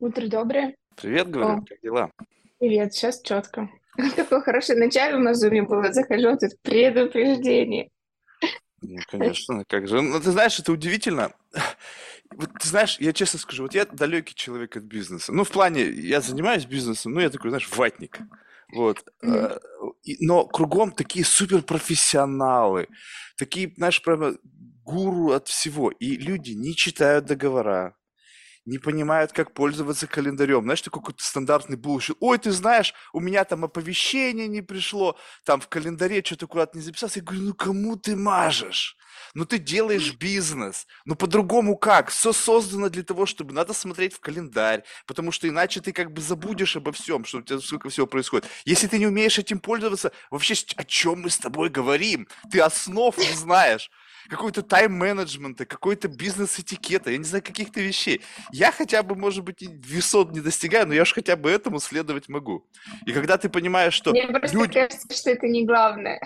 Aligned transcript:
Утро 0.00 0.28
доброе. 0.28 0.76
Привет, 0.96 1.26
О, 1.26 1.30
говорю, 1.30 1.64
как 1.68 1.80
дела? 1.82 2.10
привет, 2.58 2.94
сейчас 2.94 3.20
четко. 3.22 3.68
Такое 4.16 4.40
хорошее 4.40 4.78
начало 4.78 5.18
на 5.18 5.34
зуме 5.34 5.62
было. 5.62 5.92
Захожу, 5.92 6.36
тут 6.38 6.52
предупреждение. 6.62 7.90
Ну, 8.80 8.98
конечно, 9.10 9.64
как 9.66 9.88
же. 9.88 10.00
Ну, 10.00 10.20
ты 10.20 10.30
знаешь, 10.30 10.58
это 10.60 10.70
удивительно. 10.70 11.32
Вот 12.30 12.50
ты 12.60 12.68
знаешь, 12.68 12.98
я 13.00 13.12
честно 13.12 13.40
скажу, 13.40 13.64
вот 13.64 13.74
я 13.74 13.86
далекий 13.86 14.34
человек 14.36 14.76
от 14.76 14.84
бизнеса. 14.84 15.32
Ну, 15.32 15.42
в 15.42 15.50
плане, 15.50 15.82
я 15.84 16.20
занимаюсь 16.20 16.64
бизнесом, 16.64 17.14
ну, 17.14 17.20
я 17.20 17.30
такой, 17.30 17.50
знаешь, 17.50 17.68
ватник. 17.74 18.20
Вот. 18.72 19.04
Э, 19.22 19.58
Но 20.20 20.46
кругом 20.46 20.92
такие 20.92 21.24
суперпрофессионалы, 21.24 22.86
такие, 23.36 23.72
знаешь, 23.76 24.00
прямо 24.00 24.34
гуру 24.84 25.32
от 25.32 25.48
всего. 25.48 25.90
И 25.90 26.16
люди 26.16 26.52
не 26.52 26.76
читают 26.76 27.24
договора, 27.24 27.96
не 28.68 28.78
понимают, 28.78 29.32
как 29.32 29.54
пользоваться 29.54 30.06
календарем. 30.06 30.62
Знаешь, 30.64 30.82
такой 30.82 31.00
какой-то 31.00 31.24
стандартный 31.24 31.76
bullshit. 31.76 32.16
Ой, 32.20 32.38
ты 32.38 32.52
знаешь, 32.52 32.94
у 33.12 33.20
меня 33.20 33.44
там 33.44 33.64
оповещение 33.64 34.46
не 34.46 34.60
пришло, 34.60 35.16
там 35.44 35.60
в 35.60 35.68
календаре 35.68 36.22
что-то 36.22 36.46
куда-то 36.46 36.76
не 36.76 36.84
записался. 36.84 37.20
Я 37.20 37.24
говорю, 37.24 37.42
ну 37.42 37.54
кому 37.54 37.96
ты 37.96 38.14
мажешь? 38.14 38.96
Ну 39.34 39.46
ты 39.46 39.58
делаешь 39.58 40.14
бизнес. 40.14 40.86
Ну 41.04 41.16
по-другому 41.16 41.76
как? 41.76 42.10
Все 42.10 42.32
создано 42.32 42.88
для 42.88 43.02
того, 43.02 43.26
чтобы 43.26 43.54
надо 43.54 43.72
смотреть 43.72 44.14
в 44.14 44.20
календарь, 44.20 44.84
потому 45.06 45.32
что 45.32 45.48
иначе 45.48 45.80
ты 45.80 45.92
как 45.92 46.12
бы 46.12 46.20
забудешь 46.20 46.76
обо 46.76 46.92
всем, 46.92 47.24
что 47.24 47.38
у 47.38 47.42
тебя 47.42 47.58
сколько 47.60 47.88
всего 47.88 48.06
происходит. 48.06 48.46
Если 48.64 48.86
ты 48.86 48.98
не 48.98 49.06
умеешь 49.06 49.38
этим 49.38 49.60
пользоваться, 49.60 50.12
вообще 50.30 50.54
о 50.76 50.84
чем 50.84 51.22
мы 51.22 51.30
с 51.30 51.38
тобой 51.38 51.70
говорим? 51.70 52.28
Ты 52.50 52.60
основ 52.60 53.16
не 53.16 53.32
знаешь 53.32 53.90
какой-то 54.28 54.62
тайм-менеджмента, 54.62 55.64
какой-то 55.64 56.08
бизнес-этикета, 56.08 57.10
я 57.10 57.18
не 57.18 57.24
знаю, 57.24 57.42
каких-то 57.42 57.80
вещей. 57.80 58.20
Я 58.52 58.72
хотя 58.72 59.02
бы, 59.02 59.14
может 59.14 59.44
быть, 59.44 59.62
и 59.62 59.68
высот 59.68 60.32
не 60.32 60.40
достигаю, 60.40 60.86
но 60.86 60.94
я 60.94 61.04
же 61.04 61.14
хотя 61.14 61.36
бы 61.36 61.50
этому 61.50 61.80
следовать 61.80 62.28
могу. 62.28 62.66
И 63.06 63.12
когда 63.12 63.38
ты 63.38 63.48
понимаешь, 63.48 63.94
что 63.94 64.10
Мне 64.10 64.26
просто 64.26 64.56
люди... 64.56 64.72
кажется, 64.74 65.14
что 65.14 65.30
это 65.30 65.46
не 65.46 65.64
главное. 65.64 66.20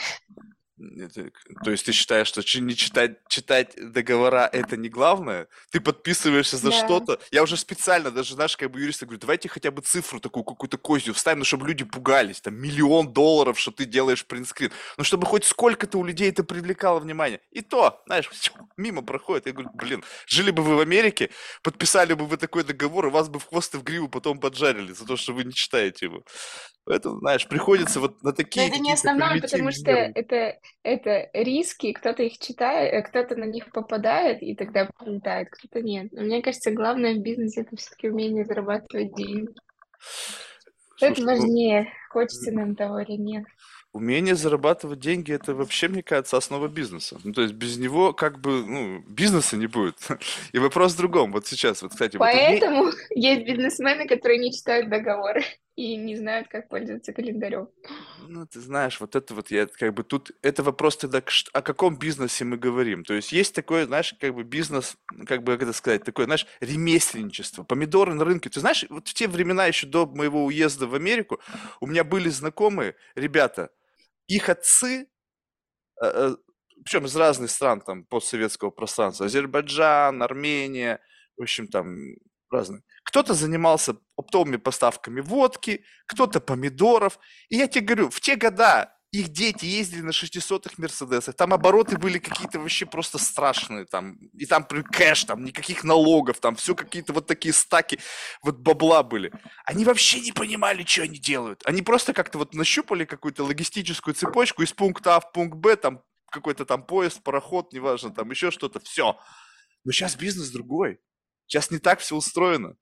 То 1.64 1.70
есть 1.70 1.86
ты 1.86 1.92
считаешь, 1.92 2.28
что 2.28 2.42
не 2.60 2.74
читать, 2.74 3.18
читать 3.28 3.74
договора 3.76 4.48
это 4.52 4.76
не 4.76 4.88
главное? 4.88 5.48
Ты 5.70 5.80
подписываешься 5.80 6.56
за 6.56 6.70
Да. 6.70 6.76
что-то. 6.76 7.20
Я 7.30 7.42
уже 7.42 7.56
специально, 7.56 8.10
даже, 8.10 8.34
знаешь, 8.34 8.56
как 8.56 8.70
бы 8.70 8.80
юристы 8.80 9.06
говорю, 9.06 9.20
давайте 9.20 9.48
хотя 9.48 9.70
бы 9.70 9.82
цифру 9.82 10.20
такую, 10.20 10.44
какую-то 10.44 10.78
козью 10.78 11.14
вставим, 11.14 11.40
ну, 11.40 11.44
чтобы 11.44 11.68
люди 11.68 11.84
пугались. 11.84 12.40
Там 12.40 12.54
миллион 12.54 13.12
долларов, 13.12 13.58
что 13.58 13.70
ты 13.70 13.84
делаешь 13.84 14.24
принтскрин. 14.24 14.70
Ну, 14.96 15.04
чтобы 15.04 15.26
хоть 15.26 15.44
сколько-то 15.44 15.98
у 15.98 16.04
людей 16.04 16.30
это 16.30 16.44
привлекало 16.44 17.00
внимание. 17.00 17.40
И 17.50 17.60
то, 17.60 18.02
знаешь, 18.06 18.30
мимо 18.76 19.02
проходит. 19.02 19.46
Я 19.46 19.52
говорю, 19.52 19.70
блин, 19.74 20.04
жили 20.26 20.50
бы 20.50 20.62
вы 20.62 20.76
в 20.76 20.80
Америке, 20.80 21.30
подписали 21.62 22.14
бы 22.14 22.26
вы 22.26 22.36
такой 22.36 22.64
договор, 22.64 23.06
и 23.06 23.10
вас 23.10 23.28
бы 23.28 23.38
в 23.38 23.46
хвост 23.46 23.74
и 23.74 23.78
в 23.78 23.82
гриву 23.82 24.08
потом 24.08 24.40
поджарили 24.40 24.92
за 24.92 25.06
то, 25.06 25.16
что 25.16 25.32
вы 25.32 25.44
не 25.44 25.52
читаете 25.52 26.06
его. 26.06 26.24
Поэтому, 26.84 27.20
знаешь, 27.20 27.46
приходится 27.46 28.00
вот 28.00 28.22
на 28.22 28.30
Но 28.30 28.32
такие 28.32 28.68
это 28.68 28.78
не 28.78 28.92
основное, 28.92 29.40
потому 29.40 29.70
что 29.70 29.90
это, 29.90 30.58
это 30.82 31.30
риски, 31.32 31.92
кто-то 31.92 32.22
их 32.22 32.38
читает, 32.38 32.92
э, 32.92 33.02
кто-то 33.02 33.36
на 33.36 33.44
них 33.44 33.70
попадает 33.72 34.42
и 34.42 34.54
тогда 34.54 34.88
прилетает, 34.98 35.48
кто-то 35.50 35.80
нет. 35.82 36.12
Но 36.12 36.22
мне 36.22 36.42
кажется, 36.42 36.70
главное 36.70 37.14
в 37.14 37.22
бизнесе 37.22 37.62
это 37.62 37.76
все-таки 37.76 38.08
умение 38.08 38.44
зарабатывать 38.44 39.14
деньги. 39.14 39.50
Это 41.00 41.14
Слушай, 41.14 41.20
ну, 41.20 41.26
важнее, 41.26 41.92
хочется 42.10 42.52
нам 42.52 42.76
того 42.76 43.00
или 43.00 43.16
нет. 43.16 43.44
Умение 43.92 44.34
зарабатывать 44.34 45.00
деньги– 45.00 45.32
это 45.32 45.54
вообще, 45.54 45.86
мне 45.88 46.02
кажется, 46.02 46.38
основа 46.38 46.66
бизнеса. 46.68 47.18
Ну, 47.24 47.32
то 47.34 47.42
есть 47.42 47.52
без 47.52 47.76
него 47.76 48.14
как 48.14 48.40
бы, 48.40 48.64
ну, 48.64 49.00
бизнеса 49.06 49.56
не 49.58 49.66
будет. 49.66 49.96
И 50.52 50.58
вопрос 50.58 50.94
в 50.94 50.96
другом. 50.96 51.32
Вот 51.32 51.46
сейчас, 51.46 51.82
вот, 51.82 51.90
кстати, 51.90 52.16
вот 52.16 52.26
уме- 52.26 52.32
Поэтому 52.32 52.90
есть 53.10 53.44
бизнесмены, 53.44 54.08
которые 54.08 54.38
не 54.38 54.52
читают 54.52 54.88
договоры 54.88 55.44
и 55.74 55.96
не 55.96 56.16
знают, 56.16 56.48
как 56.48 56.68
пользоваться 56.68 57.12
календарем. 57.12 57.68
Ну, 58.28 58.46
ты 58.46 58.60
знаешь, 58.60 59.00
вот 59.00 59.16
это 59.16 59.34
вот 59.34 59.50
я 59.50 59.66
как 59.66 59.94
бы 59.94 60.04
тут, 60.04 60.32
это 60.42 60.62
вопрос 60.62 60.98
тогда, 60.98 61.22
о 61.52 61.62
каком 61.62 61.98
бизнесе 61.98 62.44
мы 62.44 62.58
говорим. 62.58 63.04
То 63.04 63.14
есть 63.14 63.32
есть 63.32 63.54
такой, 63.54 63.84
знаешь, 63.84 64.14
как 64.20 64.34
бы 64.34 64.44
бизнес, 64.44 64.96
как 65.26 65.42
бы, 65.42 65.52
как 65.52 65.62
это 65.62 65.72
сказать, 65.72 66.04
такое, 66.04 66.26
знаешь, 66.26 66.46
ремесленничество. 66.60 67.62
Помидоры 67.62 68.14
на 68.14 68.24
рынке. 68.24 68.50
Ты 68.50 68.60
знаешь, 68.60 68.84
вот 68.90 69.08
в 69.08 69.14
те 69.14 69.28
времена 69.28 69.66
еще 69.66 69.86
до 69.86 70.06
моего 70.06 70.44
уезда 70.44 70.86
в 70.86 70.94
Америку 70.94 71.40
у 71.80 71.86
меня 71.86 72.04
были 72.04 72.28
знакомые 72.28 72.94
ребята, 73.14 73.70
их 74.26 74.48
отцы 74.48 75.08
причем 76.84 77.06
из 77.06 77.16
разных 77.16 77.50
стран 77.50 77.80
там 77.80 78.04
постсоветского 78.04 78.70
пространства, 78.70 79.26
Азербайджан, 79.26 80.22
Армения, 80.22 81.00
в 81.36 81.42
общем, 81.42 81.68
там 81.68 82.16
разные. 82.50 82.82
Кто-то 83.12 83.34
занимался 83.34 83.98
оптовыми 84.16 84.56
поставками 84.56 85.20
водки, 85.20 85.84
кто-то 86.06 86.40
помидоров. 86.40 87.18
И 87.50 87.58
я 87.58 87.66
тебе 87.66 87.84
говорю, 87.84 88.08
в 88.08 88.22
те 88.22 88.36
года 88.36 88.96
их 89.10 89.28
дети 89.28 89.66
ездили 89.66 90.00
на 90.00 90.12
600-х 90.12 90.76
Мерседесах, 90.78 91.36
там 91.36 91.52
обороты 91.52 91.98
были 91.98 92.16
какие-то 92.18 92.58
вообще 92.58 92.86
просто 92.86 93.18
страшные, 93.18 93.84
там, 93.84 94.14
и 94.14 94.46
там 94.46 94.64
кэш, 94.64 95.24
там, 95.24 95.44
никаких 95.44 95.84
налогов, 95.84 96.40
там, 96.40 96.56
все 96.56 96.74
какие-то 96.74 97.12
вот 97.12 97.26
такие 97.26 97.52
стаки, 97.52 97.98
вот 98.42 98.56
бабла 98.60 99.02
были. 99.02 99.30
Они 99.66 99.84
вообще 99.84 100.18
не 100.20 100.32
понимали, 100.32 100.82
что 100.82 101.02
они 101.02 101.18
делают. 101.18 101.60
Они 101.66 101.82
просто 101.82 102.14
как-то 102.14 102.38
вот 102.38 102.54
нащупали 102.54 103.04
какую-то 103.04 103.44
логистическую 103.44 104.14
цепочку 104.14 104.62
из 104.62 104.72
пункта 104.72 105.16
А 105.16 105.20
в 105.20 105.32
пункт 105.32 105.58
Б, 105.58 105.76
там, 105.76 106.02
какой-то 106.30 106.64
там 106.64 106.82
поезд, 106.86 107.22
пароход, 107.22 107.74
неважно, 107.74 108.08
там 108.14 108.30
еще 108.30 108.50
что-то, 108.50 108.80
все. 108.80 109.18
Но 109.84 109.92
сейчас 109.92 110.16
бизнес 110.16 110.48
другой. 110.48 110.98
Сейчас 111.46 111.70
не 111.70 111.78
так 111.78 112.00
все 112.00 112.16
устроено. 112.16 112.76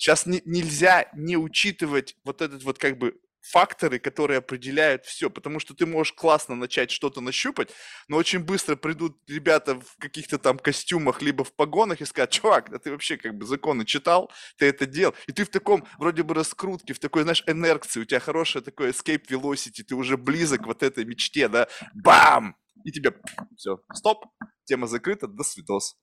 Сейчас 0.00 0.24
нельзя 0.24 1.10
не 1.12 1.36
учитывать 1.36 2.16
вот 2.24 2.40
этот 2.40 2.62
вот 2.64 2.78
как 2.78 2.96
бы 2.96 3.20
факторы, 3.42 3.98
которые 3.98 4.38
определяют 4.38 5.04
все, 5.04 5.28
потому 5.28 5.60
что 5.60 5.74
ты 5.74 5.84
можешь 5.84 6.14
классно 6.14 6.54
начать 6.54 6.90
что-то 6.90 7.20
нащупать, 7.20 7.68
но 8.08 8.16
очень 8.16 8.38
быстро 8.38 8.76
придут 8.76 9.18
ребята 9.28 9.78
в 9.78 9.98
каких-то 9.98 10.38
там 10.38 10.58
костюмах, 10.58 11.20
либо 11.20 11.44
в 11.44 11.54
погонах 11.54 12.00
и 12.00 12.06
скажут, 12.06 12.30
чувак, 12.30 12.70
да 12.70 12.78
ты 12.78 12.90
вообще 12.90 13.18
как 13.18 13.34
бы 13.34 13.44
законы 13.44 13.84
читал, 13.84 14.32
ты 14.56 14.66
это 14.66 14.86
делал, 14.86 15.14
и 15.26 15.32
ты 15.32 15.44
в 15.44 15.50
таком 15.50 15.86
вроде 15.98 16.22
бы 16.22 16.32
раскрутке, 16.34 16.94
в 16.94 16.98
такой, 16.98 17.24
знаешь, 17.24 17.44
инерции, 17.46 18.00
у 18.00 18.04
тебя 18.06 18.20
хорошая 18.20 18.62
такой 18.62 18.92
escape 18.92 19.26
velocity, 19.28 19.82
ты 19.82 19.94
уже 19.94 20.16
близок 20.16 20.64
вот 20.66 20.82
этой 20.82 21.04
мечте, 21.04 21.48
да, 21.48 21.68
бам! 21.92 22.56
И 22.84 22.90
тебе 22.90 23.12
все, 23.58 23.82
стоп, 23.92 24.24
тема 24.64 24.86
закрыта, 24.86 25.26
до 25.26 25.44
свидос. 25.44 25.98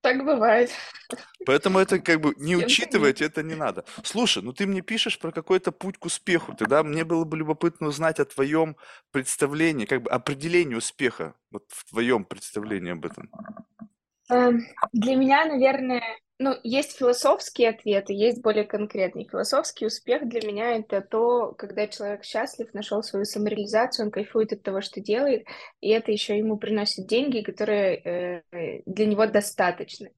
Так 0.00 0.24
бывает. 0.24 0.70
Поэтому 1.44 1.78
это 1.80 1.98
как 1.98 2.20
бы 2.20 2.34
не 2.36 2.56
учитывать, 2.56 3.20
это 3.20 3.42
не 3.42 3.54
надо. 3.54 3.84
Слушай, 4.04 4.42
ну 4.42 4.52
ты 4.52 4.66
мне 4.66 4.80
пишешь 4.80 5.18
про 5.18 5.32
какой-то 5.32 5.72
путь 5.72 5.98
к 5.98 6.04
успеху. 6.04 6.54
Тогда 6.54 6.82
мне 6.82 7.04
было 7.04 7.24
бы 7.24 7.36
любопытно 7.36 7.88
узнать 7.88 8.20
о 8.20 8.24
твоем 8.24 8.76
представлении, 9.10 9.86
как 9.86 10.02
бы 10.02 10.10
определении 10.10 10.76
успеха, 10.76 11.34
вот 11.50 11.64
в 11.68 11.88
твоем 11.90 12.24
представлении 12.24 12.92
об 12.92 13.04
этом. 13.06 13.30
Эм, 14.30 14.60
Для 14.92 15.16
меня, 15.16 15.44
наверное, 15.46 16.02
ну, 16.38 16.54
есть 16.62 16.96
философские 16.96 17.70
ответы, 17.70 18.12
есть 18.12 18.42
более 18.42 18.64
конкретный. 18.64 19.26
Философский 19.28 19.86
успех 19.86 20.28
для 20.28 20.46
меня 20.46 20.76
это 20.76 21.00
то, 21.00 21.52
когда 21.52 21.86
человек 21.88 22.24
счастлив, 22.24 22.72
нашел 22.74 23.02
свою 23.02 23.24
самореализацию, 23.24 24.06
он 24.06 24.12
кайфует 24.12 24.52
от 24.52 24.62
того, 24.62 24.80
что 24.80 25.00
делает, 25.00 25.46
и 25.80 25.88
это 25.90 26.12
еще 26.12 26.36
ему 26.38 26.58
приносит 26.58 27.06
деньги, 27.06 27.40
которые 27.40 28.42
э, 28.52 28.82
для 28.86 29.06
него 29.06 29.26
достаточны. 29.26 30.12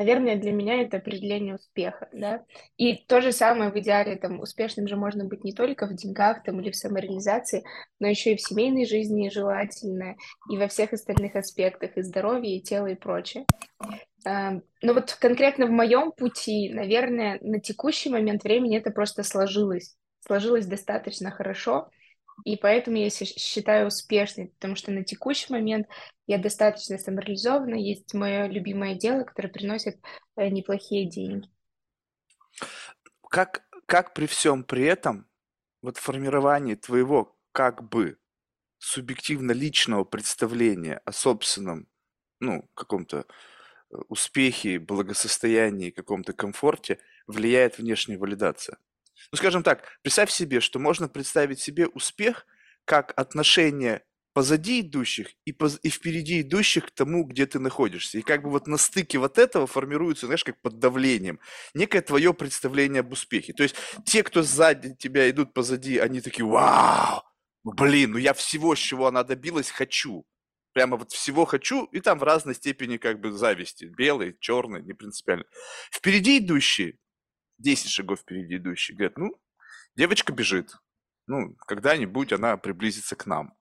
Наверное, 0.00 0.36
для 0.36 0.52
меня 0.52 0.80
это 0.80 0.96
определение 0.96 1.56
успеха, 1.56 2.08
да. 2.10 2.42
И 2.78 3.04
то 3.06 3.20
же 3.20 3.32
самое 3.32 3.70
в 3.70 3.78
идеале, 3.80 4.16
там, 4.16 4.40
успешным 4.40 4.88
же 4.88 4.96
можно 4.96 5.26
быть 5.26 5.44
не 5.44 5.52
только 5.52 5.86
в 5.86 5.94
деньгах, 5.94 6.42
там, 6.42 6.58
или 6.58 6.70
в 6.70 6.76
самореализации, 6.76 7.64
но 7.98 8.08
еще 8.08 8.32
и 8.32 8.36
в 8.36 8.40
семейной 8.40 8.86
жизни 8.86 9.28
желательно, 9.28 10.16
и 10.50 10.56
во 10.56 10.68
всех 10.68 10.94
остальных 10.94 11.36
аспектах, 11.36 11.98
и 11.98 12.02
здоровья, 12.02 12.56
и 12.56 12.62
тела, 12.62 12.86
и 12.86 12.94
прочее. 12.94 13.44
Эм, 14.24 14.62
Ну 14.82 14.94
вот 14.94 15.12
конкретно 15.20 15.66
в 15.66 15.70
моем 15.70 16.12
пути, 16.12 16.70
наверное, 16.72 17.38
на 17.42 17.60
текущий 17.60 18.08
момент 18.08 18.44
времени 18.44 18.78
это 18.78 18.90
просто 18.90 19.22
сложилось. 19.22 19.96
Сложилось 20.26 20.66
достаточно 20.66 21.30
хорошо, 21.30 21.90
и 22.44 22.56
поэтому 22.56 22.96
я 22.96 23.10
считаю 23.10 23.88
успешной, 23.88 24.48
потому 24.48 24.76
что 24.76 24.90
на 24.90 25.04
текущий 25.04 25.52
момент 25.52 25.86
я 26.26 26.38
достаточно 26.38 26.98
самореализована, 26.98 27.74
есть 27.74 28.14
мое 28.14 28.46
любимое 28.46 28.94
дело, 28.94 29.24
которое 29.24 29.48
приносит 29.48 29.98
э, 30.36 30.48
неплохие 30.48 31.08
деньги. 31.08 31.48
Как, 33.28 33.64
как 33.86 34.14
при 34.14 34.26
всем 34.26 34.64
при 34.64 34.84
этом, 34.84 35.26
вот 35.82 35.96
формирование 35.96 36.76
твоего 36.76 37.36
как 37.52 37.88
бы 37.88 38.18
субъективно 38.78 39.52
личного 39.52 40.04
представления 40.04 41.00
о 41.04 41.12
собственном, 41.12 41.86
ну, 42.38 42.68
каком-то 42.74 43.26
э, 43.90 43.96
успехе, 44.08 44.78
благосостоянии, 44.78 45.90
каком-то 45.90 46.32
комфорте 46.32 46.98
влияет 47.26 47.78
внешняя 47.78 48.18
валидация. 48.18 48.78
Ну, 49.32 49.36
скажем 49.38 49.62
так, 49.62 49.84
представь 50.02 50.30
себе, 50.30 50.60
что 50.60 50.78
можно 50.78 51.08
представить 51.08 51.60
себе 51.60 51.86
успех 51.86 52.46
как 52.84 53.12
отношение 53.16 54.02
позади 54.32 54.80
идущих 54.80 55.28
и, 55.44 55.52
поз, 55.52 55.78
и 55.82 55.90
впереди 55.90 56.40
идущих 56.40 56.86
к 56.86 56.90
тому, 56.90 57.24
где 57.24 57.46
ты 57.46 57.58
находишься. 57.58 58.18
И 58.18 58.22
как 58.22 58.42
бы 58.42 58.50
вот 58.50 58.66
на 58.66 58.76
стыке 58.76 59.18
вот 59.18 59.38
этого 59.38 59.66
формируется, 59.66 60.26
знаешь, 60.26 60.44
как 60.44 60.60
под 60.60 60.78
давлением, 60.78 61.40
некое 61.74 62.00
твое 62.00 62.32
представление 62.32 63.00
об 63.00 63.12
успехе. 63.12 63.52
То 63.52 63.62
есть 63.62 63.74
те, 64.04 64.22
кто 64.22 64.42
сзади 64.42 64.94
тебя 64.94 65.28
идут 65.30 65.52
позади, 65.52 65.98
они 65.98 66.20
такие, 66.20 66.46
вау, 66.46 67.22
блин, 67.64 68.12
ну 68.12 68.18
я 68.18 68.32
всего, 68.32 68.74
чего 68.74 69.06
она 69.06 69.24
добилась, 69.24 69.70
хочу. 69.70 70.24
Прямо 70.72 70.96
вот 70.96 71.10
всего 71.10 71.44
хочу, 71.46 71.86
и 71.86 71.98
там 71.98 72.20
в 72.20 72.22
разной 72.22 72.54
степени 72.54 72.96
как 72.96 73.20
бы 73.20 73.32
зависти. 73.32 73.86
Белый, 73.86 74.36
черный, 74.38 74.82
не 74.82 74.92
принципиально. 74.92 75.44
Впереди 75.90 76.38
идущие, 76.38 76.96
10 77.60 77.90
шагов 77.90 78.20
впереди 78.20 78.56
идущие, 78.56 78.96
говорят, 78.96 79.18
ну, 79.18 79.34
девочка 79.96 80.32
бежит. 80.32 80.76
Ну, 81.26 81.54
когда-нибудь 81.66 82.32
она 82.32 82.56
приблизится 82.56 83.16
к 83.16 83.26
нам. 83.26 83.54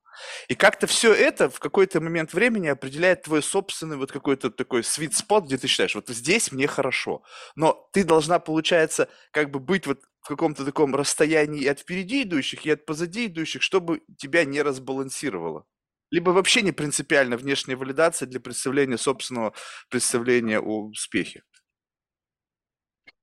И 0.48 0.56
как-то 0.56 0.88
все 0.88 1.14
это 1.14 1.50
в 1.50 1.60
какой-то 1.60 2.02
момент 2.02 2.34
времени 2.34 2.68
определяет 2.68 3.24
твой 3.24 3.42
собственный 3.42 3.98
вот 3.98 4.12
какой-то 4.12 4.50
такой 4.50 4.82
sweet 4.82 5.12
spot, 5.12 5.46
где 5.46 5.58
ты 5.58 5.68
считаешь, 5.68 5.96
вот 5.96 6.10
здесь 6.10 6.52
мне 6.52 6.68
хорошо. 6.68 7.24
Но 7.56 7.90
ты 7.94 8.04
должна, 8.04 8.40
получается, 8.40 9.10
как 9.32 9.52
бы 9.52 9.60
быть 9.60 9.88
вот 9.88 10.02
в 10.22 10.28
каком-то 10.28 10.66
таком 10.66 10.96
расстоянии 10.96 11.66
от 11.66 11.80
впереди 11.80 12.24
идущих 12.24 12.66
и 12.66 12.72
от 12.72 12.86
позади 12.86 13.28
идущих, 13.28 13.62
чтобы 13.62 14.02
тебя 14.18 14.44
не 14.46 14.62
разбалансировало. 14.62 15.66
Либо 16.12 16.32
вообще 16.32 16.64
не 16.64 16.72
принципиально 16.72 17.38
внешняя 17.38 17.76
валидация 17.76 18.28
для 18.28 18.40
представления 18.40 18.98
собственного 18.98 19.54
представления 19.90 20.60
о 20.60 20.88
успехе. 20.88 21.44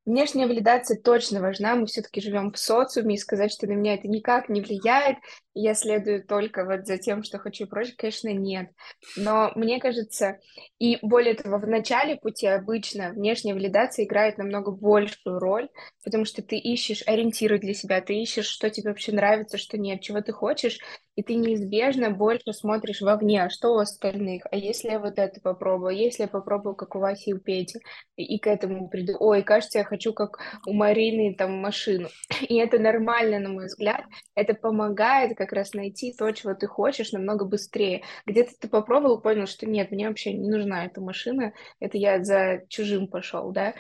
Внешняя 0.06 0.46
валидация 0.46 0.96
точно 0.96 1.40
важна, 1.40 1.74
мы 1.74 1.86
все-таки 1.86 2.20
живем 2.20 2.52
в 2.52 2.58
социуме, 2.58 3.16
и 3.16 3.18
сказать, 3.18 3.52
что 3.52 3.66
на 3.66 3.72
меня 3.72 3.94
это 3.94 4.06
никак 4.06 4.48
не 4.48 4.60
влияет, 4.60 5.16
я 5.52 5.74
следую 5.74 6.24
только 6.24 6.64
вот 6.64 6.86
за 6.86 6.96
тем, 6.96 7.24
что 7.24 7.38
хочу 7.38 7.64
и 7.64 7.66
прочее, 7.66 7.96
конечно, 7.98 8.32
нет. 8.32 8.70
Но 9.16 9.50
мне 9.56 9.80
кажется, 9.80 10.38
и 10.78 10.98
более 11.02 11.34
того, 11.34 11.58
в 11.58 11.66
начале 11.66 12.14
пути 12.14 12.46
обычно 12.46 13.10
внешняя 13.10 13.54
валидация 13.54 14.04
играет 14.04 14.38
намного 14.38 14.70
большую 14.70 15.40
роль, 15.40 15.68
потому 16.04 16.24
что 16.24 16.40
ты 16.40 16.56
ищешь 16.56 17.02
ориентиры 17.04 17.58
для 17.58 17.74
себя, 17.74 18.00
ты 18.00 18.14
ищешь, 18.14 18.46
что 18.46 18.70
тебе 18.70 18.90
вообще 18.90 19.10
нравится, 19.10 19.58
что 19.58 19.76
нет, 19.76 20.02
чего 20.02 20.20
ты 20.20 20.30
хочешь, 20.30 20.78
и 21.16 21.22
ты 21.22 21.34
неизбежно 21.34 22.10
больше 22.10 22.52
смотришь 22.52 23.00
вовне, 23.00 23.42
а 23.42 23.50
что 23.50 23.74
у 23.74 23.78
остальных, 23.78 24.44
а 24.50 24.56
если 24.56 24.90
я 24.90 25.00
вот 25.00 25.18
это 25.18 25.40
попробую, 25.40 25.96
если 25.96 26.24
я 26.24 26.28
попробую, 26.28 26.76
как 26.76 26.94
у 26.94 26.98
Васи 26.98 27.30
и 27.30 27.32
у 27.32 27.38
Пети, 27.38 27.80
и 28.16 28.38
к 28.38 28.46
этому 28.46 28.88
приду, 28.88 29.14
ой, 29.18 29.42
кажется, 29.42 29.78
я 29.78 29.84
хочу, 29.84 30.12
как 30.12 30.38
у 30.66 30.72
Марины, 30.74 31.34
там, 31.34 31.52
машину. 31.58 32.08
И 32.48 32.56
это 32.56 32.78
нормально, 32.78 33.38
на 33.40 33.48
мой 33.48 33.66
взгляд, 33.66 34.04
это 34.34 34.54
помогает 34.54 35.36
как 35.36 35.52
раз 35.52 35.72
найти 35.72 36.14
то, 36.16 36.30
чего 36.32 36.54
ты 36.54 36.66
хочешь, 36.66 37.12
намного 37.12 37.46
быстрее. 37.46 38.02
Где-то 38.26 38.52
ты 38.60 38.68
попробовал, 38.68 39.20
понял, 39.20 39.46
что 39.46 39.66
нет, 39.66 39.90
мне 39.90 40.08
вообще 40.08 40.34
не 40.34 40.48
нужна 40.48 40.84
эта 40.84 41.00
машина, 41.00 41.52
это 41.80 41.96
я 41.96 42.22
за 42.22 42.62
чужим 42.68 43.08
пошел, 43.08 43.52
да, 43.52 43.74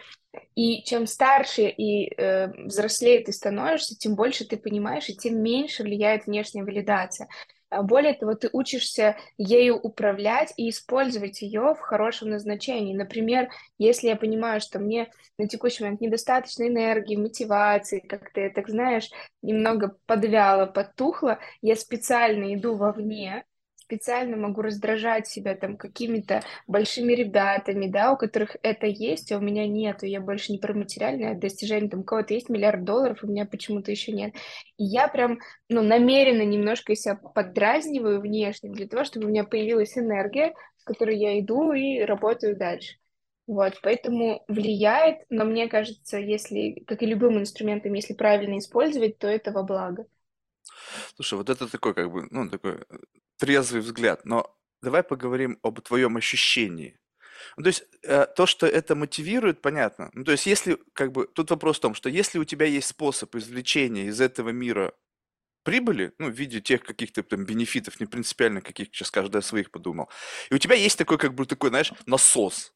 и 0.54 0.82
чем 0.84 1.06
старше 1.06 1.68
и 1.68 2.12
э, 2.16 2.48
взрослее 2.64 3.22
ты 3.24 3.32
становишься, 3.32 3.96
тем 3.96 4.14
больше 4.14 4.46
ты 4.46 4.56
понимаешь, 4.56 5.08
и 5.08 5.16
тем 5.16 5.42
меньше 5.42 5.82
влияет 5.82 6.26
внешняя 6.26 6.64
валидация. 6.64 7.28
А 7.68 7.82
более 7.82 8.14
того, 8.14 8.34
ты 8.34 8.48
учишься 8.52 9.16
ею 9.38 9.76
управлять 9.76 10.54
и 10.56 10.70
использовать 10.70 11.42
ее 11.42 11.74
в 11.74 11.80
хорошем 11.80 12.30
назначении. 12.30 12.94
Например, 12.94 13.48
если 13.76 14.08
я 14.08 14.16
понимаю, 14.16 14.60
что 14.60 14.78
мне 14.78 15.10
на 15.36 15.48
текущий 15.48 15.82
момент 15.82 16.00
недостаточно 16.00 16.68
энергии, 16.68 17.16
мотивации, 17.16 17.98
как 18.00 18.32
ты 18.32 18.50
так 18.50 18.68
знаешь, 18.68 19.10
немного 19.42 19.96
подвяло, 20.06 20.66
подтухло, 20.66 21.40
я 21.60 21.74
специально 21.74 22.54
иду 22.54 22.76
вовне, 22.76 23.44
специально 23.86 24.36
могу 24.36 24.62
раздражать 24.62 25.28
себя 25.28 25.54
там 25.54 25.76
какими-то 25.76 26.42
большими 26.66 27.12
ребятами, 27.12 27.86
да, 27.86 28.12
у 28.12 28.16
которых 28.16 28.56
это 28.62 28.86
есть, 28.86 29.30
а 29.30 29.38
у 29.38 29.40
меня 29.40 29.66
нет, 29.66 30.02
я 30.02 30.20
больше 30.20 30.52
не 30.52 30.58
про 30.58 30.74
материальное 30.74 31.34
достижение, 31.34 31.88
там 31.88 32.00
у 32.00 32.04
кого-то 32.04 32.34
есть 32.34 32.48
миллиард 32.48 32.82
долларов, 32.84 33.22
у 33.22 33.28
меня 33.28 33.46
почему-то 33.46 33.92
еще 33.92 34.10
нет. 34.12 34.34
И 34.76 34.84
я 34.84 35.06
прям, 35.06 35.38
ну, 35.68 35.82
намеренно 35.82 36.42
немножко 36.42 36.96
себя 36.96 37.14
поддразниваю 37.14 38.20
внешне 38.20 38.70
для 38.70 38.88
того, 38.88 39.04
чтобы 39.04 39.26
у 39.26 39.28
меня 39.28 39.44
появилась 39.44 39.96
энергия, 39.96 40.52
с 40.78 40.84
которой 40.84 41.16
я 41.16 41.38
иду 41.38 41.72
и 41.72 42.00
работаю 42.00 42.56
дальше. 42.56 42.96
Вот, 43.46 43.78
поэтому 43.82 44.42
влияет, 44.48 45.18
но 45.30 45.44
мне 45.44 45.68
кажется, 45.68 46.18
если, 46.18 46.82
как 46.88 47.02
и 47.02 47.06
любым 47.06 47.38
инструментом, 47.38 47.92
если 47.92 48.14
правильно 48.14 48.58
использовать, 48.58 49.18
то 49.18 49.28
это 49.28 49.52
во 49.52 49.62
благо. 49.62 50.06
Слушай, 51.14 51.34
вот 51.34 51.50
это 51.50 51.66
такой, 51.66 51.94
как 51.94 52.10
бы, 52.10 52.26
ну, 52.30 52.48
такой 52.48 52.84
э, 52.88 52.98
трезвый 53.38 53.80
взгляд, 53.80 54.24
но 54.24 54.56
давай 54.82 55.02
поговорим 55.02 55.58
об 55.62 55.80
твоем 55.80 56.16
ощущении. 56.16 56.98
Ну, 57.56 57.62
то 57.62 57.68
есть 57.68 57.84
э, 58.02 58.26
то, 58.36 58.46
что 58.46 58.66
это 58.66 58.94
мотивирует, 58.94 59.60
понятно. 59.60 60.10
Ну, 60.14 60.24
то 60.24 60.32
есть 60.32 60.46
если, 60.46 60.78
как 60.92 61.12
бы, 61.12 61.26
тут 61.26 61.50
вопрос 61.50 61.78
в 61.78 61.80
том, 61.80 61.94
что 61.94 62.08
если 62.08 62.38
у 62.38 62.44
тебя 62.44 62.66
есть 62.66 62.88
способ 62.88 63.34
извлечения 63.34 64.06
из 64.06 64.20
этого 64.20 64.50
мира 64.50 64.92
прибыли, 65.62 66.12
ну, 66.18 66.30
в 66.30 66.34
виде 66.34 66.60
тех 66.60 66.82
каких-то 66.82 67.22
там 67.22 67.44
бенефитов, 67.44 67.98
не 68.00 68.06
принципиально 68.06 68.60
каких, 68.60 68.88
сейчас 68.88 69.10
каждый 69.10 69.38
о 69.38 69.42
своих 69.42 69.70
подумал, 69.70 70.08
и 70.50 70.54
у 70.54 70.58
тебя 70.58 70.76
есть 70.76 70.98
такой, 70.98 71.18
как 71.18 71.34
бы, 71.34 71.44
такой, 71.46 71.70
знаешь, 71.70 71.92
насос, 72.06 72.72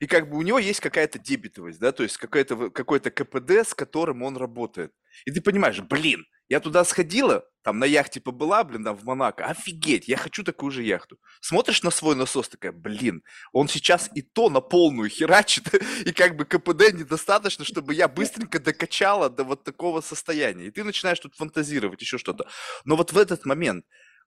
и 0.00 0.06
как 0.06 0.30
бы 0.30 0.36
у 0.36 0.42
него 0.42 0.58
есть 0.58 0.80
какая-то 0.80 1.18
дебетовость, 1.18 1.78
да, 1.80 1.92
то 1.92 2.02
есть 2.02 2.16
какой-то 2.16 2.70
какой 2.70 3.00
КПД, 3.00 3.50
с 3.68 3.74
которым 3.74 4.22
он 4.22 4.36
работает. 4.36 4.92
И 5.26 5.30
ты 5.30 5.40
понимаешь, 5.40 5.80
блин, 5.80 6.24
я 6.48 6.60
туда 6.60 6.84
сходила, 6.84 7.44
там 7.62 7.78
на 7.78 7.84
яхте 7.84 8.20
побыла, 8.20 8.64
блин, 8.64 8.84
там 8.84 8.96
в 8.96 9.04
Монако, 9.04 9.44
офигеть, 9.44 10.08
я 10.08 10.16
хочу 10.16 10.42
такую 10.44 10.70
же 10.70 10.82
яхту. 10.82 11.18
Смотришь 11.40 11.82
на 11.82 11.90
свой 11.90 12.14
насос, 12.16 12.48
такая, 12.48 12.72
блин, 12.72 13.22
он 13.52 13.68
сейчас 13.68 14.08
и 14.14 14.22
то 14.22 14.48
на 14.48 14.60
полную 14.60 15.10
херачит, 15.10 15.74
и 16.06 16.12
как 16.12 16.36
бы 16.36 16.44
КПД 16.44 16.92
недостаточно, 16.92 17.64
чтобы 17.64 17.94
я 17.94 18.08
быстренько 18.08 18.58
докачала 18.60 19.28
до 19.28 19.44
вот 19.44 19.64
такого 19.64 20.00
состояния. 20.00 20.66
И 20.66 20.70
ты 20.70 20.84
начинаешь 20.84 21.20
тут 21.20 21.34
фантазировать, 21.34 22.00
еще 22.00 22.16
что-то. 22.16 22.46
Но 22.84 22.96
вот 22.96 23.12
в 23.12 23.18
этот 23.18 23.44
момент 23.44 23.84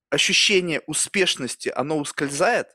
ощущение 0.09 0.81
успешности, 0.85 1.71
оно 1.73 1.97
ускользает, 1.97 2.67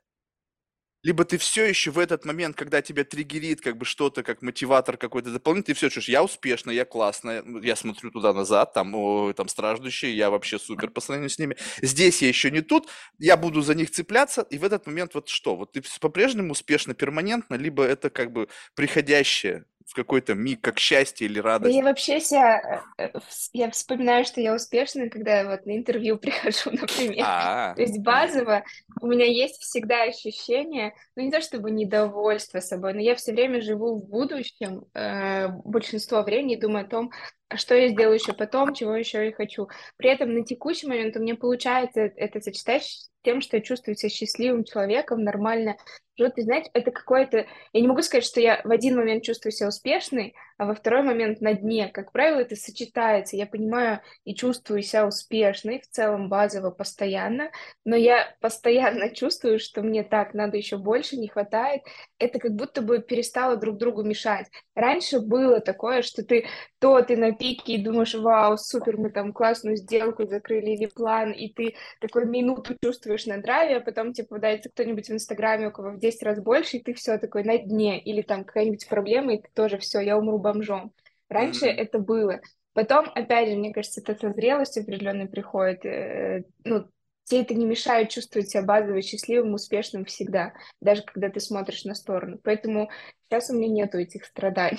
либо 1.07 1.25
ты 1.25 1.39
все 1.39 1.65
еще 1.65 1.93
в 1.93 2.01
этот 2.01 2.25
момент, 2.25 2.57
когда 2.57 2.83
тебя 2.83 3.05
триггерит 3.05 3.61
как 3.61 3.77
бы 3.77 3.85
что-то, 3.85 4.25
как 4.25 4.43
мотиватор 4.43 4.97
какой-то 4.97 5.31
дополнительный, 5.31 5.75
ты 5.75 5.79
все 5.79 5.87
чувствуешь, 5.87 6.09
я 6.09 6.25
успешно, 6.25 6.73
я 6.73 6.85
классно, 6.85 7.45
я 7.63 7.77
смотрю 7.77 8.11
туда 8.11 8.33
назад, 8.33 8.73
там, 8.73 8.93
о, 8.97 9.33
там 9.33 9.47
страждущие, 9.47 10.17
я 10.17 10.31
вообще 10.31 10.59
супер 10.59 10.91
по 10.91 11.01
сравнению 11.01 11.31
с 11.31 11.39
ними. 11.39 11.57
Здесь 11.81 12.23
я 12.23 12.29
еще 12.29 12.51
не 12.51 12.61
тут, 12.61 12.89
я 13.21 13.37
буду 13.37 13.63
за 13.63 13.77
них 13.77 13.93
цепляться, 13.93 14.43
и 14.51 14.59
в 14.59 14.65
этот 14.65 14.89
момент 14.89 15.15
вот 15.15 15.29
что? 15.29 15.55
Вот 15.55 15.71
ты 15.71 15.83
по-прежнему 16.01 16.51
успешно, 16.51 16.93
перманентно, 16.93 17.55
либо 17.55 17.85
это 17.85 18.11
как 18.11 18.33
бы 18.33 18.49
приходящее 18.75 19.65
в 19.87 19.95
какой-то 19.95 20.35
миг, 20.35 20.61
как 20.61 20.81
счастье 20.81 21.27
или 21.27 21.39
радость? 21.39 21.73
Да 21.73 21.79
я 21.79 21.85
вообще 21.85 22.21
себя, 22.21 22.83
э, 22.99 23.05
э, 23.05 23.21
я 23.53 23.71
вспоминаю, 23.71 24.25
что 24.25 24.41
я 24.41 24.53
успешна, 24.53 25.09
когда 25.09 25.39
я 25.39 25.49
вот 25.49 25.65
на 25.65 25.77
интервью 25.77 26.19
прихожу, 26.19 26.73
например. 26.73 27.25
А-а-а. 27.25 27.75
То 27.75 27.83
есть 27.83 27.99
базово 28.01 28.65
у 29.01 29.07
меня 29.07 29.27
есть 29.27 29.63
всегда 29.63 30.03
ощущение, 30.03 30.93
ну 31.15 31.23
не 31.23 31.31
то 31.31 31.41
чтобы 31.41 31.71
недовольство 31.71 32.59
собой, 32.59 32.95
но 32.95 33.01
я 33.01 33.15
все 33.15 33.33
время 33.33 33.61
живу 33.61 34.01
в 34.01 34.09
будущем, 34.09 34.85
э, 34.93 35.49
большинство 35.65 36.23
времени 36.23 36.57
думаю 36.57 36.85
о 36.85 36.89
том, 36.89 37.13
а 37.49 37.57
что 37.57 37.77
я 37.77 37.89
сделаю 37.89 38.15
еще 38.17 38.33
потом, 38.33 38.75
чего 38.75 38.97
еще 38.97 39.25
я 39.25 39.33
хочу. 39.33 39.69
При 39.97 40.11
этом 40.11 40.35
на 40.35 40.45
текущий 40.45 40.89
момент 40.89 41.17
у 41.17 41.21
меня 41.21 41.37
получается 41.37 42.01
это 42.01 42.41
сочетать 42.41 43.09
тем, 43.27 43.41
что 43.41 43.57
я 43.57 43.63
чувствую 43.63 43.97
себя 43.97 44.09
счастливым 44.09 44.63
человеком, 44.63 45.25
нормально 45.25 45.77
живут. 46.17 46.39
И 46.39 46.43
знаете, 46.43 46.71
это 46.73 46.93
какое-то... 46.93 47.45
Я 47.73 47.81
не 47.81 47.89
могу 47.89 48.01
сказать, 48.03 48.25
что 48.25 48.41
я 48.41 48.61
в 48.63 48.71
один 48.71 48.95
момент 48.95 49.25
чувствую 49.25 49.51
себя 49.51 49.69
успешной, 49.69 50.35
а 50.59 50.67
во 50.67 50.75
второй 50.75 51.03
момент 51.03 51.41
на 51.41 51.55
дне. 51.55 51.89
Как 51.89 52.13
правило, 52.13 52.41
это 52.41 52.57
сочетается. 52.57 53.37
Я 53.37 53.47
понимаю 53.47 54.01
и 54.25 54.35
чувствую 54.35 54.83
себя 54.83 55.07
успешной 55.07 55.81
в 55.81 55.89
целом 55.89 56.29
базово 56.29 56.71
постоянно, 56.71 57.51
но 57.85 57.97
я 57.97 58.35
постоянно 58.41 59.11
чувствую, 59.15 59.59
что 59.59 59.83
мне 59.83 60.03
так 60.03 60.35
надо 60.35 60.57
еще 60.57 60.79
больше, 60.79 61.17
не 61.17 61.29
хватает. 61.29 61.83
Это 62.19 62.39
как 62.39 62.53
будто 62.53 62.83
бы 62.83 63.01
перестало 63.01 63.57
друг 63.57 63.79
другу 63.79 64.03
мешать. 64.03 64.47
Раньше 64.75 65.21
было 65.21 65.61
такое, 65.61 66.03
что 66.03 66.23
ты 66.25 66.47
то 66.79 67.01
ты 67.03 67.17
на 67.17 67.33
пике 67.33 67.75
и 67.75 67.83
думаешь, 67.83 68.15
вау, 68.15 68.57
супер, 68.59 68.99
мы 68.99 69.11
там 69.11 69.33
классную 69.33 69.77
сделку 69.77 70.27
закрыли 70.27 70.71
или 70.71 70.87
план, 70.87 71.33
и 71.33 71.49
ты 71.53 71.75
такой 72.01 72.27
минуту 72.27 72.77
чувствуешь 72.83 73.27
на 73.27 73.39
драйве, 73.39 73.79
а 73.79 73.81
потом 73.81 74.13
тебе 74.13 74.27
попадается 74.27 74.69
кто-нибудь 74.69 75.09
в 75.09 75.13
Инстаграме, 75.13 75.69
у 75.69 75.71
кого 75.73 75.91
в 75.91 75.99
10 75.99 76.23
раз 76.23 76.41
больше, 76.41 76.77
и 76.77 76.83
ты 76.83 76.95
все 76.95 77.19
такой 77.19 77.45
на 77.45 77.59
дне, 77.59 77.99
или 78.01 78.23
там 78.23 78.45
какая-нибудь 78.45 78.89
проблема, 78.89 79.35
и 79.35 79.43
ты 79.43 79.49
тоже 79.55 79.79
все, 79.79 80.01
я 80.01 80.19
умру 80.19 80.39
бомжом. 80.47 80.93
Раньше 81.29 81.67
mm-hmm. 81.67 81.77
это 81.77 81.99
было. 81.99 82.41
Потом, 82.73 83.11
опять 83.15 83.49
же, 83.49 83.57
мне 83.57 83.73
кажется, 83.73 84.01
это 84.01 84.15
созрелость 84.15 84.79
определенная 84.79 85.27
приходит. 85.27 85.85
Э, 85.85 86.45
ну, 86.65 86.89
тебе 87.25 87.43
это 87.43 87.55
не 87.55 87.65
мешает 87.65 88.11
чувствовать 88.11 88.51
себя 88.51 88.63
базово 88.63 89.03
счастливым, 89.03 89.55
успешным 89.55 90.05
всегда, 90.05 90.53
даже 90.81 91.03
когда 91.03 91.29
ты 91.29 91.41
смотришь 91.41 91.85
на 91.85 91.95
сторону. 91.95 92.39
Поэтому 92.43 92.91
сейчас 93.29 93.51
у 93.51 93.55
меня 93.55 93.69
нету 93.69 93.99
этих 93.99 94.25
страданий. 94.25 94.79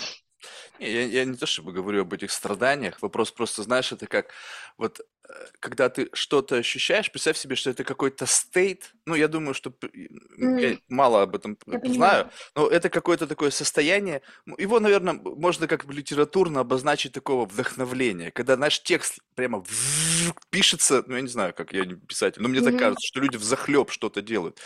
Не, 0.80 0.92
я, 0.92 1.04
я 1.06 1.26
не 1.26 1.36
то 1.38 1.46
чтобы 1.46 1.72
говорю 1.74 2.02
об 2.02 2.14
этих 2.14 2.32
страданиях, 2.32 3.02
вопрос 3.02 3.32
просто, 3.32 3.64
знаешь, 3.64 3.92
это 3.92 4.08
как 4.08 4.32
вот 4.78 5.00
э, 5.30 5.34
когда 5.60 5.90
ты 5.90 6.10
что-то 6.14 6.56
ощущаешь, 6.58 7.12
представь 7.12 7.38
себе, 7.38 7.56
что 7.56 7.70
это 7.70 7.84
какой-то 7.84 8.26
стейт, 8.26 8.94
ну, 9.06 9.16
я 9.16 9.28
думаю, 9.28 9.54
что 9.54 9.72
п- 9.72 9.90
я 10.58 10.76
М, 10.76 10.82
мало 10.90 11.22
об 11.24 11.36
этом 11.36 11.58
Я 11.72 11.80
знаю, 11.86 12.26
понимаю. 12.26 12.32
но 12.56 12.68
это 12.68 12.90
какое-то 12.90 13.28
такое 13.28 13.50
состояние, 13.52 14.22
м, 14.48 14.56
его, 14.58 14.80
наверное, 14.80 15.14
можно 15.14 15.68
как 15.68 15.86
бы 15.86 15.94
литературно 15.94 16.62
обозначить 16.62 17.14
такого 17.14 17.46
вдохновления, 17.46 18.32
когда, 18.32 18.56
знаешь, 18.56 18.82
текст 18.84 19.20
прямо 19.36 19.64
пишется, 20.50 21.04
ну, 21.08 21.16
я 21.16 21.22
не 21.22 21.28
знаю, 21.28 21.54
как 21.54 21.74
я 21.74 21.86
не 21.86 21.96
писатель, 21.96 22.42
но 22.42 22.50
мне 22.50 22.62
так 22.62 22.76
Мгм. 22.76 22.78
кажется, 22.78 23.06
что 23.06 23.20
люди 23.20 23.38
взахлеб 23.38 23.92
что-то 23.92 24.22
делают. 24.22 24.60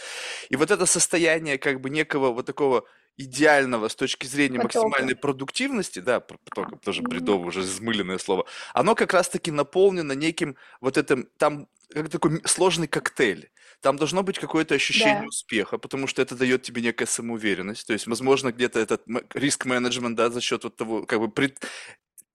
И 0.50 0.56
вот 0.56 0.72
это 0.72 0.86
состояние 0.86 1.58
как 1.58 1.82
бы 1.82 1.90
некого 1.90 2.32
вот 2.32 2.46
такого 2.46 2.86
идеального 3.18 3.88
с 3.88 3.96
точки 3.96 4.26
зрения 4.26 4.60
Потока. 4.60 4.86
максимальной 4.88 5.16
продуктивности, 5.16 6.00
да, 6.00 6.20
только 6.20 6.78
тоже 6.78 7.02
бредовое, 7.02 7.48
уже 7.48 7.62
взмыленное 7.62 8.18
слово, 8.18 8.46
оно 8.74 8.96
как 8.96 9.14
раз-таки 9.14 9.52
наполнено 9.52 10.14
неким 10.14 10.56
вот 10.80 10.98
этим, 10.98 11.28
там 11.38 11.68
как 11.94 12.10
такой 12.10 12.42
сложный 12.46 12.88
коктейль. 12.88 13.50
Там 13.82 13.98
должно 13.98 14.22
быть 14.22 14.38
какое-то 14.38 14.76
ощущение 14.76 15.22
Да, 15.22 15.28
успеха, 15.28 15.78
потому 15.80 16.06
что 16.08 16.22
это 16.22 16.36
дает 16.36 16.62
тебе 16.62 16.82
некая 16.84 17.08
самоуверенность. 17.08 17.88
То 17.88 17.94
есть, 17.94 18.06
возможно, 18.06 18.52
где-то 18.52 18.80
этот 18.80 19.04
риск-менеджмент, 19.34 20.16
да, 20.16 20.30
за 20.30 20.40
счет 20.40 20.64
вот 20.64 20.76
того, 20.76 21.06
как 21.06 21.20
бы 21.20 21.30
пред- 21.32 21.60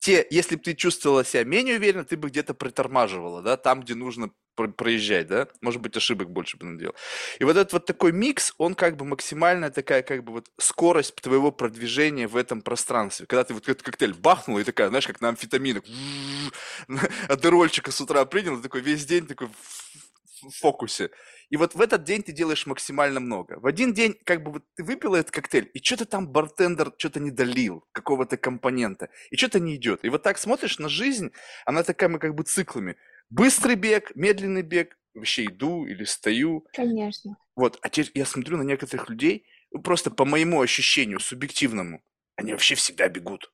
те, 0.06 0.24
если 0.30 0.54
бы 0.54 0.62
ты 0.62 0.74
чувствовала 0.74 1.24
себя 1.24 1.42
менее 1.42 1.78
уверенно, 1.78 2.04
ты 2.04 2.16
бы 2.16 2.28
где-то 2.28 2.54
притормаживала, 2.54 3.42
да, 3.42 3.56
там, 3.56 3.80
где 3.80 3.96
нужно 3.96 4.30
про- 4.54 4.68
проезжать, 4.68 5.26
да, 5.26 5.48
может 5.60 5.80
быть, 5.80 5.96
ошибок 5.96 6.30
больше 6.30 6.56
бы 6.56 6.66
наделал. 6.66 6.94
И 7.40 7.44
вот 7.44 7.56
этот 7.56 7.72
вот 7.72 7.86
такой 7.86 8.12
микс, 8.12 8.54
он 8.56 8.76
как 8.76 8.96
бы 8.96 9.04
максимальная 9.04 9.70
такая 9.70 10.02
как 10.02 10.22
бы 10.22 10.32
вот 10.32 10.46
скорость 10.58 11.16
твоего 11.16 11.50
продвижения 11.50 12.28
в 12.28 12.36
этом 12.36 12.62
пространстве. 12.62 13.26
Когда 13.26 13.42
ты 13.42 13.54
вот 13.54 13.68
этот 13.68 13.82
коктейль 13.82 14.14
бахнула 14.14 14.60
и 14.60 14.64
такая, 14.64 14.90
знаешь, 14.90 15.08
как 15.08 15.20
на 15.20 15.30
амфетаминах, 15.30 15.82
адерольчика 17.28 17.90
с 17.90 18.00
утра 18.00 18.24
принял, 18.26 18.62
такой 18.62 18.82
весь 18.82 19.04
день 19.06 19.26
такой 19.26 19.48
в 20.48 20.56
фокусе. 20.56 21.10
И 21.50 21.56
вот 21.56 21.74
в 21.74 21.80
этот 21.80 22.04
день 22.04 22.22
ты 22.22 22.32
делаешь 22.32 22.66
максимально 22.66 23.20
много. 23.20 23.58
В 23.60 23.66
один 23.66 23.92
день 23.92 24.16
как 24.24 24.42
бы 24.42 24.52
вот 24.52 24.64
ты 24.74 24.84
выпила 24.84 25.16
этот 25.16 25.30
коктейль, 25.30 25.70
и 25.72 25.82
что-то 25.82 26.04
там 26.04 26.28
бартендер 26.28 26.92
что-то 26.98 27.20
не 27.20 27.30
долил, 27.30 27.84
какого-то 27.92 28.36
компонента, 28.36 29.08
и 29.30 29.36
что-то 29.36 29.60
не 29.60 29.76
идет. 29.76 30.04
И 30.04 30.08
вот 30.08 30.22
так 30.22 30.38
смотришь 30.38 30.78
на 30.78 30.88
жизнь, 30.88 31.30
она 31.64 31.82
такая 31.82 32.16
как 32.18 32.34
бы 32.34 32.42
циклами. 32.42 32.96
Быстрый 33.30 33.74
бег, 33.74 34.12
медленный 34.14 34.62
бег, 34.62 34.96
вообще 35.14 35.46
иду 35.46 35.86
или 35.86 36.04
стою. 36.04 36.66
конечно. 36.72 37.36
Вот, 37.54 37.78
а 37.80 37.88
теперь 37.88 38.10
я 38.14 38.26
смотрю 38.26 38.58
на 38.58 38.62
некоторых 38.62 39.08
людей, 39.08 39.46
ну, 39.70 39.80
просто 39.80 40.10
по 40.10 40.24
моему 40.24 40.60
ощущению, 40.60 41.20
субъективному, 41.20 42.02
они 42.36 42.52
вообще 42.52 42.74
всегда 42.74 43.08
бегут. 43.08 43.50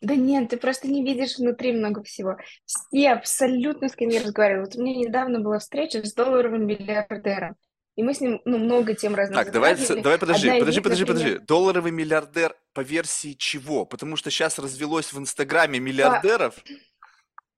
Да 0.00 0.14
нет, 0.14 0.50
ты 0.50 0.56
просто 0.56 0.88
не 0.88 1.02
видишь 1.02 1.38
внутри 1.38 1.72
много 1.72 2.02
всего. 2.02 2.36
Все 2.64 3.12
абсолютно, 3.12 3.88
с 3.88 3.94
кем 3.94 4.10
я 4.10 4.22
разговаривала. 4.22 4.66
Вот 4.66 4.76
у 4.76 4.82
меня 4.82 4.96
недавно 4.96 5.40
была 5.40 5.58
встреча 5.58 6.04
с 6.04 6.12
долларовым 6.12 6.66
миллиардером. 6.66 7.56
И 7.96 8.02
мы 8.02 8.12
с 8.12 8.20
ним, 8.20 8.42
ну, 8.44 8.58
много 8.58 8.94
тем 8.94 9.14
разных 9.14 9.36
Так, 9.38 9.52
давай, 9.52 9.74
давай 9.74 10.18
подожди, 10.18 10.48
Одна 10.48 10.60
подожди, 10.60 10.76
них, 10.76 10.84
подожди, 10.84 11.04
например, 11.04 11.06
подожди. 11.06 11.46
Долларовый 11.46 11.92
миллиардер 11.92 12.54
по 12.74 12.82
версии 12.82 13.32
чего? 13.32 13.86
Потому 13.86 14.16
что 14.16 14.30
сейчас 14.30 14.58
развелось 14.58 15.14
в 15.14 15.18
Инстаграме 15.18 15.78
миллиардеров. 15.78 16.54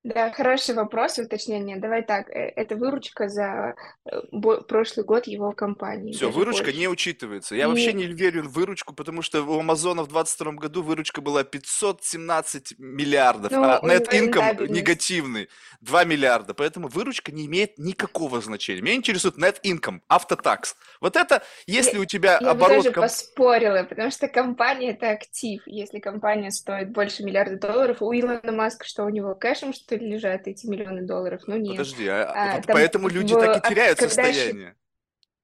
Да, 0.05 0.31
хороший 0.31 0.77
вопрос, 0.77 1.19
уточнение. 1.19 1.77
Давай 1.77 2.03
так, 2.03 2.31
э, 2.31 2.53
это 2.55 2.77
выручка 2.77 3.29
за 3.29 3.75
э, 4.05 4.21
прошлый 4.69 5.05
год 5.05 5.27
его 5.27 5.51
компании, 5.53 6.13
Все, 6.13 6.31
выручка 6.31 6.73
не 6.73 6.87
больше. 6.87 6.91
учитывается. 6.91 7.57
Я 7.57 7.69
вообще 7.69 7.91
И, 7.91 7.95
не 7.95 8.07
верю 8.07 8.45
в 8.45 8.53
выручку, 8.53 8.95
потому 8.95 9.23
что 9.23 9.43
у 9.43 9.59
Амазона 9.59 10.05
в 10.05 10.09
2022 10.09 10.53
году 10.53 10.83
выручка 10.83 11.21
была 11.21 11.43
517 11.43 12.79
миллиардов, 12.79 13.51
ну, 13.51 13.65
а 13.65 13.81
net 13.83 14.09
income 14.13 14.69
негативный 14.69 15.49
2 15.81 16.05
миллиарда. 16.05 16.55
Поэтому 16.55 16.87
выручка 16.87 17.33
не 17.33 17.47
имеет 17.47 17.77
никакого 17.77 18.41
значения. 18.41 18.81
Меня 18.81 18.95
интересует 18.95 19.37
net 19.37 19.57
income, 19.65 20.01
автотакс. 20.09 20.77
Вот 21.01 21.17
это, 21.17 21.43
Я, 21.67 21.75
если 21.79 21.99
у 21.99 22.05
тебя 22.05 22.39
я 22.41 22.51
оборот 22.53 22.85
даже 22.85 22.93
ком- 22.93 23.03
поспорила, 23.03 23.83
потому 23.83 24.13
что 24.13 24.29
компания 24.29 24.93
это 24.93 25.11
актив. 25.11 25.61
Если 25.67 25.99
компания 25.99 26.53
стоит 26.53 26.93
больше 26.93 27.25
миллиарда 27.25 27.59
долларов, 27.59 28.01
у 28.01 28.13
Илона 28.13 28.53
Маска, 28.53 28.87
что 28.87 29.05
у 29.05 29.09
него 29.09 29.35
кэшем, 29.35 29.73
что 29.73 29.88
ли, 29.97 30.07
лежат 30.09 30.47
эти 30.47 30.67
миллионы 30.67 31.03
долларов? 31.03 31.43
Ну, 31.47 31.57
нет. 31.57 31.73
Подожди, 31.73 32.07
а, 32.07 32.25
а 32.25 32.53
А, 32.53 32.57
вот 32.57 32.67
там 32.67 32.75
поэтому 32.75 33.09
люди 33.09 33.35
в, 33.35 33.39
так 33.41 33.65
и 33.65 33.69
теряют 33.69 33.99
когда, 33.99 34.15
щи- 34.33 34.35
состояние. 34.37 34.77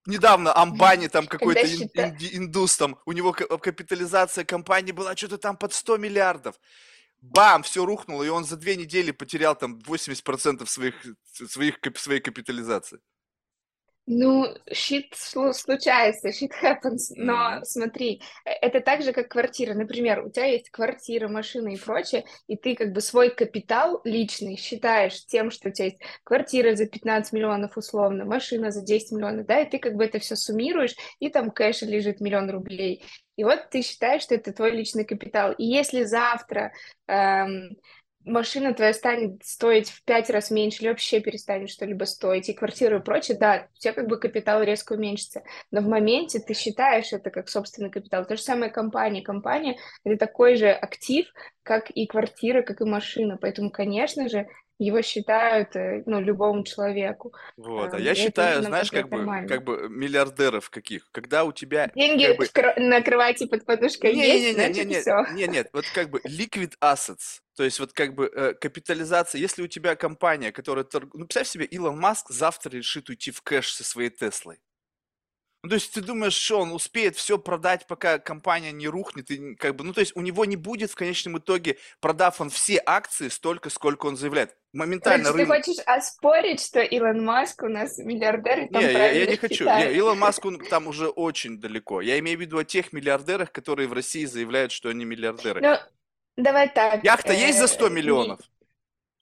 Недавно 0.06 0.52
Амбани, 0.54 1.08
там 1.08 1.26
какой-то 1.26 1.60
когда 1.62 1.74
ин- 1.74 1.78
счита... 1.78 2.02
инди- 2.08 2.36
индус, 2.36 2.76
там, 2.76 2.98
у 3.06 3.12
него 3.12 3.32
ка- 3.32 3.58
капитализация 3.58 4.44
компании 4.44 4.92
была 4.92 5.16
что-то 5.16 5.38
там 5.38 5.56
под 5.56 5.72
100 5.72 5.96
миллиардов. 5.96 6.56
Бам, 7.22 7.62
все 7.62 7.86
рухнуло, 7.86 8.22
и 8.22 8.28
он 8.28 8.44
за 8.44 8.56
две 8.56 8.76
недели 8.76 9.10
потерял 9.10 9.56
там 9.56 9.78
80% 9.78 10.66
своих, 10.66 10.94
своих, 11.32 11.78
своей 11.96 12.20
капитализации. 12.20 12.98
Ну, 14.06 14.44
shit 14.70 15.12
слу- 15.14 15.54
случается, 15.54 16.28
shit 16.28 16.50
happens, 16.62 17.14
но 17.16 17.60
смотри, 17.64 18.20
э, 18.44 18.50
это 18.60 18.80
так 18.80 19.00
же, 19.02 19.14
как 19.14 19.28
квартира. 19.30 19.72
Например, 19.72 20.26
у 20.26 20.30
тебя 20.30 20.44
есть 20.44 20.68
квартира, 20.68 21.26
машина 21.26 21.68
и 21.68 21.78
прочее, 21.78 22.26
и 22.46 22.54
ты 22.56 22.74
как 22.74 22.92
бы 22.92 23.00
свой 23.00 23.34
капитал 23.34 24.02
личный 24.04 24.56
считаешь 24.56 25.24
тем, 25.24 25.50
что 25.50 25.70
у 25.70 25.72
тебя 25.72 25.86
есть 25.86 26.00
квартира 26.22 26.74
за 26.74 26.86
15 26.86 27.32
миллионов 27.32 27.78
условно, 27.78 28.26
машина 28.26 28.70
за 28.70 28.82
10 28.82 29.12
миллионов, 29.12 29.46
да, 29.46 29.60
и 29.60 29.70
ты 29.70 29.78
как 29.78 29.94
бы 29.94 30.04
это 30.04 30.18
все 30.18 30.36
суммируешь, 30.36 30.94
и 31.18 31.30
там 31.30 31.50
кэш 31.50 31.80
лежит 31.80 32.20
миллион 32.20 32.50
рублей. 32.50 33.02
И 33.36 33.44
вот 33.44 33.70
ты 33.70 33.80
считаешь, 33.80 34.22
что 34.22 34.34
это 34.34 34.52
твой 34.52 34.72
личный 34.72 35.06
капитал. 35.06 35.52
И 35.52 35.64
если 35.64 36.04
завтра 36.04 36.72
эм, 37.08 37.70
машина 38.24 38.74
твоя 38.74 38.92
станет 38.92 39.44
стоить 39.44 39.90
в 39.90 40.02
пять 40.04 40.30
раз 40.30 40.50
меньше 40.50 40.82
или 40.82 40.88
вообще 40.88 41.20
перестанет 41.20 41.70
что-либо 41.70 42.04
стоить, 42.04 42.48
и 42.48 42.54
квартира 42.54 42.98
и 42.98 43.02
прочее, 43.02 43.36
да, 43.38 43.68
у 43.74 43.78
тебя 43.78 43.92
как 43.92 44.08
бы 44.08 44.18
капитал 44.18 44.62
резко 44.62 44.94
уменьшится. 44.94 45.42
Но 45.70 45.80
в 45.80 45.86
моменте 45.86 46.40
ты 46.40 46.54
считаешь 46.54 47.12
это 47.12 47.30
как 47.30 47.48
собственный 47.48 47.90
капитал. 47.90 48.24
То 48.26 48.36
же 48.36 48.42
самое 48.42 48.70
компания. 48.70 49.22
Компания– 49.22 49.76
это 50.04 50.16
такой 50.16 50.56
же 50.56 50.70
актив, 50.70 51.26
как 51.62 51.90
и 51.90 52.06
квартира, 52.06 52.62
как 52.62 52.80
и 52.80 52.84
машина. 52.84 53.38
Поэтому, 53.40 53.70
конечно 53.70 54.28
же, 54.28 54.46
его 54.78 55.02
считают, 55.02 55.76
э, 55.76 56.02
ну, 56.06 56.20
любому 56.20 56.64
человеку. 56.64 57.32
Вот, 57.56 57.94
а 57.94 57.96
Эм, 57.96 58.02
я 58.02 58.10
это, 58.12 58.20
считаю, 58.20 58.62
знаешь, 58.62 58.90
как 58.90 59.08
бы, 59.08 59.24
как 59.48 59.64
бы 59.64 59.88
миллиардеров 59.88 60.70
каких, 60.70 61.08
когда 61.12 61.44
у 61.44 61.52
тебя 61.52 61.84
как 61.86 61.96
Деньги 61.96 62.36
бы 62.36 62.44
в 62.44 62.52
кро- 62.52 62.78
на 62.78 63.00
кровати 63.02 63.46
под 63.46 63.64
подушкой 63.64 64.14
есть, 64.14 64.54
значит, 64.54 64.86
Не-не-не-не-не, 64.86 65.00
все. 65.00 65.24
не, 65.34 65.46
нет, 65.46 65.68
вот 65.72 65.84
как 65.94 66.10
бы 66.10 66.20
liquid 66.20 66.72
assets, 66.82 67.40
то 67.56 67.62
есть 67.62 67.78
вот 67.78 67.92
как 67.92 68.14
бы 68.14 68.30
э, 68.34 68.54
капитализация, 68.54 69.40
если 69.40 69.62
у 69.62 69.68
тебя 69.68 69.94
компания, 69.94 70.50
которая 70.50 70.84
торгует, 70.84 71.14
ну, 71.14 71.26
представь 71.26 71.48
себе, 71.48 71.64
Илон 71.66 71.98
Маск 71.98 72.30
завтра 72.30 72.70
решит 72.70 73.08
уйти 73.08 73.30
в 73.30 73.42
кэш 73.42 73.72
со 73.72 73.84
своей 73.84 74.10
Теслой. 74.10 74.58
Ну, 75.64 75.70
то 75.70 75.76
есть 75.76 75.94
ты 75.94 76.02
думаешь, 76.02 76.34
что 76.34 76.60
он 76.60 76.72
успеет 76.72 77.16
все 77.16 77.38
продать, 77.38 77.86
пока 77.86 78.18
компания 78.18 78.70
не 78.70 78.86
рухнет, 78.86 79.30
и 79.30 79.54
как 79.54 79.74
бы, 79.74 79.82
ну, 79.82 79.94
то 79.94 80.00
есть 80.00 80.14
у 80.14 80.20
него 80.20 80.44
не 80.44 80.56
будет 80.56 80.90
в 80.90 80.94
конечном 80.94 81.38
итоге, 81.38 81.78
продав 82.00 82.42
он 82.42 82.50
все 82.50 82.82
акции 82.84 83.28
столько, 83.28 83.70
сколько 83.70 84.04
он 84.04 84.18
заявляет. 84.18 84.54
Моментально 84.74 85.24
Короче, 85.24 85.46
ты 85.46 85.50
рынок 85.50 85.64
хочешь 85.64 85.82
оспорить, 85.86 86.60
что 86.60 86.82
Илон 86.82 87.24
Маск 87.24 87.62
у 87.62 87.68
нас 87.68 87.96
миллиардер, 87.96 88.58
и 88.58 88.62
Не, 88.64 88.68
там 88.68 88.82
я, 88.82 88.90
я 88.90 88.94
правильно 88.94 89.30
не 89.30 89.36
хочу. 89.38 89.64
Не? 89.64 89.94
Илон 89.94 90.18
Маск, 90.18 90.44
он 90.44 90.58
там 90.58 90.86
уже 90.86 91.08
очень 91.08 91.58
далеко. 91.58 92.02
Я 92.02 92.18
имею 92.18 92.36
в 92.36 92.42
виду 92.42 92.58
о 92.58 92.64
тех 92.64 92.92
миллиардерах, 92.92 93.50
которые 93.50 93.88
в 93.88 93.94
России 93.94 94.26
заявляют, 94.26 94.70
что 94.70 94.90
они 94.90 95.06
миллиардеры. 95.06 95.62
Ну, 95.62 95.78
давай 96.36 96.68
так, 96.68 97.02
Яхта 97.02 97.32
есть 97.32 97.58
за 97.58 97.68
100 97.68 97.86
э, 97.86 97.88
не- 97.88 97.94
миллионов? 97.94 98.40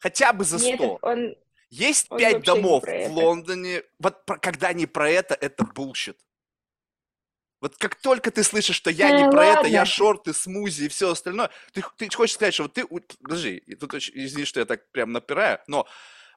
Хотя 0.01 0.33
бы 0.33 0.43
за 0.43 0.59
нет, 0.59 0.75
100. 0.75 0.99
он, 1.03 1.37
Есть 1.71 2.07
он 2.11 2.19
5 2.19 2.33
вообще 2.33 2.53
не 2.53 2.63
домов 2.63 2.83
в. 2.83 3.13
Лондоне. 3.13 3.85
Вот 4.01 4.25
когда 4.41 4.73
не 4.73 4.87
про 4.87 5.09
это, 5.09 5.35
это 5.35 5.63
bullshit. 5.63 6.17
Вот 7.63 7.77
как 7.79 7.95
только 7.95 8.31
ты 8.33 8.43
слышишь, 8.43 8.77
что 8.77 8.91
я 8.91 9.11
не 9.13 9.23
Э, 9.23 9.31
про 9.31 9.47
это, 9.47 9.69
я 9.69 9.85
шорты, 9.87 10.35
смузи 10.35 10.85
и 10.85 10.89
все 10.89 11.13
остальное, 11.13 11.49
ты, 11.73 11.83
ты 11.97 12.11
хочешь 12.15 12.35
сказать, 12.35 12.55
что 12.55 12.65
вот 12.65 12.75
ты, 12.75 12.85
подожди, 13.23 13.61
тут 13.81 13.95
извини, 13.95 14.45
что 14.45 14.61
я 14.61 14.67
так 14.67 14.91
прям 14.91 15.13
напираю, 15.13 15.61
но 15.69 15.87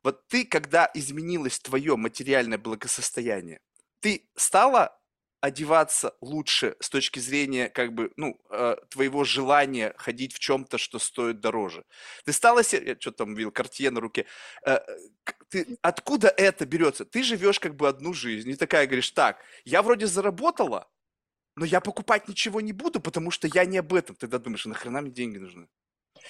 вот 0.04 0.28
ты, 0.28 0.46
когда 0.46 0.90
изменилось 0.94 1.60
твое 1.60 1.96
материальное 1.98 2.60
благосостояние, 2.60 3.60
ты 4.02 4.30
стала 4.36 5.00
одеваться 5.42 6.16
лучше 6.22 6.76
с 6.80 6.90
точки 6.90 7.20
зрения 7.20 7.70
как 7.70 7.94
бы, 7.94 8.12
ну, 8.18 8.40
э, 8.52 8.76
твоего 8.90 9.24
желания 9.24 9.94
ходить 9.98 10.34
в 10.34 10.40
чем-то, 10.40 10.78
что 10.78 11.00
стоит 11.00 11.40
дороже. 11.40 11.86
Ты 12.24 12.34
стала, 12.34 12.64
се- 12.64 12.84
я 12.84 12.96
что 13.00 13.12
там 13.12 13.36
видел, 13.36 13.52
картье 13.52 13.92
на 13.92 14.00
руке, 14.00 14.26
э, 14.66 14.80
к- 15.24 15.46
ты, 15.50 15.78
откуда 15.82 16.28
это 16.30 16.66
берется? 16.66 17.06
Ты 17.06 17.24
живешь 17.24 17.60
как 17.60 17.76
бы 17.76 17.88
одну 17.88 18.14
жизнь 18.14 18.50
и 18.50 18.56
такая 18.56 18.86
говоришь, 18.88 19.12
так, 19.12 19.38
я 19.66 19.82
вроде 19.82 20.08
заработала, 20.08 20.88
но 21.56 21.66
я 21.66 21.82
покупать 21.82 22.28
ничего 22.28 22.62
не 22.62 22.74
буду, 22.74 23.00
потому 23.00 23.32
что 23.32 23.48
я 23.48 23.66
не 23.66 23.78
об 23.78 23.94
этом. 23.94 24.16
Тогда 24.16 24.40
думаешь, 24.40 24.66
а 24.66 24.70
нахрена 24.70 25.02
мне 25.02 25.12
деньги 25.12 25.38
нужны? 25.38 25.68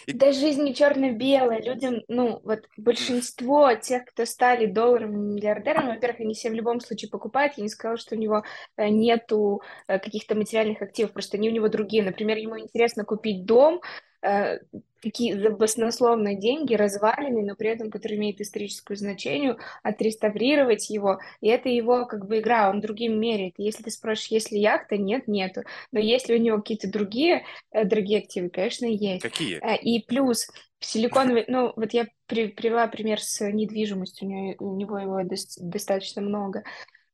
И... 0.05 0.13
Да 0.13 0.31
жизнь 0.31 0.63
не 0.63 0.75
черно-белая. 0.75 1.61
Людям, 1.61 2.01
ну, 2.07 2.41
вот 2.43 2.67
большинство 2.77 3.73
тех, 3.75 4.05
кто 4.05 4.25
стали 4.25 4.65
долларовыми 4.65 5.35
миллиардерами, 5.35 5.93
во-первых, 5.93 6.19
они 6.19 6.35
себе 6.35 6.53
в 6.53 6.55
любом 6.55 6.79
случае 6.79 7.09
покупают. 7.09 7.53
Я 7.57 7.63
не 7.63 7.69
сказала, 7.69 7.97
что 7.97 8.15
у 8.15 8.17
него 8.17 8.43
э, 8.77 8.89
нету 8.89 9.61
э, 9.87 9.99
каких-то 9.99 10.35
материальных 10.35 10.81
активов, 10.81 11.13
просто 11.13 11.37
они 11.37 11.49
у 11.49 11.53
него 11.53 11.69
другие. 11.69 12.03
Например, 12.03 12.37
ему 12.37 12.59
интересно 12.59 13.05
купить 13.05 13.45
дом, 13.45 13.81
Э, 14.25 14.59
какие 15.01 15.33
за 15.33 15.51
баснословные 15.51 16.35
деньги, 16.35 16.73
развалины, 16.73 17.43
но 17.43 17.55
при 17.55 17.69
этом, 17.69 17.91
который 17.91 18.17
имеет 18.17 18.41
историческое 18.41 18.95
значение, 18.95 19.55
отреставрировать 19.83 20.89
его, 20.89 21.19
и 21.41 21.47
это 21.47 21.69
его 21.69 22.07
как 22.07 22.25
бы 22.25 22.39
игра, 22.39 22.71
он 22.71 22.81
другим 22.81 23.19
меряет. 23.19 23.53
Если 23.57 23.83
ты 23.83 23.91
спросишь, 23.91 24.31
есть 24.31 24.51
ли 24.51 24.59
яхта, 24.59 24.97
нет, 24.97 25.27
нету. 25.27 25.61
Но 25.91 25.99
есть 25.99 26.27
ли 26.27 26.35
у 26.35 26.39
него 26.39 26.57
какие-то 26.57 26.89
другие 26.89 27.45
э, 27.71 27.85
дорогие 27.85 28.19
активы, 28.19 28.49
конечно, 28.49 28.85
есть. 28.85 29.21
Какие? 29.21 29.59
Э, 29.63 29.77
и 29.77 30.03
плюс 30.03 30.47
в 30.79 30.85
силиконовой, 30.85 31.45
ну 31.47 31.71
вот 31.75 31.93
я 31.93 32.07
при, 32.25 32.47
привела 32.47 32.87
пример 32.87 33.21
с 33.21 33.47
недвижимостью, 33.47 34.27
у 34.27 34.31
него, 34.31 34.55
у 34.59 34.75
него 34.75 34.97
его 34.97 35.21
достаточно 35.59 36.23
много. 36.23 36.63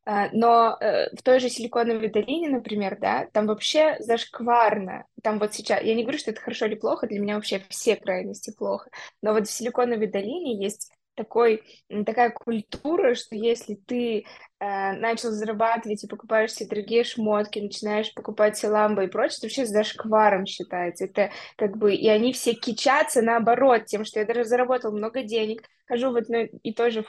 А, 0.04 0.30
но 0.32 0.78
э, 0.80 1.16
в 1.16 1.22
той 1.22 1.40
же 1.40 1.50
Силиконовой 1.50 2.10
долине, 2.10 2.50
например, 2.50 2.98
да, 3.00 3.28
там 3.34 3.46
вообще 3.46 3.98
зашкварно. 4.00 5.06
Там 5.22 5.38
вот 5.40 5.54
сейчас, 5.54 5.84
я 5.84 5.94
не 5.94 6.04
говорю, 6.04 6.18
что 6.18 6.32
это 6.32 6.42
хорошо 6.42 6.66
или 6.66 6.76
плохо, 6.76 7.08
для 7.08 7.20
меня 7.20 7.36
вообще 7.36 7.64
все 7.70 7.96
крайности 7.96 8.52
плохо, 8.52 8.90
но 9.22 9.34
вот 9.34 9.48
в 9.48 9.52
Силиконовой 9.52 10.08
долине 10.08 10.64
есть 10.64 10.92
такой, 11.16 11.64
такая 12.06 12.32
культура, 12.32 13.14
что 13.14 13.36
если 13.36 13.76
ты 13.76 14.26
э, 14.62 14.94
начал 14.94 15.32
зарабатывать 15.32 16.04
и 16.04 16.08
покупаешь 16.08 16.54
себе 16.54 16.70
дорогие 16.70 17.04
шмотки, 17.04 17.60
начинаешь 17.60 18.14
покупать 18.14 18.58
себе 18.58 18.72
ламбы 18.72 19.06
и 19.06 19.08
прочее, 19.08 19.38
это 19.38 19.48
вообще 19.48 19.66
зашкваром 19.66 20.46
считается. 20.46 21.06
Это 21.06 21.32
как 21.58 21.78
бы, 21.78 21.94
и 21.94 22.08
они 22.08 22.32
все 22.32 22.54
кичатся 22.54 23.22
наоборот 23.22 23.86
тем, 23.86 24.06
что 24.06 24.20
я 24.20 24.26
даже 24.26 24.46
заработал 24.46 24.92
много 24.92 25.24
денег, 25.24 25.64
хожу 25.92 26.12
вот 26.12 26.30
на 26.30 26.44
и 26.44 26.74
той 26.74 26.92
же 26.92 27.04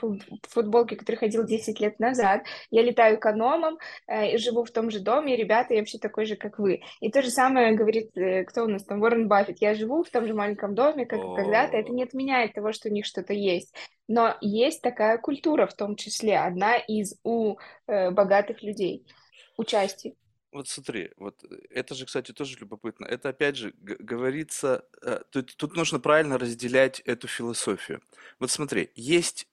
футболке, 0.49 0.97
который 0.97 1.15
ходил 1.15 1.45
10 1.45 1.79
лет 1.79 1.99
назад, 1.99 2.43
я 2.69 2.81
летаю 2.81 3.17
экономом 3.17 3.77
э, 4.07 4.33
и 4.33 4.37
живу 4.37 4.65
в 4.65 4.71
том 4.71 4.91
же 4.91 4.99
доме, 4.99 5.33
и 5.33 5.37
ребята, 5.37 5.73
я 5.73 5.79
вообще 5.79 5.99
такой 5.99 6.25
же, 6.25 6.35
как 6.35 6.59
вы. 6.59 6.81
И 6.99 7.09
то 7.09 7.21
же 7.21 7.29
самое 7.29 7.75
говорит, 7.75 8.09
э, 8.17 8.43
кто 8.43 8.65
у 8.65 8.67
нас 8.67 8.83
там, 8.83 9.01
Уоррен 9.01 9.29
Баффет, 9.29 9.61
я 9.61 9.73
живу 9.73 10.03
в 10.03 10.09
том 10.09 10.27
же 10.27 10.33
маленьком 10.33 10.75
доме, 10.75 11.05
как 11.05 11.21
когда-то, 11.35 11.77
это 11.77 11.91
не 11.93 12.03
отменяет 12.03 12.53
того, 12.53 12.73
что 12.73 12.89
у 12.89 12.91
них 12.91 13.05
что-то 13.05 13.33
есть. 13.33 13.73
Но 14.07 14.37
есть 14.41 14.81
такая 14.81 15.17
культура, 15.17 15.65
в 15.65 15.73
том 15.73 15.95
числе, 15.95 16.39
одна 16.39 16.77
из 16.77 17.19
у 17.23 17.57
э, 17.87 18.11
богатых 18.11 18.61
людей, 18.61 19.05
участие. 19.57 20.15
Вот 20.51 20.67
смотри, 20.67 21.11
вот 21.17 21.43
э, 21.43 21.55
это 21.69 21.95
же, 21.95 22.05
кстати, 22.05 22.31
тоже 22.31 22.57
любопытно. 22.59 23.05
Это 23.05 23.29
опять 23.29 23.55
же 23.55 23.73
говорится, 23.81 24.85
э, 25.01 25.21
тут, 25.31 25.55
тут 25.55 25.75
нужно 25.75 25.99
правильно 25.99 26.37
разделять 26.37 26.99
эту 27.01 27.27
философию. 27.27 28.01
Вот 28.39 28.51
смотри, 28.51 28.91
есть 28.95 29.47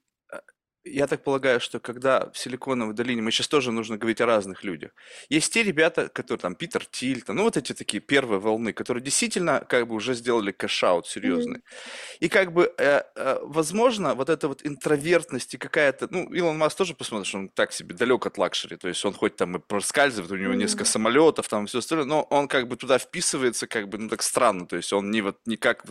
я 0.84 1.06
так 1.06 1.22
полагаю, 1.22 1.60
что 1.60 1.78
когда 1.78 2.30
в 2.30 2.38
Силиконовой 2.38 2.94
долине, 2.94 3.22
мы 3.22 3.30
сейчас 3.30 3.48
тоже 3.48 3.70
нужно 3.70 3.98
говорить 3.98 4.20
о 4.20 4.26
разных 4.26 4.64
людях, 4.64 4.92
есть 5.28 5.52
те 5.52 5.62
ребята, 5.62 6.08
которые 6.08 6.40
там, 6.40 6.54
Питер 6.54 6.86
Тиль, 6.86 7.22
там, 7.22 7.36
ну 7.36 7.44
вот 7.44 7.56
эти 7.56 7.72
такие 7.74 8.00
первые 8.00 8.40
волны, 8.40 8.72
которые 8.72 9.02
действительно 9.02 9.64
как 9.68 9.86
бы 9.86 9.94
уже 9.94 10.14
сделали 10.14 10.52
cash-out 10.52 11.06
серьезный. 11.06 11.58
Mm-hmm. 11.58 12.16
И 12.20 12.28
как 12.28 12.52
бы, 12.52 12.72
э, 12.78 13.02
э, 13.14 13.38
возможно, 13.42 14.14
вот 14.14 14.30
эта 14.30 14.48
вот 14.48 14.64
интровертность 14.64 15.54
и 15.54 15.58
какая-то, 15.58 16.08
ну, 16.10 16.32
Илон 16.32 16.56
Маск 16.56 16.78
тоже 16.78 16.94
посмотришь, 16.94 17.34
он 17.34 17.48
так 17.48 17.72
себе 17.72 17.94
далек 17.94 18.26
от 18.26 18.38
luxury, 18.38 18.76
то 18.76 18.88
есть 18.88 19.04
он 19.04 19.12
хоть 19.12 19.36
там 19.36 19.56
и 19.56 19.60
проскальзывает, 19.60 20.32
у 20.32 20.36
него 20.36 20.52
mm-hmm. 20.52 20.56
несколько 20.56 20.84
самолетов, 20.84 21.48
там 21.48 21.66
все 21.66 21.78
остальное, 21.78 22.06
но 22.06 22.22
он 22.22 22.48
как 22.48 22.68
бы 22.68 22.76
туда 22.76 22.98
вписывается 22.98 23.66
как 23.66 23.88
бы, 23.88 23.98
ну, 23.98 24.08
так 24.08 24.22
странно, 24.22 24.66
то 24.66 24.76
есть 24.76 24.92
он 24.92 25.10
не 25.10 25.20
вот, 25.20 25.38
не 25.44 25.56
как, 25.56 25.84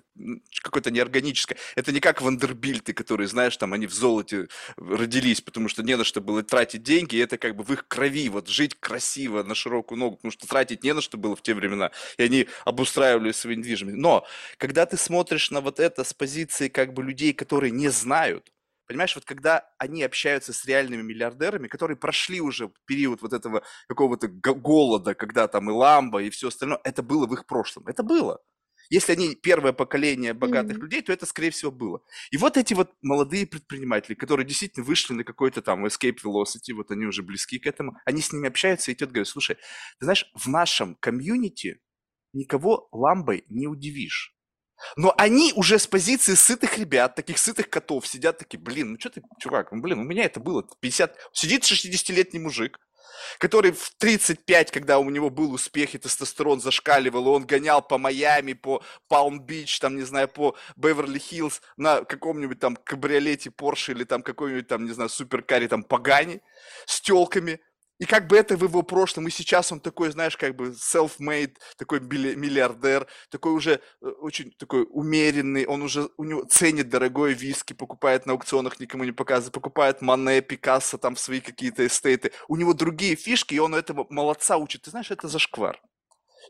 какое-то 0.64 0.90
неорганическое, 0.90 1.58
это 1.76 1.92
не 1.92 2.00
как 2.00 2.22
Вандербильты, 2.22 2.94
которые, 2.94 3.28
знаешь, 3.28 3.56
там 3.58 3.74
они 3.74 3.86
в 3.86 3.94
золоте 3.94 4.48
родились, 4.80 5.42
потому 5.42 5.68
что 5.68 5.84
не 5.84 5.96
на 5.96 6.04
что 6.04 6.22
было 6.22 6.44
тратить 6.44 6.84
деньги, 6.84 7.16
и 7.16 7.20
это 7.20 7.38
как 7.38 7.56
бы 7.56 7.64
в 7.64 7.72
их 7.72 7.88
крови, 7.88 8.30
вот 8.30 8.48
жить 8.48 8.76
красиво 8.80 9.44
на 9.44 9.56
широкую 9.56 10.00
ногу, 10.00 10.18
потому 10.18 10.32
что 10.32 10.48
тратить 10.48 10.84
не 10.84 10.94
на 10.94 11.02
что 11.02 11.18
было 11.18 11.36
в 11.36 11.42
те 11.42 11.54
времена, 11.54 11.92
и 12.18 12.24
они 12.24 12.48
обустраивали 12.66 13.32
свои 13.32 13.56
недвижимость. 13.56 13.98
Но 13.98 14.26
когда 14.58 14.86
ты 14.86 14.98
смотришь 14.98 15.52
на 15.52 15.62
вот 15.62 15.80
это 15.80 16.04
с 16.04 16.14
позиции 16.14 16.68
как 16.68 16.94
бы 16.94 17.04
людей, 17.04 17.34
которые 17.34 17.72
не 17.72 17.90
знают, 17.90 18.52
Понимаешь, 18.90 19.14
вот 19.14 19.24
когда 19.24 19.70
они 19.78 20.02
общаются 20.02 20.52
с 20.52 20.66
реальными 20.66 21.04
миллиардерами, 21.04 21.68
которые 21.68 21.96
прошли 21.96 22.42
уже 22.42 22.72
период 22.88 23.22
вот 23.22 23.34
этого 23.34 23.62
какого-то 23.88 24.28
голода, 24.28 25.14
когда 25.14 25.48
там 25.48 25.70
и 25.70 25.74
ламба, 25.74 26.24
и 26.24 26.32
все 26.32 26.48
остальное, 26.48 26.80
это 26.84 27.04
было 27.04 27.28
в 27.28 27.34
их 27.36 27.46
прошлом. 27.46 27.86
Это 27.86 28.02
было. 28.02 28.42
Если 28.90 29.14
они 29.14 29.36
первое 29.36 29.72
поколение 29.72 30.34
богатых 30.34 30.78
mm-hmm. 30.78 30.82
людей, 30.82 31.02
то 31.02 31.14
это, 31.14 31.26
скорее 31.26 31.52
всего, 31.52 31.72
было. 31.72 32.02
И 32.32 32.38
вот 32.38 32.58
эти 32.58 32.74
вот 32.74 32.92
молодые 33.02 33.46
предприниматели, 33.46 34.16
которые 34.16 34.46
действительно 34.48 34.86
вышли 34.86 35.14
на 35.14 35.24
какой-то 35.24 35.62
там 35.62 35.86
escape 35.86 36.18
velocity, 36.24 36.74
вот 36.74 36.90
они 36.92 37.06
уже 37.06 37.22
близки 37.22 37.60
к 37.60 37.68
этому, 37.68 37.98
они 38.06 38.22
с 38.22 38.34
ними 38.34 38.48
общаются 38.48 38.92
и 38.92 38.96
идет, 38.96 39.10
говорят, 39.10 39.28
слушай, 39.28 39.56
ты 40.00 40.06
знаешь, 40.06 40.30
в 40.34 40.48
нашем 40.48 40.96
комьюнити 40.96 41.80
никого 42.34 42.88
ламбой 42.92 43.44
не 43.48 43.68
удивишь. 43.68 44.36
Но 44.96 45.14
они 45.18 45.52
уже 45.56 45.78
с 45.78 45.88
позиции 45.88 46.36
сытых 46.36 46.78
ребят, 46.78 47.16
таких 47.16 47.38
сытых 47.38 47.70
котов, 47.70 48.08
сидят 48.08 48.38
такие, 48.38 48.60
блин, 48.60 48.94
ну 48.94 49.00
что 49.00 49.10
ты, 49.10 49.22
чувак, 49.40 49.72
ну 49.72 49.82
блин, 49.82 50.00
у 50.00 50.04
меня 50.04 50.24
это 50.24 50.40
было 50.40 50.68
50... 50.80 51.16
Сидит 51.34 51.64
60-летний 51.64 52.40
мужик, 52.40 52.80
который 53.38 53.72
в 53.72 53.92
35, 53.98 54.72
когда 54.72 55.00
у 55.00 55.10
него 55.10 55.30
был 55.30 55.54
успех 55.54 55.96
и 55.96 55.98
тестостерон 55.98 56.62
зашкаливал, 56.62 57.26
и 57.26 57.30
он 57.30 57.46
гонял 57.46 57.82
по 57.82 57.98
Майами, 57.98 58.54
по 58.54 58.84
Палм-Бич, 59.08 59.80
там, 59.80 59.96
не 59.96 60.04
знаю, 60.04 60.28
по 60.28 60.56
Беверли-Хиллз 60.76 61.62
на 61.78 62.04
каком-нибудь 62.04 62.60
там 62.60 62.76
кабриолете 62.76 63.52
Порше 63.52 63.92
или 63.94 64.04
там 64.04 64.22
какой-нибудь 64.22 64.68
там, 64.68 64.86
не 64.86 64.92
знаю, 64.92 65.10
суперкаре 65.10 65.68
там 65.68 65.84
Пагани 65.84 66.42
с 66.86 67.02
телками, 67.02 67.60
и 68.00 68.06
как 68.06 68.28
бы 68.28 68.38
это 68.38 68.56
в 68.56 68.64
его 68.64 68.82
прошлом, 68.82 69.28
и 69.28 69.32
сейчас 69.32 69.72
он 69.72 69.80
такой, 69.80 70.12
знаешь, 70.12 70.38
как 70.38 70.56
бы 70.56 70.70
self-made, 70.70 71.56
такой 71.78 72.00
миллиардер, 72.00 73.08
такой 73.30 73.52
уже 73.52 73.82
э, 74.02 74.08
очень 74.08 74.52
такой 74.58 74.88
умеренный, 74.90 75.66
он 75.66 75.82
уже 75.82 76.10
у 76.18 76.24
него 76.24 76.46
ценит 76.50 76.90
дорогое 76.90 77.34
виски, 77.34 77.74
покупает 77.74 78.26
на 78.26 78.34
аукционах, 78.34 78.80
никому 78.80 79.04
не 79.04 79.12
показывает, 79.12 79.54
покупает 79.54 80.02
Мане, 80.02 80.42
Пикассо, 80.42 80.98
там 80.98 81.18
свои 81.18 81.42
какие-то 81.42 81.86
эстейты. 81.86 82.32
У 82.48 82.56
него 82.56 82.74
другие 82.74 83.16
фишки, 83.16 83.56
и 83.56 83.60
он 83.60 83.76
этого 83.76 84.08
молодца 84.10 84.58
учит. 84.58 84.84
Ты 84.84 84.92
знаешь, 84.92 85.12
это 85.12 85.28
зашквар. 85.28 85.82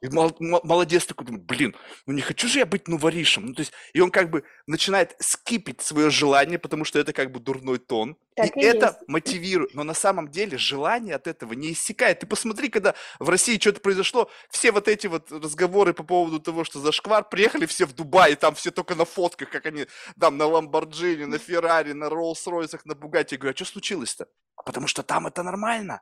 И 0.01 0.07
молодец 0.09 1.05
такой, 1.05 1.25
думает, 1.25 1.45
блин, 1.45 1.75
ну 2.05 2.13
не 2.13 2.21
хочу 2.21 2.47
же 2.47 2.59
я 2.59 2.65
быть 2.65 2.87
новоришем. 2.87 3.47
Ну, 3.47 3.53
то 3.53 3.61
есть, 3.61 3.73
и 3.93 3.99
он 3.99 4.11
как 4.11 4.29
бы 4.29 4.43
начинает 4.65 5.15
скипить 5.19 5.81
свое 5.81 6.09
желание, 6.09 6.57
потому 6.57 6.85
что 6.85 6.99
это 6.99 7.11
как 7.11 7.31
бы 7.31 7.39
дурной 7.39 7.79
тон. 7.79 8.17
Так 8.35 8.55
и, 8.55 8.61
и 8.61 8.63
это 8.63 8.85
есть. 8.87 9.07
мотивирует. 9.07 9.73
Но 9.73 9.83
на 9.83 9.93
самом 9.93 10.29
деле 10.29 10.57
желание 10.57 11.15
от 11.15 11.27
этого 11.27 11.51
не 11.51 11.73
иссякает. 11.73 12.19
Ты 12.19 12.27
посмотри, 12.27 12.69
когда 12.69 12.95
в 13.19 13.27
России 13.29 13.59
что-то 13.59 13.81
произошло, 13.81 14.29
все 14.49 14.71
вот 14.71 14.87
эти 14.87 15.07
вот 15.07 15.31
разговоры 15.31 15.93
по 15.93 16.03
поводу 16.03 16.39
того, 16.39 16.63
что 16.63 16.79
за 16.79 16.93
шквар, 16.93 17.27
приехали 17.27 17.65
все 17.65 17.85
в 17.85 17.93
Дубай, 17.93 18.33
и 18.33 18.35
там 18.35 18.55
все 18.55 18.71
только 18.71 18.95
на 18.95 19.03
фотках, 19.03 19.49
как 19.49 19.65
они 19.65 19.87
там 20.17 20.37
на 20.37 20.45
Ламборджини, 20.45 21.25
на 21.25 21.39
Феррари, 21.39 21.91
на 21.91 22.05
Роллс-Ройсах, 22.05 22.81
на 22.85 22.95
Бугатти. 22.95 23.35
Я 23.35 23.39
говорю, 23.39 23.53
а 23.53 23.55
что 23.55 23.65
случилось-то? 23.65 24.27
Потому 24.65 24.87
что 24.87 25.03
там 25.03 25.27
это 25.27 25.43
нормально. 25.43 26.01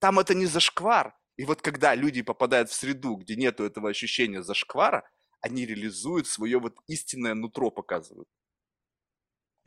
Там 0.00 0.18
это 0.18 0.34
не 0.34 0.46
зашквар. 0.46 1.14
И 1.38 1.44
вот 1.44 1.62
когда 1.62 1.94
люди 1.94 2.20
попадают 2.22 2.68
в 2.68 2.74
среду, 2.74 3.14
где 3.14 3.36
нету 3.36 3.64
этого 3.64 3.88
ощущения 3.88 4.42
зашквара, 4.42 5.08
они 5.40 5.64
реализуют 5.64 6.26
свое 6.26 6.58
вот 6.58 6.74
истинное 6.88 7.34
нутро, 7.34 7.70
показывают. 7.70 8.28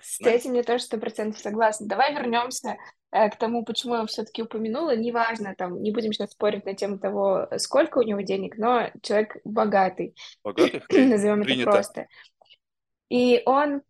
С 0.02 0.20
да? 0.20 0.32
этим 0.32 0.54
я 0.54 0.64
тоже 0.64 0.84
сто 0.84 0.98
процентов 0.98 1.40
согласна. 1.40 1.88
Давай 1.88 2.14
вернемся 2.14 2.76
э, 3.12 3.30
к 3.30 3.38
тому, 3.38 3.64
почему 3.64 3.96
я 3.96 4.06
все-таки 4.06 4.44
упомянула. 4.44 4.98
Неважно, 4.98 5.56
там, 5.56 5.82
не 5.82 5.92
будем 5.92 6.12
сейчас 6.12 6.32
спорить 6.32 6.66
на 6.66 6.76
тему 6.76 7.00
того, 7.00 7.48
сколько 7.58 8.00
у 8.00 8.04
него 8.04 8.20
денег, 8.20 8.58
но 8.58 8.92
человек 9.02 9.38
богатый. 9.46 10.16
Богатый? 10.44 10.84
Назовем 10.90 11.44
это 11.44 11.64
просто. 11.64 12.08
И 13.10 13.44
он 13.46 13.82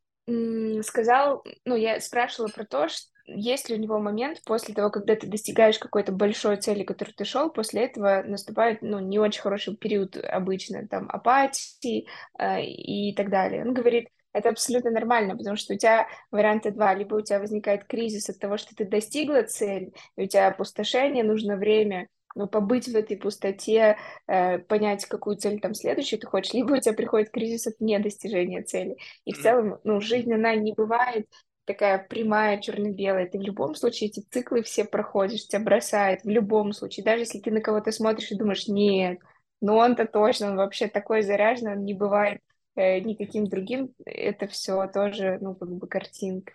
сказал, 0.84 1.44
ну, 1.66 1.76
я 1.76 2.00
спрашивала 2.00 2.50
про 2.50 2.66
то, 2.66 2.88
что 2.90 3.11
есть 3.36 3.70
ли 3.70 3.76
у 3.76 3.80
него 3.80 4.00
момент 4.00 4.42
после 4.46 4.74
того, 4.74 4.90
когда 4.90 5.16
ты 5.16 5.28
достигаешь 5.28 5.80
какой-то 5.80 6.12
большой 6.12 6.58
цели, 6.58 6.84
которую 6.84 7.16
ты 7.16 7.26
шел, 7.26 7.50
после 7.50 7.86
этого 7.86 8.24
наступает, 8.26 8.82
ну, 8.82 9.00
не 9.00 9.20
очень 9.20 9.42
хороший 9.42 9.76
период 9.76 10.18
обычно, 10.18 10.88
там, 10.88 11.10
апатии 11.10 12.08
э, 12.38 12.64
и 12.64 13.14
так 13.16 13.30
далее. 13.30 13.64
Он 13.64 13.74
говорит, 13.74 14.10
это 14.34 14.50
абсолютно 14.50 14.92
нормально, 14.92 15.36
потому 15.36 15.56
что 15.56 15.74
у 15.74 15.78
тебя 15.78 16.08
варианты 16.32 16.72
два. 16.72 16.94
Либо 16.94 17.16
у 17.16 17.22
тебя 17.22 17.40
возникает 17.40 17.86
кризис 17.86 18.30
от 18.30 18.40
того, 18.40 18.58
что 18.58 18.76
ты 18.76 18.86
достигла 18.86 19.44
цель, 19.44 19.94
и 20.16 20.24
у 20.24 20.28
тебя 20.28 20.48
опустошение, 20.48 21.24
нужно 21.24 21.58
время 21.58 22.08
ну, 22.36 22.48
побыть 22.48 22.88
в 22.88 22.96
этой 22.96 23.18
пустоте, 23.18 23.98
э, 24.28 24.60
понять, 24.60 25.06
какую 25.06 25.36
цель 25.38 25.60
там 25.60 25.74
следующую 25.74 26.20
ты 26.20 26.28
хочешь, 26.28 26.54
либо 26.54 26.74
у 26.74 26.80
тебя 26.80 26.94
приходит 26.94 27.32
кризис 27.32 27.68
от 27.68 27.80
недостижения 27.80 28.64
цели. 28.64 28.98
И 29.26 29.34
в 29.34 29.42
целом, 29.42 29.80
ну, 29.84 30.00
жизнь, 30.00 30.34
она 30.34 30.56
не 30.56 30.74
бывает 30.74 31.28
такая 31.66 32.00
прямая, 32.00 32.60
черно-белая. 32.60 33.28
Ты 33.28 33.40
в 33.40 33.42
любом 33.42 33.76
случае 33.76 34.10
эти 34.10 34.22
циклы 34.30 34.64
все 34.64 34.86
проходишь, 34.86 35.48
тебя 35.48 35.62
бросает 35.62 36.24
в 36.24 36.30
любом 36.30 36.74
случае. 36.74 37.04
Даже 37.04 37.24
если 37.24 37.40
ты 37.40 37.52
на 37.52 37.62
кого-то 37.62 37.92
смотришь 37.92 38.32
и 38.32 38.38
думаешь, 38.38 38.68
нет, 38.68 39.20
ну 39.62 39.76
он-то 39.76 40.06
точно, 40.06 40.52
он 40.52 40.58
вообще 40.58 40.88
такой 40.88 41.22
заряженный, 41.22 41.74
он 41.74 41.86
не 41.86 41.94
бывает 41.94 42.42
э, 42.76 43.00
никаким 43.00 43.48
другим. 43.48 43.94
Это 44.06 44.48
все 44.48 44.88
тоже, 44.88 45.38
ну, 45.42 45.56
как 45.56 45.70
бы 45.70 45.88
картинка. 45.88 46.54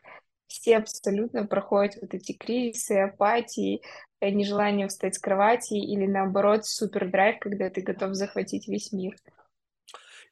Все 0.49 0.77
абсолютно 0.77 1.47
проходят 1.47 1.97
вот 2.01 2.14
эти 2.14 2.33
кризисы, 2.33 2.92
апатии, 2.92 3.83
э, 4.21 4.31
нежелание 4.31 4.88
встать 4.88 5.14
с 5.14 5.19
кровати 5.19 5.75
или 5.75 6.07
наоборот 6.07 6.66
супер 6.66 7.11
драйв, 7.11 7.38
когда 7.40 7.71
ты 7.71 7.81
готов 7.81 8.14
захватить 8.14 8.69
весь 8.69 8.92
мир. 8.92 9.16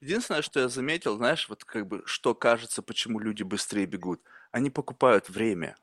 Единственное, 0.04 0.42
что 0.42 0.60
я 0.60 0.68
заметил, 0.68 1.16
знаешь, 1.16 1.48
вот 1.48 1.64
как 1.64 1.86
бы, 1.86 2.02
что 2.04 2.34
кажется, 2.34 2.82
почему 2.82 3.18
люди 3.20 3.42
быстрее 3.42 3.86
бегут. 3.86 4.22
Они 4.52 4.68
покупают 4.68 5.30
время. 5.30 5.78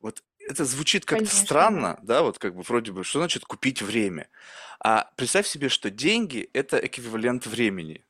Вот 0.00 0.22
это 0.38 0.64
звучит 0.64 1.04
как-то 1.04 1.24
Конечно, 1.24 1.44
странно, 1.44 1.98
да. 2.02 2.22
вот 2.22 2.38
как 2.38 2.54
бы 2.54 2.62
вроде 2.62 2.92
бы, 2.92 3.02
что 3.02 3.18
значит 3.18 3.44
купить 3.44 3.82
время? 3.82 4.28
А 4.78 5.10
представь 5.16 5.48
себе, 5.48 5.68
что 5.68 5.90
деньги– 5.90 6.48
это 6.52 6.76
эквивалент 6.78 7.46
времени. 7.46 8.06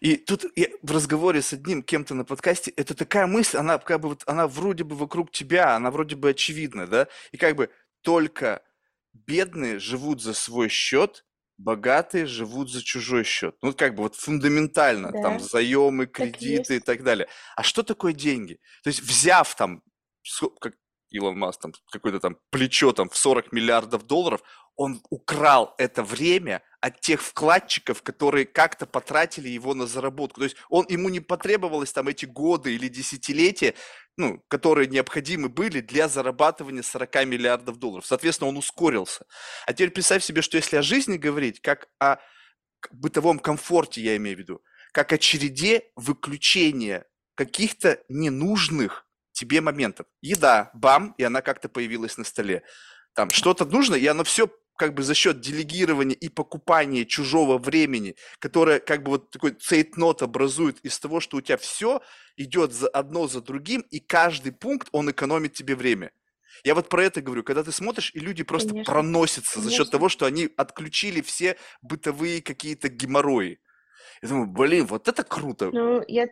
И 0.00 0.16
тут 0.16 0.46
я 0.56 0.68
в 0.80 0.90
разговоре 0.90 1.42
с 1.42 1.52
одним 1.52 1.82
кем-то 1.82 2.14
на 2.14 2.24
подкасте, 2.24 2.70
это 2.70 2.94
такая 2.94 3.26
мысль, 3.26 3.58
она 3.58 3.76
как 3.76 4.00
бы 4.00 4.08
вот, 4.08 4.22
она 4.26 4.48
вроде 4.48 4.84
бы 4.84 4.96
вокруг 4.96 5.32
тебя, 5.32 5.76
она 5.76 5.90
вроде 5.90 6.16
бы 6.16 6.30
очевидна, 6.30 6.86
да, 6.86 7.08
и 7.32 7.36
как 7.36 7.56
бы 7.56 7.68
только 8.00 8.62
бедные 9.12 9.78
живут 9.78 10.22
за 10.22 10.32
свой 10.32 10.70
счет, 10.70 11.26
богатые 11.60 12.26
живут 12.26 12.70
за 12.72 12.82
чужой 12.82 13.24
счет. 13.24 13.56
Ну, 13.62 13.72
как 13.74 13.94
бы 13.94 14.02
вот 14.04 14.14
фундаментально, 14.16 15.12
там 15.12 15.38
Да, 15.38 15.44
заемы, 15.44 16.06
так 16.06 16.32
кредиты 16.32 16.74
и 16.74 16.76
есть. 16.76 16.86
так 16.86 17.02
далее. 17.02 17.28
А 17.56 17.62
что 17.62 17.82
такое 17.82 18.12
деньги? 18.12 18.58
То 18.82 18.88
есть 18.88 19.00
взяв 19.02 19.54
там, 19.56 19.82
как 20.60 20.74
Илон 21.10 21.38
Маск, 21.38 21.60
там, 21.60 21.72
какое-то 21.90 22.20
там 22.20 22.36
плечо 22.50 22.92
там 22.92 23.08
в 23.08 23.16
40 23.16 23.52
миллиардов 23.52 24.06
долларов, 24.06 24.42
он 24.76 25.02
украл 25.10 25.74
это 25.78 26.02
время 26.02 26.62
от 26.80 27.00
тех 27.00 27.20
вкладчиков, 27.20 28.02
которые 28.02 28.46
как-то 28.46 28.86
потратили 28.86 29.48
его 29.48 29.74
на 29.74 29.86
заработку. 29.86 30.40
То 30.40 30.44
есть 30.44 30.56
он, 30.68 30.86
ему 30.88 31.08
не 31.08 31.20
потребовалось 31.20 31.92
там 31.92 32.08
эти 32.08 32.24
годы 32.24 32.74
или 32.74 32.88
десятилетия, 32.88 33.74
ну, 34.16 34.42
которые 34.48 34.88
необходимы 34.88 35.48
были 35.48 35.80
для 35.80 36.08
зарабатывания 36.08 36.82
40 36.82 37.26
миллиардов 37.26 37.78
долларов. 37.78 38.06
Соответственно, 38.06 38.48
он 38.48 38.56
ускорился. 38.56 39.26
А 39.66 39.72
теперь 39.72 39.90
представь 39.90 40.24
себе, 40.24 40.40
что 40.42 40.56
если 40.56 40.76
о 40.76 40.82
жизни 40.82 41.16
говорить, 41.16 41.60
как 41.60 41.88
о 41.98 42.16
бытовом 42.90 43.38
комфорте, 43.38 44.00
я 44.00 44.16
имею 44.16 44.36
в 44.36 44.40
виду, 44.40 44.62
как 44.92 45.12
о 45.12 45.18
череде 45.18 45.84
выключения 45.96 47.04
каких-то 47.34 48.02
ненужных 48.08 49.06
тебе 49.40 49.62
моментов. 49.62 50.06
Еда, 50.20 50.70
бам, 50.74 51.14
и 51.16 51.22
она 51.22 51.40
как-то 51.40 51.70
появилась 51.70 52.18
на 52.18 52.24
столе. 52.24 52.62
Там 53.14 53.30
что-то 53.30 53.64
нужно, 53.64 53.94
и 53.94 54.06
оно 54.06 54.22
все 54.22 54.50
как 54.76 54.94
бы 54.94 55.02
за 55.02 55.14
счет 55.14 55.40
делегирования 55.40 56.14
и 56.14 56.28
покупания 56.28 57.04
чужого 57.04 57.58
времени, 57.58 58.16
которое 58.38 58.80
как 58.80 59.02
бы 59.02 59.12
вот 59.12 59.30
такой 59.30 59.52
цейтнот 59.52 60.22
образует 60.22 60.78
из 60.80 60.98
того, 60.98 61.20
что 61.20 61.38
у 61.38 61.40
тебя 61.40 61.56
все 61.56 62.02
идет 62.36 62.72
за 62.72 62.88
одно 62.88 63.28
за 63.28 63.40
другим, 63.40 63.80
и 63.90 63.98
каждый 63.98 64.52
пункт, 64.52 64.88
он 64.92 65.10
экономит 65.10 65.54
тебе 65.54 65.74
время. 65.74 66.12
Я 66.64 66.74
вот 66.74 66.88
про 66.88 67.04
это 67.04 67.22
говорю, 67.22 67.42
когда 67.42 67.62
ты 67.62 67.72
смотришь, 67.72 68.10
и 68.14 68.20
люди 68.20 68.42
просто 68.42 68.70
Конечно, 68.70 68.92
проносятся 68.92 69.60
за 69.60 69.70
счет 69.70 69.78
конечно. 69.78 69.92
того, 69.92 70.08
что 70.10 70.26
они 70.26 70.50
отключили 70.56 71.22
все 71.22 71.56
бытовые 71.80 72.42
какие-то 72.42 72.88
геморрои. 72.88 73.58
Я 74.22 74.28
думаю, 74.28 74.46
блин, 74.48 74.86
вот 74.86 75.08
это 75.08 75.22
круто. 75.24 75.70
Ну, 75.72 76.02
я 76.06 76.26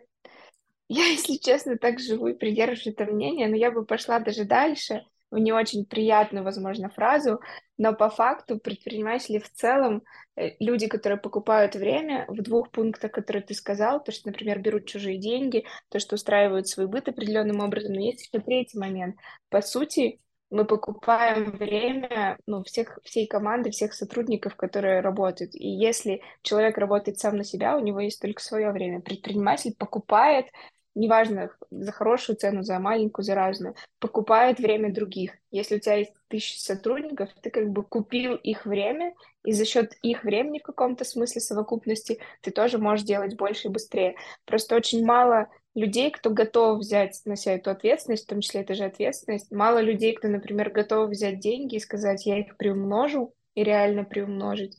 Я, 0.89 1.05
если 1.05 1.35
честно, 1.35 1.77
так 1.77 1.99
живу 1.99 2.27
и 2.27 2.33
придерживаюсь 2.33 2.87
этого 2.87 3.11
мнения, 3.11 3.47
но 3.47 3.55
я 3.55 3.69
бы 3.71 3.85
пошла 3.85 4.19
даже 4.19 4.43
дальше, 4.43 5.05
в 5.29 5.37
не 5.37 5.53
очень 5.53 5.85
приятную, 5.85 6.43
возможно, 6.43 6.89
фразу, 6.89 7.39
но 7.77 7.93
по 7.93 8.09
факту 8.09 8.57
предприниматели 8.57 9.37
в 9.37 9.51
целом, 9.51 10.01
э, 10.35 10.55
люди, 10.59 10.87
которые 10.87 11.19
покупают 11.19 11.75
время, 11.75 12.25
в 12.27 12.41
двух 12.41 12.71
пунктах, 12.71 13.11
которые 13.11 13.43
ты 13.43 13.53
сказал, 13.53 14.03
то, 14.03 14.11
что, 14.11 14.29
например, 14.29 14.59
берут 14.59 14.87
чужие 14.87 15.19
деньги, 15.19 15.65
то, 15.89 15.99
что 15.99 16.15
устраивают 16.15 16.67
свой 16.67 16.87
быт 16.87 17.07
определенным 17.07 17.59
образом, 17.59 17.93
но 17.93 18.01
есть 18.01 18.27
еще 18.27 18.43
третий 18.43 18.79
момент. 18.79 19.15
По 19.49 19.61
сути, 19.61 20.19
мы 20.49 20.65
покупаем 20.65 21.51
время, 21.51 22.39
ну, 22.47 22.63
всех, 22.63 22.97
всей 23.03 23.27
команды, 23.27 23.69
всех 23.69 23.93
сотрудников, 23.93 24.55
которые 24.55 25.01
работают. 25.01 25.53
И 25.53 25.67
если 25.67 26.23
человек 26.41 26.79
работает 26.79 27.19
сам 27.19 27.37
на 27.37 27.43
себя, 27.43 27.77
у 27.77 27.81
него 27.81 27.99
есть 27.99 28.19
только 28.19 28.41
свое 28.41 28.71
время. 28.71 29.01
Предприниматель 29.01 29.75
покупает 29.77 30.47
неважно, 30.95 31.51
за 31.71 31.91
хорошую 31.91 32.35
цену, 32.35 32.63
за 32.63 32.79
маленькую, 32.79 33.25
за 33.25 33.35
разную, 33.35 33.75
покупает 33.99 34.59
время 34.59 34.93
других. 34.93 35.33
Если 35.51 35.75
у 35.75 35.79
тебя 35.79 35.95
есть 35.95 36.13
тысяча 36.27 36.59
сотрудников, 36.59 37.29
ты 37.41 37.49
как 37.49 37.69
бы 37.69 37.83
купил 37.83 38.35
их 38.35 38.65
время, 38.65 39.13
и 39.43 39.51
за 39.51 39.65
счет 39.65 39.93
их 40.01 40.23
времени 40.23 40.59
в 40.59 40.63
каком-то 40.63 41.05
смысле 41.05 41.41
совокупности 41.41 42.19
ты 42.41 42.51
тоже 42.51 42.77
можешь 42.77 43.05
делать 43.05 43.35
больше 43.37 43.67
и 43.67 43.71
быстрее. 43.71 44.15
Просто 44.45 44.75
очень 44.75 45.05
мало 45.05 45.47
людей, 45.75 46.11
кто 46.11 46.29
готов 46.29 46.79
взять 46.79 47.21
на 47.25 47.35
себя 47.35 47.55
эту 47.55 47.71
ответственность, 47.71 48.25
в 48.25 48.29
том 48.29 48.41
числе 48.41 48.61
это 48.61 48.73
же 48.73 48.83
ответственность. 48.83 49.51
Мало 49.51 49.79
людей, 49.79 50.13
кто, 50.13 50.27
например, 50.27 50.71
готов 50.71 51.09
взять 51.09 51.39
деньги 51.39 51.75
и 51.75 51.79
сказать, 51.79 52.25
я 52.25 52.39
их 52.39 52.57
приумножу, 52.57 53.33
и 53.55 53.63
реально 53.63 54.03
приумножить, 54.03 54.77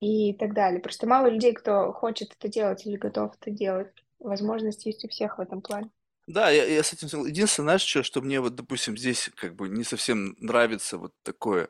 и 0.00 0.34
так 0.34 0.54
далее. 0.54 0.80
Просто 0.80 1.06
мало 1.06 1.26
людей, 1.26 1.52
кто 1.52 1.92
хочет 1.92 2.34
это 2.38 2.48
делать 2.48 2.86
или 2.86 2.96
готов 2.96 3.34
это 3.40 3.50
делать. 3.50 3.92
Возможность 4.20 4.86
есть 4.86 5.04
у 5.04 5.08
всех 5.08 5.38
в 5.38 5.40
этом 5.40 5.62
плане. 5.62 5.90
Да, 6.26 6.50
я, 6.50 6.64
я 6.64 6.82
с 6.82 6.92
этим. 6.92 7.26
Единственное, 7.26 7.66
знаешь, 7.66 7.82
что, 7.82 8.02
что 8.02 8.20
мне 8.20 8.40
вот, 8.40 8.54
допустим, 8.54 8.96
здесь 8.96 9.30
как 9.34 9.56
бы 9.56 9.68
не 9.68 9.82
совсем 9.82 10.36
нравится 10.38 10.96
вот 10.96 11.12
такое, 11.22 11.68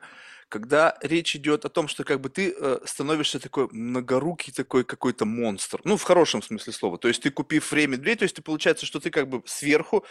когда 0.50 0.98
речь 1.00 1.36
идет 1.36 1.64
о 1.64 1.68
том, 1.68 1.88
что 1.88 2.04
как 2.04 2.20
бы 2.20 2.28
ты 2.28 2.54
э, 2.54 2.80
становишься 2.84 3.38
такой 3.38 3.68
многорукий 3.70 4.52
такой 4.52 4.84
какой-то 4.84 5.24
монстр, 5.24 5.80
ну, 5.84 5.96
в 5.96 6.02
хорошем 6.02 6.42
смысле 6.42 6.72
слова, 6.72 6.98
то 6.98 7.08
есть 7.08 7.22
ты 7.22 7.30
купив 7.30 7.70
время 7.70 7.96
людей, 7.96 8.16
то 8.16 8.24
есть 8.24 8.34
ты 8.34 8.42
получается, 8.42 8.84
что 8.84 8.98
ты 8.98 9.10
как 9.10 9.28
бы 9.28 9.42
сверху, 9.46 10.04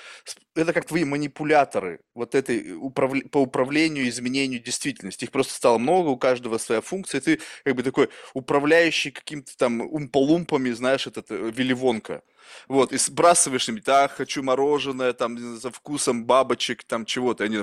это 0.56 0.73
как 0.73 0.86
твои 0.86 1.04
манипуляторы 1.04 1.99
вот 2.15 2.36
этой 2.36 2.73
управля- 2.73 3.28
по 3.28 3.39
управлению, 3.39 4.08
изменению 4.08 4.63
действительности, 4.63 5.25
их 5.25 5.32
просто 5.32 5.54
стало 5.54 5.78
много, 5.78 6.08
у 6.08 6.17
каждого 6.17 6.58
своя 6.58 6.82
функция, 6.82 7.19
ты 7.19 7.39
как 7.65 7.75
бы 7.75 7.84
такой 7.84 8.10
управляющий 8.34 9.12
каким-то 9.12 9.56
там 9.58 9.82
умполумпами, 9.82 10.71
знаешь, 10.71 11.06
этот 11.06 11.30
э, 11.32 11.52
Вилли 11.54 11.73
Вонка. 11.73 12.23
Вот, 12.68 12.94
и 12.94 12.98
сбрасываешь 12.98 13.70
им, 13.70 13.80
да, 13.82 14.08
хочу 14.08 14.44
мороженое, 14.44 15.14
там, 15.14 15.60
со 15.60 15.72
вкусом 15.72 16.26
бабочек, 16.26 16.84
там, 16.84 17.06
чего-то, 17.06 17.44
и 17.44 17.48
они 17.48 17.58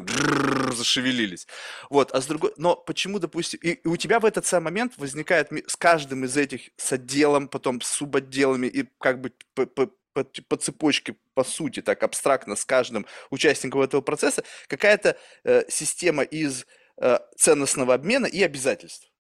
зашевелились. 0.73 1.47
Вот, 1.91 2.13
а 2.13 2.21
с 2.21 2.27
другой, 2.27 2.53
но 2.57 2.77
почему, 2.77 3.19
допустим, 3.19 3.61
и, 3.63 3.71
и 3.71 3.89
у 3.89 3.97
тебя 3.97 4.21
в 4.21 4.25
этот 4.25 4.47
самый 4.47 4.65
момент 4.65 4.95
возникает 4.97 5.51
с 5.67 5.77
каждым 5.77 6.25
из 6.25 6.37
этих, 6.37 6.71
с 6.77 6.93
отделом, 6.93 7.49
потом 7.49 7.81
с 7.81 7.89
суботделами, 7.89 8.67
и 8.67 8.89
как 8.99 9.21
бы 9.21 9.33
по, 9.55 9.67
по- 9.67 9.91
по- 10.13 10.25
по 10.25 10.57
цепочке, 10.57 11.17
по 11.35 11.45
сути, 11.45 11.83
так 11.83 12.03
абстрактно 12.03 12.57
с 12.57 12.65
каждым 12.65 13.07
участником 13.31 13.83
этого 13.83 14.01
процесса, 14.01 14.45
какая-то 14.67 15.19
э, 15.45 15.65
система 15.69 16.23
из 16.23 16.67
э, 16.97 17.19
ценностного 17.37 17.93
обмена 17.93 18.27
и 18.27 18.43
обязательств. 18.43 19.11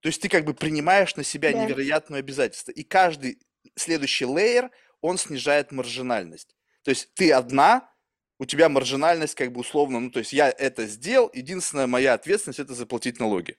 То 0.00 0.06
есть 0.06 0.22
ты 0.22 0.28
как 0.28 0.44
бы 0.44 0.54
принимаешь 0.54 1.16
на 1.16 1.24
себя 1.24 1.52
Да. 1.52 1.58
невероятное 1.58 2.20
обязательство. 2.20 2.70
И 2.70 2.84
каждый 2.84 3.38
следующий 3.76 4.24
лейер, 4.24 4.70
он 5.00 5.18
снижает 5.18 5.72
маржинальность. 5.72 6.56
То 6.82 6.90
есть 6.90 7.12
ты 7.14 7.32
одна, 7.32 7.90
у 8.38 8.44
тебя 8.44 8.68
маржинальность 8.68 9.34
как 9.34 9.52
бы 9.52 9.60
условно, 9.60 10.00
ну 10.00 10.10
то 10.10 10.20
есть 10.20 10.32
я 10.32 10.50
это 10.50 10.86
сделал, 10.86 11.30
единственная 11.34 11.86
моя 11.86 12.14
ответственность 12.14 12.60
это 12.60 12.74
заплатить 12.74 13.20
налоги. 13.20 13.56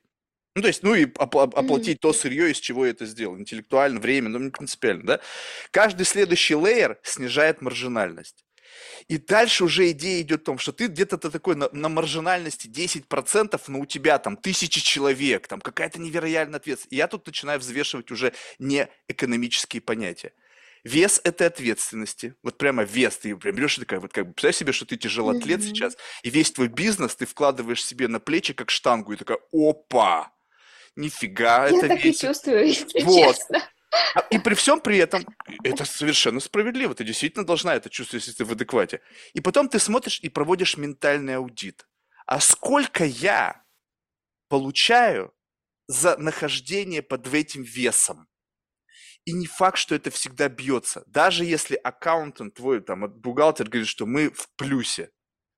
Ну, 0.53 0.63
то 0.63 0.67
есть, 0.67 0.83
ну 0.83 0.93
и 0.95 1.05
опла- 1.05 1.53
оплатить 1.53 2.01
то 2.01 2.11
сырье, 2.11 2.51
из 2.51 2.59
чего 2.59 2.85
я 2.85 2.91
это 2.91 3.05
сделал, 3.05 3.39
интеллектуально, 3.39 4.01
время, 4.01 4.27
ну, 4.27 4.39
не 4.39 4.49
принципиально, 4.49 5.03
да. 5.05 5.19
Каждый 5.71 6.05
следующий 6.05 6.55
лейер 6.55 6.99
снижает 7.03 7.61
маржинальность. 7.61 8.43
И 9.07 9.17
дальше 9.17 9.63
уже 9.63 9.89
идея 9.91 10.21
идет 10.21 10.41
в 10.41 10.43
том, 10.45 10.57
что 10.57 10.71
ты 10.71 10.87
где-то 10.87 11.17
ты 11.17 11.29
такой 11.29 11.55
на, 11.55 11.69
на 11.71 11.89
маржинальности 11.89 12.67
10%, 12.67 13.61
но 13.67 13.79
у 13.79 13.85
тебя 13.85 14.17
там 14.19 14.35
тысячи 14.35 14.81
человек, 14.81 15.47
там 15.47 15.61
какая-то 15.61 15.99
невероятная 15.99 16.59
ответственность. 16.59 16.93
И 16.93 16.97
я 16.97 17.07
тут 17.07 17.25
начинаю 17.25 17.59
взвешивать 17.59 18.11
уже 18.11 18.33
не 18.59 18.89
экономические 19.07 19.81
понятия. 19.81 20.33
Вес 20.83 21.21
этой 21.23 21.47
ответственности, 21.47 22.35
вот 22.41 22.57
прямо 22.57 22.83
вес, 22.83 23.17
ты 23.17 23.35
прям 23.35 23.55
берешь 23.55 23.77
и 23.77 23.81
такая, 23.81 23.99
вот 23.99 24.11
как 24.11 24.27
бы, 24.27 24.33
представь 24.33 24.55
себе, 24.55 24.71
что 24.71 24.85
ты 24.85 24.97
тяжелоатлет 24.97 25.59
Мгм. 25.59 25.67
сейчас, 25.67 25.95
и 26.23 26.29
весь 26.31 26.51
твой 26.51 26.69
бизнес 26.69 27.15
ты 27.15 27.25
вкладываешь 27.27 27.85
себе 27.85 28.07
на 28.07 28.19
плечи 28.19 28.53
как 28.53 28.71
штангу, 28.71 29.13
и 29.13 29.15
такая, 29.15 29.37
опа, 29.51 30.31
нифига, 30.95 31.67
Я 31.67 31.77
это 31.77 31.87
так 31.89 31.99
и 31.99 32.09
весит. 32.09 32.21
чувствую, 32.21 32.65
если 32.67 32.99
Вот. 33.01 33.35
честно. 33.35 33.69
А- 34.15 34.21
И 34.31 34.39
при 34.39 34.55
всем 34.55 34.79
при 34.81 34.97
этом, 34.97 35.27
это 35.63 35.85
совершенно 35.85 36.39
справедливо, 36.39 36.95
ты 36.95 37.03
действительно 37.03 37.45
должна 37.45 37.75
это 37.75 37.89
чувствовать, 37.89 38.25
если 38.25 38.37
ты 38.37 38.45
в 38.45 38.51
адеквате. 38.51 39.01
И 39.33 39.41
потом 39.41 39.69
ты 39.69 39.77
смотришь 39.79 40.19
и 40.21 40.29
проводишь 40.29 40.77
ментальный 40.77 41.35
аудит. 41.35 41.85
А 42.25 42.39
сколько 42.39 43.03
я 43.05 43.63
получаю 44.47 45.33
за 45.87 46.17
нахождение 46.17 47.01
под 47.01 47.31
этим 47.33 47.63
весом? 47.63 48.27
И 49.25 49.33
не 49.33 49.45
факт, 49.45 49.77
что 49.77 49.95
это 49.95 50.09
всегда 50.09 50.49
бьется. 50.49 51.03
Даже 51.05 51.45
если 51.45 51.75
аккаунтант 51.75 52.55
твой, 52.55 52.81
там, 52.81 53.07
бухгалтер 53.07 53.69
говорит, 53.69 53.87
что 53.87 54.05
мы 54.05 54.31
в 54.31 54.47
плюсе. 54.55 55.11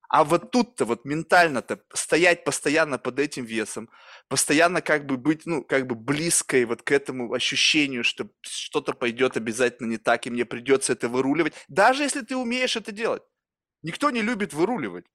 А 0.08 0.22
вот 0.22 0.50
тут-то 0.50 0.84
вот 0.84 1.04
ментально-то 1.04 1.82
стоять 1.92 2.44
постоянно 2.44 2.98
под 2.98 3.18
этим 3.18 3.44
весом, 3.44 3.88
постоянно 4.28 4.80
как 4.80 5.06
бы 5.06 5.16
быть, 5.16 5.46
ну, 5.46 5.64
как 5.64 5.86
бы 5.86 5.94
близкой 5.94 6.66
вот 6.66 6.82
к 6.82 6.92
этому 6.92 7.32
ощущению, 7.32 8.04
что 8.04 8.28
что-то 8.42 8.92
пойдет 8.92 9.36
обязательно 9.36 9.88
не 9.88 9.98
так, 9.98 10.26
и 10.26 10.30
мне 10.30 10.44
придется 10.44 10.92
это 10.92 11.08
выруливать, 11.08 11.54
даже 11.68 12.04
если 12.04 12.20
ты 12.20 12.36
умеешь 12.36 12.76
это 12.76 12.92
делать. 12.92 13.22
Никто 13.82 14.10
не 14.10 14.22
любит 14.22 14.52
выруливать. 14.52 15.06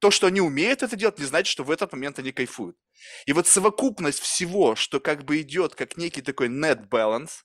То, 0.00 0.10
что 0.10 0.26
они 0.26 0.40
умеют 0.40 0.82
это 0.82 0.96
делать, 0.96 1.18
не 1.18 1.26
значит, 1.26 1.52
что 1.52 1.62
в 1.62 1.70
этот 1.70 1.92
момент 1.92 2.18
они 2.18 2.32
кайфуют. 2.32 2.76
И 3.26 3.32
вот 3.32 3.46
совокупность 3.46 4.18
всего, 4.20 4.74
что 4.74 4.98
как 4.98 5.24
бы 5.24 5.40
идет 5.42 5.74
как 5.74 5.98
некий 5.98 6.22
такой 6.22 6.48
net 6.48 6.88
balance, 6.88 7.42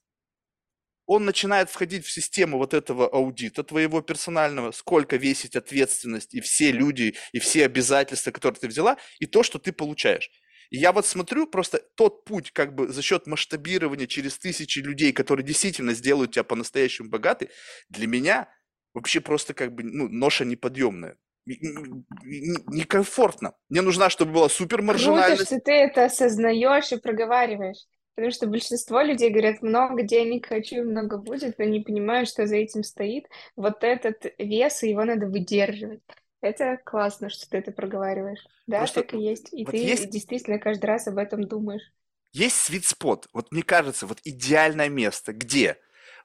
он 1.05 1.25
начинает 1.25 1.69
входить 1.69 2.05
в 2.05 2.11
систему 2.11 2.57
вот 2.57 2.73
этого 2.73 3.07
аудита 3.07 3.63
твоего 3.63 4.01
персонального, 4.01 4.71
сколько 4.71 5.17
весит 5.17 5.55
ответственность 5.55 6.33
и 6.33 6.41
все 6.41 6.71
люди, 6.71 7.15
и 7.31 7.39
все 7.39 7.65
обязательства, 7.65 8.31
которые 8.31 8.59
ты 8.59 8.67
взяла, 8.67 8.97
и 9.19 9.25
то, 9.25 9.43
что 9.43 9.59
ты 9.59 9.71
получаешь. 9.71 10.29
И 10.71 10.77
я 10.77 10.91
вот 10.91 11.05
смотрю 11.05 11.47
просто 11.47 11.79
тот 11.95 12.25
путь, 12.25 12.51
как 12.51 12.73
бы 12.73 12.87
за 12.87 13.01
счет 13.01 13.27
масштабирования 13.27 14.07
через 14.07 14.39
тысячи 14.39 14.79
людей, 14.79 15.13
которые 15.13 15.45
действительно 15.45 15.93
сделают 15.93 16.31
тебя 16.31 16.43
по-настоящему 16.43 17.09
богатой, 17.09 17.49
для 17.89 18.07
меня 18.07 18.49
вообще 18.93 19.21
просто 19.21 19.53
как 19.53 19.73
бы 19.73 19.83
ну, 19.83 20.07
ноша 20.09 20.45
неподъемная. 20.45 21.17
Некомфортно. 21.45 23.53
Мне 23.69 23.81
нужна, 23.81 24.09
чтобы 24.09 24.31
была 24.31 24.49
супер 24.49 24.81
маржинальность. 24.81 25.45
Круто, 25.45 25.45
что 25.45 25.59
ты 25.63 25.71
это 25.73 26.05
осознаешь 26.05 26.91
и 26.91 26.97
проговариваешь. 26.97 27.85
Потому 28.15 28.31
что 28.31 28.47
большинство 28.47 29.01
людей 29.01 29.29
говорят, 29.29 29.61
много 29.61 30.03
денег 30.03 30.47
хочу, 30.47 30.83
много 30.83 31.17
будет, 31.17 31.59
но 31.59 31.65
не 31.65 31.81
понимают, 31.81 32.29
что 32.29 32.47
за 32.47 32.55
этим 32.55 32.83
стоит. 32.83 33.25
Вот 33.57 33.83
этот 33.83 34.25
вес, 34.37 34.83
и 34.83 34.89
его 34.89 35.03
надо 35.03 35.27
выдерживать. 35.27 36.01
Это 36.41 36.79
классно, 36.85 37.29
что 37.29 37.49
ты 37.49 37.57
это 37.57 37.71
проговариваешь. 37.71 38.45
Да, 38.67 38.77
Просто 38.77 39.01
так 39.01 39.15
и 39.15 39.17
есть. 39.17 39.53
И 39.53 39.65
вот 39.65 39.71
ты 39.71 39.77
есть... 39.77 40.09
действительно 40.09 40.59
каждый 40.59 40.85
раз 40.85 41.07
об 41.07 41.17
этом 41.17 41.43
думаешь. 41.43 41.91
Есть 42.31 42.57
свит-спот. 42.57 43.27
Вот 43.33 43.51
мне 43.51 43.63
кажется, 43.63 44.07
вот 44.07 44.19
идеальное 44.23 44.89
место, 44.89 45.33
где 45.33 45.77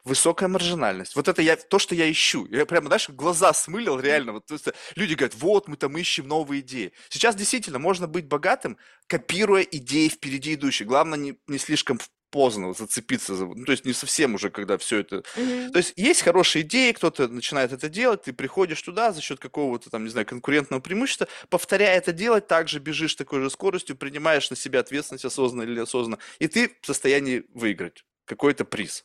высокая 0.05 0.49
маржинальность. 0.49 1.17
Вот 1.17 1.29
это 1.29 1.43
я, 1.43 1.57
то, 1.57 1.79
что 1.79 1.95
я 1.95 2.11
ищу. 2.11 2.47
Я 2.51 2.67
прямо, 2.67 2.87
знаешь, 2.87 3.09
глаза 3.09 3.53
смылил 3.53 3.99
реально. 3.99 4.33
Вот, 4.33 4.51
есть, 4.51 4.69
люди 4.97 5.15
говорят, 5.15 5.35
вот, 5.37 5.69
мы 5.69 5.77
там 5.77 5.97
ищем 5.97 6.29
новые 6.29 6.61
идеи. 6.61 6.93
Сейчас 7.09 7.35
действительно 7.35 7.79
можно 7.79 8.07
быть 8.07 8.27
богатым, 8.27 8.77
копируя 9.07 9.63
идеи 9.63 10.09
впереди 10.09 10.55
идущие. 10.55 10.87
Главное, 10.87 11.19
не, 11.19 11.39
не 11.47 11.59
слишком 11.59 11.99
поздно 12.31 12.73
зацепиться, 12.73 13.33
ну, 13.33 13.65
то 13.65 13.73
есть 13.73 13.85
не 13.85 13.93
совсем 13.93 14.35
уже, 14.35 14.51
когда 14.51 14.79
все 14.79 14.99
это... 14.99 15.25
Mm-hmm. 15.37 15.71
То 15.71 15.79
есть 15.79 15.93
есть 15.97 16.23
хорошие 16.23 16.63
идеи, 16.63 16.93
кто-то 16.93 17.29
начинает 17.29 17.73
это 17.73 17.89
делать, 17.89 18.23
ты 18.23 18.33
приходишь 18.33 18.81
туда 18.81 19.13
за 19.13 19.21
счет 19.21 19.41
какого-то 19.41 19.91
там, 19.91 20.05
не 20.05 20.11
знаю, 20.11 20.27
конкурентного 20.27 20.81
преимущества, 20.81 21.29
повторяя 21.49 21.97
это 21.97 22.13
делать, 22.13 22.47
также 22.47 22.79
бежишь 22.79 23.17
такой 23.17 23.41
же 23.41 23.51
скоростью, 23.51 23.97
принимаешь 23.97 24.49
на 24.51 24.57
себя 24.57 24.81
ответственность 24.81 25.25
осознанно 25.25 25.69
или 25.69 25.81
осознанно, 25.81 26.19
и 26.39 26.47
ты 26.47 26.77
в 26.81 26.87
состоянии 26.87 27.45
выиграть 27.53 28.05
какой-то 28.31 28.65
приз. 28.65 29.05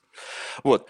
Вот. 0.63 0.89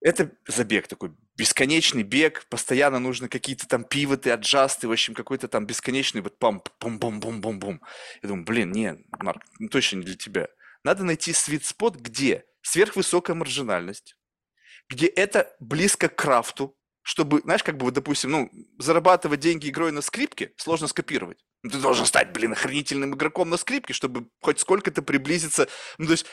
Это 0.00 0.32
забег 0.48 0.88
такой, 0.88 1.12
бесконечный 1.36 2.02
бег, 2.02 2.46
постоянно 2.50 2.98
нужно 2.98 3.28
какие-то 3.28 3.66
там 3.68 3.84
пивоты, 3.84 4.30
аджасты, 4.30 4.88
в 4.88 4.92
общем, 4.92 5.14
какой-то 5.14 5.48
там 5.48 5.64
бесконечный 5.64 6.20
вот 6.20 6.38
пам 6.38 6.62
бум 6.80 6.98
бум 6.98 7.20
бум 7.20 7.40
бум 7.40 7.58
бум 7.58 7.82
Я 8.22 8.28
думаю, 8.28 8.44
блин, 8.44 8.72
не, 8.72 8.98
Марк, 9.18 9.42
ну, 9.58 9.68
точно 9.68 9.98
не 9.98 10.04
для 10.04 10.16
тебя. 10.16 10.48
Надо 10.84 11.04
найти 11.04 11.32
свит-спот, 11.32 11.96
где 11.96 12.44
сверхвысокая 12.62 13.36
маржинальность, 13.36 14.16
где 14.88 15.06
это 15.06 15.54
близко 15.60 16.08
к 16.08 16.16
крафту, 16.16 16.76
чтобы, 17.02 17.40
знаешь, 17.40 17.62
как 17.62 17.76
бы, 17.76 17.84
вот, 17.84 17.94
допустим, 17.94 18.30
ну, 18.30 18.50
зарабатывать 18.78 19.40
деньги 19.40 19.68
игрой 19.68 19.92
на 19.92 20.02
скрипке 20.02 20.52
сложно 20.56 20.88
скопировать. 20.88 21.44
Ну, 21.62 21.70
ты 21.70 21.78
должен 21.78 22.06
стать, 22.06 22.32
блин, 22.32 22.52
охренительным 22.52 23.14
игроком 23.14 23.50
на 23.50 23.56
скрипке, 23.56 23.92
чтобы 23.92 24.28
хоть 24.40 24.58
сколько-то 24.58 25.02
приблизиться. 25.02 25.68
Ну, 25.98 26.06
то 26.06 26.12
есть 26.12 26.26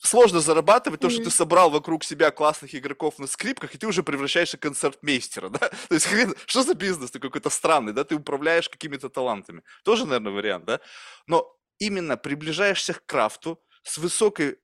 сложно 0.00 0.40
зарабатывать 0.40 1.00
то, 1.00 1.08
mm-hmm. 1.08 1.10
что 1.10 1.24
ты 1.24 1.30
собрал 1.30 1.70
вокруг 1.70 2.04
себя 2.04 2.30
классных 2.30 2.74
игроков 2.74 3.18
на 3.18 3.26
скрипках, 3.26 3.74
и 3.74 3.78
ты 3.78 3.86
уже 3.86 4.02
превращаешься 4.02 4.56
в 4.56 4.60
концертмейстера, 4.60 5.50
да? 5.50 5.58
То 5.88 5.94
есть, 5.94 6.08
что 6.46 6.62
за 6.62 6.74
бизнес 6.74 7.10
ты 7.10 7.18
какой-то 7.18 7.50
странный, 7.50 7.92
да? 7.92 8.04
Ты 8.04 8.16
управляешь 8.16 8.68
какими-то 8.68 9.08
талантами. 9.08 9.62
Тоже, 9.84 10.06
наверное, 10.06 10.32
вариант, 10.32 10.64
да? 10.64 10.80
Но 11.26 11.54
именно 11.78 12.16
приближаешься 12.16 12.94
к 12.94 13.04
крафту 13.06 13.62
с 13.82 13.98
высокой 13.98 14.58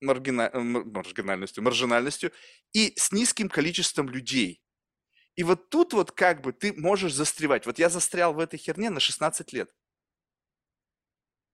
маргина... 0.00 0.50
Э, 0.52 0.58
маргинальностью, 0.58 1.62
маржинальностью 1.62 2.32
и 2.72 2.92
с 2.96 3.12
низким 3.12 3.48
количеством 3.48 4.08
людей. 4.08 4.62
И 5.36 5.44
вот 5.44 5.70
тут 5.70 5.92
вот 5.92 6.12
как 6.12 6.40
бы 6.40 6.52
ты 6.52 6.72
можешь 6.72 7.12
застревать. 7.12 7.66
Вот 7.66 7.78
я 7.78 7.88
застрял 7.88 8.34
в 8.34 8.40
этой 8.40 8.58
херне 8.58 8.90
на 8.90 9.00
16 9.00 9.52
лет. 9.52 9.70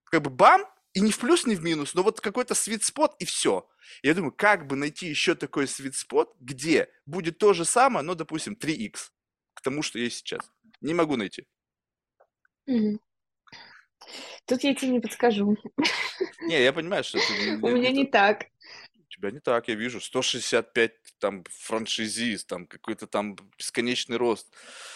Как 0.05 0.21
бы 0.21 0.29
бам, 0.29 0.65
и 0.93 1.01
не 1.01 1.11
в 1.11 1.17
плюс, 1.17 1.45
не 1.45 1.55
в 1.55 1.63
минус, 1.63 1.95
но 1.95 2.03
вот 2.03 2.21
какой-то 2.21 2.53
свит-спот 2.53 3.15
и 3.19 3.25
все. 3.25 3.67
Я 4.03 4.13
думаю, 4.13 4.31
как 4.31 4.67
бы 4.67 4.75
найти 4.75 5.07
еще 5.07 5.35
такой 5.35 5.67
свит-спот, 5.67 6.35
где 6.39 6.89
будет 7.05 7.39
то 7.39 7.53
же 7.53 7.65
самое, 7.65 8.05
но, 8.05 8.15
допустим, 8.15 8.53
3х 8.53 9.09
к 9.53 9.61
тому, 9.61 9.81
что 9.81 9.99
есть 9.99 10.17
сейчас. 10.17 10.51
Не 10.81 10.93
могу 10.93 11.15
найти. 11.15 11.47
Тут 14.45 14.63
я 14.63 14.75
тебе 14.75 14.91
не 14.91 14.99
подскажу. 14.99 15.57
Не, 16.41 16.61
я 16.61 16.73
понимаю, 16.73 17.03
что 17.03 17.17
это 17.17 17.27
У 17.65 17.69
меня 17.69 17.91
не 17.91 18.05
так. 18.05 18.47
У 18.95 19.09
тебя 19.09 19.31
не 19.31 19.39
так, 19.39 19.67
я 19.69 19.75
вижу. 19.75 20.01
165 20.01 20.93
там 21.19 21.43
франшизист, 21.49 22.47
там 22.47 22.67
какой-то 22.67 23.07
там 23.07 23.35
бесконечный 23.57 24.17
рост. 24.17 24.53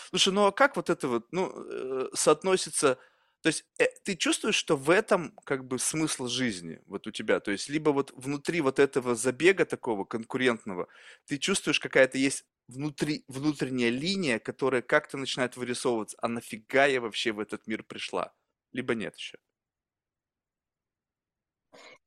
Слушай, 0.10 0.34
ну 0.34 0.46
а 0.46 0.52
как 0.52 0.76
вот 0.76 0.90
это 0.90 1.08
вот, 1.08 1.32
ну, 1.32 1.52
э, 1.56 2.10
соотносится 2.14 3.00
то 3.48 3.50
есть 3.50 3.64
э, 3.80 3.86
ты 4.04 4.18
чувствуешь, 4.18 4.56
что 4.56 4.76
в 4.76 4.90
этом 4.90 5.32
как 5.46 5.64
бы 5.64 5.80
смысл 5.80 6.28
жизни 6.28 6.82
вот 6.86 7.08
у 7.08 7.12
тебя? 7.12 7.40
То 7.40 7.52
есть 7.52 7.70
либо 7.70 7.92
вот 7.92 8.12
внутри 8.18 8.60
вот 8.60 8.78
этого 8.78 9.16
забега 9.16 9.64
такого 9.64 10.04
конкурентного, 10.04 10.90
ты 11.26 11.38
чувствуешь 11.38 11.80
какая-то 11.80 12.18
есть 12.18 12.44
внутри, 12.68 13.24
внутренняя 13.30 13.90
линия, 13.90 14.40
которая 14.40 14.82
как-то 14.82 15.16
начинает 15.16 15.56
вырисовываться, 15.56 16.18
а 16.22 16.28
нафига 16.28 16.88
я 16.88 17.00
вообще 17.00 17.32
в 17.32 17.40
этот 17.40 17.68
мир 17.68 17.84
пришла? 17.84 18.34
Либо 18.74 18.96
нет 18.96 19.16
еще? 19.16 19.38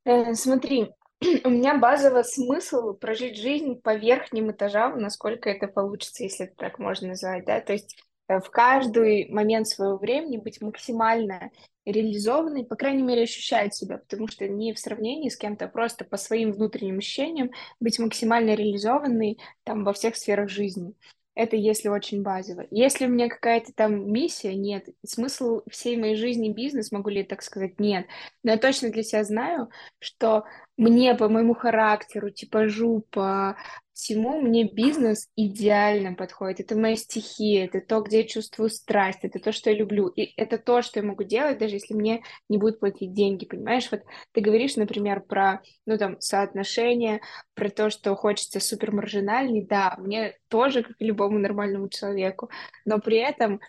Э, 0.05 0.35
смотри, 0.35 0.91
у 1.45 1.49
меня 1.49 1.79
базовый 1.79 2.25
смысл 2.25 2.93
прожить 2.93 3.39
жизнь 3.39 3.81
по 3.81 3.95
верхним 3.95 4.51
этажам, 4.51 5.01
насколько 5.01 5.49
это 5.49 5.69
получится, 5.69 6.23
если 6.23 6.53
так 6.59 6.79
можно 6.79 7.09
назвать, 7.09 7.47
да, 7.47 7.63
то 7.63 7.73
есть 7.73 7.97
в 8.39 8.51
каждый 8.51 9.29
момент 9.31 9.67
своего 9.67 9.97
времени 9.97 10.37
быть 10.37 10.61
максимально 10.61 11.51
реализованной, 11.85 12.65
по 12.65 12.77
крайней 12.77 13.03
мере, 13.03 13.23
ощущать 13.23 13.75
себя, 13.75 13.99
потому 13.99 14.29
что 14.29 14.47
не 14.47 14.73
в 14.73 14.79
сравнении 14.79 15.29
с 15.29 15.37
кем-то, 15.37 15.65
а 15.65 15.69
просто 15.69 16.05
по 16.05 16.17
своим 16.17 16.53
внутренним 16.53 16.99
ощущениям 16.99 17.51
быть 17.81 17.99
максимально 17.99 18.55
реализованной 18.55 19.39
там 19.65 19.83
во 19.83 19.93
всех 19.93 20.17
сферах 20.17 20.49
жизни. 20.49 20.95
Это 21.35 21.57
если 21.57 21.89
очень 21.89 22.23
базово. 22.23 22.67
Если 22.71 23.07
у 23.07 23.09
меня 23.09 23.29
какая-то 23.29 23.73
там 23.73 24.13
миссия, 24.13 24.55
нет. 24.55 24.89
Смысл 25.07 25.63
всей 25.71 25.97
моей 25.97 26.17
жизни 26.17 26.53
бизнес, 26.53 26.93
могу 26.93 27.09
ли 27.09 27.21
я 27.21 27.25
так 27.25 27.43
сказать, 27.43 27.79
нет. 27.81 28.07
Но 28.43 28.51
я 28.51 28.59
точно 28.59 28.91
для 28.91 29.03
себя 29.03 29.25
знаю, 29.25 29.71
что 30.01 30.45
мне 30.77 31.15
по 31.15 31.29
моему 31.29 31.55
характеру, 31.55 32.31
типажу, 32.31 33.07
по 33.11 33.57
всему 34.01 34.41
мне 34.41 34.65
бизнес 34.65 35.29
идеально 35.37 36.15
подходит. 36.15 36.61
Это 36.61 36.77
моя 36.77 36.97
стихия, 36.97 37.67
это 37.67 37.81
то, 37.81 38.01
где 38.01 38.19
я 38.19 38.25
чувствую 38.27 38.71
страсть, 38.71 39.21
это 39.23 39.39
то, 39.39 39.53
что 39.53 39.71
я 39.71 39.77
люблю. 39.77 40.09
И 40.09 40.33
это 40.37 40.59
то, 40.59 40.81
что 40.83 41.01
я 41.01 41.07
могу 41.07 41.23
делать, 41.23 41.59
даже 41.59 41.77
если 41.77 41.95
мне 41.95 42.23
не 42.49 42.57
будут 42.57 42.81
платить 42.81 43.13
деньги, 43.13 43.45
понимаешь? 43.45 43.89
Вот 43.91 44.01
ты 44.33 44.41
говоришь, 44.41 44.77
например, 44.77 45.21
про, 45.21 45.61
ну, 45.85 45.99
там, 45.99 46.21
соотношение, 46.21 47.21
про 47.55 47.69
то, 47.69 47.91
что 47.91 48.15
хочется 48.17 48.59
супер 48.59 48.93
маржинальный. 48.93 49.67
Да, 49.67 49.95
мне 49.99 50.35
тоже, 50.49 50.83
как 50.83 50.97
и 50.99 51.05
любому 51.05 51.39
нормальному 51.39 51.89
человеку. 51.89 52.51
Но 52.85 52.99
при 52.99 53.19
этом 53.19 53.61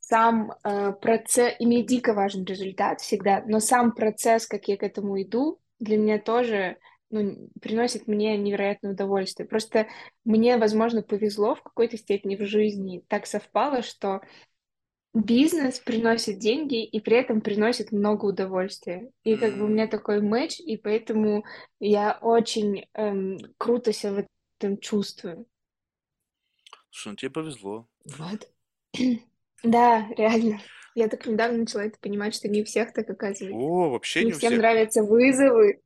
сам 0.00 0.52
э, 0.62 0.92
процесс, 0.92 1.54
и 1.58 1.66
мне 1.66 1.82
дико 1.82 2.14
важен 2.14 2.44
результат 2.44 3.00
всегда, 3.00 3.42
но 3.46 3.60
сам 3.60 3.92
процесс, 3.92 4.46
как 4.46 4.68
я 4.68 4.76
к 4.76 4.82
этому 4.82 5.20
иду, 5.20 5.58
для 5.80 5.98
меня 5.98 6.18
тоже 6.18 6.78
ну, 7.22 7.50
приносит 7.60 8.06
мне 8.06 8.36
невероятное 8.36 8.92
удовольствие. 8.92 9.48
Просто 9.48 9.86
мне, 10.24 10.56
возможно, 10.56 11.02
повезло 11.02 11.54
в 11.54 11.62
какой-то 11.62 11.96
степени 11.96 12.36
в 12.36 12.46
жизни. 12.46 13.02
Так 13.08 13.26
совпало, 13.26 13.82
что 13.82 14.20
бизнес 15.14 15.78
приносит 15.78 16.38
деньги 16.38 16.84
и 16.84 17.00
при 17.00 17.16
этом 17.16 17.40
приносит 17.40 17.92
много 17.92 18.26
удовольствия. 18.26 19.10
И 19.24 19.36
как 19.36 19.56
бы 19.56 19.64
у 19.64 19.68
меня 19.68 19.86
такой 19.86 20.20
матч, 20.20 20.60
и 20.60 20.76
поэтому 20.76 21.44
я 21.80 22.18
очень 22.20 22.86
эм, 22.94 23.38
круто 23.58 23.92
себя 23.92 24.12
в 24.12 24.26
этом 24.58 24.78
чувствую. 24.78 25.46
Слушай, 26.90 27.08
ну 27.08 27.16
тебе 27.16 27.30
повезло. 27.30 27.88
Вот. 28.04 28.48
Да, 29.62 30.06
реально. 30.16 30.60
Я 30.94 31.08
так 31.08 31.26
недавно 31.26 31.58
начала 31.58 31.84
это 31.84 31.98
понимать, 31.98 32.34
что 32.34 32.46
не 32.46 32.62
у 32.62 32.64
всех 32.64 32.92
так 32.92 33.08
оказывается. 33.08 33.58
О, 33.58 33.90
вообще 33.90 34.20
не, 34.20 34.26
не 34.26 34.32
всем 34.32 34.50
всех. 34.50 34.58
нравятся 34.58 35.02
вызовы, 35.02 35.80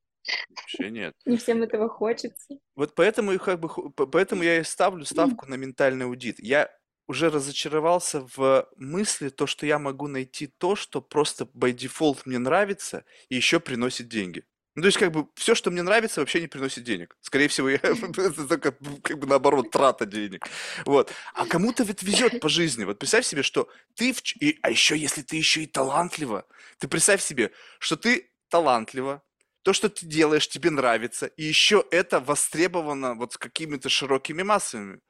Вообще 0.56 0.90
нет. 0.90 1.14
не 1.24 1.37
всем 1.37 1.62
этого 1.62 1.88
хочется. 1.88 2.59
Вот 2.76 2.94
поэтому 2.94 3.38
как 3.38 3.61
бы 3.61 3.90
поэтому 3.90 4.42
я 4.42 4.61
и 4.61 4.64
ставлю 4.64 5.04
ставку 5.04 5.46
на 5.46 5.54
ментальный 5.54 6.06
аудит. 6.06 6.38
Я 6.38 6.70
уже 7.09 7.28
разочаровался 7.28 8.26
в 8.37 8.68
мысли, 8.76 9.30
то, 9.30 9.46
что 9.46 9.66
я 9.66 9.78
могу 9.78 10.06
найти 10.06 10.46
то, 10.46 10.76
что 10.76 11.00
просто 11.00 11.44
by 11.44 11.74
default 11.74 12.20
мне 12.24 12.38
нравится 12.38 13.04
и 13.28 13.35
еще 13.35 13.59
приносит 13.59 14.09
деньги. 14.09 14.44
Ну, 14.76 14.83
то 14.83 14.87
есть, 14.87 14.98
как 14.98 15.11
бы, 15.11 15.26
все, 15.35 15.56
что 15.56 15.72
мне 15.72 15.83
нравится, 15.83 16.20
вообще 16.20 16.40
не 16.40 16.46
приносит 16.46 16.85
денег. 16.85 17.16
Скорее 17.20 17.48
всего, 17.48 17.68
я, 17.68 17.76
это 17.83 18.46
только, 18.46 18.72
как 19.02 19.18
бы, 19.18 19.26
наоборот, 19.26 19.70
трата 19.70 20.06
денег. 20.06 20.46
Вот. 20.87 21.12
А 21.35 21.46
кому-то 21.46 21.83
ведь 21.83 22.04
везет 22.04 22.40
по 22.40 22.48
жизни. 22.48 22.85
Вот 22.85 22.98
представь 22.98 23.26
себе, 23.26 23.42
что 23.42 23.68
ты... 23.96 24.12
В... 24.12 24.22
И, 24.40 24.59
а 24.62 24.70
еще, 24.70 24.96
если 24.96 25.22
ты 25.22 25.37
еще 25.37 25.64
и 25.64 25.66
талантлива, 25.66 26.46
ты 26.78 26.87
представь 26.87 27.20
себе, 27.20 27.50
что 27.80 27.96
ты 27.96 28.30
талантлива, 28.48 29.22
то, 29.62 29.73
что 29.73 29.88
ты 29.88 30.07
делаешь, 30.07 30.49
тебе 30.49 30.70
нравится, 30.70 31.27
и 31.27 31.44
еще 31.44 31.85
это 31.90 32.20
востребовано 32.20 33.14
вот 33.14 33.35
с 33.35 33.38
какими-то 33.38 33.88
широкими 33.88 34.42
массами. 34.42 35.01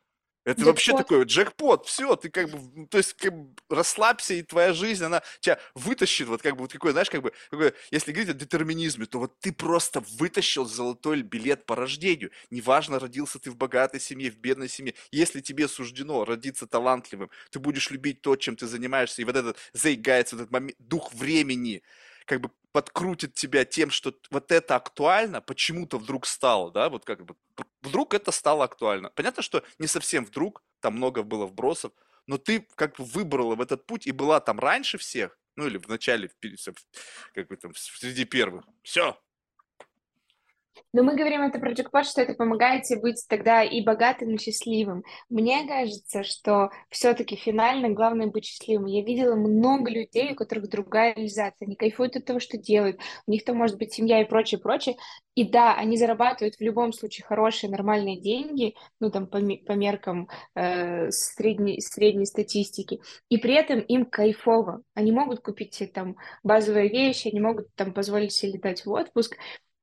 Это 0.46 0.64
вообще 0.64 0.92
Джекпот. 0.92 0.96
такой 0.96 1.24
джекпот, 1.24 1.86
все, 1.86 2.16
ты 2.16 2.30
как 2.30 2.48
бы, 2.50 2.86
то 2.86 2.96
есть, 2.96 3.12
как 3.12 3.34
бы 3.34 3.54
расслабься, 3.68 4.32
и 4.32 4.42
твоя 4.42 4.72
жизнь, 4.72 5.04
она 5.04 5.22
тебя 5.40 5.58
вытащит, 5.74 6.28
вот 6.28 6.40
как 6.40 6.54
бы, 6.56 6.62
вот 6.62 6.72
какой, 6.72 6.92
знаешь, 6.92 7.10
как 7.10 7.20
бы, 7.22 7.32
какой, 7.50 7.74
если 7.90 8.10
говорить 8.12 8.30
о 8.30 8.38
детерминизме, 8.38 9.04
то 9.04 9.18
вот 9.18 9.38
ты 9.38 9.52
просто 9.52 10.00
вытащил 10.18 10.64
золотой 10.64 11.20
билет 11.20 11.66
по 11.66 11.76
рождению. 11.76 12.30
Неважно, 12.48 12.98
родился 12.98 13.38
ты 13.38 13.50
в 13.50 13.56
богатой 13.56 14.00
семье, 14.00 14.30
в 14.30 14.38
бедной 14.38 14.70
семье, 14.70 14.94
если 15.10 15.42
тебе 15.42 15.68
суждено 15.68 16.24
родиться 16.24 16.66
талантливым, 16.66 17.30
ты 17.50 17.58
будешь 17.58 17.90
любить 17.90 18.22
то, 18.22 18.34
чем 18.36 18.56
ты 18.56 18.66
занимаешься, 18.66 19.20
и 19.20 19.26
вот 19.26 19.36
этот 19.36 19.58
заигается, 19.74 20.36
вот 20.36 20.42
этот 20.42 20.52
момент, 20.52 20.76
дух 20.78 21.12
времени, 21.12 21.82
как 22.30 22.40
бы 22.42 22.50
подкрутит 22.70 23.34
тебя 23.34 23.64
тем, 23.64 23.90
что 23.90 24.14
вот 24.30 24.52
это 24.52 24.76
актуально, 24.76 25.40
почему-то 25.40 25.98
вдруг 25.98 26.26
стало, 26.26 26.70
да, 26.70 26.88
вот 26.88 27.04
как 27.04 27.24
бы 27.24 27.34
вдруг 27.82 28.14
это 28.14 28.30
стало 28.30 28.66
актуально. 28.66 29.10
Понятно, 29.10 29.42
что 29.42 29.64
не 29.80 29.88
совсем 29.88 30.24
вдруг, 30.24 30.62
там 30.78 30.94
много 30.94 31.24
было 31.24 31.46
вбросов, 31.46 31.90
но 32.28 32.38
ты 32.38 32.68
как 32.76 32.96
бы 32.98 33.04
выбрала 33.04 33.56
в 33.56 33.60
этот 33.60 33.84
путь 33.84 34.06
и 34.06 34.12
была 34.12 34.38
там 34.38 34.60
раньше 34.60 34.96
всех, 34.96 35.36
ну 35.56 35.66
или 35.66 35.76
в 35.76 35.88
начале, 35.88 36.30
как 37.34 37.48
бы 37.48 37.56
там, 37.56 37.74
среди 37.74 38.24
первых. 38.24 38.64
Все, 38.84 39.20
Но 40.92 41.02
мы 41.02 41.14
говорим 41.14 41.42
это 41.42 41.58
про 41.58 41.72
джекпот, 41.72 42.06
что 42.06 42.22
это 42.22 42.34
помогает 42.34 42.84
тебе 42.84 43.00
быть 43.00 43.24
тогда 43.28 43.62
и 43.62 43.82
богатым, 43.82 44.34
и 44.34 44.38
счастливым. 44.38 45.04
Мне 45.28 45.66
кажется, 45.66 46.22
что 46.24 46.70
все-таки 46.90 47.36
финально 47.36 47.90
главное 47.90 48.26
быть 48.26 48.44
счастливым. 48.44 48.86
Я 48.86 49.02
видела 49.02 49.34
много 49.34 49.90
людей, 49.90 50.32
у 50.32 50.36
которых 50.36 50.68
другая 50.68 51.14
реализация. 51.14 51.66
Они 51.66 51.76
кайфуют 51.76 52.16
от 52.16 52.24
того, 52.24 52.40
что 52.40 52.58
делают. 52.58 52.98
У 53.26 53.30
них 53.30 53.44
там 53.44 53.56
может 53.56 53.78
быть 53.78 53.92
семья 53.92 54.20
и 54.20 54.24
прочее, 54.24 54.60
прочее. 54.60 54.96
И 55.34 55.44
да, 55.44 55.74
они 55.74 55.96
зарабатывают 55.96 56.56
в 56.56 56.60
любом 56.60 56.92
случае 56.92 57.24
хорошие, 57.24 57.70
нормальные 57.70 58.20
деньги, 58.20 58.74
ну 58.98 59.10
там 59.10 59.26
по, 59.26 59.38
по 59.38 59.72
меркам 59.72 60.28
э, 60.54 61.10
средней, 61.10 61.80
средней 61.80 62.26
статистики. 62.26 63.00
И 63.28 63.38
при 63.38 63.54
этом 63.54 63.80
им 63.80 64.04
кайфово. 64.06 64.82
Они 64.94 65.12
могут 65.12 65.40
купить 65.40 65.74
себе 65.74 65.88
там 65.88 66.16
базовые 66.42 66.88
вещи, 66.88 67.28
они 67.28 67.40
могут 67.40 67.74
там 67.74 67.94
позволить 67.94 68.32
себе 68.32 68.52
летать 68.52 68.84
в 68.84 68.90
отпуск. 68.90 69.36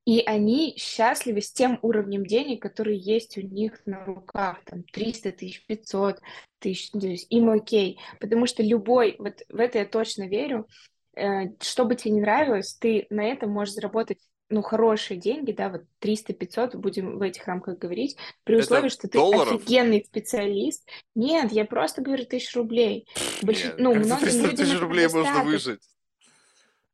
И 0.08 0.22
они 0.24 0.74
счастливы 0.78 1.42
с 1.42 1.52
тем 1.52 1.78
уровнем 1.82 2.24
денег, 2.24 2.62
который 2.62 2.96
есть 2.96 3.36
у 3.36 3.42
них 3.42 3.78
на 3.84 4.06
руках, 4.06 4.56
там 4.64 4.82
300 4.84 5.32
тысяч, 5.32 5.62
500 5.66 6.22
тысяч, 6.60 6.88
ну, 6.94 7.00
то 7.00 7.08
есть 7.08 7.26
им 7.28 7.50
окей, 7.50 8.00
потому 8.18 8.46
что 8.46 8.62
любой, 8.62 9.16
вот 9.18 9.42
в 9.50 9.60
это 9.60 9.80
я 9.80 9.84
точно 9.84 10.26
верю, 10.26 10.66
э, 11.14 11.50
что 11.60 11.84
бы 11.84 11.94
тебе 11.94 12.12
не 12.12 12.20
нравилось, 12.22 12.72
ты 12.80 13.06
на 13.10 13.22
этом 13.22 13.50
можешь 13.50 13.74
заработать 13.74 14.16
ну, 14.48 14.62
хорошие 14.62 15.20
деньги, 15.20 15.52
да, 15.52 15.68
вот 15.68 15.82
300-500, 16.00 16.78
будем 16.78 17.18
в 17.18 17.20
этих 17.20 17.46
рамках 17.46 17.76
говорить, 17.76 18.16
при 18.44 18.56
условии, 18.56 18.86
это 18.86 18.94
что 18.94 19.08
ты 19.08 19.18
долларов? 19.18 19.56
офигенный 19.56 20.02
специалист. 20.06 20.88
Нет, 21.14 21.52
я 21.52 21.66
просто 21.66 22.00
говорю 22.00 22.24
тысяч 22.24 22.56
рублей. 22.56 23.06
Больш... 23.42 23.62
Нет, 23.62 23.74
Ну, 23.76 23.92
как 23.92 24.04
многим 24.06 24.20
300 24.22 24.40
людям 24.40 24.56
тысяч 24.56 24.80
рублей 24.80 25.04
можно 25.04 25.20
достаточно. 25.20 25.50
выжить? 25.50 25.80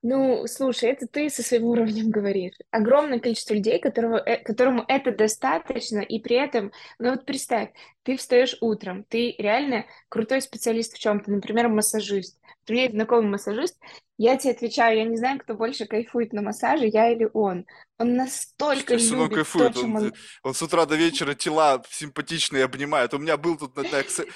Ну, 0.07 0.47
слушай, 0.47 0.91
это 0.91 1.07
ты 1.07 1.31
со 1.31 1.43
своим 1.43 1.65
уровнем 1.65 2.11
говоришь. 2.11 2.53
Огромное 2.71 3.21
количество 3.21 3.55
людей, 3.55 3.79
которого, 3.79 4.19
э, 4.19 4.37
которому 4.37 4.85
это 4.87 5.13
достаточно, 5.13 6.01
и 6.01 6.21
при 6.21 6.37
этом, 6.37 6.73
ну 6.99 7.13
вот 7.13 7.25
представь, 7.25 7.71
ты 8.03 8.19
встаешь 8.19 8.59
утром, 8.61 9.05
ты 9.05 9.35
реально 9.39 9.87
крутой 10.11 10.43
специалист 10.43 10.93
в 10.93 10.99
чем-то, 10.99 11.31
например, 11.31 11.69
массажист. 11.69 12.39
У 12.69 12.73
меня 12.73 12.83
есть 12.83 12.95
знакомый 12.95 13.31
массажист, 13.31 13.81
я 14.17 14.37
тебе 14.37 14.53
отвечаю, 14.53 14.99
я 14.99 15.05
не 15.05 15.17
знаю, 15.17 15.41
кто 15.41 15.55
больше 15.55 15.87
кайфует 15.87 16.33
на 16.33 16.43
массаже, 16.43 16.87
я 16.87 17.11
или 17.13 17.29
он. 17.33 17.67
Он 17.97 18.17
настолько 18.17 18.95
он 18.95 18.99
любит 18.99 19.29
то, 19.29 19.35
кайфует. 19.35 19.75
чем 19.75 19.95
Он, 19.95 20.05
он... 20.07 20.15
он 20.43 20.55
с 20.55 20.63
утра 20.63 20.85
до 20.85 20.97
вечера 20.97 21.35
тела 21.35 21.81
симпатичные 21.89 22.65
обнимает. 22.65 23.15
У 23.15 23.19
меня 23.19 23.37
был 23.37 23.57
тут 23.57 23.77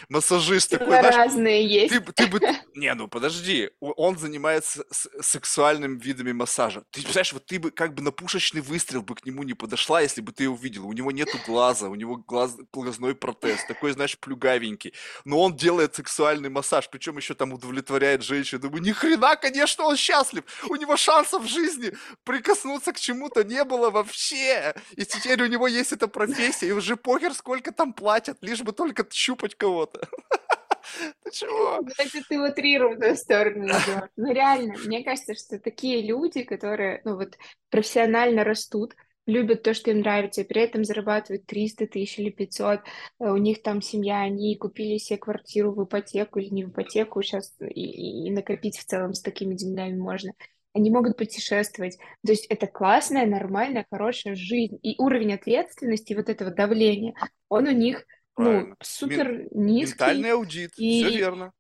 массажист 0.09 0.71
такой, 0.71 0.87
знаешь, 0.87 1.15
разные 1.15 1.67
есть. 1.67 1.93
ты, 1.93 2.01
бы- 2.01 2.13
ты 2.13 2.27
бы... 2.29 2.41
Не, 2.75 2.95
ну 2.95 3.09
подожди. 3.09 3.71
Он 3.81 4.17
занимается 4.17 4.85
сексуальными 5.21 5.99
видами 5.99 6.31
массажа. 6.31 6.85
Ты 6.93 7.01
представляешь, 7.01 7.33
вот 7.33 7.47
ты 7.47 7.59
бы 7.59 7.73
как 7.73 7.95
бы 7.95 8.03
на 8.03 8.13
пушечный 8.13 8.61
выстрел 8.61 9.03
бы 9.03 9.17
к 9.17 9.27
нему 9.27 9.43
не 9.43 9.55
подошла, 9.55 10.03
если 10.03 10.21
бы 10.21 10.33
ты 10.33 10.45
его 10.45 10.55
увидела. 10.55 10.85
У 10.87 10.93
него 10.93 11.11
нету 11.11 11.37
глаза, 11.45 11.89
у 11.89 11.97
него 11.97 12.17
глаз, 12.17 12.57
глазной 12.73 13.17
протез. 13.17 13.65
Такой, 13.67 13.91
знаешь, 13.91 14.17
плюгавенький. 14.19 14.95
Но 15.25 15.41
он 15.43 15.57
делает 15.57 15.97
сексуальный 15.97 16.49
массаж, 16.49 16.89
причем 16.91 17.17
еще 17.17 17.35
там 17.35 17.53
удовлетворяет 17.53 18.23
женщину. 18.23 18.63
Думаю, 18.63 18.83
ни 18.83 18.93
хрена, 18.93 19.35
конечно, 19.35 19.68
он 19.77 19.97
счастлив. 19.97 20.45
У 20.69 20.77
него 20.77 20.97
шансов 20.97 21.43
в 21.43 21.49
жизни 21.49 21.93
прикоснуться 22.25 22.93
к 22.93 23.01
чему-то 23.01 23.45
не 23.45 23.65
было 23.65 23.91
вообще. 23.91 24.75
И 24.97 25.05
теперь 25.05 25.43
у 25.43 25.47
него 25.47 25.67
есть 25.67 25.93
эта 25.93 26.09
профессия, 26.09 26.69
и 26.69 26.73
уже 26.73 26.97
похер, 26.97 27.35
сколько 27.35 27.73
там 27.73 27.93
платят, 27.93 28.39
лишь 28.41 28.63
бы 28.63 28.73
только 28.73 29.07
щупать 29.11 29.55
кого-то. 29.55 30.09
Ты 31.23 31.31
чего? 31.31 31.81
Это 31.99 32.23
ты 32.29 32.39
в 32.39 32.45
утрированную 32.45 33.17
сторону 33.17 33.67
идешь. 33.67 34.09
Ну, 34.17 34.33
реально, 34.33 34.75
мне 34.79 35.05
кажется, 35.05 35.35
что 35.35 35.59
такие 35.59 36.03
люди, 36.07 36.43
которые, 36.45 37.03
ну, 37.05 37.17
вот, 37.17 37.37
профессионально 37.71 38.45
растут, 38.45 38.95
любят 39.29 39.63
то, 39.63 39.75
что 39.75 39.93
им 39.93 40.01
нравится, 40.01 40.41
и 40.41 40.45
при 40.45 40.63
этом 40.63 40.85
зарабатывают 40.85 41.47
300 41.47 41.87
тысяч 41.87 42.19
или 42.19 42.31
500, 42.31 42.81
э, 43.21 43.31
у 43.31 43.37
них 43.37 43.63
там 43.63 43.83
семья, 43.83 44.21
они 44.23 44.57
купили 44.57 44.99
себе 44.99 45.19
квартиру 45.19 45.73
в 45.73 45.85
ипотеку 45.85 46.41
или 46.41 46.49
не 46.49 46.65
в 46.65 46.71
ипотеку 46.71 47.23
сейчас, 47.23 47.55
и, 47.61 48.27
и- 48.29 48.31
накопить 48.33 48.79
в 48.79 48.85
целом 48.85 49.15
с 49.15 49.23
такими 49.23 49.55
деньгами 49.55 49.97
можно. 49.97 50.33
Они 50.75 50.91
могут 50.91 51.17
путешествовать. 51.17 51.99
То 52.25 52.33
есть 52.33 52.47
это 52.47 52.67
классная, 52.67 53.27
нормальная, 53.27 53.87
хорошая 53.91 54.35
жизнь. 54.35 54.79
И 54.83 54.95
уровень 54.99 55.35
ответственности, 55.35 56.15
вот 56.15 56.29
этого 56.29 56.51
давления, 56.51 57.15
он 57.49 57.67
у 57.69 57.73
них, 57.73 58.05
ну, 58.37 58.45
Правильно. 58.53 58.77
Супер 58.83 59.49
низкий. 59.53 59.91
ментальный 59.91 60.33
аудит, 60.33 60.73
все 60.87 61.11
И 61.11 61.11
верно. 61.11 61.53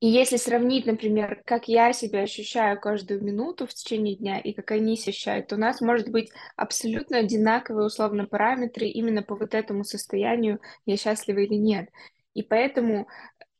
И 0.00 0.06
если 0.08 0.36
сравнить, 0.36 0.86
например, 0.86 1.42
как 1.44 1.68
я 1.68 1.92
себя 1.92 2.20
ощущаю 2.22 2.80
каждую 2.80 3.22
минуту 3.22 3.66
в 3.66 3.74
течение 3.74 4.16
дня 4.16 4.38
и 4.40 4.52
как 4.54 4.70
они 4.70 4.94
ощущают, 4.94 5.48
то 5.48 5.56
у 5.56 5.58
нас 5.58 5.80
может 5.82 6.08
быть 6.10 6.30
абсолютно 6.56 7.18
одинаковые 7.18 7.86
условно 7.86 8.26
параметры 8.26 8.86
именно 8.86 9.22
по 9.22 9.36
вот 9.36 9.54
этому 9.54 9.84
состоянию, 9.84 10.58
я 10.86 10.96
счастлива 10.96 11.40
или 11.40 11.54
нет. 11.54 11.90
И 12.34 12.42
поэтому 12.42 13.08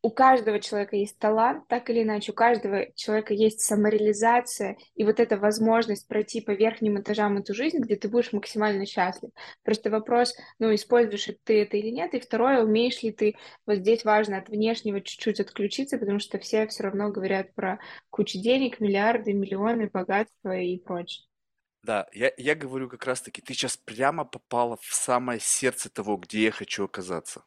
у 0.02 0.10
каждого 0.10 0.60
человека 0.60 0.96
есть 0.96 1.18
талант, 1.18 1.68
так 1.68 1.90
или 1.90 2.02
иначе, 2.02 2.32
у 2.32 2.34
каждого 2.34 2.86
человека 2.94 3.34
есть 3.34 3.60
самореализация 3.60 4.76
и 4.94 5.04
вот 5.04 5.20
эта 5.20 5.36
возможность 5.36 6.08
пройти 6.08 6.40
по 6.40 6.52
верхним 6.52 7.00
этажам 7.00 7.36
эту 7.36 7.52
жизнь, 7.54 7.78
где 7.78 7.96
ты 7.96 8.08
будешь 8.08 8.32
максимально 8.32 8.86
счастлив. 8.86 9.30
Просто 9.62 9.90
вопрос, 9.90 10.34
ну, 10.58 10.74
используешь 10.74 11.26
ли 11.26 11.38
ты 11.44 11.62
это 11.62 11.76
или 11.76 11.90
нет, 11.90 12.14
и 12.14 12.20
второе, 12.20 12.62
умеешь 12.62 13.02
ли 13.02 13.12
ты, 13.12 13.36
вот 13.66 13.76
здесь 13.76 14.04
важно 14.04 14.38
от 14.38 14.48
внешнего 14.48 15.00
чуть-чуть 15.00 15.40
отключиться, 15.40 15.98
потому 15.98 16.18
что 16.18 16.38
все 16.38 16.66
все 16.66 16.84
равно 16.84 17.10
говорят 17.10 17.54
про 17.54 17.78
кучу 18.08 18.38
денег, 18.38 18.80
миллиарды, 18.80 19.34
миллионы, 19.34 19.90
богатство 19.92 20.56
и 20.56 20.78
прочее. 20.78 21.26
Да, 21.82 22.06
я, 22.12 22.32
я 22.36 22.54
говорю 22.54 22.88
как 22.88 23.06
раз-таки, 23.06 23.40
ты 23.40 23.54
сейчас 23.54 23.76
прямо 23.76 24.24
попала 24.24 24.76
в 24.80 24.94
самое 24.94 25.40
сердце 25.40 25.88
того, 25.88 26.16
где 26.16 26.44
я 26.44 26.50
хочу 26.50 26.84
оказаться. 26.84 27.42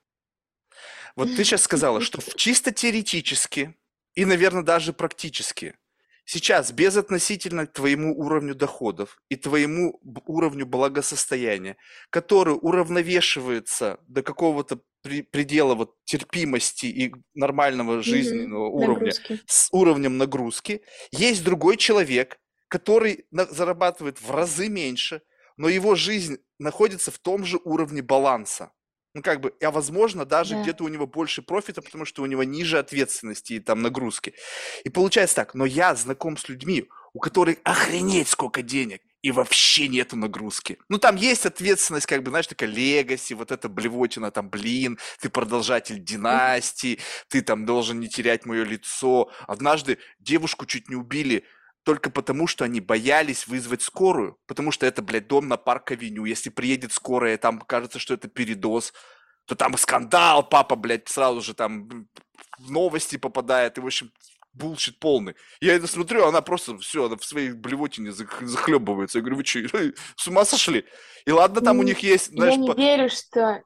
Вот 1.15 1.29
ты 1.35 1.43
сейчас 1.43 1.63
сказала, 1.63 2.01
что 2.01 2.19
чисто 2.35 2.71
теоретически 2.71 3.75
и, 4.15 4.25
наверное, 4.25 4.63
даже 4.63 4.93
практически 4.93 5.75
сейчас 6.25 6.71
без 6.71 6.95
относительно 6.97 7.67
твоему 7.67 8.17
уровню 8.17 8.55
доходов 8.55 9.19
и 9.29 9.35
твоему 9.35 9.99
уровню 10.25 10.65
благосостояния, 10.65 11.75
который 12.09 12.57
уравновешивается 12.61 13.99
до 14.07 14.23
какого-то 14.23 14.79
при- 15.01 15.21
предела 15.21 15.75
вот 15.75 15.95
терпимости 16.05 16.85
и 16.85 17.13
нормального 17.33 18.01
жизненного 18.01 18.67
уровня 18.69 19.07
Нагрузки. 19.07 19.39
с 19.45 19.67
уровнем 19.71 20.17
нагрузки, 20.17 20.81
есть 21.11 21.43
другой 21.43 21.75
человек, 21.77 22.37
который 22.69 23.25
на- 23.31 23.45
зарабатывает 23.45 24.21
в 24.21 24.31
разы 24.31 24.69
меньше, 24.69 25.21
но 25.57 25.67
его 25.69 25.95
жизнь 25.95 26.37
находится 26.57 27.11
в 27.11 27.19
том 27.19 27.43
же 27.45 27.59
уровне 27.63 28.01
баланса. 28.01 28.71
Ну, 29.13 29.21
как 29.21 29.41
бы, 29.41 29.53
а 29.61 29.69
возможно, 29.71 30.25
даже 30.25 30.55
Да. 30.55 30.61
где-то 30.63 30.83
у 30.83 30.87
него 30.87 31.05
больше 31.05 31.41
профита, 31.43 31.81
потому 31.81 32.03
что 32.05 32.23
у 32.23 32.25
него 32.25 32.43
ниже 32.43 32.79
ответственности 32.79 33.53
и 33.53 33.59
там 33.59 33.81
нагрузки. 33.81 34.33
И 34.83 34.89
получается 34.89 35.35
так, 35.35 35.53
но 35.53 35.65
я 35.65 35.93
знаком 35.95 36.35
с 36.35 36.49
людьми, 36.49 36.87
у 37.13 37.19
которых 37.19 37.57
охренеть 37.63 38.27
сколько 38.27 38.63
денег, 38.63 39.01
и 39.21 39.31
вообще 39.31 39.87
нету 39.87 40.15
нагрузки. 40.17 40.79
Ну, 40.89 40.97
там 40.97 41.15
есть 41.15 41.45
ответственность, 41.45 42.07
как 42.07 42.23
бы, 42.23 42.31
знаешь, 42.31 42.47
такая 42.47 42.69
легаси, 42.69 43.33
вот 43.35 43.51
эта 43.51 43.69
блевотина, 43.69 44.31
там, 44.31 44.49
блин, 44.49 44.97
ты 45.21 45.29
продолжатель 45.29 46.03
династии, 46.03 46.99
ты 47.29 47.41
там 47.41 47.65
должен 47.65 47.99
не 47.99 48.09
терять 48.09 48.45
мое 48.45 48.63
лицо. 48.65 49.31
Однажды 49.47 49.99
девушку 50.19 50.65
чуть 50.65 50.89
не 50.89 50.95
убили 50.95 51.45
только 51.83 52.09
потому, 52.09 52.47
что 52.47 52.65
они 52.65 52.79
боялись 52.79 53.47
вызвать 53.47 53.81
скорую, 53.81 54.37
потому 54.47 54.71
что 54.71 54.85
это, 54.85 55.01
блядь, 55.01 55.27
дом 55.27 55.47
на 55.47 55.57
Парк-авеню. 55.57 56.25
Если 56.25 56.49
приедет 56.49 56.93
скорая, 56.93 57.37
там 57.37 57.59
кажется, 57.59 57.99
что 57.99 58.13
это 58.13 58.27
передоз, 58.27 58.93
то 59.45 59.55
там 59.55 59.77
скандал, 59.77 60.47
папа, 60.47 60.75
блядь, 60.75 61.09
сразу 61.09 61.41
же 61.41 61.53
там 61.53 62.07
в 62.57 62.71
новости 62.71 63.17
попадает, 63.17 63.77
и, 63.77 63.81
в 63.81 63.85
общем, 63.85 64.11
bullshit 64.53 64.99
полный. 64.99 65.35
Я 65.59 65.73
это 65.73 65.87
смотрю, 65.87 66.25
она 66.25 66.41
просто 66.41 66.77
все, 66.77 67.05
она 67.05 67.17
в 67.17 67.25
своей 67.25 67.51
блевотине 67.51 68.11
захлебывается. 68.11 69.17
Я 69.17 69.21
говорю, 69.21 69.37
вы 69.37 69.45
что, 69.45 69.93
с 70.15 70.27
ума 70.27 70.45
сошли? 70.45 70.85
И 71.25 71.31
ладно, 71.31 71.61
там 71.61 71.79
у 71.79 71.83
них 71.83 71.99
есть, 71.99 72.31
знаешь... 72.31 72.53
Я 72.53 72.59
не 72.59 72.71
по... 72.71 72.77
верю, 72.77 73.09
что 73.09 73.63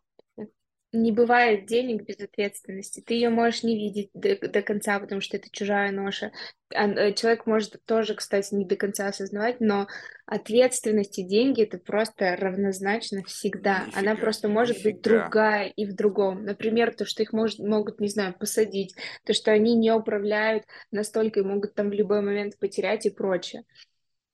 не 0.93 1.11
бывает 1.11 1.65
денег 1.65 2.03
без 2.03 2.19
ответственности. 2.19 3.01
Ты 3.01 3.15
ее 3.15 3.29
можешь 3.29 3.63
не 3.63 3.75
видеть 3.75 4.09
до, 4.13 4.35
до 4.47 4.61
конца, 4.61 4.99
потому 4.99 5.21
что 5.21 5.37
это 5.37 5.47
чужая 5.51 5.91
ноша. 5.91 6.31
А, 6.73 6.87
э, 6.87 7.13
человек 7.13 7.45
может 7.45 7.77
тоже, 7.85 8.15
кстати, 8.15 8.53
не 8.53 8.65
до 8.65 8.75
конца 8.75 9.07
осознавать, 9.07 9.59
но 9.59 9.87
ответственность 10.25 11.19
и 11.19 11.23
деньги 11.23 11.63
это 11.63 11.77
просто 11.77 12.35
равнозначно 12.35 13.23
всегда. 13.23 13.85
Нифига, 13.85 13.99
Она 13.99 14.15
просто 14.15 14.47
может 14.47 14.77
нифига. 14.77 14.91
быть 14.91 15.01
другая 15.01 15.67
и 15.75 15.85
в 15.85 15.93
другом. 15.93 16.43
Например, 16.43 16.93
то, 16.93 17.05
что 17.05 17.23
их 17.23 17.33
может, 17.33 17.59
могут, 17.59 17.99
не 17.99 18.09
знаю, 18.09 18.33
посадить, 18.37 18.95
то, 19.25 19.33
что 19.33 19.51
они 19.51 19.75
не 19.75 19.91
управляют 19.91 20.63
настолько 20.91 21.41
и 21.41 21.43
могут 21.43 21.73
там 21.75 21.89
в 21.89 21.93
любой 21.93 22.21
момент 22.21 22.57
потерять 22.59 23.05
и 23.05 23.09
прочее. 23.09 23.63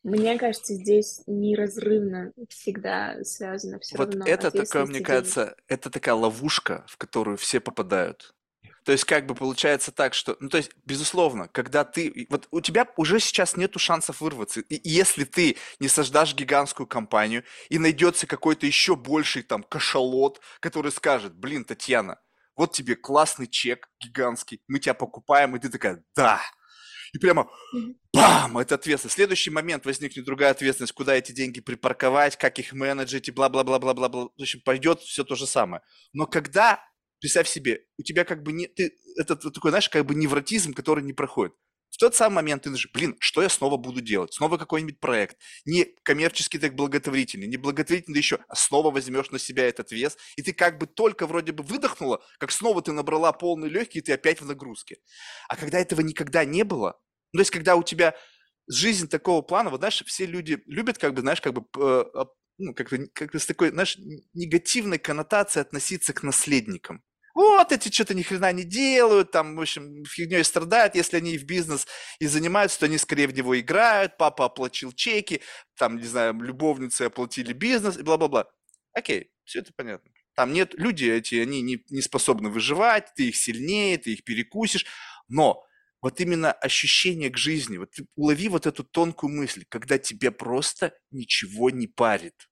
Мне 0.04 0.38
кажется, 0.38 0.74
здесь 0.74 1.22
неразрывно 1.28 2.34
всегда 2.50 3.24
связано 3.24 3.80
все 3.80 3.98
вот 3.98 4.10
равно. 4.10 4.26
это 4.26 4.52
такое, 4.52 4.86
мне 4.86 5.00
кажется, 5.00 5.56
это 5.68 5.90
такая 5.90 6.16
ловушка, 6.16 6.86
в 6.88 6.98
которую 6.98 7.38
все 7.38 7.62
попадают. 7.62 8.36
То 8.84 8.92
есть 8.92 9.06
как 9.06 9.26
бы 9.26 9.34
получается 9.34 9.92
так, 9.92 10.14
что, 10.14 10.36
ну 10.42 10.50
то 10.50 10.58
есть 10.58 10.72
безусловно, 10.86 11.48
когда 11.48 11.86
ты, 11.86 12.28
вот 12.30 12.48
у 12.52 12.60
тебя 12.60 12.86
уже 12.98 13.20
сейчас 13.20 13.56
нету 13.56 13.80
шансов 13.80 14.20
вырваться, 14.20 14.60
и 14.60 14.90
если 14.90 15.24
ты 15.24 15.56
не 15.80 15.88
создашь 15.88 16.36
гигантскую 16.36 16.86
компанию 16.86 17.46
и 17.70 17.80
найдется 17.80 18.28
какой-то 18.28 18.66
еще 18.66 18.98
больший 18.98 19.42
там 19.44 19.64
кашалот, 19.64 20.42
который 20.60 20.92
скажет, 20.92 21.34
блин, 21.34 21.64
Татьяна, 21.64 22.20
вот 22.56 22.74
тебе 22.74 22.96
классный 22.96 23.48
чек 23.48 23.90
гигантский, 24.02 24.62
мы 24.68 24.80
тебя 24.80 24.94
покупаем, 24.94 25.56
и 25.56 25.60
ты 25.60 25.70
такая, 25.70 26.04
да, 26.14 26.42
и 27.14 27.20
прямо 27.20 27.50
бам, 28.12 28.58
это 28.58 28.76
ответственность. 28.76 29.14
В 29.14 29.18
следующий 29.18 29.52
момент 29.52 29.86
возникнет 29.86 30.26
другая 30.26 30.52
ответственность, 30.52 30.94
куда 30.94 31.16
эти 31.16 31.32
деньги 31.32 31.62
припарковать, 31.62 32.38
как 32.38 32.58
их 32.58 32.74
менеджить 32.74 33.28
и 33.28 33.32
бла-бла-бла-бла-бла-бла. 33.32 34.30
В 34.36 34.42
общем, 34.42 34.62
пойдет 34.62 35.00
все 35.02 35.24
то 35.24 35.36
же 35.36 35.46
самое. 35.46 35.84
Но 36.12 36.26
когда, 36.26 36.84
представь 37.20 37.48
себе, 37.48 37.86
у 38.00 38.04
тебя 38.04 38.26
как 38.26 38.42
бы 38.42 38.52
не, 38.52 38.68
ты, 38.68 38.98
это 39.18 39.36
такой, 39.36 39.70
знаешь, 39.70 39.90
как 39.90 40.06
бы 40.06 40.16
невротизм, 40.16 40.74
который 40.74 41.04
не 41.04 41.14
проходит. 41.14 41.56
В 41.94 41.98
тот 41.98 42.16
самый 42.16 42.38
момент 42.38 42.64
ты 42.64 42.70
думаешь, 42.70 42.90
блин, 42.92 43.16
что 43.20 43.44
я 43.44 43.50
снова 43.50 43.78
буду 43.78 44.02
делать? 44.02 44.34
Снова 44.34 44.58
какой-нибудь 44.58 45.00
проект. 45.00 45.38
Не 45.66 45.86
коммерческий, 46.02 46.58
так 46.58 46.74
благотворительный, 46.74 47.46
не 47.46 47.58
благотворительный 47.58 48.18
еще, 48.18 48.40
а 48.48 48.56
снова 48.56 48.90
возьмешь 48.90 49.30
на 49.30 49.38
себя 49.38 49.68
этот 49.68 49.92
вес, 49.92 50.18
и 50.36 50.42
ты 50.42 50.54
как 50.54 50.80
бы 50.80 50.88
только 50.88 51.28
вроде 51.28 51.52
бы 51.52 51.64
выдохнула, 51.64 52.24
как 52.40 52.52
снова 52.52 52.82
ты 52.82 52.92
набрала 52.94 53.32
полные 53.32 53.70
легкие, 53.70 54.02
и 54.02 54.04
ты 54.04 54.12
опять 54.14 54.42
в 54.42 54.46
нагрузке. 54.48 54.98
А 55.48 55.56
когда 55.56 55.78
этого 55.78 56.02
никогда 56.02 56.46
не 56.46 56.64
было, 56.64 57.00
ну, 57.32 57.38
то 57.38 57.42
есть, 57.42 57.52
когда 57.52 57.76
у 57.76 57.84
тебя 57.84 58.16
жизнь 58.68 59.08
такого 59.08 59.44
плана, 59.44 59.70
вот, 59.70 59.82
знаешь, 59.82 60.04
все 60.08 60.26
люди 60.26 60.64
любят, 60.66 60.98
как 60.98 61.14
бы, 61.14 61.22
знаешь, 61.22 61.42
как 61.42 61.54
бы, 61.54 61.64
э, 61.80 62.26
ну, 62.58 62.74
как-то, 62.74 62.98
как 63.14 63.36
с 63.36 63.46
такой, 63.46 63.70
знаешь, 63.70 63.98
негативной 64.34 64.98
коннотацией 64.98 65.62
относиться 65.62 66.12
к 66.14 66.24
наследникам. 66.24 67.04
Вот 67.34 67.72
эти 67.72 67.92
что-то 67.92 68.14
ни 68.14 68.22
хрена 68.22 68.52
не 68.54 68.64
делают, 68.64 69.32
там, 69.32 69.56
в 69.56 69.62
общем, 69.62 70.06
фигней 70.06 70.44
страдают, 70.44 70.94
если 70.94 71.18
они 71.18 71.38
в 71.38 71.46
бизнес 71.46 71.88
и 72.20 72.28
занимаются, 72.28 72.80
то 72.80 72.86
они 72.86 73.00
скорее 73.00 73.28
в 73.28 73.34
него 73.34 73.60
играют, 73.60 74.18
папа 74.18 74.46
оплатил 74.46 74.92
чеки, 74.92 75.42
там, 75.76 75.98
не 75.98 76.06
знаю, 76.06 76.34
любовницы 76.40 77.04
оплатили 77.04 77.54
бизнес 77.54 77.98
и 77.98 78.04
бла-бла-бла. 78.04 78.46
Окей, 78.94 79.32
все 79.46 79.60
это 79.60 79.74
понятно. 79.76 80.12
Там 80.36 80.54
нет, 80.54 80.74
люди 80.76 81.06
эти, 81.06 81.36
они 81.36 81.62
не, 81.62 81.84
не 81.90 82.02
способны 82.02 82.50
выживать, 82.50 83.14
ты 83.16 83.30
их 83.30 83.36
сильнее, 83.36 83.98
ты 83.98 84.14
их 84.14 84.24
перекусишь, 84.24 84.86
но 85.28 85.64
вот 86.04 86.20
именно 86.20 86.52
ощущение 86.52 87.30
к 87.30 87.38
жизни. 87.38 87.78
Вот 87.78 87.92
ты 87.92 88.06
улови 88.16 88.50
вот 88.50 88.68
эту 88.68 88.84
тонкую 88.84 89.32
мысль, 89.32 89.66
когда 89.70 89.98
тебе 89.98 90.32
просто 90.32 90.94
ничего 91.12 91.70
не 91.70 91.88
парит. 91.88 92.50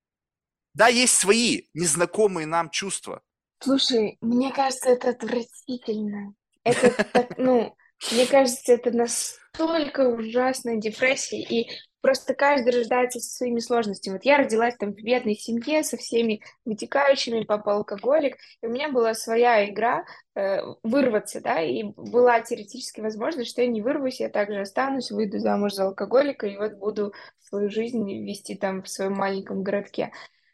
Да, 0.73 0.88
есть 0.88 1.15
свои 1.15 1.63
незнакомые 1.73 2.47
нам 2.47 2.69
чувства. 2.69 3.21
Слушай, 3.62 4.18
мне 4.22 4.51
кажется, 4.51 4.89
это 4.89 5.09
отвратительно. 5.09 6.34
Это 6.64 6.91
так, 7.14 7.38
ну, 7.38 7.76
мне 8.12 8.26
кажется, 8.26 8.74
это 8.74 8.91
настолько 8.91 10.07
ужасная 10.09 10.78
депрессия. 10.78 11.41
И 11.41 11.70
Просто 12.01 12.34
каждый 12.34 12.74
рождается 12.74 13.20
со 13.20 13.30
своими 13.30 13.59
сложностями. 13.59 14.16
Вот 14.16 14.26
я 14.26 14.38
родилась 14.38 14.76
там 14.76 14.91
в 14.93 14.95
бедной 14.95 15.36
семье 15.36 15.84
со 15.84 15.97
всеми 15.97 16.41
вытекающими, 16.66 17.43
папа 17.43 17.76
алкоголик, 17.76 18.38
и 18.62 18.66
у 18.66 18.70
меня 18.72 18.89
была 18.89 19.14
своя 19.14 19.70
игра 19.70 20.03
э, 20.36 20.62
вырваться, 20.82 21.41
да, 21.41 21.62
и 21.62 21.84
была 21.84 22.41
теоретически 22.41 23.01
возможность, 23.01 23.51
что 23.51 23.62
я 23.62 23.68
не 23.68 23.84
вырвусь, 23.84 24.20
я 24.20 24.30
также 24.30 24.62
останусь, 24.62 25.12
выйду 25.12 25.38
замуж 25.38 25.74
за 25.74 25.86
алкоголика, 25.86 26.47
и 26.47 26.57
вот 26.57 26.74
буду 26.74 27.14
свою 27.39 27.70
жизнь 27.70 28.03
вести 28.26 28.55
там 28.55 28.82
в 28.82 28.89
своем 28.89 29.14
маленьком 29.14 29.62
городке. 29.62 30.12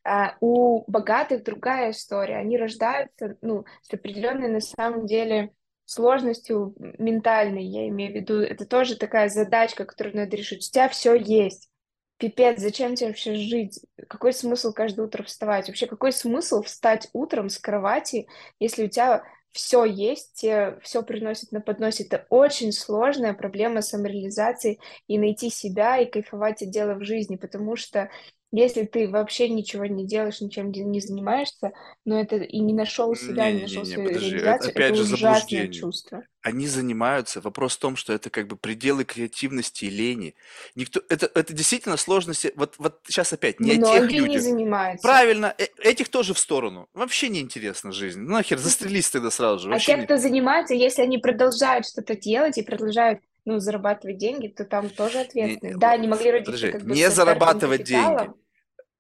А 0.09 0.37
у 0.39 0.89
богатых 0.89 1.43
другая 1.43 1.91
история. 1.91 2.37
Они 2.37 2.57
рождаются, 2.57 3.35
ну, 3.41 3.65
с 3.81 3.93
определенной 3.93 4.47
на 4.47 4.61
самом 4.61 5.05
деле 5.05 5.51
сложностью 5.83 6.73
ментальной, 6.97 7.65
я 7.65 7.89
имею 7.89 8.13
в 8.13 8.15
виду, 8.15 8.39
это 8.39 8.65
тоже 8.65 8.95
такая 8.95 9.27
задачка, 9.27 9.83
которую 9.83 10.15
надо 10.15 10.37
решить. 10.37 10.65
У 10.65 10.71
тебя 10.71 10.87
все 10.87 11.13
есть. 11.13 11.69
Пипец, 12.17 12.59
зачем 12.59 12.95
тебе 12.95 13.09
вообще 13.09 13.35
жить? 13.35 13.81
Какой 14.07 14.31
смысл 14.31 14.71
каждое 14.71 15.05
утро 15.05 15.23
вставать? 15.23 15.67
Вообще, 15.67 15.87
какой 15.87 16.13
смысл 16.13 16.61
встать 16.61 17.09
утром 17.11 17.49
с 17.49 17.57
кровати, 17.57 18.27
если 18.59 18.85
у 18.85 18.89
тебя 18.89 19.23
все 19.51 19.83
есть, 19.83 20.35
тебе 20.35 20.79
все 20.83 21.03
приносит 21.03 21.51
на 21.51 21.59
подносе. 21.61 22.05
Это 22.05 22.25
очень 22.29 22.71
сложная 22.71 23.33
проблема 23.33 23.81
самореализации 23.81 24.79
и 25.07 25.17
найти 25.17 25.49
себя 25.49 25.97
и 25.97 26.09
кайфовать 26.09 26.61
от 26.61 26.69
дела 26.69 26.95
в 26.95 27.03
жизни, 27.03 27.35
потому 27.35 27.75
что 27.75 28.09
если 28.51 28.85
ты 28.85 29.09
вообще 29.09 29.49
ничего 29.49 29.85
не 29.85 30.05
делаешь, 30.05 30.39
ничем 30.39 30.71
не 30.71 31.01
занимаешься, 31.01 31.73
но 32.05 32.19
это 32.19 32.37
и 32.37 32.59
не 32.59 32.73
нашел 32.73 33.13
себя, 33.13 33.51
не, 33.51 33.57
не 33.57 33.61
нашел 33.63 33.83
не, 33.83 33.93
свою 33.93 34.07
подожди, 34.07 34.29
реализацию, 34.29 34.71
опять 34.71 34.91
это 34.91 35.03
же 35.03 35.13
ужасное 35.13 35.67
чувство. 35.67 36.23
Они 36.41 36.65
занимаются. 36.65 37.41
Вопрос 37.41 37.75
в 37.75 37.79
том, 37.79 37.97
что 37.97 38.13
это 38.13 38.29
как 38.29 38.47
бы 38.47 38.55
пределы 38.55 39.03
креативности 39.03 39.85
и 39.85 39.89
лени. 39.89 40.33
Никто, 40.75 41.01
это, 41.09 41.29
это 41.35 41.51
действительно 41.51 41.97
сложности. 41.97 42.53
Вот, 42.55 42.75
вот 42.77 43.01
сейчас 43.05 43.33
опять 43.33 43.59
не 43.59 43.73
Многие 43.73 43.97
о 43.97 43.99
тех 43.99 44.11
людях. 44.11 44.29
не 44.29 44.39
занимаются. 44.39 45.05
Правильно, 45.05 45.53
э, 45.57 45.65
этих 45.79 46.07
тоже 46.07 46.33
в 46.33 46.39
сторону. 46.39 46.87
Вообще 46.93 47.27
неинтересна 47.27 47.91
жизнь. 47.91 48.21
Ну 48.21 48.31
нахер, 48.31 48.59
застрелись 48.59 49.09
тогда 49.09 49.29
сразу 49.29 49.67
же. 49.67 49.75
А 49.75 49.79
те, 49.79 49.97
не... 49.97 50.05
кто 50.05 50.15
занимается, 50.15 50.73
если 50.73 51.01
они 51.01 51.17
продолжают 51.17 51.85
что-то 51.85 52.15
делать 52.15 52.57
и 52.57 52.63
продолжают 52.63 53.19
ну, 53.47 53.59
зарабатывать 53.59 54.17
деньги, 54.17 54.49
то 54.49 54.65
там 54.65 54.89
тоже 54.89 55.19
ответственность. 55.19 55.75
Не, 55.75 55.79
да, 55.79 55.91
они 55.91 56.05
могли 56.09 56.31
родиться 56.31 56.51
подожди, 56.51 56.71
как 56.71 56.83
бы 56.83 56.93
Не 56.93 57.09
зарабатывать 57.09 57.83
деньги, 57.83 58.29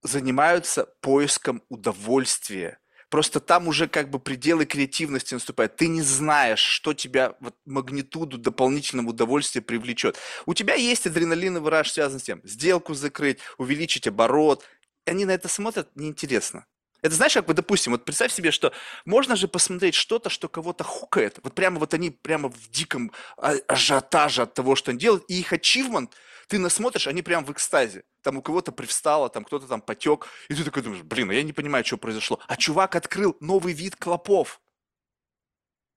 занимаются 0.03 0.85
поиском 1.01 1.61
удовольствия. 1.67 2.79
Просто 3.09 3.41
там 3.41 3.67
уже 3.67 3.89
как 3.89 4.09
бы 4.09 4.19
пределы 4.19 4.65
креативности 4.65 5.33
наступают. 5.33 5.75
Ты 5.75 5.89
не 5.89 6.01
знаешь, 6.01 6.61
что 6.61 6.93
тебя 6.93 7.35
вот 7.41 7.55
магнитуду 7.65 8.37
дополнительного 8.37 9.09
удовольствия 9.09 9.61
привлечет. 9.61 10.17
У 10.45 10.53
тебя 10.53 10.75
есть 10.75 11.05
адреналиновый 11.05 11.69
раш, 11.69 11.91
связан 11.91 12.19
с 12.21 12.23
тем, 12.23 12.39
сделку 12.45 12.93
закрыть, 12.93 13.39
увеличить 13.57 14.07
оборот. 14.07 14.63
Они 15.05 15.25
на 15.25 15.31
это 15.31 15.49
смотрят 15.49 15.89
неинтересно. 15.95 16.65
Это 17.01 17.15
знаешь, 17.15 17.33
как 17.33 17.45
бы, 17.45 17.53
допустим, 17.53 17.91
вот 17.91 18.05
представь 18.05 18.33
себе, 18.33 18.51
что 18.51 18.73
можно 19.05 19.35
же 19.35 19.47
посмотреть 19.47 19.95
что-то, 19.95 20.29
что 20.29 20.49
кого-то 20.49 20.83
хукает. 20.83 21.39
Вот 21.43 21.53
прямо 21.53 21.79
вот 21.79 21.93
они 21.93 22.09
прямо 22.09 22.49
в 22.49 22.69
диком 22.69 23.11
а, 23.37 23.53
ажиотаже 23.67 24.43
от 24.43 24.53
того, 24.53 24.75
что 24.75 24.91
они 24.91 24.99
делают, 24.99 25.23
и 25.27 25.39
их 25.39 25.53
ачивмент, 25.53 26.15
ты 26.47 26.59
насмотришь, 26.59 27.07
они 27.07 27.21
прям 27.21 27.45
в 27.45 27.51
экстазе. 27.51 28.03
Там 28.21 28.37
у 28.37 28.41
кого-то 28.41 28.71
привстало, 28.71 29.29
там 29.29 29.43
кто-то 29.43 29.67
там 29.67 29.81
потек, 29.81 30.27
и 30.49 30.55
ты 30.55 30.63
такой 30.63 30.81
думаешь, 30.81 31.03
блин, 31.03 31.29
а 31.29 31.33
я 31.33 31.43
не 31.43 31.53
понимаю, 31.53 31.85
что 31.85 31.97
произошло. 31.97 32.39
А 32.47 32.55
чувак 32.55 32.95
открыл 32.95 33.37
новый 33.41 33.73
вид 33.73 33.95
клопов. 33.95 34.61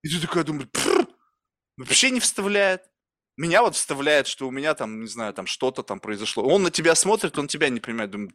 И 0.02 0.08
ты 0.08 0.20
такой 0.20 0.44
думаешь, 0.44 0.68
вообще 1.76 2.10
не 2.10 2.20
вставляет. 2.20 2.82
Меня 3.36 3.62
вот 3.62 3.74
вставляет, 3.74 4.26
что 4.26 4.46
у 4.46 4.50
меня 4.50 4.74
там, 4.74 5.00
не 5.00 5.06
знаю, 5.06 5.32
там 5.32 5.46
что-то 5.46 5.82
там 5.82 6.00
произошло. 6.00 6.44
Он 6.44 6.62
на 6.62 6.70
тебя 6.70 6.94
смотрит, 6.94 7.38
он 7.38 7.48
тебя 7.48 7.68
не 7.68 7.80
понимает. 7.80 8.10
Думает, 8.10 8.32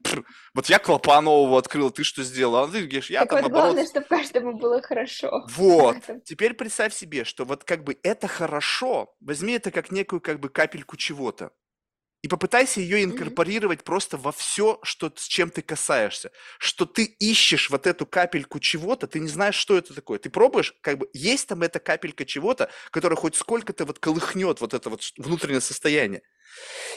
вот 0.54 0.68
я 0.68 0.80
клопа 0.80 1.22
нового 1.22 1.60
открыл, 1.60 1.92
ты 1.92 2.04
что 2.04 2.24
сделал? 2.24 2.64
А 2.64 2.68
ты 2.68 2.82
говоришь, 2.82 3.10
я 3.10 3.22
так 3.22 3.30
там 3.30 3.42
вот 3.44 3.52
наоборот... 3.52 3.74
главное, 3.76 3.90
чтобы 3.90 4.08
каждому 4.08 4.58
было 4.58 4.82
хорошо. 4.82 5.46
Вот. 5.50 5.98
Теперь 6.24 6.54
представь 6.54 6.94
себе, 6.94 7.24
что 7.24 7.46
вот 7.46 7.64
как 7.64 7.84
бы 7.84 7.98
это 8.04 8.28
хорошо, 8.28 9.14
возьми 9.20 9.54
это 9.54 9.72
как 9.72 9.92
некую 9.92 10.22
как 10.22 10.40
бы 10.40 10.50
капельку 10.50 10.98
чего-то. 10.98 11.52
И 12.26 12.28
попытайся 12.28 12.82
ее 12.82 13.04
инкорпорировать 13.04 13.84
просто 13.84 14.18
во 14.18 14.32
все, 14.32 14.80
что, 14.82 15.14
с 15.16 15.28
чем 15.28 15.52
ты 15.52 15.62
касаешься. 15.62 16.32
Что 16.58 16.88
ты 16.88 17.04
ищешь 17.04 17.70
вот 17.70 17.86
эту 17.86 18.08
капельку 18.08 18.60
чего-то, 18.60 19.06
ты 19.06 19.20
не 19.20 19.28
знаешь, 19.28 19.54
что 19.54 19.78
это 19.78 19.94
такое. 19.94 20.18
Ты 20.18 20.32
пробуешь, 20.32 20.74
как 20.82 20.98
бы, 20.98 21.08
есть 21.14 21.48
там 21.48 21.62
эта 21.62 21.78
капелька 21.80 22.26
чего-то, 22.26 22.72
которая 22.90 23.16
хоть 23.16 23.36
сколько-то 23.36 23.86
вот 23.86 24.00
колыхнет 24.00 24.60
вот 24.60 24.74
это 24.74 24.90
вот 24.90 25.04
внутреннее 25.18 25.62
состояние. 25.62 26.24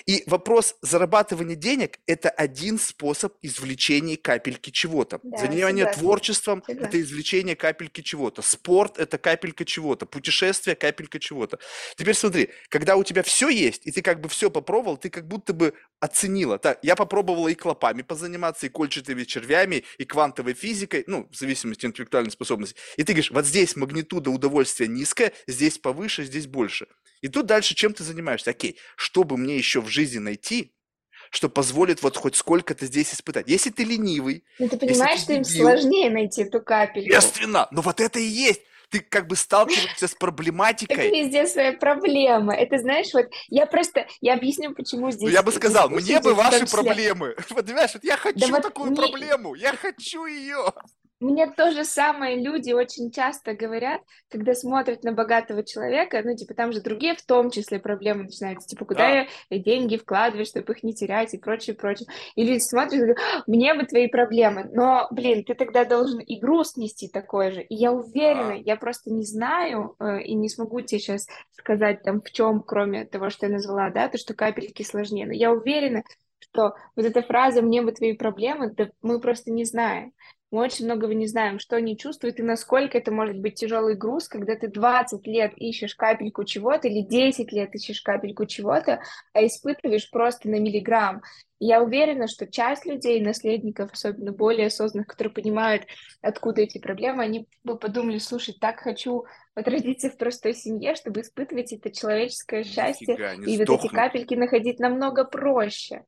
И 0.06 0.22
вопрос 0.26 0.76
зарабатывания 0.82 1.56
денег– 1.56 1.98
это 2.06 2.30
один 2.30 2.78
способ 2.78 3.34
извлечения 3.42 4.16
капельки 4.16 4.70
чего-то. 4.70 5.20
Да, 5.22 5.38
Занимание 5.38 5.84
согласна. 5.84 6.02
творчеством– 6.02 6.64
это 6.66 7.00
извлечение 7.00 7.56
капельки 7.56 8.00
чего-то. 8.00 8.42
Спорт– 8.42 8.98
это 8.98 9.18
капелька 9.18 9.64
чего-то. 9.64 10.06
Путешествие– 10.06 10.76
капелька 10.76 11.18
чего-то. 11.18 11.58
Теперь 11.96 12.14
смотри, 12.14 12.50
когда 12.68 12.96
у 12.96 13.04
тебя 13.04 13.22
все 13.22 13.48
есть, 13.48 13.86
и 13.86 13.90
ты 13.90 14.02
как 14.02 14.20
бы 14.20 14.28
все 14.28 14.50
попробовал, 14.50 14.96
ты 14.96 15.10
как 15.10 15.26
будто 15.26 15.52
бы 15.52 15.74
оценила. 16.00 16.58
Так, 16.58 16.78
я 16.82 16.96
попробовала 16.96 17.48
и 17.48 17.54
клопами 17.54 18.02
позаниматься, 18.02 18.66
и 18.66 18.68
кольчатыми 18.68 19.24
червями, 19.24 19.84
и 19.98 20.04
квантовой 20.04 20.54
физикой, 20.54 21.04
ну, 21.06 21.28
в 21.30 21.36
зависимости 21.36 21.86
от 21.86 21.90
интеллектуальной 21.90 22.30
способности. 22.30 22.76
И 22.96 23.02
ты 23.02 23.12
говоришь, 23.12 23.30
вот 23.30 23.46
здесь 23.46 23.76
магнитуда 23.76 24.30
удовольствия 24.30 24.88
низкая, 24.88 25.32
здесь 25.46 25.78
повыше, 25.78 26.24
здесь 26.24 26.46
больше. 26.46 26.86
И 27.20 27.28
тут 27.28 27.46
дальше 27.46 27.74
чем 27.74 27.94
ты 27.94 28.04
занимаешься? 28.04 28.50
Окей, 28.50 28.78
что 28.96 29.24
бы 29.24 29.36
мне 29.36 29.56
еще 29.56 29.80
в 29.80 29.88
жизни 29.88 30.18
найти, 30.18 30.74
что 31.30 31.48
позволит 31.48 32.02
вот 32.02 32.16
хоть 32.16 32.36
сколько-то 32.36 32.86
здесь 32.86 33.12
испытать. 33.12 33.48
Если 33.48 33.70
ты 33.70 33.84
ленивый... 33.84 34.44
Ну, 34.58 34.68
ты 34.68 34.78
понимаешь, 34.78 35.20
что 35.20 35.34
им 35.34 35.44
сложнее 35.44 36.10
найти 36.10 36.42
эту 36.42 36.60
капельку. 36.60 37.08
Естественно, 37.08 37.68
но 37.70 37.82
вот 37.82 38.00
это 38.00 38.18
и 38.18 38.24
есть 38.24 38.62
ты 38.90 39.00
как 39.00 39.26
бы 39.26 39.36
сталкиваешься 39.36 40.08
с 40.08 40.14
проблематикой. 40.14 41.08
Это 41.08 41.16
везде 41.16 41.46
своя 41.46 41.72
проблема. 41.72 42.54
Это 42.54 42.78
знаешь, 42.78 43.12
вот 43.12 43.26
я 43.48 43.66
просто, 43.66 44.06
я 44.20 44.34
объясню, 44.34 44.74
почему 44.74 45.10
здесь... 45.10 45.24
Ну, 45.24 45.28
я 45.28 45.42
бы 45.42 45.52
сказал, 45.52 45.90
мне 45.90 46.20
бы 46.20 46.34
ваши 46.34 46.66
проблемы. 46.66 47.36
Понимаешь, 47.50 47.90
вот 47.94 48.04
я 48.04 48.16
хочу 48.16 48.50
да 48.50 48.60
такую 48.60 48.90
вот 48.90 48.96
проблему, 48.96 49.54
я 49.54 49.76
хочу 49.76 50.24
ее. 50.24 50.72
Мне 51.20 51.50
то 51.50 51.72
же 51.72 51.84
самое 51.84 52.40
люди 52.40 52.72
очень 52.72 53.10
часто 53.10 53.54
говорят, 53.54 54.02
когда 54.30 54.54
смотрят 54.54 55.02
на 55.02 55.12
богатого 55.12 55.64
человека, 55.64 56.22
ну, 56.24 56.36
типа, 56.36 56.54
там 56.54 56.72
же 56.72 56.80
другие 56.80 57.16
в 57.16 57.22
том 57.22 57.50
числе 57.50 57.80
проблемы 57.80 58.24
начинаются, 58.24 58.68
типа, 58.68 58.84
куда 58.84 59.00
да. 59.00 59.26
я 59.50 59.58
деньги 59.58 59.96
вкладываю, 59.96 60.46
чтобы 60.46 60.72
их 60.74 60.84
не 60.84 60.94
терять 60.94 61.34
и 61.34 61.38
прочее, 61.38 61.74
прочее. 61.74 62.06
И 62.36 62.44
люди 62.44 62.60
смотрят 62.60 62.94
и 62.94 62.98
говорят, 62.98 63.18
мне 63.48 63.74
бы 63.74 63.84
твои 63.84 64.06
проблемы, 64.06 64.70
но, 64.72 65.08
блин, 65.10 65.42
ты 65.42 65.54
тогда 65.54 65.84
должен 65.84 66.20
и 66.20 66.38
груз 66.38 66.76
нести 66.76 67.08
такой 67.08 67.50
же. 67.50 67.62
И 67.62 67.74
я 67.74 67.92
уверена, 67.92 68.50
да. 68.50 68.54
я 68.54 68.76
просто 68.76 69.10
не 69.10 69.24
знаю 69.24 69.96
э, 69.98 70.22
и 70.22 70.34
не 70.34 70.48
смогу 70.48 70.80
тебе 70.82 71.00
сейчас 71.00 71.26
сказать, 71.50 72.02
там, 72.02 72.22
в 72.22 72.30
чем, 72.30 72.62
кроме 72.62 73.06
того, 73.06 73.30
что 73.30 73.46
я 73.46 73.52
назвала, 73.52 73.90
да, 73.90 74.08
то, 74.08 74.18
что 74.18 74.34
капельки 74.34 74.84
сложнее, 74.84 75.26
но 75.26 75.32
я 75.32 75.50
уверена, 75.50 76.04
что 76.38 76.74
вот 76.94 77.04
эта 77.04 77.22
фраза 77.22 77.62
«мне 77.62 77.82
бы 77.82 77.92
твои 77.92 78.14
проблемы», 78.14 78.72
да 78.72 78.88
мы 79.02 79.20
просто 79.20 79.50
не 79.50 79.64
знаем. 79.64 80.12
Мы 80.50 80.62
очень 80.62 80.86
многого 80.86 81.12
не 81.12 81.26
знаем, 81.26 81.58
что 81.58 81.76
они 81.76 81.96
чувствуют 81.96 82.40
и 82.40 82.42
насколько 82.42 82.96
это 82.96 83.12
может 83.12 83.38
быть 83.38 83.56
тяжелый 83.56 83.96
груз, 83.96 84.28
когда 84.28 84.56
ты 84.56 84.68
20 84.68 85.26
лет 85.26 85.52
ищешь 85.56 85.94
капельку 85.94 86.44
чего-то 86.44 86.88
или 86.88 87.02
10 87.02 87.52
лет 87.52 87.74
ищешь 87.74 88.00
капельку 88.00 88.46
чего-то, 88.46 89.00
а 89.34 89.44
испытываешь 89.44 90.10
просто 90.10 90.48
на 90.48 90.58
миллиграмм. 90.58 91.22
И 91.58 91.66
я 91.66 91.82
уверена, 91.82 92.28
что 92.28 92.46
часть 92.46 92.86
людей, 92.86 93.20
наследников, 93.20 93.92
особенно 93.92 94.32
более 94.32 94.68
осознанных, 94.68 95.08
которые 95.08 95.34
понимают, 95.34 95.84
откуда 96.22 96.62
эти 96.62 96.78
проблемы, 96.78 97.24
они 97.24 97.46
бы 97.62 97.76
подумали, 97.76 98.18
слушай, 98.18 98.54
так 98.58 98.80
хочу 98.80 99.24
вот 99.54 99.68
родиться 99.68 100.08
в 100.08 100.16
простой 100.16 100.54
семье, 100.54 100.94
чтобы 100.94 101.20
испытывать 101.20 101.72
это 101.74 101.90
человеческое 101.90 102.64
счастье, 102.64 103.14
Нифига, 103.14 103.32
и 103.34 103.56
сдохнут. 103.56 103.68
вот 103.68 103.84
эти 103.84 103.92
капельки 103.92 104.34
находить 104.34 104.78
намного 104.78 105.24
проще. 105.24 106.04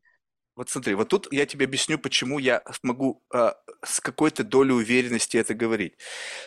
Вот 0.60 0.68
смотри, 0.68 0.92
вот 0.92 1.08
тут 1.08 1.26
я 1.32 1.46
тебе 1.46 1.64
объясню, 1.64 1.98
почему 1.98 2.38
я 2.38 2.62
могу 2.82 3.24
э, 3.32 3.52
с 3.82 3.98
какой-то 3.98 4.44
долей 4.44 4.74
уверенности 4.74 5.38
это 5.38 5.54
говорить. 5.54 5.94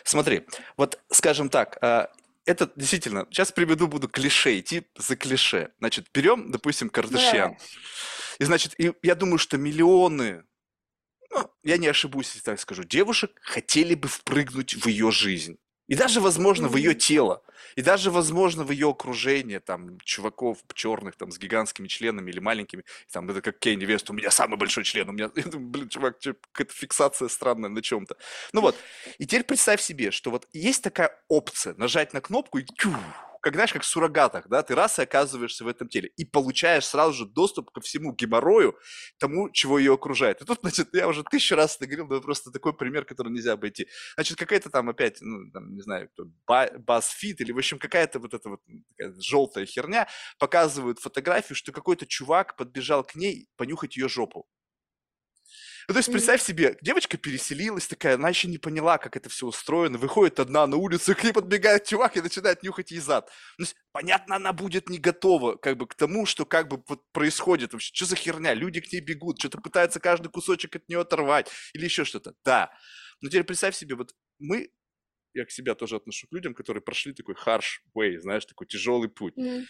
Смотри, 0.04 0.46
вот 0.76 1.00
скажем 1.10 1.48
так, 1.48 1.78
э, 1.82 2.06
это 2.46 2.70
действительно, 2.76 3.26
сейчас 3.28 3.50
приведу, 3.50 3.88
буду 3.88 4.06
клише, 4.06 4.60
идти 4.60 4.86
за 4.96 5.16
клише. 5.16 5.72
Значит, 5.80 6.06
берем, 6.14 6.52
допустим, 6.52 6.90
Кардашьян. 6.90 7.54
Да. 7.54 7.58
И, 8.38 8.44
значит, 8.44 8.78
и 8.78 8.92
я 9.02 9.16
думаю, 9.16 9.38
что 9.38 9.58
миллионы, 9.58 10.44
ну, 11.30 11.50
я 11.64 11.76
не 11.76 11.88
ошибусь, 11.88 12.28
если 12.34 12.44
так 12.44 12.60
скажу, 12.60 12.84
девушек 12.84 13.32
хотели 13.42 13.96
бы 13.96 14.06
впрыгнуть 14.06 14.74
в 14.74 14.86
ее 14.86 15.10
жизнь. 15.10 15.58
И 15.86 15.94
даже, 15.94 16.20
возможно, 16.20 16.68
в 16.68 16.76
ее 16.76 16.94
тело. 16.94 17.42
И 17.76 17.82
даже, 17.82 18.10
возможно, 18.10 18.64
в 18.64 18.70
ее 18.70 18.90
окружение, 18.90 19.60
там, 19.60 19.98
чуваков 20.00 20.58
черных, 20.72 21.16
там, 21.16 21.30
с 21.30 21.38
гигантскими 21.38 21.88
членами 21.88 22.30
или 22.30 22.40
маленькими. 22.40 22.84
Там, 23.10 23.28
это 23.30 23.42
как 23.42 23.58
Кенни 23.58 23.84
Вест, 23.84 24.08
у 24.10 24.12
меня 24.12 24.30
самый 24.30 24.56
большой 24.56 24.84
член, 24.84 25.08
у 25.08 25.12
меня, 25.12 25.28
блин, 25.34 25.88
чувак, 25.88 26.18
какая-то 26.20 26.72
фиксация 26.72 27.28
странная 27.28 27.70
на 27.70 27.82
чем-то. 27.82 28.16
Ну 28.52 28.60
вот, 28.60 28.76
и 29.18 29.26
теперь 29.26 29.44
представь 29.44 29.80
себе, 29.80 30.10
что 30.10 30.30
вот 30.30 30.48
есть 30.52 30.82
такая 30.82 31.18
опция, 31.28 31.74
нажать 31.76 32.12
на 32.12 32.20
кнопку 32.20 32.58
и 32.58 32.64
как, 33.44 33.54
знаешь, 33.54 33.72
как 33.72 33.82
в 33.82 33.86
суррогатах, 33.86 34.48
да, 34.48 34.62
ты 34.62 34.74
раз 34.74 34.98
и 34.98 35.02
оказываешься 35.02 35.64
в 35.64 35.68
этом 35.68 35.88
теле, 35.88 36.10
и 36.16 36.24
получаешь 36.24 36.86
сразу 36.86 37.12
же 37.12 37.26
доступ 37.26 37.70
ко 37.70 37.80
всему 37.82 38.12
геморрою, 38.14 38.74
тому, 39.18 39.50
чего 39.50 39.78
ее 39.78 39.92
окружает. 39.94 40.40
И 40.40 40.44
тут, 40.46 40.60
значит, 40.62 40.88
я 40.94 41.06
уже 41.08 41.22
тысячу 41.24 41.54
раз 41.54 41.76
это 41.76 41.86
говорил, 41.86 42.06
но 42.08 42.20
просто 42.22 42.50
такой 42.50 42.72
пример, 42.74 43.04
который 43.04 43.30
нельзя 43.32 43.52
обойти. 43.52 43.86
Значит, 44.14 44.38
какая-то 44.38 44.70
там 44.70 44.88
опять, 44.88 45.18
ну, 45.20 45.50
там, 45.52 45.74
не 45.74 45.82
знаю, 45.82 46.08
кто, 46.08 46.24
BuzzFeed 46.48 47.36
или, 47.40 47.52
в 47.52 47.58
общем, 47.58 47.78
какая-то 47.78 48.18
вот 48.18 48.32
эта 48.32 48.48
вот 48.48 48.60
желтая 49.18 49.66
херня 49.66 50.08
показывают 50.38 50.98
фотографию, 50.98 51.56
что 51.56 51.70
какой-то 51.72 52.06
чувак 52.06 52.56
подбежал 52.56 53.04
к 53.04 53.14
ней 53.14 53.48
понюхать 53.56 53.96
ее 53.96 54.08
жопу. 54.08 54.46
Ну, 55.86 55.92
то 55.94 55.98
есть, 55.98 56.10
представь 56.10 56.42
себе, 56.42 56.78
девочка 56.80 57.18
переселилась 57.18 57.86
такая, 57.86 58.14
она 58.14 58.30
еще 58.30 58.48
не 58.48 58.58
поняла, 58.58 58.96
как 58.96 59.16
это 59.16 59.28
все 59.28 59.46
устроено, 59.46 59.98
выходит 59.98 60.40
одна 60.40 60.66
на 60.66 60.76
улицу, 60.76 61.14
к 61.14 61.22
ней 61.22 61.32
подбегает 61.32 61.84
чувак 61.84 62.16
и 62.16 62.22
начинает 62.22 62.62
нюхать 62.62 62.90
ей 62.90 63.00
зад. 63.00 63.30
Ну, 63.58 63.64
есть, 63.64 63.76
понятно, 63.92 64.36
она 64.36 64.52
будет 64.52 64.88
не 64.88 64.98
готова 64.98 65.56
как 65.56 65.76
бы 65.76 65.86
к 65.86 65.94
тому, 65.94 66.24
что 66.24 66.46
как 66.46 66.68
бы 66.68 66.82
вот 66.88 67.02
происходит 67.12 67.72
вообще. 67.72 67.94
Что 67.94 68.06
за 68.06 68.16
херня? 68.16 68.54
Люди 68.54 68.80
к 68.80 68.90
ней 68.92 69.00
бегут, 69.00 69.38
что-то 69.38 69.60
пытаются 69.60 70.00
каждый 70.00 70.28
кусочек 70.28 70.76
от 70.76 70.88
нее 70.88 71.00
оторвать 71.00 71.50
или 71.74 71.84
еще 71.84 72.04
что-то. 72.04 72.34
Да. 72.44 72.72
Но 73.20 73.28
теперь 73.28 73.44
представь 73.44 73.76
себе, 73.76 73.94
вот 73.94 74.14
мы, 74.38 74.70
я 75.34 75.44
к 75.44 75.50
себя 75.50 75.74
тоже 75.74 75.96
отношу 75.96 76.26
к 76.28 76.32
людям, 76.32 76.54
которые 76.54 76.82
прошли 76.82 77.12
такой 77.12 77.34
harsh 77.34 77.80
way, 77.94 78.18
знаешь, 78.20 78.46
такой 78.46 78.66
тяжелый 78.66 79.10
путь. 79.10 79.36
Mm. 79.36 79.64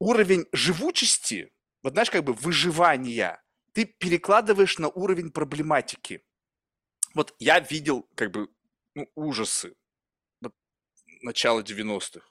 Уровень 0.00 0.46
живучести, 0.52 1.50
вот 1.82 1.94
знаешь, 1.94 2.10
как 2.10 2.24
бы 2.24 2.34
выживания– 2.34 3.41
ты 3.72 3.84
перекладываешь 3.84 4.78
на 4.78 4.88
уровень 4.88 5.30
проблематики. 5.30 6.24
Вот 7.14 7.34
я 7.38 7.60
видел 7.60 8.08
как 8.14 8.30
бы 8.30 8.48
ну, 8.94 9.10
ужасы 9.14 9.74
начала 11.22 11.60
90-х. 11.60 12.26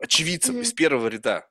Очевидцев 0.00 0.54
mm-hmm. 0.54 0.62
из 0.62 0.72
первого 0.72 1.08
ряда. 1.08 1.48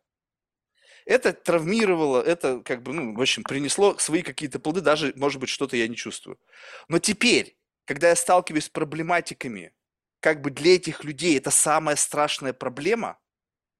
Это 1.05 1.33
травмировало, 1.33 2.21
это 2.21 2.61
как 2.61 2.81
бы, 2.81 2.93
ну, 2.93 3.13
в 3.13 3.21
общем, 3.21 3.43
принесло 3.43 3.97
свои 3.97 4.21
какие-то 4.21 4.59
плоды, 4.59 4.81
даже, 4.81 5.13
может 5.17 5.39
быть, 5.39 5.49
что-то 5.49 5.75
я 5.75 5.87
не 5.87 5.95
чувствую. 5.95 6.39
Но 6.87 6.99
теперь, 6.99 7.57
когда 7.85 8.09
я 8.09 8.15
сталкиваюсь 8.15 8.65
с 8.65 8.69
проблематиками, 8.69 9.73
как 10.21 10.41
бы 10.41 10.49
для 10.49 10.75
этих 10.75 11.03
людей 11.03 11.37
это 11.37 11.51
самая 11.51 11.97
страшная 11.97 12.53
проблема, 12.53 13.19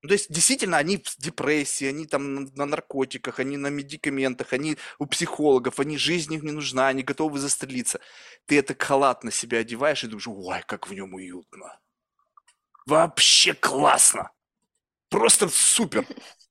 ну, 0.03 0.09
то 0.09 0.13
есть, 0.13 0.29
действительно, 0.29 0.77
они 0.77 0.97
в 0.97 1.15
депрессии, 1.17 1.87
они 1.87 2.05
там 2.05 2.35
на, 2.35 2.41
на 2.55 2.65
наркотиках, 2.65 3.39
они 3.39 3.55
на 3.55 3.67
медикаментах, 3.67 4.51
они 4.51 4.77
у 4.99 5.05
психологов, 5.05 5.79
они 5.79 5.97
жизнь 5.97 6.33
их 6.33 6.43
не 6.43 6.51
нужна, 6.51 6.89
они 6.89 7.03
готовы 7.03 7.39
застрелиться. 7.39 8.01
Ты 8.45 8.59
это 8.59 8.75
халат 8.77 9.23
на 9.23 9.31
себя 9.31 9.59
одеваешь 9.59 10.03
и 10.03 10.07
думаешь, 10.07 10.27
ой, 10.27 10.61
как 10.67 10.89
в 10.89 10.93
нем 10.93 11.13
уютно. 11.13 11.79
Вообще 12.85 13.53
классно. 13.53 14.31
Просто 15.07 15.47
супер. 15.47 16.05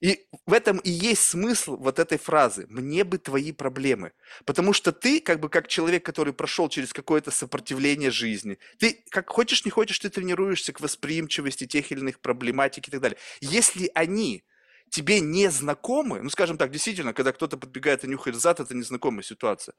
И 0.00 0.26
в 0.46 0.52
этом 0.52 0.78
и 0.78 0.90
есть 0.90 1.22
смысл 1.22 1.76
вот 1.76 1.98
этой 1.98 2.18
фразы. 2.18 2.66
Мне 2.68 3.04
бы 3.04 3.18
твои 3.18 3.52
проблемы. 3.52 4.12
Потому 4.44 4.72
что 4.72 4.92
ты, 4.92 5.20
как 5.20 5.40
бы 5.40 5.48
как 5.48 5.68
человек, 5.68 6.04
который 6.04 6.32
прошел 6.32 6.68
через 6.68 6.92
какое-то 6.92 7.30
сопротивление 7.30 8.10
жизни, 8.10 8.58
ты, 8.78 9.04
как 9.10 9.30
хочешь, 9.30 9.64
не 9.64 9.70
хочешь, 9.70 9.98
ты 9.98 10.10
тренируешься 10.10 10.72
к 10.72 10.80
восприимчивости 10.80 11.66
тех 11.66 11.90
или 11.92 12.00
иных 12.00 12.20
проблематик 12.20 12.88
и 12.88 12.90
так 12.90 13.00
далее. 13.00 13.18
Если 13.40 13.90
они 13.94 14.44
тебе 14.90 15.20
не 15.20 15.50
знакомы, 15.50 16.22
ну, 16.22 16.30
скажем 16.30 16.56
так, 16.56 16.70
действительно, 16.70 17.12
когда 17.12 17.32
кто-то 17.32 17.56
подбегает 17.56 18.04
и 18.04 18.08
нюхает 18.08 18.36
зад, 18.36 18.60
это 18.60 18.74
незнакомая 18.74 19.22
ситуация 19.22 19.74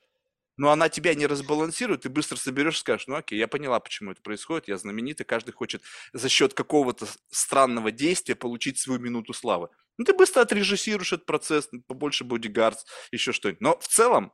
но 0.60 0.72
она 0.72 0.90
тебя 0.90 1.16
не 1.16 1.26
разбалансирует, 1.26 2.02
ты 2.02 2.10
быстро 2.10 2.36
соберешь 2.36 2.76
и 2.76 2.80
скажешь, 2.80 3.08
ну 3.08 3.16
окей, 3.16 3.40
я 3.40 3.48
поняла, 3.48 3.80
почему 3.80 4.12
это 4.12 4.22
происходит, 4.22 4.68
я 4.68 4.78
знаменитый, 4.78 5.26
каждый 5.26 5.54
хочет 5.54 5.82
за 6.12 6.28
счет 6.28 6.54
какого-то 6.54 7.08
странного 7.32 7.94
действия 7.94 8.36
получить 8.36 8.78
свою 8.78 9.00
минуту 9.00 9.34
славы. 9.34 9.70
Ну 10.00 10.06
ты 10.06 10.14
быстро 10.14 10.42
отрежиссируешь 10.42 11.12
этот 11.12 11.26
процесс, 11.26 11.70
побольше 11.86 12.24
бодигардс, 12.24 12.86
еще 13.12 13.34
что-нибудь. 13.34 13.60
Но 13.60 13.78
в 13.78 13.88
целом 13.88 14.32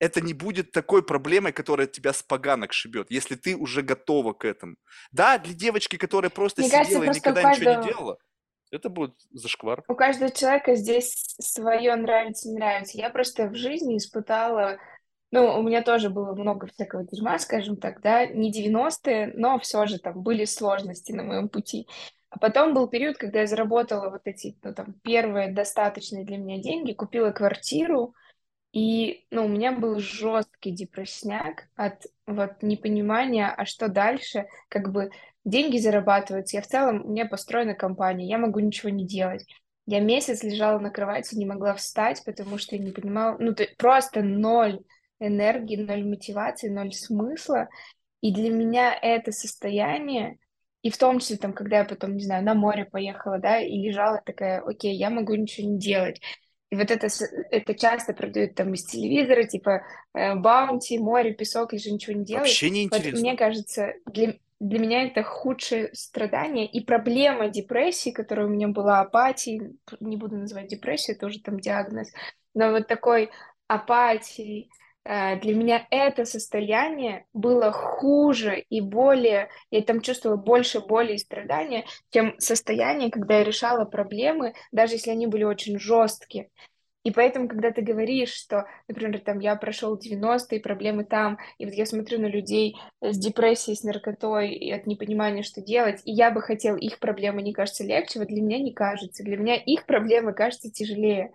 это 0.00 0.20
не 0.20 0.34
будет 0.34 0.72
такой 0.72 1.04
проблемой, 1.04 1.52
которая 1.52 1.86
тебя 1.86 2.12
с 2.12 2.24
поганок 2.24 2.72
шибет, 2.72 3.08
если 3.08 3.36
ты 3.36 3.56
уже 3.56 3.82
готова 3.82 4.32
к 4.32 4.44
этому. 4.44 4.74
Да, 5.12 5.38
для 5.38 5.54
девочки, 5.54 5.96
которая 5.96 6.28
просто 6.28 6.62
Мне 6.62 6.70
сидела 6.70 7.04
кажется, 7.04 7.06
и 7.06 7.14
никогда 7.14 7.50
ничего 7.50 7.74
не 7.74 7.86
делала, 7.86 8.18
Это 8.72 8.88
будет 8.88 9.14
зашквар. 9.30 9.84
У 9.86 9.94
каждого 9.94 10.32
человека 10.32 10.74
здесь 10.74 11.36
свое 11.38 11.94
нравится, 11.94 12.48
не 12.48 12.56
нравится. 12.56 12.98
Я 12.98 13.10
просто 13.10 13.46
в 13.46 13.54
жизни 13.54 13.96
испытала 13.96 14.80
ну, 15.30 15.58
у 15.58 15.62
меня 15.62 15.82
тоже 15.82 16.10
было 16.10 16.32
много 16.32 16.68
всякого 16.68 17.02
дерьма, 17.02 17.40
скажем 17.40 17.76
так, 17.76 18.00
да, 18.02 18.24
не 18.24 18.52
90-е, 18.52 19.32
но 19.34 19.58
все 19.58 19.84
же 19.86 19.98
там 19.98 20.22
были 20.22 20.44
сложности 20.44 21.10
на 21.10 21.24
моем 21.24 21.48
пути. 21.48 21.88
А 22.34 22.38
потом 22.40 22.74
был 22.74 22.88
период, 22.88 23.16
когда 23.16 23.42
я 23.42 23.46
заработала 23.46 24.10
вот 24.10 24.22
эти, 24.24 24.58
ну, 24.64 24.74
там, 24.74 24.94
первые 25.04 25.52
достаточные 25.52 26.24
для 26.24 26.36
меня 26.36 26.60
деньги, 26.60 26.92
купила 26.92 27.30
квартиру, 27.30 28.12
и, 28.72 29.24
ну, 29.30 29.44
у 29.44 29.48
меня 29.48 29.70
был 29.70 30.00
жесткий 30.00 30.72
депрессняк 30.72 31.68
от 31.76 32.06
вот 32.26 32.60
непонимания, 32.60 33.54
а 33.56 33.64
что 33.66 33.86
дальше, 33.86 34.48
как 34.68 34.90
бы 34.90 35.12
деньги 35.44 35.78
зарабатываются, 35.78 36.56
я 36.56 36.62
в 36.62 36.66
целом, 36.66 37.04
у 37.04 37.12
меня 37.12 37.24
построена 37.24 37.74
компания, 37.74 38.26
я 38.26 38.38
могу 38.38 38.58
ничего 38.58 38.88
не 38.88 39.06
делать. 39.06 39.46
Я 39.86 40.00
месяц 40.00 40.42
лежала 40.42 40.80
на 40.80 40.90
кровати, 40.90 41.36
не 41.36 41.46
могла 41.46 41.74
встать, 41.74 42.24
потому 42.24 42.58
что 42.58 42.74
я 42.74 42.82
не 42.82 42.90
понимала, 42.90 43.36
ну, 43.38 43.54
ты 43.54 43.68
просто 43.78 44.22
ноль 44.22 44.80
энергии, 45.20 45.76
ноль 45.76 46.04
мотивации, 46.04 46.68
ноль 46.68 46.92
смысла. 46.92 47.68
И 48.22 48.34
для 48.34 48.50
меня 48.50 48.92
это 48.92 49.30
состояние, 49.30 50.38
и 50.84 50.90
в 50.90 50.98
том 50.98 51.18
числе, 51.18 51.38
там, 51.38 51.54
когда 51.54 51.78
я 51.78 51.84
потом, 51.84 52.14
не 52.14 52.24
знаю, 52.24 52.44
на 52.44 52.52
море 52.52 52.84
поехала, 52.84 53.38
да, 53.38 53.58
и 53.58 53.74
лежала 53.78 54.20
такая, 54.22 54.60
окей, 54.60 54.94
я 54.94 55.08
могу 55.08 55.34
ничего 55.34 55.66
не 55.66 55.78
делать. 55.78 56.20
И 56.70 56.76
вот 56.76 56.90
это, 56.90 57.08
это 57.50 57.74
часто 57.74 58.12
продают 58.12 58.54
там 58.54 58.74
из 58.74 58.84
телевизора, 58.84 59.44
типа 59.44 59.82
э, 60.12 60.34
баунти, 60.34 60.98
море, 60.98 61.32
песок, 61.32 61.72
лежи, 61.72 61.90
ничего 61.90 62.18
не 62.18 62.26
делай. 62.26 62.40
Вообще 62.40 62.68
не 62.68 62.82
интересно. 62.82 63.12
Вот, 63.12 63.20
мне 63.20 63.34
кажется, 63.34 63.94
для, 64.04 64.34
для 64.60 64.78
меня 64.78 65.04
это 65.04 65.22
худшее 65.22 65.88
страдание 65.94 66.66
и 66.66 66.84
проблема 66.84 67.48
депрессии, 67.48 68.10
которая 68.10 68.46
у 68.46 68.50
меня 68.50 68.68
была, 68.68 69.00
апатии, 69.00 69.72
не 70.00 70.18
буду 70.18 70.36
называть 70.36 70.68
депрессию, 70.68 71.16
это 71.16 71.26
уже 71.26 71.40
там 71.40 71.60
диагноз, 71.60 72.12
но 72.52 72.72
вот 72.72 72.88
такой 72.88 73.30
апатии, 73.68 74.68
для 75.04 75.54
меня 75.54 75.86
это 75.90 76.24
состояние 76.24 77.26
было 77.34 77.72
хуже 77.72 78.64
и 78.70 78.80
более, 78.80 79.50
я 79.70 79.82
там 79.82 80.00
чувствовала 80.00 80.38
больше 80.38 80.80
боли 80.80 81.14
и 81.14 81.18
страдания, 81.18 81.84
чем 82.10 82.34
состояние, 82.38 83.10
когда 83.10 83.38
я 83.38 83.44
решала 83.44 83.84
проблемы, 83.84 84.54
даже 84.72 84.94
если 84.94 85.10
они 85.10 85.26
были 85.26 85.44
очень 85.44 85.78
жесткие. 85.78 86.48
И 87.04 87.10
поэтому, 87.10 87.48
когда 87.48 87.70
ты 87.70 87.82
говоришь, 87.82 88.32
что, 88.32 88.66
например, 88.88 89.20
там 89.20 89.38
я 89.38 89.56
прошел 89.56 89.98
90-е, 89.98 90.58
проблемы 90.60 91.04
там, 91.04 91.38
и 91.58 91.66
вот 91.66 91.74
я 91.74 91.84
смотрю 91.84 92.18
на 92.18 92.26
людей 92.26 92.76
с 93.02 93.18
депрессией, 93.18 93.76
с 93.76 93.82
наркотой 93.82 94.52
и 94.54 94.72
от 94.72 94.86
непонимания, 94.86 95.42
что 95.42 95.60
делать, 95.60 96.00
и 96.06 96.12
я 96.12 96.30
бы 96.30 96.40
хотел 96.40 96.76
их 96.76 96.98
проблемы, 96.98 97.42
не 97.42 97.52
кажется, 97.52 97.84
легче, 97.84 98.20
вот 98.20 98.28
для 98.28 98.40
меня 98.40 98.58
не 98.58 98.72
кажется. 98.72 99.22
Для 99.22 99.36
меня 99.36 99.54
их 99.54 99.84
проблемы 99.84 100.32
кажутся 100.32 100.70
тяжелее, 100.70 101.30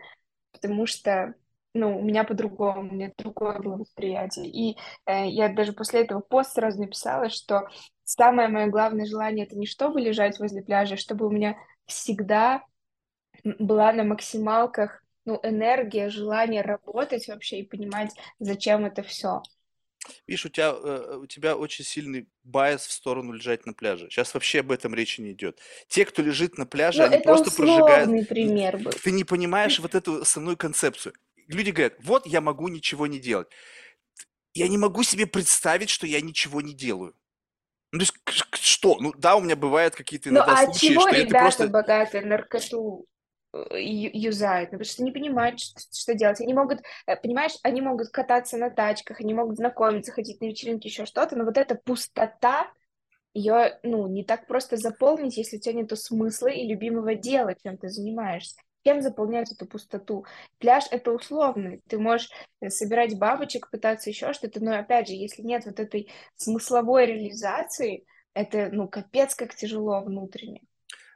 потому 0.51 0.87
что 0.87 1.35
ну, 1.73 1.99
у 1.99 2.01
меня 2.01 2.23
по-другому, 2.23 2.81
у 2.81 2.93
меня 2.93 3.11
другое 3.17 3.59
было 3.59 3.77
восприятие. 3.77 4.47
И 4.47 4.77
э, 5.05 5.27
я 5.27 5.49
даже 5.49 5.73
после 5.73 6.01
этого 6.01 6.19
пост 6.19 6.53
сразу 6.53 6.81
написала, 6.81 7.29
что 7.29 7.67
самое 8.03 8.49
мое 8.49 8.67
главное 8.67 9.05
желание 9.05 9.45
это 9.45 9.55
не 9.55 9.67
чтобы 9.67 10.01
лежать 10.01 10.39
возле 10.39 10.61
пляжа, 10.63 10.95
а 10.95 10.97
чтобы 10.97 11.27
у 11.27 11.29
меня 11.29 11.57
всегда 11.85 12.63
была 13.43 13.93
на 13.93 14.03
максималках 14.03 15.03
ну, 15.25 15.39
энергия, 15.43 16.09
желание 16.09 16.61
работать 16.61 17.27
вообще 17.27 17.59
и 17.59 17.67
понимать, 17.67 18.11
зачем 18.39 18.85
это 18.85 19.03
все. 19.03 19.43
Видишь, 20.25 20.45
у 20.45 20.49
тебя, 20.49 20.71
э, 20.71 21.17
у 21.21 21.27
тебя 21.27 21.55
очень 21.55 21.85
сильный 21.85 22.27
байс 22.43 22.87
в 22.87 22.91
сторону 22.91 23.33
лежать 23.33 23.65
на 23.67 23.73
пляже. 23.73 24.09
Сейчас 24.09 24.33
вообще 24.33 24.61
об 24.61 24.71
этом 24.71 24.95
речи 24.95 25.21
не 25.21 25.33
идет. 25.33 25.59
Те, 25.87 26.05
кто 26.05 26.23
лежит 26.23 26.57
на 26.57 26.65
пляже, 26.65 26.99
ну, 26.99 27.05
они 27.05 27.15
это 27.17 27.25
просто 27.25 27.55
прожигают. 27.55 28.27
пример 28.27 28.77
был. 28.77 28.91
Ты 28.91 29.11
не 29.11 29.23
понимаешь 29.23 29.79
вот 29.79 29.93
эту 29.93 30.21
основную 30.21 30.57
концепцию 30.57 31.13
люди 31.49 31.71
говорят, 31.71 31.95
вот 31.99 32.25
я 32.25 32.41
могу 32.41 32.67
ничего 32.67 33.07
не 33.07 33.19
делать. 33.19 33.47
Я 34.53 34.67
не 34.67 34.77
могу 34.77 35.03
себе 35.03 35.27
представить, 35.27 35.89
что 35.89 36.07
я 36.07 36.21
ничего 36.21 36.61
не 36.61 36.73
делаю. 36.73 37.15
Ну, 37.91 37.99
то 37.99 38.05
есть, 38.05 38.13
что? 38.53 38.97
Ну, 38.99 39.13
да, 39.17 39.35
у 39.35 39.41
меня 39.41 39.55
бывают 39.55 39.95
какие-то 39.95 40.29
иногда 40.29 40.45
ну, 40.45 40.53
а 40.53 40.65
случаи, 40.65 40.87
чего 40.87 41.01
что 41.01 41.11
ребята 41.11 41.27
это 41.27 41.39
просто... 41.39 41.67
богатые 41.67 42.25
наркоту 42.25 43.05
э, 43.53 43.81
юзают, 43.81 44.71
ну, 44.71 44.77
потому 44.77 44.91
что 44.91 45.03
не 45.03 45.11
понимают, 45.11 45.59
что, 45.59 45.79
что 45.91 46.13
делать. 46.13 46.39
Они 46.39 46.53
могут, 46.53 46.81
э, 47.07 47.15
понимаешь, 47.15 47.53
они 47.63 47.81
могут 47.81 48.09
кататься 48.09 48.57
на 48.57 48.69
тачках, 48.69 49.21
они 49.21 49.33
могут 49.33 49.57
знакомиться, 49.57 50.11
ходить 50.11 50.39
на 50.39 50.45
вечеринки, 50.45 50.87
еще 50.87 51.05
что-то, 51.05 51.35
но 51.35 51.45
вот 51.45 51.57
эта 51.57 51.75
пустота, 51.75 52.71
ее, 53.33 53.79
ну, 53.81 54.07
не 54.07 54.23
так 54.23 54.45
просто 54.45 54.77
заполнить, 54.77 55.37
если 55.37 55.57
у 55.57 55.59
тебя 55.59 55.73
нет 55.73 55.97
смысла 55.97 56.47
и 56.47 56.67
любимого 56.67 57.15
дела, 57.15 57.55
чем 57.63 57.77
ты 57.77 57.89
занимаешься 57.89 58.59
чем 58.89 59.01
заполнять 59.01 59.51
эту 59.51 59.67
пустоту. 59.67 60.25
Пляж— 60.57 60.85
это 60.91 61.11
условный. 61.11 61.81
Ты 61.87 61.99
можешь 61.99 62.29
э, 62.59 62.69
собирать 62.69 63.17
бабочек, 63.19 63.69
пытаться 63.69 64.09
еще 64.09 64.33
что-то, 64.33 64.63
но, 64.63 64.79
опять 64.79 65.07
же, 65.07 65.13
если 65.13 65.43
нет 65.43 65.65
вот 65.65 65.79
этой 65.79 66.11
смысловой 66.35 67.05
реализации, 67.05 68.05
это, 68.33 68.69
ну, 68.71 68.87
капец, 68.87 69.35
как 69.35 69.53
тяжело 69.55 70.01
внутренне. 70.01 70.61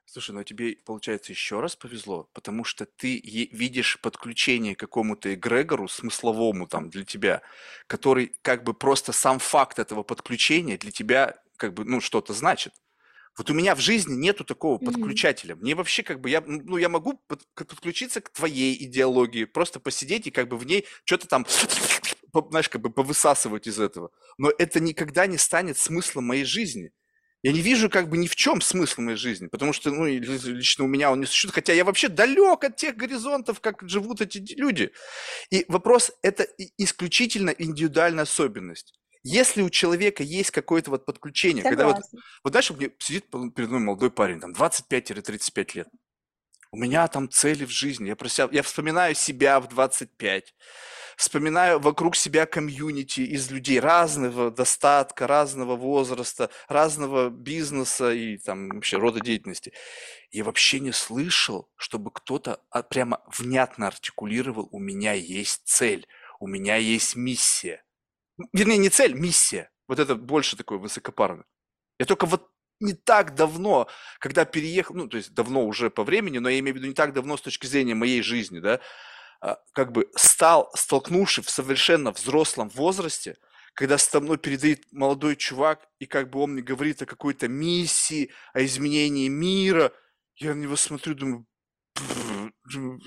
Слушай, 0.06 0.32
ну 0.32 0.44
тебе, 0.44 0.76
получается, 0.86 1.32
еще 1.32 1.62
раз 1.62 1.76
повезло, 1.76 2.30
потому 2.34 2.66
что 2.66 2.86
ты 2.86 3.20
видишь 3.52 4.00
подключение 4.02 4.76
к 4.76 4.80
какому-то 4.80 5.34
эгрегору 5.34 5.88
смысловому 5.88 6.68
там 6.68 6.90
для 6.90 7.06
тебя, 7.06 7.42
который 7.88 8.36
как 8.42 8.64
бы 8.64 8.74
просто 8.74 9.14
сам 9.14 9.40
факт 9.40 9.80
этого 9.80 10.04
подключения 10.04 10.78
для 10.78 10.92
тебя 10.92 11.36
как 11.58 11.74
бы, 11.74 11.86
ну, 11.86 12.02
что-то 12.02 12.34
значит. 12.34 12.74
Вот 13.38 13.50
у 13.50 13.54
меня 13.54 13.74
в 13.76 13.80
жизни 13.80 14.14
нету 14.14 14.44
такого 14.44 14.78
mm-hmm. 14.78 14.86
подключателя. 14.86 15.56
Мне 15.56 15.76
вообще 15.76 16.04
как 16.04 16.22
бы, 16.22 16.30
я, 16.30 16.42
ну, 16.46 16.78
я 16.78 16.90
могу 16.90 17.20
под, 17.28 17.42
подключиться 17.56 18.22
к 18.22 18.30
твоей 18.30 18.76
идеологии, 18.86 19.46
просто 19.46 19.80
посидеть 19.80 20.28
и 20.28 20.32
как 20.32 20.48
бы 20.48 20.58
в 20.58 20.66
ней 20.66 20.86
что-то 21.04 21.28
там, 21.28 21.46
знаешь, 22.50 22.70
как 22.70 22.82
бы 22.82 22.92
повысасывать 22.92 23.68
из 23.68 23.80
этого. 23.80 24.12
Но 24.38 24.52
это 24.58 24.80
никогда 24.80 25.26
не 25.26 25.38
станет 25.38 25.78
смыслом 25.78 26.26
моей 26.26 26.46
жизни. 26.46 26.92
Я 27.44 27.52
не 27.52 27.60
вижу 27.60 27.90
как 27.90 28.08
бы 28.08 28.18
ни 28.18 28.28
в 28.28 28.36
чем 28.38 28.62
смысла 28.62 29.02
моей 29.02 29.18
жизни, 29.18 29.48
потому 29.48 29.74
что, 29.74 29.92
ну, 29.92 30.06
лично 30.06 30.86
у 30.86 30.88
меня 30.88 31.12
он 31.12 31.20
не 31.20 31.26
существует, 31.26 31.56
хотя 31.56 31.74
я 31.74 31.84
вообще 31.84 32.08
далек 32.08 32.64
от 32.64 32.78
тех 32.78 32.96
горизонтов, 32.96 33.60
как 33.60 33.84
живут 33.90 34.22
эти 34.22 34.38
люди. 34.56 34.92
И 35.50 35.66
вопрос– 35.68 36.14
это 36.22 36.48
исключительно 36.78 37.50
индивидуальная 37.50 38.24
особенность. 38.24 38.94
Если 39.24 39.62
у 39.62 39.70
человека 39.70 40.22
есть 40.22 40.52
какое-то 40.52 40.92
вот 40.92 41.06
подключение, 41.06 41.64
Согласна. 41.64 41.94
когда 41.94 41.98
вот, 41.98 42.24
вот 42.44 42.50
знаешь, 42.52 42.72
мне 42.72 42.92
сидит 43.00 43.30
перед 43.56 43.70
мной 43.70 43.80
молодой 43.80 44.12
парень, 44.12 44.42
там 44.42 44.52
25-35 44.52 45.70
лет, 45.76 45.88
у 46.74 46.78
меня 46.78 47.08
там 47.08 47.30
цели 47.30 47.64
в 47.64 47.70
жизни, 47.70 48.08
я, 48.08 48.16
про 48.18 48.28
себя, 48.28 48.50
я 48.52 48.64
вспоминаю 48.64 49.16
себя 49.16 49.62
в 49.62 49.70
25, 49.70 50.54
вспоминаю 51.16 51.80
вокруг 51.80 52.18
себя 52.18 52.46
комьюнити 52.46 53.22
из 53.22 53.50
людей 53.50 53.80
разного 53.80 54.52
достатка, 54.52 55.26
разного 55.26 55.78
возраста, 55.78 56.50
разного 56.68 57.30
бизнеса 57.30 58.12
и 58.12 58.38
там 58.38 58.70
вообще 58.70 58.98
рода 58.98 59.22
деятельности. 59.22 59.72
Я 60.32 60.44
вообще 60.44 60.82
не 60.82 60.92
слышал, 60.92 61.70
чтобы 61.78 62.12
кто-то 62.12 62.60
а, 62.72 62.84
прямо 62.84 63.22
внятно 63.28 63.88
артикулировал, 63.88 64.68
у 64.72 64.80
меня 64.80 65.14
есть 65.14 65.62
цель, 65.66 66.08
у 66.40 66.48
меня 66.48 66.76
есть 66.76 67.16
миссия 67.16 67.84
вернее, 68.54 68.78
не 68.78 68.90
цель, 68.90 69.14
миссия. 69.14 69.70
Вот 69.88 70.00
это 70.00 70.16
больше 70.16 70.58
такое 70.58 70.78
высокопарное. 70.78 71.46
Я 72.00 72.06
только 72.06 72.26
вот 72.26 72.50
не 72.80 72.94
так 72.94 73.36
давно, 73.36 73.88
когда 74.20 74.46
переехал, 74.46 74.96
ну, 74.96 75.08
то 75.08 75.18
есть 75.18 75.34
давно 75.34 75.66
уже 75.66 75.90
по 75.90 76.04
времени, 76.04 76.40
но 76.40 76.50
я 76.50 76.60
имею 76.60 76.76
в 76.76 76.78
виду 76.78 76.88
не 76.88 76.94
так 76.94 77.14
давно 77.14 77.38
с 77.38 77.42
точки 77.42 77.66
зрения 77.66 77.96
моей 77.96 78.22
жизни, 78.22 78.60
да, 78.60 78.80
а, 79.42 79.58
как 79.74 79.92
бы 79.92 80.10
стал, 80.16 80.72
столкнувшись 80.76 81.46
в 81.46 81.50
совершенно 81.50 82.12
взрослом 82.12 82.70
возрасте, 82.70 83.38
когда 83.74 83.98
со 83.98 84.20
мной 84.20 84.38
передает 84.38 84.92
молодой 84.92 85.36
чувак, 85.36 85.88
и 86.00 86.06
как 86.06 86.30
бы 86.30 86.40
он 86.40 86.52
мне 86.54 86.62
говорит 86.62 87.02
о 87.02 87.06
какой-то 87.06 87.48
миссии, 87.48 88.32
о 88.54 88.64
изменении 88.64 89.28
мира, 89.28 89.92
я 90.36 90.54
на 90.54 90.60
него 90.60 90.76
смотрю, 90.76 91.16
думаю, 91.16 91.46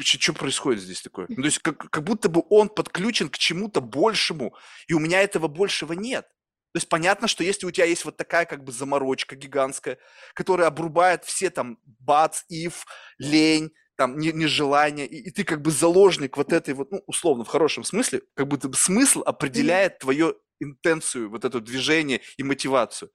что 0.01 0.33
происходит 0.33 0.83
здесь 0.83 1.03
такое? 1.03 1.27
Ну, 1.29 1.37
то 1.37 1.47
есть 1.47 1.59
как, 1.59 1.91
как 1.91 2.05
будто 2.05 2.29
бы 2.29 2.43
он 2.51 2.69
подключен 2.69 3.29
к 3.29 3.39
чему-то 3.39 3.81
большему, 3.81 4.55
и 4.87 4.95
у 4.95 4.99
меня 4.99 5.23
этого 5.23 5.49
большего 5.49 5.93
нет. 5.93 6.27
То 6.73 6.79
есть 6.79 6.89
понятно, 6.89 7.27
что 7.27 7.43
если 7.43 7.67
у 7.67 7.71
тебя 7.71 7.87
есть 7.87 8.05
вот 8.05 8.17
такая 8.17 8.45
как 8.45 8.63
бы 8.63 8.71
заморочка 8.71 9.35
гигантская, 9.35 9.99
которая 10.35 10.69
обрубает 10.69 11.25
все 11.25 11.49
там 11.49 11.79
бац, 11.85 12.43
ив, 12.49 12.85
лень, 13.19 13.73
там 13.97 14.19
не, 14.19 14.31
нежелание, 14.31 15.07
и, 15.07 15.29
и 15.29 15.31
ты 15.31 15.45
как 15.45 15.63
бы 15.63 15.71
заложник 15.71 16.37
вот 16.37 16.53
этой 16.53 16.75
вот, 16.75 16.93
ну, 16.93 17.03
условно, 17.07 17.45
в 17.45 17.49
хорошем 17.49 17.83
смысле, 17.83 18.23
как 18.35 18.47
будто 18.49 18.69
бы 18.69 18.77
смысл 18.77 19.23
определяет 19.25 20.01
твою 20.01 20.37
интенцию, 20.61 21.31
вот 21.31 21.45
это 21.45 21.61
движение 21.61 22.21
и 22.37 22.43
мотивацию. 22.43 23.11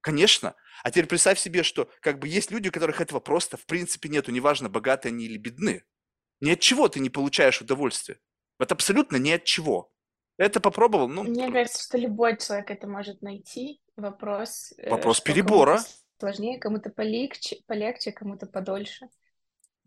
Конечно. 0.00 0.54
А 0.82 0.90
теперь 0.90 1.06
представь 1.06 1.38
себе, 1.38 1.62
что 1.62 1.90
как 2.00 2.18
бы 2.18 2.28
есть 2.28 2.50
люди, 2.50 2.68
у 2.68 2.72
которых 2.72 3.00
этого 3.00 3.20
просто 3.20 3.56
в 3.56 3.66
принципе 3.66 4.08
нету, 4.08 4.30
неважно, 4.32 4.68
богатые 4.68 5.10
они 5.10 5.26
или 5.26 5.36
бедны. 5.36 5.84
Ни 6.40 6.50
от 6.52 6.60
чего 6.60 6.88
ты 6.88 7.00
не 7.00 7.10
получаешь 7.10 7.60
удовольствие. 7.60 8.18
Вот 8.58 8.72
абсолютно 8.72 9.16
ни 9.16 9.30
от 9.30 9.44
чего. 9.44 9.92
Это 10.38 10.58
попробовал, 10.60 11.06
ну... 11.08 11.24
Мне 11.24 11.52
кажется, 11.52 11.82
что 11.82 11.98
любой 11.98 12.38
человек 12.38 12.70
это 12.70 12.86
может 12.86 13.20
найти. 13.20 13.82
Вопрос... 13.96 14.72
Э, 14.78 14.88
Вопрос 14.88 15.20
перебора. 15.20 15.80
сложнее, 16.18 16.58
кому-то 16.58 16.88
полегче, 16.88 17.58
полегче, 17.66 18.12
кому-то 18.12 18.46
подольше. 18.46 19.08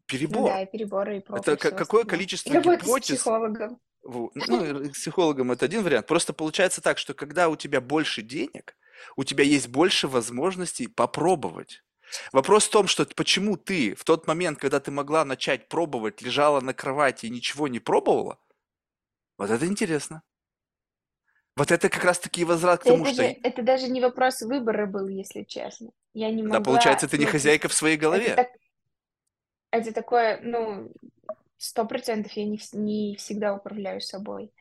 Перебор. 0.06 0.42
Ну 0.42 0.48
да, 0.48 0.62
и 0.62 0.66
переборы, 0.72 1.18
и 1.18 1.20
проб, 1.22 1.40
Это 1.40 1.58
какое 1.58 2.04
количество 2.04 2.52
И 2.52 2.54
работа 2.54 2.84
с 2.84 2.88
гипотез? 2.88 3.16
психологом. 3.16 3.80
Ну, 4.04 4.32
с 4.36 4.90
психологом 4.90 5.52
это 5.52 5.66
один 5.66 5.84
вариант. 5.84 6.08
Просто 6.08 6.34
получается 6.34 6.82
так, 6.82 6.98
что 6.98 7.14
когда 7.14 7.50
у 7.50 7.56
тебя 7.56 7.82
больше 7.82 8.22
денег, 8.22 8.76
у 9.16 9.24
тебя 9.24 9.44
есть 9.44 9.68
больше 9.70 10.08
возможностей 10.08 10.88
попробовать. 10.88 11.84
Вопрос 12.32 12.68
в 12.68 12.70
том, 12.70 12.88
что 12.88 13.06
почему 13.06 13.58
ты 13.58 13.96
в 13.96 14.04
тот 14.04 14.28
момент, 14.28 14.60
когда 14.60 14.80
ты 14.80 14.92
могла 14.92 15.26
начать 15.26 15.68
пробовать, 15.68 16.22
лежала 16.22 16.62
на 16.62 16.74
кровати 16.74 17.26
и 17.26 17.30
ничего 17.30 17.68
не 17.68 17.80
пробовала, 17.80 18.38
вот 19.38 19.50
это 19.50 19.66
интересно. 19.66 20.22
Вот 21.56 21.72
это 21.72 21.90
как 21.90 22.04
раз-таки 22.04 22.46
возврат 22.46 22.82
к 22.82 22.86
Да 22.86 22.92
тому, 22.92 23.06
это 23.06 23.14
что... 23.14 23.24
же, 23.24 23.38
это 23.44 23.62
даже 23.64 23.88
не 23.88 24.02
вопрос 24.02 24.42
выбора 24.42 24.86
был, 24.86 25.08
если 25.08 25.44
честно. 25.44 25.92
Я 26.14 26.32
не 26.32 26.42
Да, 26.44 26.50
могла, 26.50 26.62
получается, 26.62 27.08
ты 27.08 27.18
не 27.18 27.26
ну, 27.26 27.32
хозяйка 27.32 27.68
в 27.68 27.74
своей 27.74 27.96
это 27.96 28.02
голове. 28.02 28.34
так, 28.36 28.48
это 29.72 29.94
такое, 29.94 30.40
ну, 30.44 30.92
сто 31.64 31.86
процентов 31.86 32.34
я 32.34 32.46
не, 32.46 32.60
не 32.74 33.16
всегда 33.16 33.56
управляю 33.56 34.02
собой. 34.02 34.52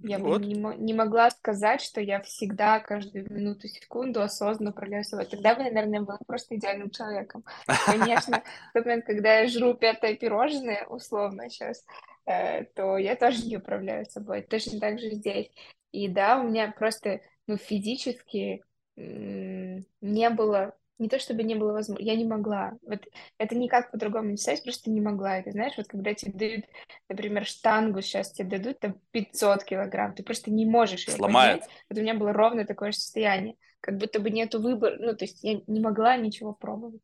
Я 0.00 0.18
бы 0.18 0.30
Вот. 0.30 0.42
не, 0.42 0.54
мо- 0.54 0.76
не 0.76 0.94
могла 0.94 1.28
сказать, 1.30 1.82
что 1.82 2.00
я 2.00 2.22
всегда, 2.22 2.78
каждую 2.78 3.30
минуту, 3.32 3.66
секунду 3.68 4.22
осознанно 4.22 4.70
управляю 4.70 5.04
собой. 5.04 5.26
Тогда 5.26 5.54
бы 5.56 5.62
я, 5.62 5.72
наверное, 5.72 6.02
была 6.02 6.18
просто 6.26 6.56
идеальным 6.56 6.90
человеком. 6.90 7.44
Конечно, 7.66 8.42
в 8.70 8.72
тот 8.74 8.84
момент, 8.86 9.04
когда 9.04 9.40
я 9.40 9.48
жру 9.48 9.74
пятое 9.74 10.14
пирожное, 10.14 10.86
условно 10.86 11.50
сейчас, 11.50 11.84
то 12.24 12.96
я 12.96 13.16
тоже 13.16 13.44
не 13.44 13.56
управляю 13.56 14.06
собой. 14.06 14.42
Точно 14.42 14.78
так 14.78 15.00
же 15.00 15.10
здесь. 15.10 15.50
И 15.90 16.08
да, 16.08 16.40
у 16.40 16.44
меня 16.44 16.72
просто, 16.76 17.20
ну, 17.46 17.56
физически 17.56 18.62
не 18.96 20.30
было, 20.30 20.76
не 20.98 21.08
то 21.08 21.18
чтобы 21.18 21.42
не 21.42 21.54
было 21.54 21.72
возможности, 21.72 22.10
я 22.10 22.16
не 22.16 22.24
могла. 22.24 22.72
Вот 22.82 23.00
это 23.38 23.54
никак 23.54 23.90
по-другому 23.90 24.30
не 24.30 24.36
сказать, 24.36 24.62
просто 24.62 24.90
не 24.90 25.00
могла. 25.00 25.38
Это 25.38 25.52
знаешь, 25.52 25.74
вот 25.76 25.86
когда 25.86 26.14
тебе 26.14 26.32
дают, 26.32 26.64
например, 27.08 27.44
штангу, 27.46 28.02
сейчас 28.02 28.32
тебе 28.32 28.58
дадут 28.58 28.80
там 28.80 29.00
500 29.12 29.64
килограмм, 29.64 30.14
ты 30.14 30.22
просто 30.22 30.50
не 30.50 30.66
можешь 30.66 31.06
ее 31.06 31.14
Сломает. 31.14 31.60
поднять. 31.60 31.70
Вот 31.88 31.98
у 31.98 32.02
меня 32.02 32.14
было 32.14 32.32
ровно 32.32 32.64
такое 32.64 32.92
же 32.92 32.98
состояние. 32.98 33.56
Как 33.80 33.96
будто 33.96 34.18
бы 34.20 34.30
нету 34.30 34.60
выбора, 34.60 34.96
ну, 34.98 35.14
то 35.14 35.24
есть 35.24 35.42
я 35.44 35.60
не 35.66 35.80
могла 35.80 36.16
ничего 36.16 36.52
пробовать. 36.52 37.00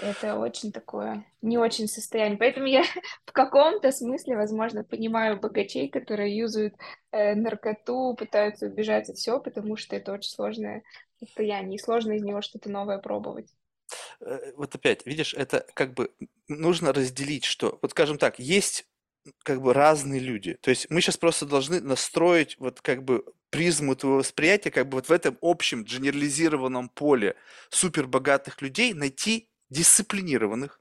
Это 0.00 0.38
очень 0.38 0.72
такое, 0.72 1.24
не 1.40 1.56
очень 1.56 1.88
состояние. 1.88 2.38
Поэтому 2.38 2.66
я 2.66 2.82
в 3.24 3.32
каком-то 3.32 3.90
смысле, 3.92 4.36
возможно, 4.36 4.84
понимаю 4.84 5.40
богачей, 5.40 5.88
которые 5.88 6.36
юзают 6.36 6.74
э, 7.12 7.34
наркоту, 7.34 8.14
пытаются 8.14 8.66
убежать 8.66 9.08
от 9.08 9.16
всего, 9.16 9.40
потому 9.40 9.76
что 9.76 9.96
это 9.96 10.12
очень 10.12 10.30
сложное 10.30 10.82
состояние, 11.24 11.76
и 11.76 11.82
сложно 11.82 12.12
из 12.12 12.22
него 12.22 12.42
что-то 12.42 12.70
новое 12.70 12.98
пробовать. 12.98 13.48
Э, 14.20 14.52
Вот 14.56 14.74
опять, 14.74 15.06
видишь, 15.06 15.34
это 15.34 15.66
как 15.74 15.94
бы 15.94 16.10
нужно 16.48 16.92
разделить, 16.92 17.44
что, 17.44 17.78
вот 17.82 17.92
скажем 17.92 18.18
так, 18.18 18.38
есть 18.38 18.86
как 19.42 19.62
бы 19.62 19.72
разные 19.72 20.20
люди. 20.20 20.54
То 20.60 20.70
есть 20.70 20.90
мы 20.90 21.00
сейчас 21.00 21.16
просто 21.16 21.46
должны 21.46 21.80
настроить 21.80 22.56
вот 22.58 22.80
как 22.80 23.04
бы 23.04 23.24
призму 23.50 23.94
твоего 23.96 24.18
восприятия, 24.18 24.70
как 24.70 24.88
бы 24.88 24.96
вот 24.96 25.08
в 25.08 25.12
этом 25.12 25.38
общем 25.40 25.84
генерализированном 25.84 26.88
поле 26.88 27.36
супербогатых 27.70 28.60
людей 28.60 28.92
найти 28.92 29.48
дисциплинированных, 29.70 30.80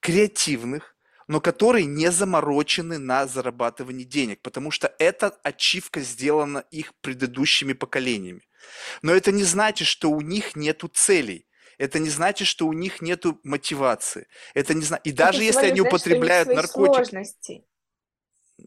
креативных, 0.00 0.96
но 1.28 1.40
которые 1.40 1.84
не 1.84 2.10
заморочены 2.10 2.98
на 2.98 3.26
зарабатывании 3.26 4.04
денег, 4.04 4.40
потому 4.42 4.70
что 4.72 4.92
эта 4.98 5.28
ачивка 5.44 6.00
сделана 6.00 6.64
их 6.70 6.92
предыдущими 7.02 7.72
поколениями. 7.72 8.42
Но 9.02 9.12
это 9.12 9.32
не 9.32 9.44
значит, 9.44 9.86
что 9.88 10.10
у 10.10 10.20
них 10.20 10.56
нету 10.56 10.88
целей. 10.88 11.46
Это 11.78 11.98
не 11.98 12.10
значит, 12.10 12.46
что 12.46 12.66
у 12.66 12.72
них 12.72 13.00
нету 13.00 13.40
мотивации. 13.42 14.26
Это 14.54 14.74
не 14.74 14.82
зна... 14.82 14.98
И 14.98 15.12
даже 15.12 15.38
Это 15.38 15.44
если 15.44 15.66
они 15.66 15.80
них 15.80 15.86
употребляют 15.86 16.48
наркотики, 16.48 16.94
сложности, 16.94 17.64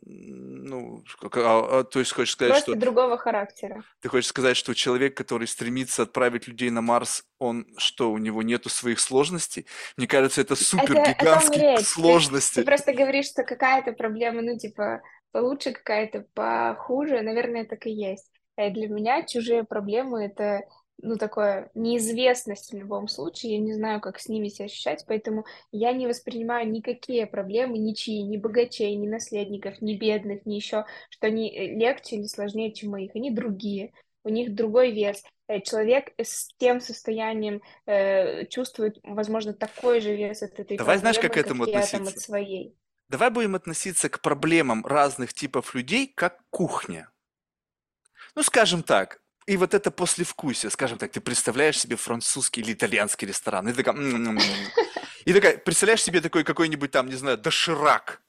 ну, 0.02 1.04
как- 1.20 1.38
а- 1.38 1.80
а, 1.80 1.84
то 1.84 2.00
есть 2.00 2.12
хочешь 2.14 2.34
сказать, 2.34 2.54
просто 2.54 2.72
что 2.72 2.80
другого 2.80 3.18
характера. 3.18 3.84
ты 4.02 4.10
хочешь 4.10 4.30
сказать, 4.30 4.58
что 4.58 4.74
человек, 4.74 5.16
который 5.16 5.48
стремится 5.48 6.04
отправить 6.04 6.48
людей 6.48 6.70
на 6.70 6.82
Марс, 6.82 7.24
он 7.40 7.68
что, 7.78 8.12
у 8.12 8.18
него 8.18 8.42
нету 8.44 8.70
своих 8.70 9.00
сложностей? 9.00 9.68
Мне 9.98 10.08
кажется, 10.08 10.42
это 10.42 10.56
супер 10.56 10.98
Это 10.98 11.14
гигантские 11.14 11.72
речь. 11.72 11.80
Ты, 11.80 11.84
ты 11.86 11.90
сложности. 11.90 12.64
просто 12.64 12.94
говоришь, 12.94 13.28
что 13.28 13.44
какая-то 13.44 13.92
проблема, 13.94 14.42
ну, 14.42 14.58
типа, 14.58 15.02
получше, 15.32 15.72
какая-то 15.72 16.26
похуже. 16.34 17.22
Наверное, 17.22 17.66
так 17.66 17.86
и 17.86 17.92
есть. 17.92 18.32
Э, 18.58 18.70
Для 18.72 18.88
меня 18.88 19.24
чужие 19.26 19.64
проблемы— 19.64 20.26
это, 20.26 20.62
ну, 21.02 21.18
такое 21.18 21.72
неизвестность 21.74 22.72
в 22.72 22.78
любом 22.78 23.08
случае. 23.08 23.54
Я 23.54 23.60
не 23.60 23.74
знаю, 23.74 24.00
как 24.02 24.20
с 24.20 24.28
ними 24.30 24.48
себя 24.50 24.66
ощущать, 24.66 25.06
поэтому 25.08 25.46
я 25.72 25.92
не 25.94 26.08
воспринимаю 26.08 26.70
никакие 26.70 27.26
проблемы, 27.28 27.78
ничьи, 27.78 28.22
ни 28.24 28.38
богачей, 28.38 28.96
ни 28.96 29.08
наследников, 29.08 29.82
ни 29.82 29.96
бедных, 29.96 30.46
ни 30.46 30.56
еще, 30.56 30.86
что 31.10 31.28
они 31.28 31.50
э, 31.52 31.76
легче 31.76 32.18
или 32.18 32.28
сложнее, 32.28 32.74
чем 32.74 32.92
моих. 32.92 33.12
Они 33.16 33.32
другие. 33.32 33.92
У 34.24 34.30
них 34.30 34.56
другой 34.56 34.92
вес. 34.92 35.24
Э, 35.48 35.60
Человек 35.62 36.14
с 36.18 36.54
тем 36.58 36.80
состоянием 36.80 37.62
э, 37.86 38.46
чувствует, 38.48 38.98
возможно, 39.04 39.54
такой 39.54 40.00
же 40.00 40.16
вес 40.16 40.44
от 40.44 40.60
этой 40.60 40.78
Давай 40.78 40.98
знаешь, 40.98 41.20
как 41.20 41.34
к 41.34 41.34
проблемы, 41.36 41.40
этому 41.46 41.66
я 41.66 41.88
там 41.88 42.08
от 42.08 42.08
относиться? 42.08 42.26
своей. 42.28 42.76
Давай 43.10 43.30
будем 43.30 43.56
относиться 43.56 44.10
к 44.10 44.22
проблемам 44.22 44.86
разных 44.86 45.34
типов 45.34 45.76
людей 45.76 46.08
как 46.16 46.42
кухня. 46.50 47.10
Ну, 48.36 48.44
скажем 48.44 48.84
так, 48.84 49.22
и 49.46 49.58
вот 49.58 49.74
это 49.74 49.92
послевкусие, 49.92 50.70
скажем 50.70 50.98
так, 50.98 51.12
ты 51.12 51.22
представляешь 51.22 51.80
себе 51.80 51.96
французский 51.96 52.62
или 52.62 52.74
итальянский 52.74 53.28
ресторан, 53.28 53.68
и 53.68 53.74
такая, 53.74 53.96
и 55.26 55.34
такая, 55.34 55.58
представляешь 55.58 56.04
себе 56.04 56.22
такой 56.22 56.44
какой-нибудь 56.44 56.92
там, 56.92 57.10
не 57.10 57.16
знаю, 57.16 57.38
доширак. 57.38 58.22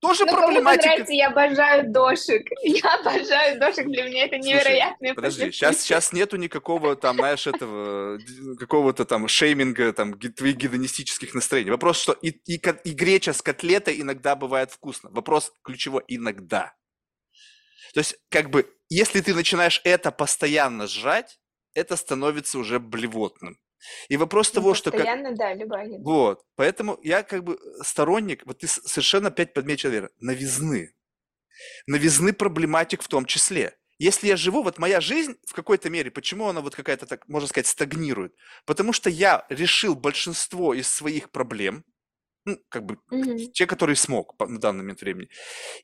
Тоже 0.00 0.26
Ну, 0.26 0.32
кому-то 0.32 0.46
проблематика. 0.46 0.86
нравится, 0.86 1.12
я 1.14 1.28
обожаю 1.28 1.90
дошик. 1.90 2.46
Я 2.62 2.94
обожаю 3.00 3.58
дошик, 3.58 3.86
для 3.86 4.02
меня 4.02 4.26
это 4.26 4.36
Слушай, 4.36 4.48
невероятное 4.48 5.14
подожди, 5.14 5.50
сейчас, 5.50 5.80
сейчас 5.80 6.12
нету 6.12 6.36
никакого 6.36 6.94
там, 6.94 7.16
знаешь, 7.16 7.46
этого, 7.46 8.18
какого-то 8.58 9.06
там 9.06 9.26
шейминга, 9.28 9.94
там, 9.94 10.18
твоих 10.18 10.56
гедонистических 10.56 11.32
настроений. 11.32 11.70
Вопрос, 11.70 11.98
что 11.98 12.12
и, 12.12 12.28
и, 12.28 12.60
и 12.84 12.92
греча 12.92 13.32
с 13.32 13.40
котлетой 13.40 13.98
иногда 13.98 14.36
бывает 14.36 14.70
вкусно. 14.72 15.08
Вопрос 15.10 15.52
ключевой– 15.62 16.02
иногда. 16.08 16.74
То 17.94 18.00
есть, 18.00 18.16
как 18.28 18.50
бы, 18.50 18.68
если 18.94 19.20
ты 19.20 19.34
начинаешь 19.34 19.80
это 19.84 20.10
постоянно 20.12 20.86
сжать, 20.86 21.38
это 21.74 21.96
становится 21.96 22.58
уже 22.58 22.78
блевотным. 22.78 23.58
И 24.08 24.16
вопрос 24.16 24.52
Ну, 24.52 24.54
того, 24.54 24.74
что 24.74 24.90
как, 24.90 25.00
постоянно, 25.00 25.34
да, 25.36 25.54
любая 25.54 25.86
еда. 25.86 25.98
вот, 26.04 26.42
поэтому 26.56 26.98
я 27.02 27.22
как 27.22 27.44
бы 27.44 27.58
сторонник, 27.82 28.46
вот 28.46 28.58
ты 28.60 28.66
совершенно 28.68 29.28
опять 29.28 29.52
подметил, 29.54 29.90
Вера, 29.90 30.10
новизны. 30.20 30.94
Новизны 31.86 32.32
проблематик 32.32 33.02
в 33.02 33.08
том 33.08 33.26
числе. 33.26 33.76
Если 33.98 34.26
я 34.26 34.36
живу, 34.36 34.62
вот 34.62 34.78
моя 34.78 35.00
жизнь 35.00 35.36
в 35.46 35.52
какой-то 35.54 35.88
мере, 35.88 36.10
почему 36.10 36.48
она 36.48 36.60
вот 36.60 36.74
какая-то, 36.74 37.06
так, 37.06 37.28
можно 37.28 37.48
сказать, 37.48 37.66
стагнирует? 37.68 38.34
Потому 38.66 38.92
что 38.92 39.08
я 39.08 39.46
решил 39.48 39.94
большинство 39.94 40.74
из 40.74 40.88
своих 40.88 41.30
проблем, 41.30 41.84
ну, 42.46 42.58
как 42.70 42.84
бы 42.86 42.98
Мгм. 43.10 43.38
те, 43.52 43.66
которые 43.66 43.96
смог 43.96 44.34
на 44.40 44.60
данный 44.60 44.80
момент 44.82 45.02
времени, 45.02 45.28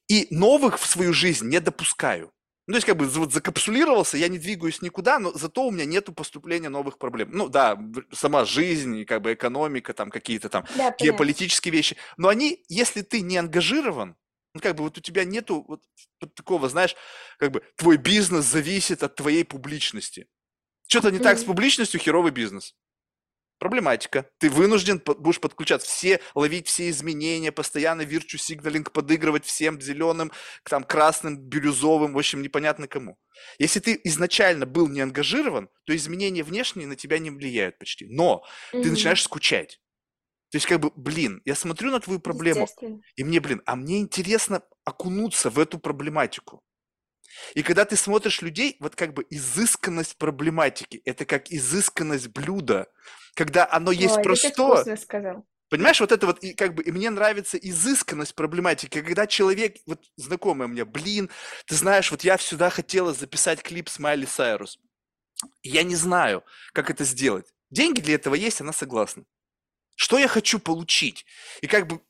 и 0.08 0.28
новых 0.30 0.80
в 0.80 0.86
свою 0.86 1.12
жизнь 1.12 1.48
не 1.48 1.60
допускаю. 1.60 2.32
Ну, 2.70 2.74
то 2.74 2.76
есть, 2.76 2.86
как 2.86 2.98
бы, 2.98 3.06
вот 3.06 3.32
закапсулировался, 3.32 4.16
я 4.16 4.28
не 4.28 4.38
двигаюсь 4.38 4.80
никуда, 4.80 5.18
но 5.18 5.32
зато 5.32 5.66
у 5.66 5.72
меня 5.72 5.84
нету 5.86 6.12
поступления 6.12 6.68
новых 6.68 6.98
проблем. 6.98 7.30
Ну, 7.32 7.48
да, 7.48 7.76
сама 8.12 8.44
жизнь, 8.44 9.04
как 9.06 9.22
бы 9.22 9.34
экономика, 9.34 9.92
там, 9.92 10.08
какие-то 10.08 10.48
там 10.48 10.62
Да, 10.62 10.92
понятно. 10.92 11.04
геополитические 11.04 11.72
вещи. 11.72 11.96
Но 12.16 12.28
они, 12.28 12.62
если 12.68 13.02
ты 13.02 13.22
не 13.22 13.38
ангажирован, 13.38 14.14
ну, 14.54 14.60
как 14.60 14.76
бы, 14.76 14.84
вот 14.84 14.96
у 14.96 15.00
тебя 15.00 15.24
нету 15.24 15.64
вот 15.66 15.82
вот 16.20 16.32
такого, 16.36 16.68
знаешь, 16.68 16.94
как 17.40 17.50
бы, 17.50 17.64
твой 17.74 17.96
бизнес 17.96 18.44
зависит 18.44 19.02
от 19.02 19.16
твоей 19.16 19.44
публичности. 19.44 20.28
Что-то 20.86 21.10
не 21.10 21.18
так 21.18 21.38
с 21.38 21.44
публичностью, 21.44 21.98
херовый 21.98 22.30
бизнес. 22.30 22.76
Проблематика. 23.60 24.24
Ты 24.38 24.48
вынужден 24.48 25.02
будешь 25.04 25.38
подключаться, 25.38 25.86
все, 25.86 26.20
ловить 26.34 26.66
все 26.66 26.88
изменения, 26.88 27.52
постоянно 27.52 28.00
virtue 28.00 28.38
signaling, 28.38 28.90
подыгрывать 28.90 29.44
всем 29.44 29.78
зеленым, 29.82 30.32
там, 30.64 30.82
красным, 30.82 31.36
бирюзовым, 31.36 32.14
в 32.14 32.18
общем, 32.18 32.40
непонятно 32.40 32.88
кому. 32.88 33.18
Если 33.58 33.80
ты 33.80 34.00
изначально 34.04 34.64
был 34.64 34.88
не 34.88 35.02
ангажирован, 35.02 35.68
то 35.84 35.94
изменения 35.94 36.42
внешние 36.42 36.88
на 36.88 36.96
тебя 36.96 37.18
не 37.18 37.30
влияют 37.30 37.78
почти. 37.78 38.06
Но 38.06 38.44
ты 38.70 38.78
Мгм. 38.78 38.92
начинаешь 38.92 39.22
скучать. 39.22 39.78
То 40.50 40.56
есть, 40.56 40.66
как 40.66 40.80
бы, 40.80 40.90
блин, 40.96 41.42
я 41.44 41.54
смотрю 41.54 41.90
на 41.90 42.00
твою 42.00 42.18
проблему, 42.18 42.66
и 43.16 43.24
мне, 43.24 43.40
блин, 43.40 43.60
а 43.66 43.76
мне 43.76 44.00
интересно 44.00 44.62
окунуться 44.84 45.50
в 45.50 45.58
эту 45.58 45.78
проблематику. 45.78 46.62
И 47.54 47.62
когда 47.62 47.84
ты 47.84 47.96
смотришь 47.96 48.42
людей, 48.42 48.76
вот 48.80 48.96
как 48.96 49.14
бы 49.14 49.24
изысканность 49.30 50.16
проблематики, 50.18 51.00
это 51.04 51.24
как 51.24 51.50
изысканность 51.50 52.28
блюда, 52.28 52.88
когда 53.34 53.68
оно 53.70 53.92
есть 53.92 54.16
Ой, 54.16 54.22
простое, 54.22 54.76
вкусно 54.76 54.96
сказал. 54.96 55.46
Понимаешь, 55.70 56.00
вот 56.00 56.10
это 56.10 56.26
вот, 56.26 56.42
и 56.42 56.52
как 56.52 56.74
бы, 56.74 56.82
и 56.82 56.90
мне 56.90 57.10
нравится 57.10 57.56
изысканность 57.56 58.34
проблематики, 58.34 59.00
когда 59.00 59.28
человек, 59.28 59.76
вот 59.86 60.02
знакомый 60.16 60.66
мне, 60.66 60.84
блин, 60.84 61.30
ты 61.66 61.76
знаешь, 61.76 62.10
вот 62.10 62.24
я 62.24 62.36
всегда 62.36 62.70
хотела 62.70 63.14
записать 63.14 63.62
клип 63.62 63.88
с 63.88 64.00
Майли 64.00 64.26
Сайрус. 64.26 64.80
Я 65.62 65.84
не 65.84 65.94
знаю, 65.94 66.44
как 66.72 66.90
это 66.90 67.04
сделать. 67.04 67.46
Деньги 67.70 68.00
для 68.00 68.16
этого 68.16 68.34
есть, 68.34 68.60
она 68.60 68.72
согласна. 68.72 69.24
Что 69.94 70.18
я 70.18 70.26
хочу 70.26 70.58
получить? 70.58 71.24
И 71.60 71.68
как 71.68 71.86
бы 71.86 72.00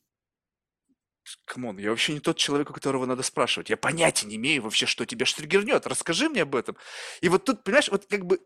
come 1.44 1.64
on, 1.64 1.78
я 1.78 1.90
вообще 1.90 2.14
не 2.14 2.20
тот 2.20 2.36
человек, 2.36 2.70
у 2.70 2.72
которого 2.72 3.04
надо 3.06 3.22
спрашивать. 3.22 3.70
Я 3.70 3.76
понятия 3.76 4.26
не 4.26 4.36
имею 4.36 4.62
вообще, 4.62 4.86
что 4.86 5.04
тебя 5.04 5.26
стригернет. 5.26 5.86
Расскажи 5.86 6.28
мне 6.28 6.42
об 6.42 6.56
этом. 6.56 6.76
И 7.20 7.28
вот 7.28 7.44
тут, 7.44 7.62
понимаешь, 7.62 7.88
вот 7.88 8.06
как 8.06 8.24
бы 8.24 8.40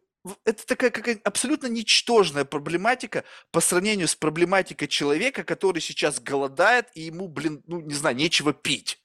это 0.45 0.67
такая 0.67 0.91
какая 0.91 1.21
абсолютно 1.25 1.67
ничтожная 1.67 2.45
проблематика 2.45 3.25
по 3.51 3.61
сравнению 3.61 4.09
с 4.09 4.15
проблематикой 4.15 4.89
человека, 4.89 5.45
который 5.45 5.81
сейчас 5.81 6.21
голодает, 6.21 6.89
и 6.95 7.03
ему, 7.03 7.29
блин, 7.29 7.63
ну, 7.67 7.81
не 7.81 7.95
знаю, 7.95 8.17
нечего 8.17 8.53
пить. 8.53 9.01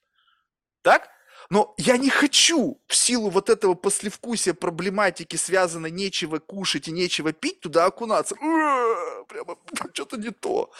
Так? 0.82 1.10
Но 1.50 1.74
я 1.78 1.96
не 1.96 2.10
хочу 2.10 2.80
в 2.86 2.94
силу 2.94 3.28
вот 3.28 3.50
этого 3.50 3.74
послевкусия 3.74 4.54
проблематики, 4.54 5.34
связанной 5.34 5.90
нечего 5.90 6.38
кушать 6.38 6.86
и 6.86 6.92
нечего 6.92 7.32
пить, 7.32 7.60
туда 7.60 7.86
окунаться. 7.86 8.36
Прямо 8.36 9.56
что-то 9.92 10.16
не 10.16 10.30
то. 10.30 10.70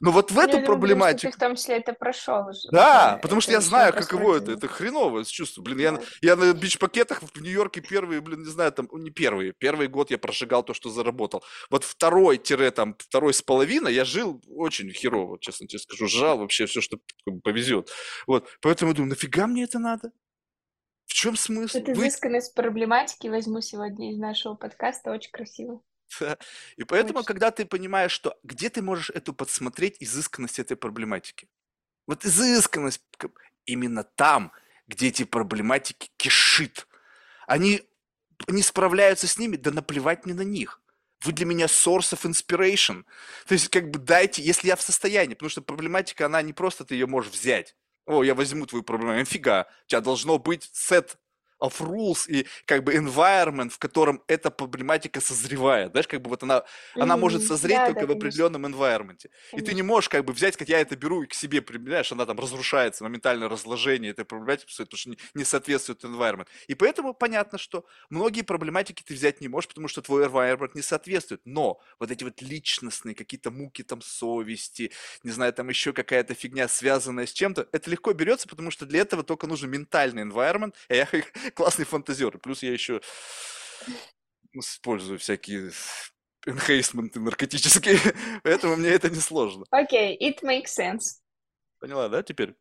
Но 0.00 0.10
вот 0.10 0.30
в 0.30 0.38
эту 0.38 0.58
я 0.58 0.64
проблематику... 0.64 1.30
Ты 1.30 1.36
в 1.36 1.40
том 1.40 1.56
числе 1.56 1.76
это 1.76 1.94
прошел 1.94 2.48
уже. 2.48 2.68
Да, 2.70 3.18
потому 3.22 3.40
что 3.40 3.52
я 3.52 3.60
знаю, 3.60 3.92
каково 3.92 4.36
это. 4.36 4.52
Это 4.52 4.68
хреновое 4.68 5.24
чувство. 5.24 5.62
Блин, 5.62 5.78
я, 5.78 6.00
я 6.20 6.36
на 6.36 6.52
бич-пакетах 6.52 7.22
в 7.22 7.40
Нью-Йорке 7.40 7.80
первые, 7.80 8.20
блин, 8.20 8.40
не 8.40 8.50
знаю, 8.50 8.72
там, 8.72 8.88
не 8.92 9.10
первые. 9.10 9.52
Первый 9.52 9.88
год 9.88 10.10
я 10.10 10.18
прожигал 10.18 10.62
то, 10.62 10.74
что 10.74 10.90
заработал. 10.90 11.42
Вот 11.70 11.84
второй, 11.84 12.36
тире, 12.36 12.70
там, 12.70 12.96
второй 12.98 13.32
с 13.32 13.40
половиной 13.40 13.94
я 13.94 14.04
жил 14.04 14.42
очень 14.48 14.90
херово, 14.90 15.38
честно 15.40 15.66
тебе 15.66 15.78
скажу. 15.78 16.06
Жал 16.06 16.38
вообще 16.38 16.66
все, 16.66 16.80
что 16.80 16.98
повезет. 17.44 17.90
Вот. 18.26 18.46
Поэтому 18.60 18.90
я 18.90 18.96
думаю, 18.96 19.10
нафига 19.10 19.46
мне 19.46 19.64
это 19.64 19.78
надо? 19.78 20.01
В 21.06 21.14
чем 21.14 21.36
смысл? 21.36 21.78
Это 21.78 21.92
изысканность 21.92 22.56
Вы... 22.56 22.62
проблематики 22.62 23.28
возьму 23.28 23.60
сегодня 23.60 24.12
из 24.12 24.18
нашего 24.18 24.54
подкаста. 24.54 25.10
Очень 25.12 25.30
красиво. 25.30 25.80
И 26.76 26.84
поэтому, 26.84 27.20
Очень. 27.20 27.26
когда 27.26 27.50
ты 27.50 27.64
понимаешь, 27.64 28.12
что 28.12 28.38
где 28.42 28.68
ты 28.70 28.82
можешь 28.82 29.10
эту 29.10 29.32
подсмотреть 29.32 29.96
изысканность 30.00 30.58
этой 30.58 30.76
проблематики? 30.76 31.48
Вот 32.06 32.24
изысканность 32.24 33.02
именно 33.64 34.04
там, 34.04 34.52
где 34.86 35.08
эти 35.08 35.24
проблематики 35.24 36.10
кишит. 36.16 36.86
Они 37.46 37.82
не 38.48 38.62
справляются 38.62 39.26
с 39.26 39.38
ними, 39.38 39.56
да 39.56 39.70
наплевать 39.70 40.26
мне 40.26 40.34
на 40.34 40.42
них. 40.42 40.80
Вы 41.24 41.32
для 41.32 41.46
меня 41.46 41.66
source 41.66 42.12
of 42.12 42.28
inspiration. 42.28 43.04
То 43.46 43.54
есть, 43.54 43.68
как 43.68 43.90
бы 43.90 43.98
дайте, 43.98 44.42
если 44.42 44.68
я 44.68 44.76
в 44.76 44.82
состоянии, 44.82 45.34
потому 45.34 45.50
что 45.50 45.62
проблематика, 45.62 46.26
она 46.26 46.42
не 46.42 46.52
просто 46.52 46.84
ты 46.84 46.94
ее 46.94 47.06
можешь 47.06 47.32
взять. 47.32 47.76
О, 48.06 48.22
я 48.24 48.34
возьму 48.34 48.66
твою 48.66 48.82
проблему. 48.82 49.18
Нифига. 49.18 49.66
У 49.84 49.88
тебя 49.88 50.00
должно 50.00 50.38
быть 50.38 50.70
сет 50.72 51.18
of 51.62 51.80
rules 51.80 52.28
и 52.28 52.46
как 52.66 52.84
бы 52.84 52.94
environment, 52.94 53.70
в 53.70 53.78
котором 53.78 54.22
эта 54.26 54.50
проблематика 54.50 55.20
созревает. 55.20 55.92
Знаешь, 55.92 56.08
как 56.08 56.20
бы 56.20 56.30
вот 56.30 56.42
она, 56.42 56.58
mm-hmm. 56.58 57.02
она 57.02 57.16
может 57.16 57.42
созреть 57.42 57.78
да, 57.78 57.86
только 57.86 58.06
да, 58.06 58.06
в 58.06 58.16
определенном 58.16 58.66
environment. 58.66 59.26
И 59.52 59.60
ты 59.60 59.74
не 59.74 59.82
можешь 59.82 60.08
как 60.08 60.24
бы 60.24 60.32
взять, 60.32 60.56
как 60.56 60.68
я 60.68 60.80
это 60.80 60.96
беру 60.96 61.22
и 61.22 61.26
к 61.26 61.34
себе 61.34 61.62
применяешь, 61.62 62.12
она 62.12 62.26
там 62.26 62.38
разрушается, 62.38 63.04
моментальное 63.04 63.48
разложение 63.48 64.10
этой 64.10 64.24
проблематики, 64.24 64.74
потому 64.76 64.98
что 64.98 65.10
не, 65.10 65.18
не 65.34 65.44
соответствует 65.44 66.04
environment. 66.04 66.48
И 66.66 66.74
поэтому 66.74 67.14
понятно, 67.14 67.58
что 67.58 67.84
многие 68.10 68.42
проблематики 68.42 69.02
ты 69.02 69.14
взять 69.14 69.40
не 69.40 69.48
можешь, 69.48 69.68
потому 69.68 69.88
что 69.88 70.02
твой 70.02 70.26
environment 70.26 70.72
не 70.74 70.82
соответствует. 70.82 71.40
Но 71.44 71.80
вот 71.98 72.10
эти 72.10 72.24
вот 72.24 72.42
личностные 72.42 73.14
какие-то 73.14 73.50
муки 73.50 73.82
там 73.82 74.02
совести, 74.02 74.90
не 75.22 75.30
знаю, 75.30 75.52
там 75.52 75.68
еще 75.68 75.92
какая-то 75.92 76.34
фигня, 76.34 76.68
связанная 76.68 77.26
с 77.26 77.32
чем-то, 77.32 77.68
это 77.72 77.90
легко 77.90 78.12
берется, 78.12 78.48
потому 78.48 78.70
что 78.70 78.86
для 78.86 79.00
этого 79.00 79.22
только 79.22 79.46
нужен 79.46 79.70
ментальный 79.70 80.22
environment, 80.22 80.74
а 80.88 80.94
я 80.94 81.08
классный 81.56 81.84
фантазер. 81.84 82.38
Плюс 82.38 82.62
я 82.62 82.72
еще 82.72 83.00
использую 84.52 85.18
всякие 85.18 85.72
энхейсменты 86.46 87.20
наркотические, 87.20 87.98
поэтому 88.42 88.76
мне 88.76 88.90
это 88.90 89.10
не 89.10 89.20
сложно. 89.20 89.64
Окей, 89.70 90.16
okay, 90.16 90.34
it 90.34 90.42
makes 90.42 90.76
sense. 90.78 91.20
Поняла, 91.78 92.08
да, 92.08 92.22
теперь? 92.22 92.54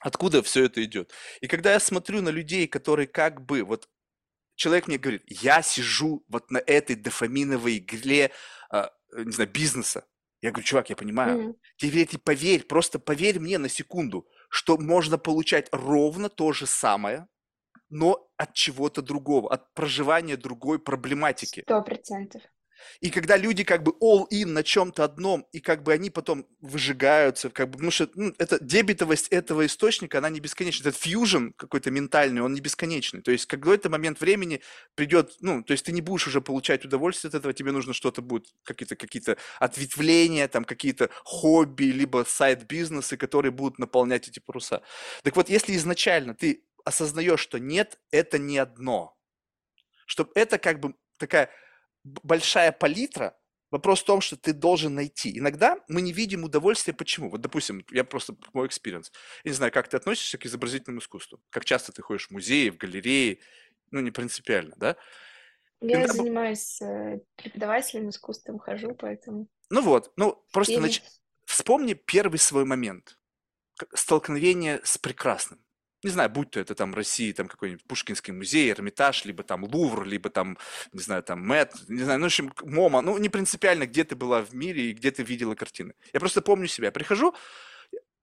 Откуда 0.00 0.42
все 0.42 0.64
это 0.64 0.84
идет? 0.84 1.12
И 1.40 1.46
когда 1.46 1.72
я 1.72 1.80
смотрю 1.80 2.20
на 2.22 2.28
людей, 2.28 2.66
которые 2.66 3.06
как 3.06 3.44
бы, 3.44 3.62
вот 3.62 3.88
человек 4.54 4.88
мне 4.88 4.98
говорит, 4.98 5.22
я 5.26 5.62
сижу 5.62 6.24
вот 6.28 6.50
на 6.50 6.58
этой 6.58 6.96
дофаминовой 6.96 7.78
игле, 7.78 8.32
а, 8.70 8.92
не 9.12 9.32
знаю, 9.32 9.50
бизнеса. 9.50 10.06
Я 10.42 10.50
говорю, 10.50 10.66
чувак, 10.66 10.90
я 10.90 10.96
понимаю. 10.96 11.38
Mm-hmm. 11.38 11.56
Теперь 11.78 12.06
ты 12.06 12.18
поверь, 12.18 12.64
просто 12.64 12.98
поверь 12.98 13.40
мне 13.40 13.58
на 13.58 13.68
секунду, 13.68 14.28
что 14.50 14.76
можно 14.76 15.18
получать 15.18 15.68
ровно 15.72 16.28
то 16.28 16.52
же 16.52 16.66
самое, 16.66 17.26
но 17.90 18.28
от 18.36 18.54
чего-то 18.54 19.02
другого, 19.02 19.52
от 19.52 19.72
проживания 19.74 20.36
другой 20.36 20.78
проблематики. 20.78 21.62
Сто 21.62 21.82
процентов. 21.82 22.42
И 23.00 23.10
когда 23.10 23.36
люди 23.36 23.64
как 23.64 23.82
бы 23.82 23.92
all 24.02 24.26
in 24.30 24.46
на 24.46 24.62
чем-то 24.62 25.04
одном, 25.04 25.46
и 25.52 25.60
как 25.60 25.82
бы 25.82 25.92
они 25.92 26.10
потом 26.10 26.46
выжигаются, 26.60 27.50
как 27.50 27.68
бы, 27.68 27.72
потому 27.72 27.90
что 27.90 28.08
ну, 28.14 28.34
это 28.38 28.62
дебетовость 28.62 29.28
этого 29.28 29.66
источника, 29.66 30.18
она 30.18 30.30
не 30.30 30.40
бесконечна. 30.40 30.88
Этот 30.88 31.00
фьюжн 31.00 31.50
какой-то 31.56 31.90
ментальный, 31.90 32.42
он 32.42 32.52
не 32.54 32.60
бесконечный. 32.60 33.22
То 33.22 33.30
есть 33.30 33.46
какой-то 33.46 33.90
момент 33.90 34.20
времени 34.20 34.60
придет, 34.94 35.36
ну, 35.40 35.62
то 35.62 35.72
есть 35.72 35.84
ты 35.84 35.92
не 35.92 36.00
будешь 36.00 36.26
уже 36.26 36.40
получать 36.40 36.84
удовольствие 36.84 37.28
от 37.30 37.34
этого, 37.34 37.52
тебе 37.54 37.72
нужно 37.72 37.92
что-то 37.92 38.22
будет, 38.22 38.46
какие-то 38.62 38.96
какие-то 38.96 39.36
ответвления, 39.58 40.48
там 40.48 40.64
какие-то 40.64 41.10
хобби, 41.24 41.84
либо 41.84 42.24
side-бизнесы, 42.26 43.16
которые 43.16 43.52
будут 43.52 43.78
наполнять 43.78 44.28
эти 44.28 44.38
паруса. 44.38 44.82
Так 45.22 45.36
вот, 45.36 45.48
если 45.48 45.74
изначально 45.76 46.34
ты 46.34 46.62
осознаешь, 46.86 47.40
что 47.40 47.58
нет, 47.58 48.00
это 48.10 48.38
не 48.38 48.56
одно. 48.58 49.16
Чтобы 50.06 50.30
это 50.34 50.58
как 50.58 50.80
бы 50.80 50.94
такая 51.18 51.50
большая 52.04 52.72
палитра, 52.72 53.36
Вопрос 53.72 54.00
в 54.00 54.04
том, 54.04 54.20
что 54.20 54.36
ты 54.36 54.52
должен 54.52 54.94
найти. 54.94 55.36
Иногда 55.36 55.76
мы 55.88 56.00
не 56.00 56.12
видим 56.12 56.44
удовольствия. 56.44 56.94
Почему? 56.94 57.30
Вот, 57.30 57.40
допустим, 57.40 57.84
я 57.90 58.04
просто 58.04 58.36
мой 58.52 58.68
experience. 58.68 59.10
Я 59.42 59.50
не 59.50 59.56
знаю, 59.56 59.72
как 59.72 59.88
ты 59.88 59.96
относишься 59.96 60.38
к 60.38 60.46
изобразительному 60.46 61.00
искусству. 61.00 61.40
Как 61.50 61.64
часто 61.64 61.90
ты 61.90 62.00
ходишь 62.00 62.28
в 62.28 62.30
музеи, 62.30 62.70
в 62.70 62.76
галереи. 62.76 63.40
Ну, 63.90 64.00
не 64.00 64.12
принципиально, 64.12 64.74
да? 64.76 64.96
Я 65.80 65.96
Иногда... 65.96 66.12
занимаюсь 66.14 66.80
э, 66.80 67.20
преподавателем 67.34 68.08
искусством, 68.08 68.60
хожу, 68.60 68.94
поэтому... 68.94 69.48
Ну 69.68 69.82
вот, 69.82 70.12
ну 70.16 70.42
просто 70.52 70.80
нач... 70.80 71.02
вспомни 71.44 71.94
первый 71.94 72.38
свой 72.38 72.64
момент. 72.64 73.18
Столкновение 73.92 74.80
с 74.84 74.96
прекрасным 74.96 75.65
не 76.02 76.10
знаю, 76.10 76.30
будь 76.30 76.50
то 76.50 76.60
это 76.60 76.74
там 76.74 76.94
России, 76.94 77.32
там 77.32 77.48
какой-нибудь 77.48 77.84
Пушкинский 77.84 78.32
музей, 78.32 78.70
Эрмитаж, 78.70 79.24
либо 79.24 79.42
там 79.42 79.64
Лувр, 79.64 80.04
либо 80.04 80.30
там, 80.30 80.58
не 80.92 81.00
знаю, 81.00 81.22
там 81.22 81.40
Мэт, 81.40 81.74
не 81.88 82.02
знаю, 82.02 82.18
ну, 82.18 82.24
в 82.24 82.26
общем, 82.26 82.52
МОМА, 82.62 83.02
ну, 83.02 83.18
не 83.18 83.28
принципиально, 83.28 83.86
где 83.86 84.04
ты 84.04 84.14
была 84.14 84.42
в 84.42 84.54
мире 84.54 84.90
и 84.90 84.92
где 84.92 85.10
ты 85.10 85.22
видела 85.22 85.54
картины. 85.54 85.94
Я 86.12 86.20
просто 86.20 86.42
помню 86.42 86.66
себя. 86.68 86.90
Прихожу, 86.90 87.34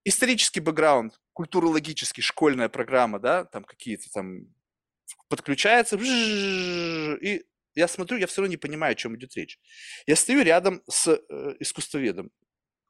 исторический 0.06 0.60
бэкграунд, 0.60 1.20
культурологический, 1.34 2.22
школьная 2.22 2.70
программа, 2.70 3.20
да, 3.20 3.46
там 3.46 3.64
какие-то 3.64 4.10
там 4.12 4.54
подключается, 5.28 5.98
и 5.98 7.44
я 7.76 7.88
смотрю, 7.88 8.18
я 8.18 8.28
все 8.28 8.42
равно 8.42 8.52
не 8.52 8.58
понимаю, 8.58 8.92
о 8.92 8.96
чем 8.96 9.16
идет 9.16 9.36
речь. 9.36 9.60
Я 10.06 10.16
стою 10.16 10.44
рядом 10.44 10.84
с 10.88 11.08
искусствоведом, 11.60 12.32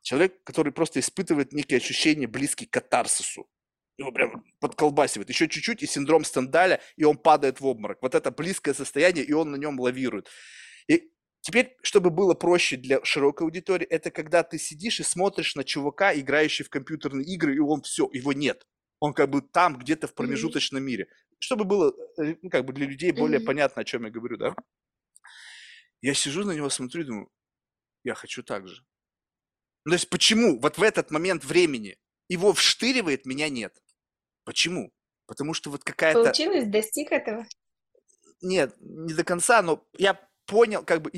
человек, 0.02 0.44
который 0.44 0.74
просто 0.74 1.00
испытывает 1.00 1.54
некие 1.54 1.78
ощущения, 1.78 2.28
близкие 2.28 2.68
к 2.68 2.74
катарсису 2.74 3.48
его 3.98 4.12
прям 4.12 4.44
подколбасивает. 4.60 5.30
Еще 5.30 5.48
чуть-чуть, 5.48 5.84
и 5.84 5.88
синдром 5.88 6.24
Стендаля, 6.24 6.82
и 6.96 7.04
он 7.04 7.18
падает 7.18 7.60
в 7.60 7.66
обморок. 7.66 8.00
Вот 8.02 8.16
это 8.16 8.32
близкое 8.32 8.74
состояние, 8.74 9.24
и 9.24 9.34
он 9.34 9.52
на 9.52 9.56
нем 9.56 9.80
лавирует. 9.80 10.30
И 10.88 11.12
теперь, 11.41 11.78
чтобы 11.84 12.10
было 12.10 12.34
проще 12.34 12.78
для 12.78 13.04
широкой 13.04 13.46
аудитории, 13.46 13.86
это 13.86 14.12
когда 14.12 14.44
ты 14.44 14.58
сидишь 14.58 15.00
и 15.00 15.04
смотришь 15.04 15.56
на 15.56 15.64
чувака, 15.64 16.14
играющий 16.14 16.66
в 16.66 16.70
компьютерные 16.70 17.26
игры, 17.26 17.56
и 17.56 17.60
он 17.60 17.82
все, 17.82 18.10
его 18.12 18.34
нет. 18.34 18.66
Он 19.00 19.14
как 19.14 19.30
бы 19.30 19.41
там, 19.41 19.78
где-то 19.78 20.08
в 20.08 20.16
промежуточном 20.16 20.82
mm-hmm. 20.82 20.86
мире. 20.86 21.08
Чтобы 21.38 21.66
было, 21.66 21.94
э, 22.22 22.36
ну, 22.41 22.50
как 22.50 22.66
бы 22.66 22.74
для 22.74 22.88
людей 22.88 23.12
более 23.12 23.41
mm-hmm. 23.41 23.46
понятно, 23.46 23.82
о 23.82 23.86
чем 23.86 24.06
я 24.06 24.10
говорю, 24.10 24.38
да? 24.38 24.56
Я 26.02 26.14
сижу 26.14 26.44
на 26.46 26.52
него, 26.52 26.70
смотрю 26.70 27.02
и 27.02 27.06
думаю, 27.06 27.30
я 28.04 28.14
хочу 28.14 28.44
так 28.44 28.68
же. 28.68 28.82
Ну, 29.86 29.91
то 29.91 29.96
есть 29.96 30.10
почему 30.10 30.60
вот 30.60 30.78
в 30.78 30.84
этот 30.84 31.12
момент 31.12 31.44
времени 31.44 31.98
его 32.30 32.54
вштыривает, 32.54 33.26
меня 33.26 33.50
нет? 33.50 33.83
Почему? 34.44 34.91
Потому 35.26 35.54
что 35.54 35.70
вот 35.70 35.84
какая-то... 35.84 36.24
Получилось, 36.24 36.66
достиг 36.66 37.12
этого? 37.12 37.46
Нет, 38.41 38.76
не 38.80 39.14
до 39.14 39.24
конца, 39.24 39.62
но 39.62 39.86
я 39.98 40.20
понял, 40.46 40.84
как 40.84 41.02
бы 41.02 41.12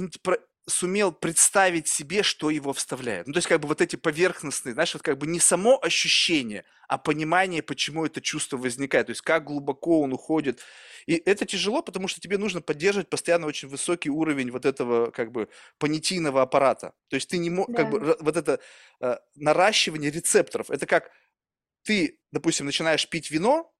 сумел 0.67 1.11
представить 1.11 1.87
себе, 1.87 2.23
что 2.23 2.49
его 2.49 2.73
вставляет. 2.73 3.27
Ну, 3.27 3.33
то 3.33 3.37
есть, 3.37 3.47
как 3.47 3.61
бы 3.61 3.67
вот 3.67 3.81
эти 3.81 3.95
поверхностные, 3.95 4.73
знаешь, 4.73 4.93
вот 4.93 5.03
как 5.03 5.17
бы 5.17 5.27
не 5.27 5.39
само 5.39 5.79
ощущение, 5.81 6.65
а 6.87 6.97
понимание, 6.97 7.61
почему 7.61 8.05
это 8.05 8.21
чувство 8.21 8.57
возникает, 8.57 9.07
то 9.07 9.11
есть, 9.11 9.21
как 9.21 9.45
глубоко 9.45 10.01
он 10.01 10.13
уходит. 10.13 10.61
И 11.05 11.13
это 11.13 11.45
тяжело, 11.45 11.81
потому 11.81 12.07
что 12.07 12.19
тебе 12.19 12.37
нужно 12.37 12.61
поддерживать 12.61 13.09
постоянно 13.09 13.47
очень 13.47 13.67
высокий 13.67 14.09
уровень 14.09 14.51
вот 14.51 14.65
этого, 14.65 15.11
как 15.11 15.31
бы, 15.31 15.49
понятийного 15.77 16.41
аппарата. 16.41 16.93
То 17.09 17.15
есть, 17.15 17.29
ты 17.29 17.37
не 17.37 17.49
можешь, 17.49 17.75
да. 17.75 17.83
как 17.83 17.91
бы, 17.91 18.17
вот 18.19 18.35
это 18.35 18.59
э, 19.01 19.17
наращивание 19.35 20.09
рецепторов, 20.09 20.71
это 20.71 20.87
как 20.87 21.11
ты, 21.85 22.19
допустим, 22.31 22.65
начинаешь 22.65 23.07
пить 23.07 23.31
вино, 23.31 23.71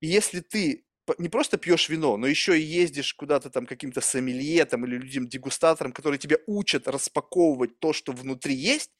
и 0.00 0.08
если 0.08 0.40
ты 0.40 0.86
не 1.18 1.28
просто 1.28 1.56
пьешь 1.56 1.88
вино, 1.88 2.16
но 2.16 2.26
еще 2.26 2.58
и 2.58 2.62
ездишь 2.62 3.14
куда-то 3.14 3.50
там 3.50 3.66
каким-то 3.66 4.00
сомелье 4.00 4.64
там, 4.64 4.84
или 4.84 4.96
людям-дегустаторам, 4.96 5.92
которые 5.92 6.18
тебя 6.18 6.38
учат 6.46 6.88
распаковывать 6.88 7.78
то, 7.78 7.92
что 7.92 8.12
внутри 8.12 8.54
есть, 8.54 8.90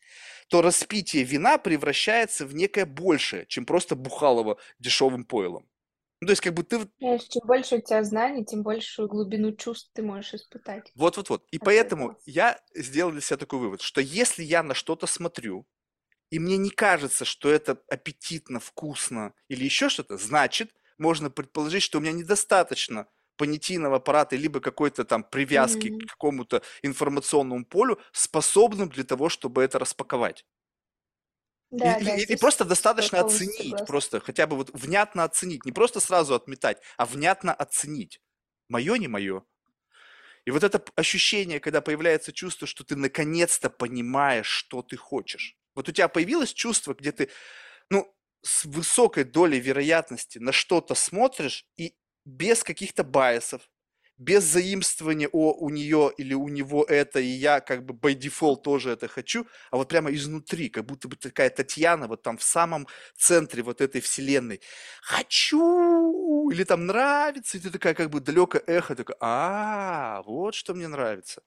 то 0.49 0.63
распитие 0.63 1.25
вина 1.25 1.59
превращается 1.59 2.47
в 2.47 2.55
некое 2.55 2.87
большее, 2.87 3.47
чем 3.47 3.67
просто 3.67 3.97
бухалово 3.97 4.59
дешевым 4.79 5.25
пойлом. 5.25 5.69
Ну, 6.21 6.29
то 6.29 6.33
есть, 6.33 6.43
как 6.43 6.55
бы 6.55 6.63
ты... 6.63 6.89
Знаешь, 6.99 7.25
чем 7.25 7.43
больше 7.47 7.77
у 7.77 7.81
тебя 7.81 8.03
знаний, 8.03 8.45
тем 8.45 8.63
большую 8.63 9.09
глубину 9.09 9.55
чувств 9.55 9.91
ты 9.93 10.03
можешь 10.03 10.35
испытать. 10.35 10.91
Вот-вот-вот. 10.95 11.45
И 11.51 11.59
поэтому 11.59 12.11
этого. 12.11 12.23
я 12.25 12.61
сделал 12.75 13.13
для 13.13 13.21
себя 13.21 13.37
такой 13.37 13.59
вывод, 13.59 13.83
что 13.83 14.01
если 14.01 14.43
я 14.43 14.63
на 14.63 14.73
что-то 14.75 15.07
смотрю, 15.07 15.67
и 16.31 16.39
мне 16.39 16.57
не 16.57 16.71
кажется, 16.71 17.25
что 17.25 17.51
это 17.51 17.81
аппетитно, 17.89 18.61
вкусно 18.61 19.35
или 19.49 19.65
еще 19.65 19.89
что-то, 19.89 20.17
значит, 20.17 20.75
можно 20.99 21.31
предположить, 21.31 21.83
что 21.83 21.99
у 21.99 22.01
меня 22.01 22.13
недостаточно 22.13 23.07
понятийного 23.37 23.97
аппарата, 23.97 24.35
либо 24.35 24.61
какой-то 24.61 25.05
там 25.05 25.23
привязки 25.23 25.89
mm-hmm. 25.89 26.07
к 26.07 26.11
какому-то 26.11 26.63
информационному 26.83 27.65
полю, 27.65 28.01
способным 28.13 28.89
для 28.89 29.05
того, 29.05 29.29
чтобы 29.29 29.63
это 29.63 29.79
распаковать. 29.79 30.45
Да, 31.71 31.97
и, 31.97 32.05
да, 32.05 32.17
и, 32.17 32.25
и 32.25 32.37
просто 32.37 32.65
достаточно 32.65 33.21
оценить, 33.21 33.57
согласна. 33.57 33.87
просто 33.87 34.21
хотя 34.21 34.47
бы 34.47 34.57
вот 34.57 34.71
внятно 34.73 35.25
оценить, 35.25 35.65
не 35.65 35.73
просто 35.73 36.01
сразу 36.01 36.35
отметать, 36.35 36.81
а 36.97 37.05
внятно 37.05 37.53
оценить. 37.53 38.21
Мое, 38.69 38.97
не 38.97 39.09
мое. 39.09 39.45
И 40.45 40.51
вот 40.53 40.63
это 40.63 40.83
ощущение, 40.95 41.61
когда 41.61 41.81
появляется 41.81 42.33
чувство, 42.33 42.67
что 42.67 42.85
ты 42.85 42.95
наконец-то 42.95 43.69
понимаешь, 43.69 44.47
что 44.47 44.83
ты 44.83 44.97
хочешь. 44.97 45.57
Вот 45.77 45.89
у 45.89 45.93
тебя 45.93 46.09
появилось 46.09 46.53
чувство, 46.53 46.95
где 46.95 47.13
ты, 47.13 47.29
ну, 47.91 48.13
с 48.43 48.65
высокой 48.65 49.25
долей 49.25 49.61
вероятности 49.61 50.39
на 50.39 50.53
что-то 50.53 50.95
смотришь 50.95 51.67
и 51.77 51.95
без 52.25 52.65
каких-то 52.65 53.05
байсов, 53.05 53.63
без 54.19 54.45
заимствования 54.45 55.29
о 55.33 55.53
у 55.53 55.69
нее 55.71 56.11
или 56.17 56.33
у 56.35 56.49
него 56.49 56.85
это, 56.85 57.21
и 57.21 57.27
я 57.27 57.61
как 57.61 57.85
бы 57.85 57.95
by 57.95 58.19
default 58.19 58.63
тоже 58.63 58.91
это 58.93 59.09
хочу, 59.09 59.47
а 59.71 59.77
вот 59.77 59.89
прямо 59.89 60.13
изнутри, 60.15 60.71
как 60.71 60.87
будто 60.87 61.09
бы 61.09 61.17
такая 61.17 61.51
Татьяна 61.51 62.09
вот 62.09 62.23
там 62.23 62.39
в 62.39 62.43
самом 62.43 62.87
центре 63.15 63.63
вот 63.63 63.81
этой 63.83 64.01
вселенной. 64.01 64.61
Хочу! 65.03 66.51
Или 66.51 66.65
там 66.65 66.87
нравится, 66.87 67.59
и 67.59 67.61
ты 67.61 67.71
такая 67.71 67.95
как 67.95 68.11
бы 68.11 68.21
далекое 68.21 68.63
эхо, 68.67 68.95
такая, 68.97 69.17
а, 69.21 70.23
вот 70.23 70.55
что 70.55 70.75
мне 70.75 70.89
нравится. 70.89 71.43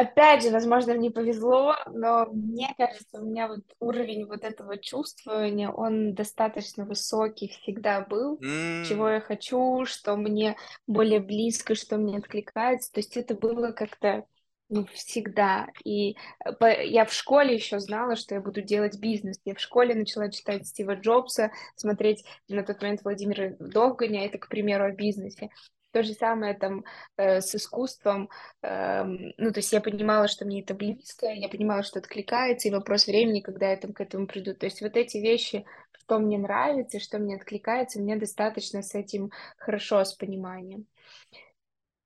Опять 0.00 0.42
же, 0.42 0.50
возможно, 0.50 0.94
мне 0.94 1.10
повезло, 1.10 1.76
но 1.92 2.24
мне 2.32 2.74
кажется, 2.78 3.20
у 3.20 3.24
меня 3.26 3.48
вот 3.48 3.60
уровень 3.80 4.24
вот 4.24 4.44
этого 4.44 4.78
чувствования, 4.78 5.70
он 5.70 6.14
достаточно 6.14 6.86
высокий 6.86 7.48
всегда 7.48 8.00
был, 8.00 8.38
чего 8.40 9.10
я 9.10 9.20
хочу, 9.20 9.84
что 9.84 10.16
мне 10.16 10.56
более 10.86 11.20
близко, 11.20 11.74
что 11.74 11.98
мне 11.98 12.16
откликается. 12.16 12.90
То 12.92 13.00
есть 13.00 13.14
это 13.18 13.34
было 13.34 13.72
как-то 13.72 14.24
ну, 14.70 14.86
всегда. 14.86 15.68
И 15.84 16.16
э, 16.44 16.52
по, 16.52 16.80
я 16.80 17.04
в 17.04 17.12
школе 17.12 17.54
еще 17.54 17.78
знала, 17.78 18.16
что 18.16 18.36
я 18.36 18.40
буду 18.40 18.62
делать 18.62 18.98
бизнес. 18.98 19.38
Я 19.44 19.54
в 19.54 19.60
школе 19.60 19.94
начала 19.94 20.30
читать 20.30 20.66
Стива 20.66 20.94
Джобса, 20.94 21.50
смотреть 21.76 22.24
на 22.48 22.62
тот 22.62 22.80
момент 22.80 23.02
Владимира 23.04 23.54
Довганя, 23.58 24.24
это, 24.24 24.38
к 24.38 24.48
примеру, 24.48 24.84
о 24.84 24.92
бизнесе. 24.92 25.50
То 25.92 26.02
же 26.02 26.12
самое 26.14 26.54
там 26.54 26.84
э, 27.16 27.40
с 27.40 27.54
искусством. 27.54 28.30
Э, 28.62 29.04
ну, 29.04 29.52
то 29.52 29.58
есть 29.58 29.72
я 29.72 29.80
понимала, 29.80 30.28
что 30.28 30.44
мне 30.44 30.62
это 30.62 30.74
близко, 30.74 31.26
я 31.26 31.48
понимала, 31.48 31.82
что 31.82 31.98
откликается, 31.98 32.68
и 32.68 32.70
вопрос 32.70 33.06
времени, 33.06 33.40
когда 33.40 33.70
я 33.70 33.76
там 33.76 33.92
к 33.92 34.00
этому 34.00 34.26
приду. 34.26 34.54
То 34.54 34.66
есть 34.66 34.80
вот 34.82 34.96
эти 34.96 35.16
вещи, 35.16 35.64
что 35.92 36.18
мне 36.18 36.38
нравится, 36.38 37.00
что 37.00 37.18
мне 37.18 37.36
откликается, 37.36 38.00
мне 38.00 38.16
достаточно 38.16 38.82
с 38.82 38.94
этим 38.94 39.30
хорошо, 39.58 40.04
с 40.04 40.14
пониманием. 40.14 40.86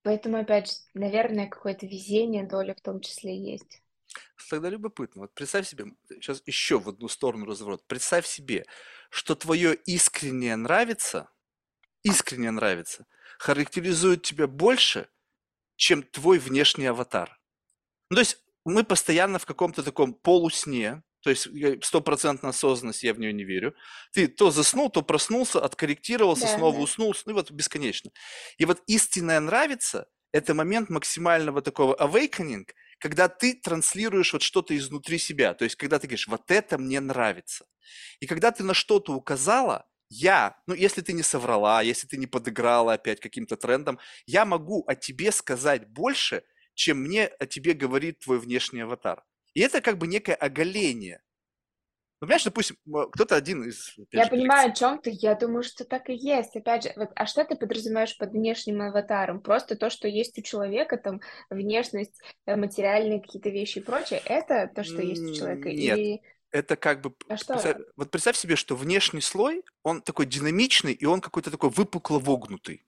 Поэтому, 0.03 0.39
опять 0.39 0.71
же, 0.71 0.77
наверное, 0.95 1.47
какое-то 1.47 1.87
везение, 1.87 2.47
доля 2.47 2.75
в 2.75 2.81
том 2.81 3.01
числе 3.01 3.37
есть. 3.37 3.83
Тогда 4.51 4.69
любопытно. 4.69 5.23
Вот 5.23 5.35
представь 5.35 5.67
себе, 5.67 5.87
сейчас 6.09 6.43
еще 6.47 6.79
в 6.79 6.89
одну 6.89 7.09
сторону 7.09 7.47
разворот. 7.47 7.83
Представь 7.87 8.27
себе, 8.27 8.67
что 9.11 9.35
твое 9.35 9.75
искреннее 9.75 10.57
нравится, 10.57 11.31
искренне 12.05 12.51
нравится, 12.51 13.07
характеризует 13.39 14.23
тебя 14.23 14.47
больше, 14.47 15.09
чем 15.77 16.03
твой 16.03 16.39
внешний 16.39 16.87
аватар. 16.87 17.39
Ну, 18.11 18.17
то 18.17 18.21
есть 18.21 18.39
мы 18.65 18.85
постоянно 18.85 19.39
в 19.39 19.47
каком-то 19.47 19.83
таком 19.83 20.15
полусне, 20.15 21.03
то 21.23 21.31
есть 21.31 21.49
стопроцентная 21.85 22.51
осознанность, 22.51 23.03
я 23.03 23.15
в 23.15 23.19
нее 23.19 23.33
не 23.33 23.45
верю. 23.45 23.75
Ты 24.13 24.29
то 24.29 24.51
заснул, 24.51 24.91
то 24.91 25.03
проснулся, 25.03 25.61
откорректировался, 25.61 26.45
да, 26.45 26.57
снова 26.57 26.77
да. 26.77 26.83
уснул, 26.83 27.15
ну 27.25 27.33
и 27.33 27.35
вот 27.35 27.51
бесконечно. 27.51 28.11
И 28.59 28.65
вот 28.67 28.83
истинное 28.87 29.41
нравится– 29.41 30.07
это 30.33 30.53
момент 30.53 30.91
максимального 30.91 31.63
такого 31.63 31.97
awakening, 31.97 32.67
когда 32.99 33.29
ты 33.29 33.55
транслируешь 33.55 34.33
вот 34.33 34.43
что-то 34.43 34.77
изнутри 34.77 35.19
себя. 35.19 35.55
То 35.55 35.65
есть 35.65 35.77
когда 35.77 35.99
ты 35.99 36.07
говоришь, 36.07 36.29
вот 36.29 36.51
это 36.51 36.77
мне 36.77 37.01
нравится. 37.01 37.67
И 38.21 38.27
когда 38.27 38.51
ты 38.51 38.63
на 38.63 38.75
что-то 38.75 39.15
указала, 39.15 39.87
я, 40.15 40.57
ну, 40.67 40.75
если 40.75 41.01
ты 41.01 41.13
не 41.13 41.23
соврала, 41.23 41.83
если 41.83 42.07
ты 42.07 42.17
не 42.17 42.27
подыграла 42.27 42.95
опять 42.95 43.21
каким-то 43.21 43.57
трендом, 43.57 43.99
я 44.27 44.45
могу 44.45 44.85
о 44.87 44.95
тебе 44.95 45.33
сказать 45.33 45.89
больше, 45.89 46.43
чем 46.75 46.99
мне 46.99 47.27
о 47.27 47.47
тебе 47.47 47.73
говорит 47.73 48.21
твой 48.21 48.39
внешний 48.39 48.81
аватар. 48.81 49.25
И 49.55 49.61
это 49.61 49.81
как 49.81 49.99
бы 49.99 50.07
некое 50.07 50.35
оголение. 50.35 51.21
Ну, 52.21 52.29
понимаешь, 52.29 52.45
допустим, 52.45 52.77
кто-то 53.13 53.37
один 53.37 53.65
из... 53.65 53.97
Я 54.11 54.25
же, 54.25 54.31
понимаю, 54.31 54.71
о 54.71 54.75
чем 54.75 54.99
ты. 54.99 55.11
Я 55.13 55.35
думаю, 55.35 55.63
что 55.63 55.85
так 55.85 56.09
и 56.09 56.15
есть. 56.15 56.57
Опять 56.57 56.85
же, 56.85 56.93
вот, 56.97 57.11
а 57.15 57.27
что 57.27 57.45
ты 57.45 57.57
подразумеваешь 57.57 58.17
под 58.17 58.31
внешним 58.31 58.83
аватаром? 58.83 59.41
Просто 59.41 59.77
то, 59.77 59.91
что 59.91 60.09
есть 60.09 60.39
у 60.39 60.43
человека, 60.43 60.97
там, 60.97 61.21
внешность, 61.51 62.19
э, 62.47 62.57
материальные 62.57 63.21
какие-то 63.21 63.51
вещи 63.51 63.79
и 63.79 63.83
прочее, 63.83 64.23
это 64.25 64.71
то, 64.75 64.85
что 64.85 65.03
есть 65.03 65.23
у 65.23 65.35
человека? 65.35 65.69
Нет. 65.69 65.99
Или 65.99 66.23
это 66.55 66.77
как 66.77 67.01
бы... 67.01 67.13
А 67.29 67.37
что? 67.37 67.55
Представь, 67.55 67.77
вот 67.97 68.11
представь 68.13 68.37
себе, 68.37 68.55
что 68.55 68.77
внешний 68.77 69.21
слой, 69.21 69.65
он 69.83 70.01
такой 70.01 70.25
динамичный, 70.25 70.93
и 70.93 71.05
он 71.05 71.21
какой-то 71.21 71.51
такой 71.51 71.71
выпукло 71.71 72.21
вогнутый. 72.21 72.87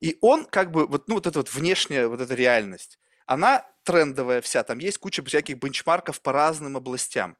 И 0.00 0.18
он 0.20 0.44
как 0.44 0.70
бы, 0.70 0.86
вот, 0.86 1.08
ну, 1.08 1.14
вот 1.14 1.26
эта 1.26 1.38
вот 1.38 1.52
внешняя, 1.52 2.06
вот 2.08 2.20
эта 2.20 2.34
реальность, 2.34 2.98
она 3.24 3.66
трендовая 3.84 4.42
вся, 4.42 4.62
там 4.64 4.78
есть 4.78 4.98
куча 4.98 5.24
всяких 5.24 5.56
бенчмарков 5.56 6.20
по 6.20 6.32
разным 6.32 6.76
областям. 6.76 7.38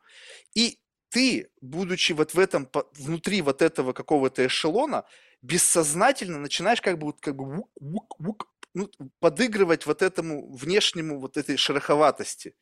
И 0.55 0.81
ты, 1.11 1.51
будучи 1.61 2.13
вот 2.13 2.33
в 2.33 2.39
этом, 2.39 2.71
внутри 2.93 3.43
вот 3.43 3.61
этого 3.61 3.93
какого-то 3.93 4.47
эшелона, 4.47 5.05
бессознательно 5.43 6.39
начинаешь 6.39 6.81
как 6.81 6.99
бы, 6.99 7.13
как 7.13 7.37
бы 7.37 7.45
вук, 7.45 7.71
вук, 7.79 8.17
вук, 8.19 8.49
ну, 8.73 8.91
подыгрывать 9.21 9.85
вот 9.85 10.01
этому 10.01 10.51
внешнему, 10.57 11.21
вот 11.21 11.37
этой 11.37 11.59
шероховатости. 11.59 12.55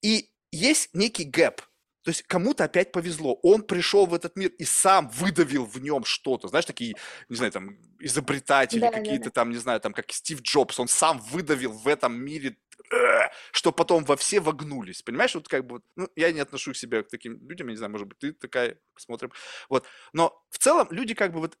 И 0.00 0.30
есть 0.52 0.90
некий 0.92 1.24
гэп, 1.24 1.60
то 2.02 2.10
есть 2.10 2.22
кому-то 2.24 2.64
опять 2.64 2.90
повезло. 2.90 3.38
Он 3.42 3.62
пришел 3.62 4.06
в 4.06 4.14
этот 4.14 4.36
мир 4.36 4.50
и 4.58 4.64
сам 4.64 5.08
выдавил 5.08 5.64
в 5.66 5.80
нем 5.80 6.04
что-то. 6.04 6.48
Знаешь, 6.48 6.64
такие, 6.64 6.96
не 7.28 7.36
знаю, 7.36 7.52
там, 7.52 7.78
изобретатели 8.00 8.80
да, 8.80 8.90
какие-то 8.90 9.24
да, 9.24 9.30
да. 9.30 9.30
там, 9.30 9.50
не 9.50 9.58
знаю, 9.58 9.80
там, 9.80 9.92
как 9.92 10.10
Стив 10.10 10.42
Джобс, 10.42 10.80
он 10.80 10.88
сам 10.88 11.18
выдавил 11.18 11.72
в 11.72 11.86
этом 11.86 12.14
мире, 12.14 12.56
э, 12.92 13.28
что 13.52 13.70
потом 13.70 14.04
во 14.04 14.16
все 14.16 14.40
вогнулись. 14.40 15.02
Понимаешь, 15.02 15.34
вот 15.34 15.46
как 15.48 15.64
бы, 15.64 15.80
ну, 15.94 16.08
я 16.16 16.32
не 16.32 16.40
отношу 16.40 16.74
себя 16.74 17.02
к 17.04 17.08
таким 17.08 17.38
людям, 17.48 17.68
я 17.68 17.72
не 17.72 17.78
знаю, 17.78 17.92
может 17.92 18.08
быть, 18.08 18.18
ты 18.18 18.32
такая, 18.32 18.78
посмотрим. 18.94 19.30
Вот. 19.68 19.86
Но 20.12 20.44
в 20.50 20.58
целом 20.58 20.88
люди 20.90 21.14
как 21.14 21.32
бы 21.32 21.38
вот 21.38 21.56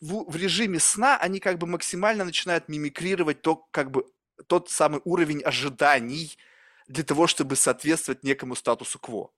в, 0.00 0.30
в 0.30 0.36
режиме 0.36 0.80
сна, 0.80 1.16
они 1.16 1.38
как 1.38 1.58
бы 1.58 1.68
максимально 1.68 2.24
начинают 2.24 2.68
мимикрировать 2.68 3.42
то, 3.42 3.56
как 3.70 3.92
бы, 3.92 4.04
тот 4.48 4.68
самый 4.70 5.00
уровень 5.04 5.42
ожиданий 5.42 6.36
для 6.88 7.04
того, 7.04 7.26
чтобы 7.26 7.56
соответствовать 7.56 8.24
некому 8.24 8.56
статусу 8.56 8.98
кво. 8.98 9.30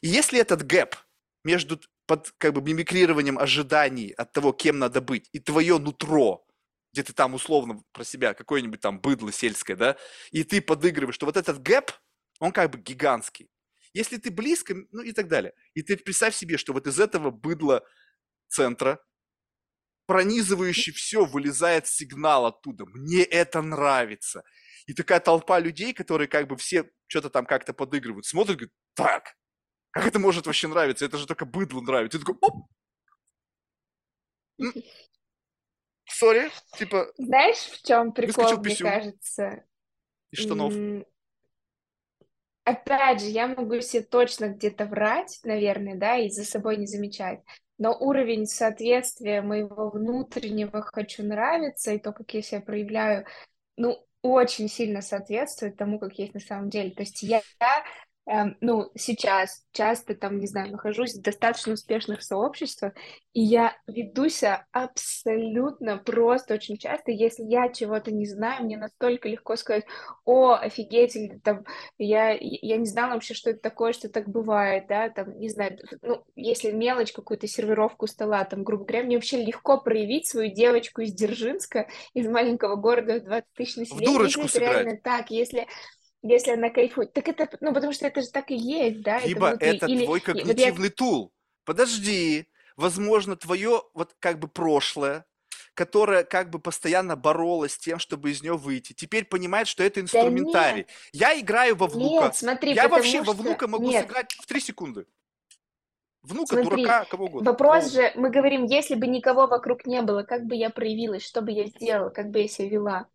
И 0.00 0.08
если 0.08 0.40
этот 0.40 0.66
гэп 0.66 0.96
между 1.44 1.80
под 2.06 2.32
как 2.38 2.54
бы 2.54 2.62
мимикрированием 2.62 3.38
ожиданий 3.38 4.10
от 4.10 4.32
того, 4.32 4.52
кем 4.52 4.78
надо 4.78 5.00
быть, 5.00 5.28
и 5.32 5.38
твое 5.38 5.78
нутро, 5.78 6.46
где 6.92 7.02
ты 7.02 7.12
там 7.12 7.34
условно 7.34 7.82
про 7.92 8.04
себя, 8.04 8.34
какое-нибудь 8.34 8.80
там 8.80 9.00
быдло 9.00 9.30
сельское, 9.30 9.76
да, 9.76 9.96
и 10.30 10.42
ты 10.42 10.60
подыгрываешь, 10.62 11.14
что 11.14 11.26
вот 11.26 11.36
этот 11.36 11.62
гэп, 11.62 11.92
он 12.40 12.52
как 12.52 12.70
бы 12.70 12.78
гигантский. 12.78 13.50
Если 13.92 14.16
ты 14.16 14.30
близко, 14.30 14.74
ну 14.90 15.02
и 15.02 15.12
так 15.12 15.28
далее. 15.28 15.52
И 15.74 15.82
ты 15.82 15.96
представь 15.96 16.34
себе, 16.34 16.56
что 16.56 16.72
вот 16.72 16.86
из 16.86 17.00
этого 17.00 17.30
быдла 17.30 17.84
центра, 18.48 19.02
пронизывающий 20.06 20.92
все, 20.92 21.26
вылезает 21.26 21.86
сигнал 21.86 22.46
оттуда. 22.46 22.86
Мне 22.86 23.22
это 23.22 23.60
нравится. 23.60 24.42
И 24.86 24.94
такая 24.94 25.20
толпа 25.20 25.58
людей, 25.58 25.92
которые 25.92 26.28
как 26.28 26.48
бы 26.48 26.56
все 26.56 26.90
что-то 27.06 27.28
там 27.28 27.44
как-то 27.44 27.74
подыгрывают, 27.74 28.24
смотрят, 28.24 28.56
говорят, 28.56 28.74
так, 28.94 29.34
как 29.98 30.06
это 30.06 30.18
может 30.18 30.46
вообще 30.46 30.68
нравиться? 30.68 31.04
Это 31.04 31.18
же 31.18 31.26
только 31.26 31.44
быдло 31.44 31.80
нравится. 31.80 32.18
И 32.18 32.20
такой, 32.20 32.36
оп! 32.40 32.66
Сори, 36.04 36.50
типа... 36.76 37.12
Знаешь, 37.16 37.58
в 37.58 37.82
чем 37.84 38.12
прикол, 38.12 38.58
мне 38.58 38.76
кажется? 38.76 39.64
Из 40.30 40.38
штанов. 40.38 40.72
Опять 42.64 43.22
же, 43.22 43.26
я 43.26 43.48
могу 43.48 43.80
себе 43.80 44.02
точно 44.02 44.50
где-то 44.50 44.86
врать, 44.86 45.40
наверное, 45.42 45.96
да, 45.96 46.16
и 46.18 46.28
за 46.28 46.44
собой 46.44 46.76
не 46.76 46.86
замечать. 46.86 47.40
но 47.78 47.96
уровень 47.96 48.46
соответствия 48.46 49.40
моего 49.40 49.90
внутреннего 49.90 50.82
«хочу 50.82 51.22
нравиться» 51.24 51.92
и 51.92 51.98
то, 51.98 52.12
как 52.12 52.34
я 52.34 52.42
себя 52.42 52.60
проявляю, 52.60 53.26
ну, 53.76 54.06
очень 54.22 54.68
сильно 54.68 55.00
соответствует 55.00 55.76
тому, 55.76 55.98
как 55.98 56.18
есть 56.18 56.34
на 56.34 56.40
самом 56.40 56.70
деле. 56.70 56.90
То 56.90 57.02
есть 57.02 57.22
я 57.22 57.38
эм, 57.38 57.84
ну, 58.60 58.90
сейчас 58.94 59.64
часто 59.72 60.14
там, 60.14 60.38
не 60.38 60.46
знаю, 60.46 60.70
нахожусь 60.70 61.14
в 61.14 61.22
достаточно 61.22 61.72
успешных 61.72 62.22
сообществах, 62.22 62.92
и 63.32 63.40
я 63.40 63.74
ведусь 63.86 64.42
абсолютно 64.70 65.96
просто 65.96 66.54
очень 66.54 66.76
часто, 66.76 67.10
если 67.10 67.44
я 67.44 67.70
чего-то 67.70 68.10
не 68.10 68.26
знаю, 68.26 68.64
мне 68.64 68.76
настолько 68.76 69.28
легко 69.28 69.56
сказать, 69.56 69.84
о, 70.26 70.52
офигеть, 70.52 71.16
или 71.16 71.38
там, 71.38 71.64
я, 71.96 72.36
я 72.38 72.76
не 72.76 72.86
знала 72.86 73.14
вообще, 73.14 73.32
что 73.32 73.50
это 73.50 73.60
такое, 73.60 73.92
что 73.94 74.10
так 74.10 74.28
бывает, 74.28 74.86
да, 74.88 75.08
там, 75.08 75.38
не 75.38 75.48
знаю, 75.48 75.78
ну, 76.02 76.22
если 76.36 76.70
мелочь, 76.70 77.12
какую-то 77.12 77.46
сервировку 77.46 78.06
стола, 78.06 78.44
там, 78.44 78.62
грубо 78.62 78.84
говоря, 78.84 79.04
мне 79.04 79.16
вообще 79.16 79.42
легко 79.42 79.80
проявить 79.80 80.26
свою 80.26 80.52
девочку 80.52 81.00
из 81.00 81.14
Дзержинска, 81.14 81.88
из 82.12 82.28
маленького 82.28 82.76
города 82.76 83.20
в 83.20 83.24
20 83.24 83.44
тысяч 83.54 83.76
населения. 83.76 84.06
В 84.06 84.12
дурочку 84.12 84.42
если 84.42 84.60
это 84.60 84.70
реально 84.70 85.00
так, 85.02 85.30
если 85.30 85.66
если 86.22 86.52
она 86.52 86.70
кайфует. 86.70 87.12
Так 87.12 87.28
это, 87.28 87.48
ну, 87.60 87.72
потому 87.72 87.92
что 87.92 88.06
это 88.06 88.22
же 88.22 88.28
так 88.28 88.50
и 88.50 88.56
есть, 88.56 89.02
да? 89.02 89.20
Либо 89.20 89.50
это, 89.50 89.64
это 89.64 89.86
Или, 89.86 90.04
твой 90.04 90.20
когнитивный 90.20 90.70
вот 90.70 90.84
я... 90.84 90.90
тул. 90.90 91.32
Подожди, 91.64 92.46
возможно, 92.76 93.36
твое 93.36 93.82
вот 93.94 94.16
как 94.18 94.38
бы 94.38 94.48
прошлое, 94.48 95.26
которая 95.74 96.24
как 96.24 96.50
бы 96.50 96.58
постоянно 96.58 97.14
боролась 97.14 97.74
с 97.74 97.78
тем, 97.78 97.98
чтобы 97.98 98.30
из 98.30 98.42
нее 98.42 98.56
выйти, 98.56 98.94
теперь 98.94 99.24
понимает, 99.24 99.68
что 99.68 99.84
это 99.84 100.00
инструментарий. 100.00 100.86
Да 101.12 101.30
я 101.30 101.40
играю 101.40 101.76
во 101.76 101.86
внука. 101.86 102.24
Нет, 102.24 102.36
смотри, 102.36 102.74
я 102.74 102.88
вообще 102.88 103.22
что... 103.22 103.32
во 103.32 103.32
внука 103.34 103.68
могу 103.68 103.88
нет. 103.88 104.02
сыграть 104.02 104.32
в 104.32 104.46
три 104.46 104.60
секунды. 104.60 105.06
Внука, 106.22 106.56
смотри, 106.56 106.82
дурака, 106.82 107.04
кого 107.04 107.26
угодно. 107.26 107.50
Вопрос 107.50 107.92
же, 107.92 108.12
мы 108.16 108.30
говорим, 108.30 108.64
если 108.64 108.96
бы 108.96 109.06
никого 109.06 109.46
вокруг 109.46 109.86
не 109.86 110.02
было, 110.02 110.24
как 110.24 110.46
бы 110.46 110.56
я 110.56 110.68
проявилась, 110.68 111.24
что 111.24 111.42
бы 111.42 111.52
я 111.52 111.66
сделала, 111.66 112.10
как 112.10 112.30
бы 112.30 112.40
я 112.40 112.48
себя 112.48 112.68
вела. 112.68 113.08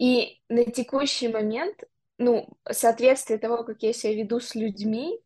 И 0.00 0.40
на 0.48 0.64
текущий 0.64 1.28
момент, 1.28 1.84
ну, 2.16 2.48
соответствие 2.70 3.38
того, 3.38 3.64
как 3.64 3.82
я 3.82 3.92
себя 3.92 4.14
веду 4.14 4.40
с 4.40 4.54
людьми, 4.54 5.20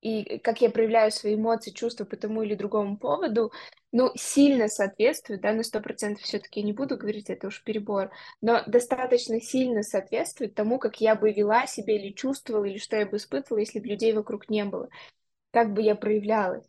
и 0.00 0.38
как 0.38 0.62
я 0.62 0.70
проявляю 0.70 1.12
свои 1.12 1.34
эмоции, 1.34 1.72
чувства 1.72 2.06
по 2.06 2.16
тому 2.16 2.42
или 2.42 2.54
другому 2.54 2.96
поводу, 2.96 3.52
ну, 3.92 4.12
сильно 4.16 4.68
соответствует, 4.68 5.42
да, 5.42 5.52
на 5.52 5.62
сто 5.62 5.80
процентов 5.80 6.24
все-таки 6.24 6.62
не 6.62 6.72
буду 6.72 6.96
говорить, 6.96 7.28
это 7.28 7.48
уж 7.48 7.62
перебор, 7.64 8.12
но 8.40 8.62
достаточно 8.66 9.42
сильно 9.42 9.82
соответствует 9.82 10.54
тому, 10.54 10.78
как 10.78 11.02
я 11.02 11.16
бы 11.16 11.30
вела 11.30 11.66
себя 11.66 11.94
или 11.94 12.12
чувствовала, 12.14 12.64
или 12.64 12.78
что 12.78 12.96
я 12.96 13.06
бы 13.06 13.18
испытывала, 13.18 13.60
если 13.60 13.80
бы 13.80 13.88
людей 13.88 14.14
вокруг 14.14 14.48
не 14.48 14.64
было, 14.64 14.88
как 15.52 15.74
бы 15.74 15.82
я 15.82 15.96
проявлялась. 15.96 16.64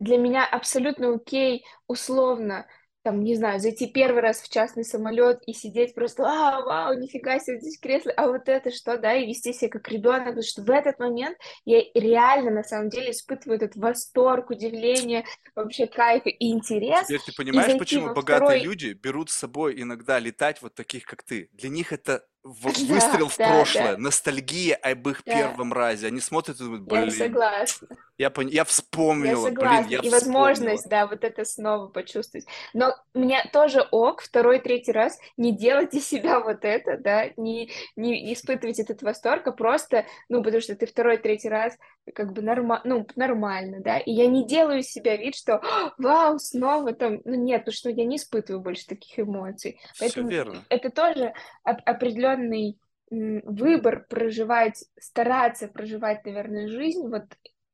Для 0.00 0.18
меня 0.18 0.46
абсолютно 0.46 1.14
окей, 1.14 1.64
условно, 1.88 2.66
там, 3.04 3.22
не 3.22 3.36
знаю, 3.36 3.60
зайти 3.60 3.86
первый 3.86 4.22
раз 4.22 4.40
в 4.40 4.48
частный 4.48 4.82
самолет 4.82 5.42
и 5.46 5.52
сидеть 5.52 5.94
просто, 5.94 6.24
а, 6.24 6.62
вау, 6.62 6.98
нифига 6.98 7.38
себе, 7.38 7.60
здесь 7.60 7.78
кресло, 7.78 8.10
а 8.16 8.28
вот 8.28 8.48
это 8.48 8.70
что, 8.70 8.96
да, 8.96 9.14
и 9.14 9.26
вести 9.26 9.52
себя 9.52 9.68
как 9.68 9.86
ребенок, 9.88 10.24
потому 10.24 10.42
что 10.42 10.62
в 10.62 10.70
этот 10.70 10.98
момент 10.98 11.36
я 11.66 11.82
реально, 11.94 12.50
на 12.50 12.64
самом 12.64 12.88
деле, 12.88 13.10
испытываю 13.10 13.56
этот 13.56 13.76
восторг, 13.76 14.48
удивление, 14.48 15.26
вообще 15.54 15.86
кайф 15.86 16.22
и 16.24 16.50
интерес. 16.50 17.06
Теперь 17.06 17.20
ты 17.20 17.32
понимаешь, 17.36 17.78
почему 17.78 18.14
богатые 18.14 18.60
второй... 18.60 18.60
люди 18.60 18.92
берут 18.94 19.28
с 19.30 19.34
собой 19.34 19.80
иногда 19.80 20.18
летать 20.18 20.62
вот 20.62 20.74
таких, 20.74 21.04
как 21.04 21.22
ты? 21.22 21.50
Для 21.52 21.68
них 21.68 21.92
это 21.92 22.24
выстрел 22.44 23.26
да, 23.26 23.28
в 23.28 23.36
прошлое, 23.36 23.92
да. 23.92 23.98
ностальгия 23.98 24.76
об 24.76 25.08
их 25.08 25.22
да. 25.24 25.34
первом 25.34 25.72
разе. 25.72 26.08
Они 26.08 26.20
смотрят 26.20 26.60
и 26.60 26.64
думают, 26.64 26.82
блин. 26.82 27.04
Я 27.04 27.10
согласна. 27.10 27.88
Я, 28.18 28.30
пон... 28.30 28.46
я 28.48 28.64
вспомнил, 28.64 29.44
я 29.44 29.48
согласна. 29.48 29.88
блин, 29.88 30.02
я 30.02 30.08
И 30.08 30.10
возможность, 30.10 30.88
да, 30.88 31.06
вот 31.06 31.24
это 31.24 31.44
снова 31.44 31.88
почувствовать. 31.88 32.46
Но 32.74 32.94
мне 33.14 33.42
тоже 33.52 33.80
ок 33.90 34.20
второй, 34.20 34.60
третий 34.60 34.92
раз 34.92 35.18
не 35.36 35.56
делать 35.56 35.94
из 35.94 36.06
себя 36.06 36.38
вот 36.38 36.64
это, 36.64 36.98
да, 36.98 37.30
не, 37.36 37.70
не 37.96 38.32
испытывать 38.34 38.78
этот 38.78 39.02
восторг, 39.02 39.46
а 39.46 39.52
просто, 39.52 40.04
ну, 40.28 40.42
потому 40.42 40.60
что 40.60 40.76
ты 40.76 40.86
второй, 40.86 41.16
третий 41.16 41.48
раз 41.48 41.76
как 42.12 42.32
бы 42.32 42.42
норма... 42.42 42.82
ну, 42.84 43.06
нормально, 43.16 43.80
да, 43.80 43.98
и 43.98 44.12
я 44.12 44.26
не 44.26 44.46
делаю 44.46 44.82
себя 44.82 45.16
вид, 45.16 45.34
что 45.34 45.62
вау, 45.98 46.38
снова 46.38 46.92
там, 46.92 47.20
ну, 47.24 47.34
нет, 47.34 47.62
потому 47.62 47.74
что 47.74 47.90
я 47.90 48.04
не 48.04 48.16
испытываю 48.16 48.60
больше 48.60 48.86
таких 48.86 49.18
эмоций. 49.18 49.80
Поэтому 49.98 50.28
Все 50.28 50.36
верно. 50.36 50.64
это 50.68 50.90
тоже 50.90 51.32
определенно 51.62 52.33
определенный 52.34 52.78
выбор 53.10 54.06
проживать, 54.08 54.84
стараться 54.98 55.68
проживать, 55.68 56.24
наверное, 56.24 56.68
жизнь, 56.68 57.06
вот 57.08 57.24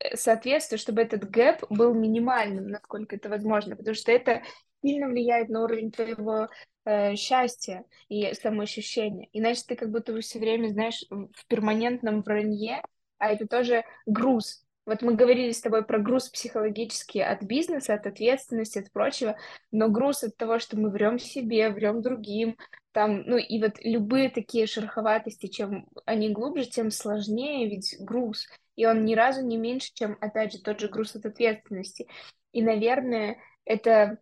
э, 0.00 0.16
соответствие, 0.16 0.78
чтобы 0.78 1.02
этот 1.02 1.28
гэп 1.30 1.64
был 1.70 1.94
минимальным, 1.94 2.68
насколько 2.68 3.16
это 3.16 3.28
возможно, 3.28 3.76
потому 3.76 3.94
что 3.94 4.12
это 4.12 4.42
сильно 4.82 5.08
влияет 5.08 5.48
на 5.48 5.62
уровень 5.62 5.92
твоего 5.92 6.48
э, 6.84 7.14
счастья 7.14 7.84
и 8.08 8.34
самоощущения. 8.34 9.28
Иначе 9.32 9.62
ты 9.66 9.76
как 9.76 9.90
будто 9.90 10.18
все 10.20 10.38
время, 10.38 10.68
знаешь, 10.68 11.04
в 11.10 11.46
перманентном 11.46 12.22
вранье, 12.22 12.82
а 13.18 13.30
это 13.30 13.46
тоже 13.46 13.84
груз. 14.06 14.64
Вот 14.86 15.02
мы 15.02 15.14
говорили 15.14 15.52
с 15.52 15.60
тобой 15.60 15.84
про 15.84 15.98
груз 15.98 16.28
психологический 16.30 17.20
от 17.20 17.42
бизнеса, 17.42 17.94
от 17.94 18.06
ответственности, 18.06 18.78
от 18.78 18.90
прочего, 18.90 19.36
но 19.70 19.88
груз 19.88 20.24
от 20.24 20.36
того, 20.36 20.58
что 20.58 20.76
мы 20.76 20.90
врем 20.90 21.18
себе, 21.18 21.70
врем 21.70 22.02
другим, 22.02 22.56
там, 22.92 23.22
ну 23.22 23.36
и 23.36 23.60
вот 23.60 23.74
любые 23.82 24.30
такие 24.30 24.66
шероховатости, 24.66 25.46
чем 25.46 25.88
они 26.06 26.30
глубже, 26.30 26.64
тем 26.66 26.90
сложнее 26.90 27.68
ведь 27.68 27.96
груз, 28.00 28.48
и 28.76 28.86
он 28.86 29.04
ни 29.04 29.14
разу 29.14 29.44
не 29.44 29.56
меньше, 29.56 29.90
чем, 29.94 30.16
опять 30.20 30.52
же, 30.52 30.62
тот 30.62 30.80
же 30.80 30.88
груз 30.88 31.14
от 31.14 31.26
ответственности. 31.26 32.08
И, 32.52 32.62
наверное, 32.62 33.38
это 33.64 34.18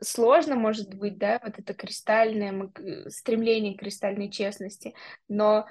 сложно, 0.00 0.54
может 0.54 0.94
быть, 0.94 1.18
да, 1.18 1.40
вот 1.44 1.58
это 1.58 1.74
кристальное 1.74 2.72
стремление 3.08 3.76
к 3.76 3.80
кристальной 3.80 4.30
честности, 4.30 4.94
но 5.28 5.66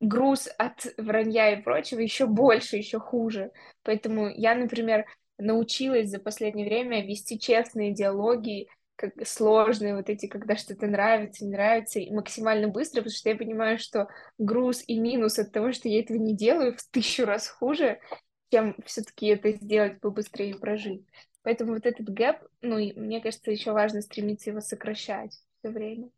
груз 0.00 0.48
от 0.58 0.86
вранья 0.96 1.52
и 1.52 1.62
прочего 1.62 2.00
еще 2.00 2.26
больше, 2.26 2.76
еще 2.76 2.98
хуже. 2.98 3.52
Поэтому 3.82 4.28
я, 4.28 4.54
например, 4.54 5.04
научилась 5.38 6.08
за 6.08 6.18
последнее 6.18 6.66
время 6.66 7.06
вести 7.06 7.38
честные 7.38 7.92
диалоги 7.92 8.68
как 9.00 9.26
сложные 9.26 9.96
вот 9.96 10.10
эти, 10.10 10.26
когда 10.26 10.56
что-то 10.56 10.86
нравится, 10.86 11.42
не 11.44 11.52
нравится, 11.52 11.98
и 11.98 12.12
максимально 12.12 12.68
быстро, 12.68 13.00
потому 13.00 13.14
что 13.16 13.30
я 13.30 13.36
понимаю, 13.36 13.78
что 13.78 14.08
груз 14.36 14.84
и 14.86 14.98
минус 14.98 15.38
от 15.38 15.52
того, 15.52 15.72
что 15.72 15.88
я 15.88 16.00
этого 16.00 16.18
не 16.18 16.36
делаю, 16.36 16.76
в 16.76 16.82
тысячу 16.90 17.24
раз 17.24 17.48
хуже, 17.48 17.98
чем 18.52 18.76
все-таки 18.84 19.28
это 19.28 19.52
сделать 19.52 20.00
побыстрее 20.00 20.50
и 20.50 20.58
прожить. 20.58 21.06
Поэтому 21.42 21.72
вот 21.72 21.86
этот 21.86 22.10
гэп, 22.10 22.36
ну, 22.60 22.76
и 22.76 22.92
мне 22.92 23.22
кажется, 23.22 23.50
еще 23.50 23.72
важно 23.72 24.02
стремиться 24.02 24.50
его 24.50 24.60
сокращать 24.60 25.32
все 25.58 25.72
время. 25.72 26.10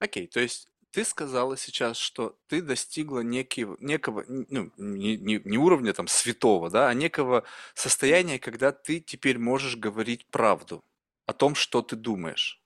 Окей, 0.00 0.24
okay, 0.24 0.28
то 0.28 0.40
есть 0.40 0.68
ты 0.90 1.04
сказала 1.04 1.56
сейчас, 1.56 1.96
что 1.96 2.36
ты 2.48 2.60
достигла 2.60 3.20
некого, 3.20 3.76
некого 3.78 4.24
ну, 4.26 4.72
не, 4.76 5.16
не, 5.16 5.40
не 5.44 5.58
уровня 5.58 5.92
там 5.92 6.08
святого, 6.08 6.70
да, 6.70 6.88
а 6.88 6.94
некого 6.94 7.44
состояния, 7.74 8.40
когда 8.40 8.72
ты 8.72 8.98
теперь 8.98 9.38
можешь 9.38 9.76
говорить 9.76 10.26
правду 10.26 10.82
о 11.26 11.32
том, 11.32 11.54
что 11.54 11.82
ты 11.82 11.96
думаешь. 11.96 12.62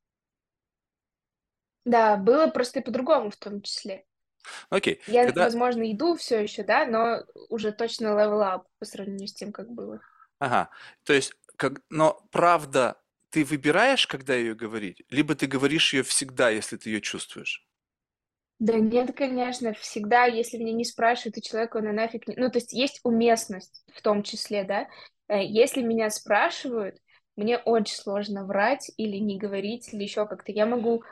Да, 1.84 2.16
было 2.16 2.46
просто 2.48 2.80
и 2.80 2.82
по-другому 2.82 3.30
в 3.30 3.36
том 3.36 3.62
числе. 3.62 4.04
Окей. 4.68 5.00
Я, 5.06 5.26
когда... 5.26 5.44
возможно, 5.44 5.90
иду 5.90 6.16
все 6.16 6.42
еще, 6.42 6.62
да, 6.62 6.86
но 6.86 7.24
уже 7.48 7.72
точно 7.72 8.08
level 8.08 8.40
up 8.40 8.64
по 8.78 8.84
сравнению 8.84 9.28
с 9.28 9.34
тем, 9.34 9.52
как 9.52 9.70
было. 9.70 10.00
Ага. 10.38 10.70
То 11.04 11.12
есть, 11.12 11.34
как... 11.56 11.82
но 11.90 12.26
правда, 12.30 13.00
ты 13.30 13.44
выбираешь, 13.44 14.06
когда 14.06 14.34
ее 14.34 14.54
говорить, 14.54 15.02
либо 15.10 15.34
ты 15.34 15.46
говоришь 15.46 15.92
ее 15.94 16.02
всегда, 16.02 16.50
если 16.50 16.76
ты 16.76 16.90
ее 16.90 17.00
чувствуешь? 17.00 17.66
Да 18.58 18.74
нет, 18.74 19.16
конечно, 19.16 19.72
всегда, 19.72 20.26
если 20.26 20.58
меня 20.58 20.72
не 20.72 20.84
спрашивают, 20.84 21.38
и 21.38 21.42
человеку 21.42 21.78
она 21.78 21.92
нафиг 21.92 22.28
не... 22.28 22.36
Ну, 22.36 22.50
то 22.50 22.58
есть 22.58 22.74
есть 22.74 23.00
уместность 23.04 23.82
в 23.94 24.02
том 24.02 24.22
числе, 24.22 24.64
да. 24.64 24.86
Э, 25.28 25.42
если 25.42 25.80
меня 25.80 26.10
спрашивают, 26.10 26.98
мне 27.40 27.58
очень 27.58 27.96
сложно 27.96 28.44
врать 28.44 28.90
или 28.98 29.16
не 29.16 29.38
говорить, 29.38 29.92
или 29.92 30.02
еще 30.02 30.26
как-то. 30.26 30.52
Я 30.52 30.66
могу 30.66 31.02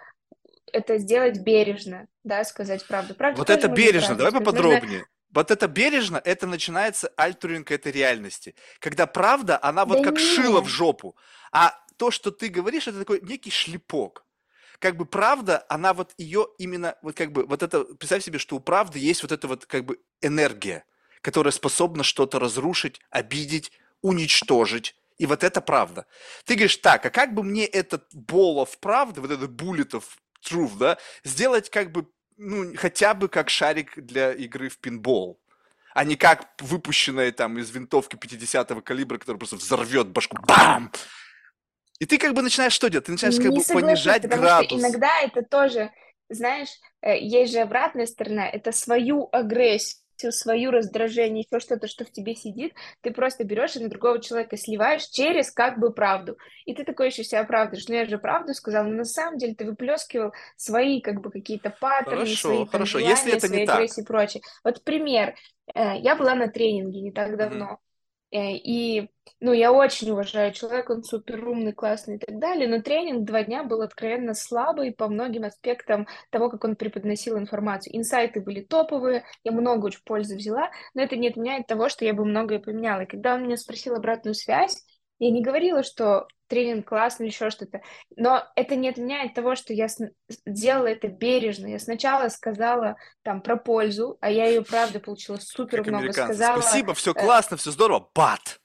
это 0.71 0.99
сделать 0.99 1.41
бережно, 1.41 2.07
да, 2.25 2.45
сказать 2.45 2.87
правду. 2.87 3.15
правду 3.15 3.39
вот 3.39 3.49
это 3.49 3.69
бережно, 3.69 4.15
давай 4.15 4.33
поподробнее. 4.33 5.07
Вот 5.31 5.51
это 5.51 5.69
бережно, 5.69 6.21
это 6.25 6.47
начинается 6.47 7.09
альтуринг 7.17 7.71
этой 7.71 7.93
реальности. 7.93 8.55
Когда 8.79 9.07
правда, 9.07 9.59
она 9.63 9.85
вот 9.85 9.99
да 9.99 10.05
как 10.05 10.19
нет. 10.19 10.23
шила 10.23 10.61
в 10.63 10.69
жопу. 10.69 11.17
А 11.53 11.75
то, 11.97 12.11
что 12.11 12.31
ты 12.31 12.49
говоришь, 12.49 12.89
это 12.89 12.99
такой 12.99 13.21
некий 13.21 13.51
шлепок. 13.51 14.25
Как 14.79 14.97
бы 14.97 15.05
правда, 15.07 15.65
она 15.69 15.93
вот 15.93 16.13
ее 16.19 16.47
именно, 16.59 16.97
вот 17.03 17.17
как 17.17 17.33
бы, 17.33 17.45
вот 17.47 17.63
это, 17.63 17.85
представь 17.85 18.23
себе, 18.23 18.39
что 18.39 18.57
у 18.57 18.61
правды 18.61 18.99
есть 18.99 19.23
вот 19.23 19.33
эта 19.33 19.49
вот 19.49 19.67
как 19.67 19.85
бы 19.85 19.99
энергия, 20.23 20.85
которая 21.21 21.53
способна 21.53 22.05
что-то 22.05 22.39
разрушить, 22.39 23.01
обидеть, 23.11 23.73
уничтожить. 24.03 24.95
И 25.19 25.27
вот 25.27 25.45
это 25.45 25.61
правда. 25.61 26.07
Ты 26.45 26.55
говоришь, 26.55 26.77
так, 26.77 27.05
а 27.07 27.11
как 27.11 27.35
бы 27.35 27.43
мне 27.43 27.67
этот 27.67 28.07
болов 28.15 28.79
правды, 28.79 29.21
вот 29.21 29.31
этот 29.31 29.51
bullet 29.51 29.91
of 29.91 30.05
truth, 30.49 30.79
да, 30.79 30.99
сделать 31.25 31.71
как 31.71 31.91
бы, 31.93 32.07
ну, 32.37 32.73
хотя 32.77 33.15
бы 33.15 33.29
как 33.29 33.51
шарик 33.51 33.99
для 33.99 34.33
игры 34.33 34.69
в 34.69 34.79
пинбол? 34.79 35.41
а 35.95 36.05
не 36.05 36.15
как 36.15 36.47
выпущенная 36.61 37.33
там 37.33 37.59
из 37.59 37.71
винтовки 37.71 38.15
50-го 38.15 38.83
калибра, 38.83 39.19
которая 39.19 39.39
просто 39.39 39.57
взорвет 39.57 40.07
башку. 40.07 40.37
Бам! 40.47 40.93
И 41.99 42.07
ты 42.07 42.19
как 42.19 42.35
бы 42.35 42.43
начинаешь 42.43 42.73
что 42.73 42.89
делать? 42.89 43.07
Ты 43.07 43.13
начинаешь 43.13 43.37
как 43.37 43.47
Не 43.47 43.59
бы 43.59 43.65
понижать 43.65 44.23
потому 44.23 44.43
градус. 44.43 44.69
что 44.69 44.79
иногда 44.79 45.21
это 45.23 45.43
тоже, 45.43 45.91
знаешь, 46.29 46.69
э, 47.01 47.19
есть 47.19 47.53
же 47.53 47.59
обратная 47.59 48.07
сторона, 48.07 48.49
это 48.49 48.71
свою 48.71 49.29
агрессию, 49.33 49.99
свою 50.31 50.71
раздражение, 50.71 51.45
еще 51.49 51.61
что-то, 51.61 51.89
что 51.89 52.05
в 52.05 52.11
тебе 52.13 52.35
сидит, 52.35 52.75
ты 53.03 53.11
просто 53.13 53.45
берешь 53.45 53.77
и 53.77 53.81
на 53.81 53.89
другого 53.89 54.21
человека 54.21 54.57
сливаешь 54.57 55.07
через 55.07 55.51
как 55.51 55.79
бы 55.79 55.93
правду. 55.93 56.37
И 56.65 56.75
ты 56.75 56.85
такой 56.85 57.07
еще 57.09 57.25
себя 57.25 57.41
оправдываешь. 57.41 57.89
Ну, 57.89 57.95
я 57.95 58.05
же 58.07 58.19
правду 58.19 58.55
сказал, 58.55 58.85
но 58.85 58.91
на 58.97 59.05
самом 59.05 59.39
деле 59.39 59.55
ты 59.55 59.65
выплескивал 59.65 60.33
свои 60.57 61.01
как 61.01 61.21
бы 61.21 61.31
какие-то 61.31 61.71
паттерны, 61.71 62.37
Хорошо, 62.37 62.37
свои 62.37 62.67
там 62.67 62.85
хорошо. 62.85 62.99
желания, 62.99 63.09
Если 63.11 63.33
это 63.33 63.49
свои 63.49 63.61
не 63.61 63.61
так, 63.61 63.75
агрессии 63.75 64.03
и 64.03 64.05
прочее. 64.05 64.43
Вот 64.65 64.83
пример. 64.85 65.35
Э, 65.75 65.97
Я 65.99 66.17
была 66.17 66.35
на 66.35 66.49
тренинге 66.49 67.01
не 67.01 67.13
так 67.13 67.37
давно. 67.37 67.67
Э, 67.75 67.88
И, 68.31 69.09
ну, 69.41 69.53
я 69.53 69.73
очень 69.73 70.11
уважаю 70.11 70.53
человека, 70.53 70.93
он 70.93 71.03
супер 71.03 71.47
умный, 71.49 71.73
классный 71.73 72.17
и 72.17 72.19
так 72.19 72.39
далее, 72.39 72.69
но 72.69 72.83
тренинг 72.83 73.25
два 73.25 73.43
дня 73.43 73.65
был 73.65 73.81
откровенно 73.81 74.35
слабый 74.35 74.93
по 74.93 75.09
многим 75.09 75.45
аспектам 75.45 76.07
того, 76.31 76.51
как 76.51 76.65
он 76.65 76.77
преподносил 76.77 77.39
информацию. 77.39 77.97
Инсайты 77.97 78.41
были 78.41 78.61
топовые, 78.61 79.25
я 79.45 79.53
много 79.53 79.87
очень 79.87 80.03
пользы 80.05 80.37
взяла, 80.37 80.71
но 80.93 81.03
это 81.03 81.17
не 81.17 81.29
отменяет 81.29 81.67
того, 81.67 81.89
что 81.89 82.05
я 82.05 82.13
бы 82.13 82.25
многое 82.25 82.59
поменяла. 82.59 83.03
И 83.03 83.07
когда 83.07 83.35
он 83.35 83.45
меня 83.45 83.57
спросил 83.57 83.95
обратную 83.95 84.35
связь, 84.35 84.85
я 85.19 85.31
не 85.31 85.43
говорила, 85.43 85.83
что 85.83 86.27
тренинг 86.49 86.89
классный 86.89 87.27
или 87.27 87.33
еще 87.33 87.51
что-то, 87.51 87.83
но 88.17 88.45
это 88.57 88.75
не 88.75 88.89
отменяет 88.89 89.35
того, 89.35 89.55
что 89.55 89.73
я 89.73 89.87
сн- 89.87 90.13
делала 90.47 90.87
это 90.87 91.09
бережно. 91.09 91.67
Я 91.67 91.79
сначала 91.79 92.29
сказала 92.29 92.97
там 93.23 93.43
про 93.43 93.57
пользу, 93.57 94.19
а 94.21 94.31
я 94.31 94.47
ее 94.47 94.63
правда 94.63 95.01
получила 95.01 95.37
супер 95.37 95.79
как 95.79 95.89
много. 95.89 96.13
Сказала 96.13 96.61
Спасибо, 96.61 96.95
все 96.95 97.13
э, 97.13 97.15
классно, 97.15 97.57
все 97.57 97.71
здорово, 97.71 98.11
бат! 98.15 98.61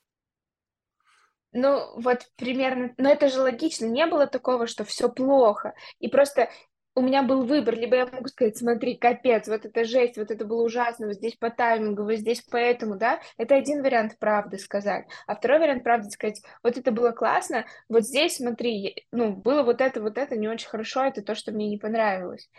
Ну, 1.51 1.99
вот 1.99 2.27
примерно, 2.35 2.93
но 2.97 3.11
это 3.11 3.30
же 3.30 3.39
логично, 3.41 3.85
не 3.85 4.07
было 4.07 4.25
такого, 4.25 4.65
что 4.65 4.84
все 4.85 5.07
плохо, 5.07 5.75
и 5.99 6.07
просто 6.07 6.49
у 6.95 7.02
меня 7.02 7.24
был 7.24 7.45
выбор, 7.45 7.76
либо 7.76 7.95
я 7.95 8.06
могу 8.06 8.28
сказать, 8.28 8.57
смотри, 8.57 8.95
капец, 8.95 9.48
вот 9.48 9.65
это 9.65 9.84
жесть, 9.84 10.18
вот 10.18 10.30
это 10.30 10.45
было 10.45 10.64
ужасно, 10.64 11.07
вот 11.07 11.15
здесь 11.15 11.36
по 11.36 11.49
таймингу, 11.49 12.03
вот 12.03 12.15
здесь 12.15 12.41
поэтому, 12.49 12.98
да, 12.98 13.20
это 13.38 13.56
один 13.56 13.82
вариант 13.82 14.18
правды 14.20 14.57
сказать, 14.57 15.06
а 15.26 15.36
второй 15.36 15.60
вариант 15.60 15.84
правды 15.84 16.10
сказать, 16.11 16.41
вот 16.61 16.78
это 16.78 16.91
было 16.91 17.11
классно, 17.11 17.65
вот 17.90 18.03
здесь, 18.03 18.38
смотри, 18.38 19.07
ну, 19.11 19.36
было 19.36 19.64
вот 19.64 19.82
это, 19.82 20.02
вот 20.02 20.18
это 20.18 20.36
не 20.36 20.48
очень 20.48 20.68
хорошо, 20.68 21.03
это 21.03 21.24
то, 21.24 21.34
что 21.34 21.52
мне 21.52 21.70
не 21.70 21.78
понравилось. 21.78 22.49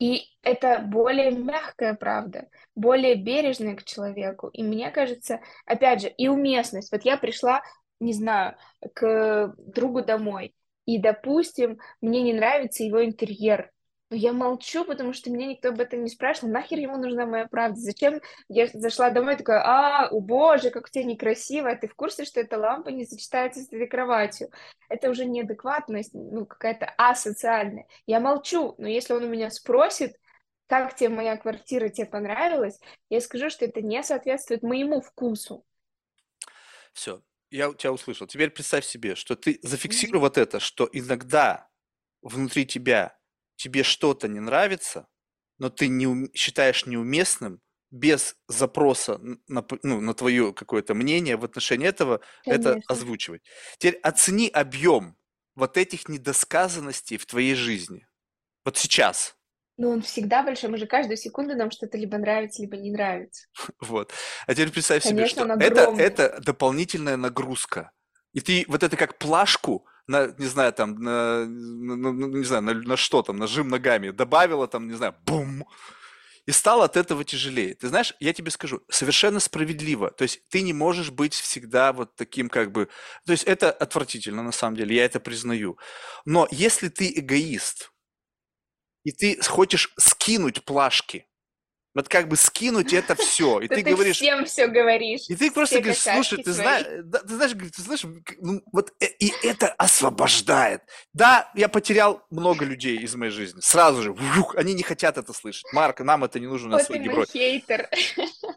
И 0.00 0.22
это 0.42 0.80
более 0.80 1.30
мягкая 1.30 1.94
правда, 1.94 2.48
более 2.74 3.14
бережная 3.14 3.76
к 3.76 3.84
человеку. 3.84 4.48
И 4.48 4.62
мне 4.62 4.90
кажется, 4.90 5.40
опять 5.66 6.02
же, 6.02 6.08
и 6.08 6.26
уместность. 6.26 6.90
Вот 6.90 7.02
я 7.04 7.16
пришла, 7.16 7.62
не 8.00 8.12
знаю, 8.12 8.56
к 8.92 9.54
другу 9.56 10.02
домой, 10.02 10.52
и, 10.86 10.98
допустим, 10.98 11.78
мне 12.00 12.22
не 12.22 12.32
нравится 12.32 12.84
его 12.84 13.04
интерьер. 13.04 13.70
Но 14.10 14.16
я 14.16 14.32
молчу, 14.32 14.84
потому 14.84 15.12
что 15.12 15.30
меня 15.30 15.46
никто 15.46 15.70
об 15.70 15.80
этом 15.80 16.04
не 16.04 16.10
спрашивал. 16.10 16.52
Нахер 16.52 16.78
ему 16.78 16.98
нужна 16.98 17.24
моя 17.26 17.46
правда? 17.46 17.80
Зачем 17.80 18.20
я 18.48 18.66
зашла 18.66 19.10
домой 19.10 19.36
такая, 19.36 19.62
а, 19.64 20.08
о 20.08 20.20
боже, 20.20 20.70
как 20.70 20.84
у 20.84 20.88
тебя 20.88 21.04
некрасиво, 21.04 21.70
а 21.70 21.76
ты 21.76 21.88
в 21.88 21.94
курсе, 21.94 22.24
что 22.24 22.40
эта 22.40 22.58
лампа 22.58 22.90
не 22.90 23.06
сочетается 23.06 23.60
с 23.60 23.68
этой 23.68 23.86
кроватью? 23.86 24.50
Это 24.88 25.08
уже 25.10 25.24
неадекватность, 25.24 26.12
ну, 26.12 26.44
какая-то 26.44 26.92
асоциальная. 26.98 27.86
Я 28.06 28.20
молчу, 28.20 28.74
но 28.76 28.86
если 28.86 29.14
он 29.14 29.24
у 29.24 29.28
меня 29.28 29.50
спросит, 29.50 30.16
как 30.66 30.94
тебе 30.94 31.08
моя 31.08 31.36
квартира, 31.36 31.88
тебе 31.88 32.06
понравилась, 32.06 32.78
я 33.08 33.20
скажу, 33.20 33.48
что 33.48 33.64
это 33.64 33.80
не 33.80 34.02
соответствует 34.02 34.62
моему 34.62 35.00
вкусу. 35.00 35.64
Все, 36.92 37.22
я 37.54 37.72
тебя 37.72 37.92
услышал. 37.92 38.26
Теперь 38.26 38.50
представь 38.50 38.84
себе, 38.84 39.14
что 39.14 39.36
ты 39.36 39.60
зафиксируй 39.62 40.20
вот 40.20 40.38
это, 40.38 40.58
что 40.58 40.88
иногда 40.92 41.68
внутри 42.20 42.66
тебя 42.66 43.16
тебе 43.56 43.84
что-то 43.84 44.26
не 44.26 44.40
нравится, 44.40 45.06
но 45.58 45.70
ты 45.70 45.86
не 45.86 46.30
считаешь 46.34 46.84
неуместным 46.86 47.60
без 47.92 48.36
запроса 48.48 49.20
на, 49.46 49.64
ну, 49.84 50.00
на 50.00 50.14
твое 50.14 50.52
какое-то 50.52 50.94
мнение 50.94 51.36
в 51.36 51.44
отношении 51.44 51.86
этого, 51.86 52.20
это 52.44 52.70
Конечно. 52.70 52.92
озвучивать. 52.92 53.42
Теперь 53.78 54.00
оцени 54.00 54.48
объем 54.48 55.16
вот 55.54 55.76
этих 55.76 56.08
недосказанностей 56.08 57.18
в 57.18 57.26
твоей 57.26 57.54
жизни. 57.54 58.08
Вот 58.64 58.76
сейчас. 58.76 59.36
Но 59.76 59.90
он 59.90 60.02
всегда 60.02 60.42
большой, 60.42 60.70
мы 60.70 60.78
же 60.78 60.86
каждую 60.86 61.16
секунду 61.16 61.56
нам 61.56 61.70
что-то 61.70 61.98
либо 61.98 62.16
нравится, 62.16 62.62
либо 62.62 62.76
не 62.76 62.90
нравится. 62.90 63.46
Вот. 63.80 64.12
А 64.46 64.54
теперь 64.54 64.70
представь 64.70 65.02
себе, 65.02 65.16
Конечно, 65.16 65.42
что 65.44 65.52
он 65.52 65.60
это, 65.60 65.94
это 65.98 66.40
дополнительная 66.40 67.16
нагрузка. 67.16 67.90
И 68.32 68.40
ты 68.40 68.64
вот 68.68 68.82
это 68.82 68.96
как 68.96 69.18
плашку 69.18 69.86
на, 70.06 70.26
не 70.38 70.46
знаю, 70.46 70.72
там, 70.72 70.96
на, 70.96 71.44
на- 71.44 71.96
на- 71.96 72.12
ну, 72.12 72.28
не 72.28 72.44
знаю, 72.44 72.62
на, 72.62 72.74
на 72.74 72.96
что 72.96 73.22
там, 73.22 73.36
нажим 73.36 73.68
ногами 73.68 74.10
добавила 74.10 74.68
там, 74.68 74.88
не 74.88 74.94
знаю, 74.94 75.14
бум, 75.24 75.66
и 76.46 76.52
стало 76.52 76.84
от 76.84 76.96
этого 76.96 77.24
тяжелее. 77.24 77.74
Ты 77.74 77.88
знаешь, 77.88 78.14
я 78.20 78.32
тебе 78.32 78.50
скажу, 78.50 78.82
совершенно 78.90 79.40
справедливо. 79.40 80.10
То 80.10 80.22
есть 80.22 80.46
ты 80.50 80.60
не 80.60 80.72
можешь 80.74 81.10
быть 81.10 81.32
всегда 81.34 81.92
вот 81.92 82.14
таким 82.16 82.48
как 82.50 82.70
бы... 82.70 82.88
То 83.24 83.32
есть 83.32 83.44
это 83.44 83.72
отвратительно 83.72 84.42
на 84.42 84.52
самом 84.52 84.76
деле, 84.76 84.94
я 84.96 85.04
это 85.06 85.20
признаю. 85.20 85.78
Но 86.26 86.46
если 86.50 86.88
ты 86.88 87.10
эгоист, 87.16 87.90
и 89.04 89.12
ты 89.12 89.40
хочешь 89.42 89.92
скинуть 89.98 90.64
плашки, 90.64 91.26
вот 91.94 92.08
как 92.08 92.28
бы 92.28 92.36
скинуть 92.36 92.92
это 92.92 93.14
все, 93.14 93.60
и 93.60 93.68
ты 93.68 93.82
ты 93.82 93.90
говоришь, 93.90 94.16
всем 94.16 94.44
все 94.44 94.66
говоришь. 94.66 95.22
и 95.28 95.36
ты 95.36 95.50
просто 95.50 95.80
говоришь, 95.80 96.00
слушай, 96.00 96.42
ты 96.42 96.52
знаешь, 96.52 96.84
ты 96.84 97.34
знаешь, 97.34 97.52
ты 97.52 97.82
знаешь, 97.82 98.04
ну, 98.40 98.62
вот 98.72 98.92
э- 99.00 99.06
и 99.18 99.32
это 99.42 99.68
освобождает. 99.68 100.82
Да, 101.12 101.50
я 101.54 101.68
потерял 101.68 102.24
много 102.30 102.64
людей 102.64 102.98
из 102.98 103.14
моей 103.14 103.32
жизни. 103.32 103.60
Сразу 103.60 104.02
же, 104.02 104.12
вжух, 104.12 104.56
они 104.56 104.74
не 104.74 104.82
хотят 104.82 105.18
это 105.18 105.32
слышать. 105.32 105.64
Марк, 105.72 106.00
нам 106.00 106.24
это 106.24 106.40
не 106.40 106.46
нужно, 106.46 106.68
у 106.68 106.70
нас 106.72 106.88
Вот 106.88 107.30
хейтер. 107.30 107.88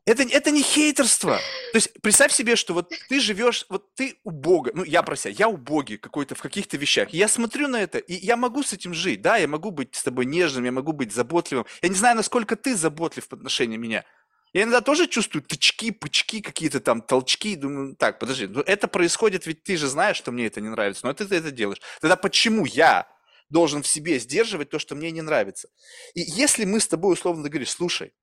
Это, 0.05 0.23
это 0.23 0.51
не 0.51 0.61
хейтерство. 0.61 1.35
То 1.73 1.75
есть 1.75 1.91
представь 2.01 2.31
себе, 2.31 2.55
что 2.55 2.73
вот 2.73 2.93
ты 3.09 3.19
живешь, 3.19 3.65
вот 3.67 3.93
ты 3.93 4.17
у 4.23 4.31
Бога, 4.31 4.71
ну 4.73 4.85
я 4.85 5.03
про 5.03 5.17
себя, 5.17 5.33
я 5.37 5.49
убогий 5.49 5.97
какой-то 5.97 6.33
в 6.33 6.41
каких-то 6.41 6.77
вещах. 6.77 7.09
Я 7.09 7.27
смотрю 7.27 7.67
на 7.67 7.81
это, 7.81 7.97
и 7.97 8.13
я 8.13 8.37
могу 8.37 8.63
с 8.63 8.71
этим 8.71 8.93
жить, 8.93 9.21
да, 9.21 9.35
я 9.35 9.49
могу 9.49 9.69
быть 9.71 9.95
с 9.95 10.03
тобой 10.03 10.25
нежным, 10.25 10.63
я 10.63 10.71
могу 10.71 10.93
быть 10.93 11.13
заботливым. 11.13 11.65
Я 11.81 11.89
не 11.89 11.95
знаю, 11.95 12.15
насколько 12.15 12.55
ты 12.55 12.75
заботлив 12.77 13.26
в 13.29 13.33
отношении 13.33 13.77
меня. 13.77 14.05
Я 14.53 14.63
иногда 14.63 14.81
тоже 14.81 15.07
чувствую 15.07 15.43
тычки, 15.43 15.91
пычки, 15.91 16.41
какие-то 16.41 16.79
там 16.79 17.01
толчки. 17.01 17.55
Думаю, 17.55 17.95
так, 17.95 18.19
подожди, 18.19 18.47
ну 18.47 18.61
это 18.61 18.87
происходит, 18.87 19.45
ведь 19.45 19.63
ты 19.63 19.77
же 19.77 19.87
знаешь, 19.87 20.17
что 20.17 20.31
мне 20.31 20.47
это 20.47 20.61
не 20.61 20.69
нравится, 20.69 21.05
но 21.05 21.13
ты 21.13 21.23
это 21.25 21.51
делаешь. 21.51 21.81
Тогда 22.01 22.15
почему 22.15 22.65
я 22.65 23.07
должен 23.49 23.83
в 23.83 23.87
себе 23.87 24.19
сдерживать 24.19 24.69
то, 24.69 24.79
что 24.79 24.95
мне 24.95 25.11
не 25.11 25.21
нравится? 25.21 25.69
И 26.13 26.21
если 26.21 26.65
мы 26.65 26.79
с 26.79 26.87
тобой 26.87 27.13
условно 27.13 27.43
договорились, 27.43 27.71
слушай, 27.71 28.13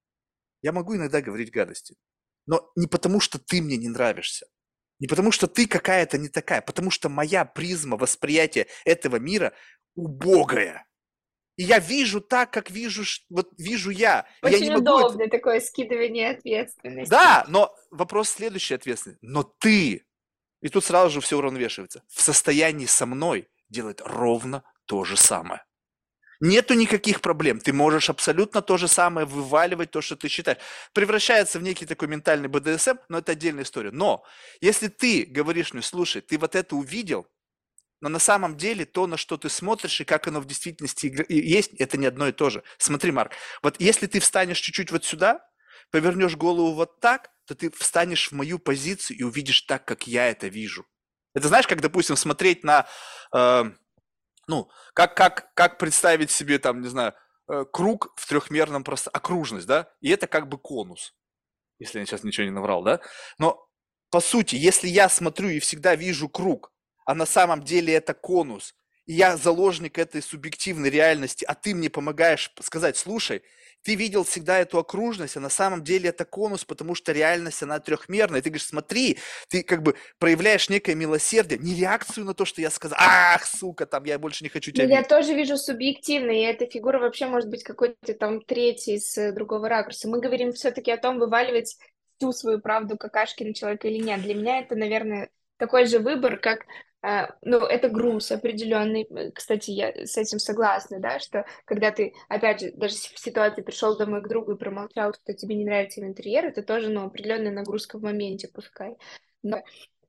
я 0.63 0.73
могу 0.73 0.97
иногда 0.97 1.21
говорить 1.21 1.51
гадости, 1.51 1.97
но 2.47 2.71
не 2.75 2.87
потому, 2.87 3.21
что 3.21 3.39
ты 3.39 3.61
мне 3.61 3.77
не 3.77 3.89
нравишься, 3.89 4.47
не 4.99 5.07
потому, 5.07 5.31
что 5.31 5.47
ты 5.47 5.67
какая-то 5.67 6.19
не 6.19 6.29
такая, 6.29 6.63
потому 6.63 6.91
что 6.91 7.09
моя 7.09 7.45
призма 7.45 7.97
восприятия 7.97 8.67
этого 8.85 9.17
мира 9.17 9.53
убогая. 9.95 10.87
И 11.57 11.63
я 11.63 11.79
вижу 11.79 12.21
так, 12.21 12.53
как 12.53 12.71
вижу, 12.71 13.05
вот 13.31 13.51
вижу 13.59 13.91
я. 13.91 14.27
И 14.43 14.49
я 14.49 14.57
Очень 14.57 14.65
не 14.65 14.71
могу 14.71 14.83
это- 14.83 15.07
удобно 15.07 15.29
такое 15.31 15.61
скидывание 15.61 16.31
ответственности. 16.31 17.11
Да, 17.11 17.45
но 17.49 17.75
вопрос 17.91 18.31
следующий 18.31 18.75
ответственный. 18.75 19.19
Но 19.21 19.43
ты, 19.45 20.05
и 20.63 20.69
тут 20.69 20.85
сразу 20.85 21.11
же 21.11 21.21
все 21.21 21.39
уравновешивается, 21.39 22.03
в 22.09 22.21
состоянии 22.21 22.87
со 22.87 23.07
мной 23.07 23.49
делать 23.69 24.01
ровно 24.05 24.65
то 24.87 25.05
же 25.05 25.17
самое. 25.17 25.65
Нету 26.41 26.75
никаких 26.75 27.21
проблем. 27.21 27.61
Ты 27.61 27.73
можешь 27.73 28.11
абсолютно 28.11 28.61
то 28.61 28.77
же 28.77 28.89
самое 28.89 29.25
вываливать, 29.27 29.93
то, 29.93 30.01
что 30.03 30.17
ты 30.17 30.29
считаешь. 30.29 30.59
Превращается 30.93 31.59
в 31.61 31.63
некий 31.63 31.87
такой 31.87 32.09
ментальный 32.09 32.49
БДСМ, 32.49 32.97
но 33.09 33.19
это 33.19 33.33
отдельная 33.33 33.63
история. 33.63 33.93
Но 33.93 34.25
если 34.61 34.89
ты 34.89 35.25
говоришь 35.25 35.73
мне, 35.73 35.83
слушай, 35.83 36.21
ты 36.21 36.37
вот 36.37 36.57
это 36.57 36.75
увидел, 36.75 37.29
но 38.01 38.09
на 38.09 38.19
самом 38.19 38.57
деле 38.57 38.85
то, 38.85 39.07
на 39.07 39.17
что 39.17 39.37
ты 39.37 39.49
смотришь 39.49 40.01
и 40.01 40.05
как 40.05 40.29
оно 40.29 40.41
в 40.41 40.47
действительности 40.47 41.15
есть, 41.29 41.75
это 41.75 41.97
не 41.97 42.07
одно 42.07 42.29
и 42.29 42.33
то 42.33 42.51
же. 42.51 42.63
Смотри, 42.79 43.13
Марк, 43.13 43.33
вот 43.63 43.81
если 43.81 44.07
ты 44.07 44.21
встанешь 44.21 44.59
чуть-чуть 44.59 44.91
вот 44.91 45.05
сюда, 45.05 45.49
повернешь 45.91 46.37
голову 46.37 46.75
вот 46.75 47.01
так, 47.01 47.31
то 47.47 47.55
ты 47.55 47.71
встанешь 47.71 48.29
в 48.29 48.33
мою 48.33 48.59
позицию 48.59 49.19
и 49.19 49.23
увидишь 49.23 49.63
так, 49.63 49.85
как 49.85 50.07
я 50.07 50.29
это 50.29 50.49
вижу. 50.49 50.87
Это 51.35 51.49
знаешь, 51.49 51.67
как, 51.67 51.81
допустим, 51.81 52.17
смотреть 52.17 52.65
на, 52.65 52.87
э, 53.35 53.65
ну, 54.47 54.71
как, 54.95 55.17
как, 55.17 55.53
как 55.55 55.79
представить 55.79 56.31
себе 56.31 56.59
там, 56.59 56.81
не 56.81 56.89
знаю, 56.89 57.15
э, 57.49 57.65
круг 57.73 58.13
в 58.17 58.27
трехмерном 58.29 58.85
просто, 58.85 59.11
окружность, 59.11 59.67
да, 59.67 59.91
и 60.01 60.11
это 60.11 60.27
как 60.27 60.49
бы 60.49 60.59
конус, 60.59 61.15
если 61.79 61.99
я 61.99 62.07
сейчас 62.07 62.25
ничего 62.25 62.45
не 62.45 62.53
наврал, 62.53 62.83
да, 62.83 63.01
но 63.39 63.69
по 64.11 64.21
сути, 64.21 64.55
если 64.55 64.87
я 64.87 65.09
смотрю 65.09 65.49
и 65.49 65.59
всегда 65.59 65.97
вижу 65.97 66.29
круг, 66.29 66.73
а 67.05 67.15
на 67.15 67.27
самом 67.27 67.63
деле 67.63 67.95
это 67.95 68.15
конус, 68.15 68.75
я 69.07 69.37
заложник 69.37 69.99
этой 69.99 70.23
субъективной 70.23 70.91
реальности, 70.91 71.45
а 71.45 71.55
ты 71.55 71.75
мне 71.75 71.91
помогаешь 71.91 72.51
сказать, 72.61 72.97
слушай, 72.97 73.43
ты 73.85 73.97
видел 73.97 74.25
всегда 74.25 74.59
эту 74.59 74.79
окружность, 74.79 75.37
а 75.37 75.41
на 75.41 75.51
самом 75.51 75.85
деле 75.85 76.09
это 76.09 76.25
конус, 76.25 76.65
потому 76.65 76.95
что 76.95 77.13
реальность, 77.13 77.63
она 77.63 77.79
трехмерная. 77.81 78.41
И 78.41 78.43
ты 78.43 78.49
говоришь, 78.49 78.67
смотри, 78.67 79.19
ты 79.49 79.63
как 79.63 79.83
бы 79.83 79.95
проявляешь 80.19 80.71
некое 80.71 80.95
милосердие, 80.95 81.59
не 81.59 81.75
реакцию 81.75 82.25
на 82.25 82.33
то, 82.33 82.47
что 82.47 82.63
я 82.63 82.71
сказал, 82.71 82.97
ах, 82.99 83.45
сука, 83.45 83.85
там, 83.85 84.05
я 84.05 84.19
больше 84.19 84.43
не 84.43 84.49
хочу 84.49 84.73
тебя 84.73 84.85
Я 84.85 85.03
тоже 85.03 85.35
вижу 85.35 85.59
субъективно, 85.59 86.31
и 86.31 86.45
эта 86.45 86.65
фигура 86.65 86.99
вообще 86.99 87.27
может 87.27 87.51
быть 87.51 87.63
какой-то 87.63 88.15
там 88.15 88.41
третий 88.41 88.99
с 88.99 89.19
э, 89.19 89.33
другого 89.33 89.69
ракурса. 89.69 90.09
Мы 90.09 90.19
говорим 90.19 90.55
все-таки 90.55 90.91
о 90.91 90.97
том, 90.97 91.19
вываливать 91.19 91.77
всю 92.17 92.33
свою 92.33 92.61
правду 92.61 92.97
какашки 92.97 93.45
на 93.45 93.53
человека 93.53 93.87
или 93.89 94.03
нет. 94.03 94.23
Для 94.23 94.35
меня 94.35 94.61
это, 94.61 94.77
наверное, 94.77 95.29
такой 95.59 95.85
же 95.85 95.99
выбор, 95.99 96.39
как 96.39 96.65
ну, 97.43 97.59
это 97.59 97.89
груз 97.89 98.33
определенный. 98.33 99.07
Кстати, 99.35 99.71
я 99.71 99.93
с 100.07 100.17
этим 100.17 100.39
согласна, 100.39 101.01
да, 101.01 101.19
что 101.19 101.45
когда 101.67 101.91
ты, 101.91 102.15
опять 102.29 102.61
же, 102.61 102.73
даже 102.73 102.95
в 102.95 103.19
ситуации 103.19 103.63
пришел 103.63 103.97
домой 103.97 104.23
к 104.23 104.29
другу 104.29 104.53
и 104.53 104.59
промолчал, 104.59 105.13
что 105.13 105.35
тебе 105.35 105.55
не 105.55 105.65
нравится 105.65 106.01
интерьер, 106.01 106.47
это 106.47 106.63
тоже, 106.63 106.89
ну, 106.89 107.05
определенная 107.05 107.53
нагрузка 107.53 107.99
в 107.99 108.03
моменте, 108.03 108.49
пускай. 108.49 108.97
Но, 109.43 109.63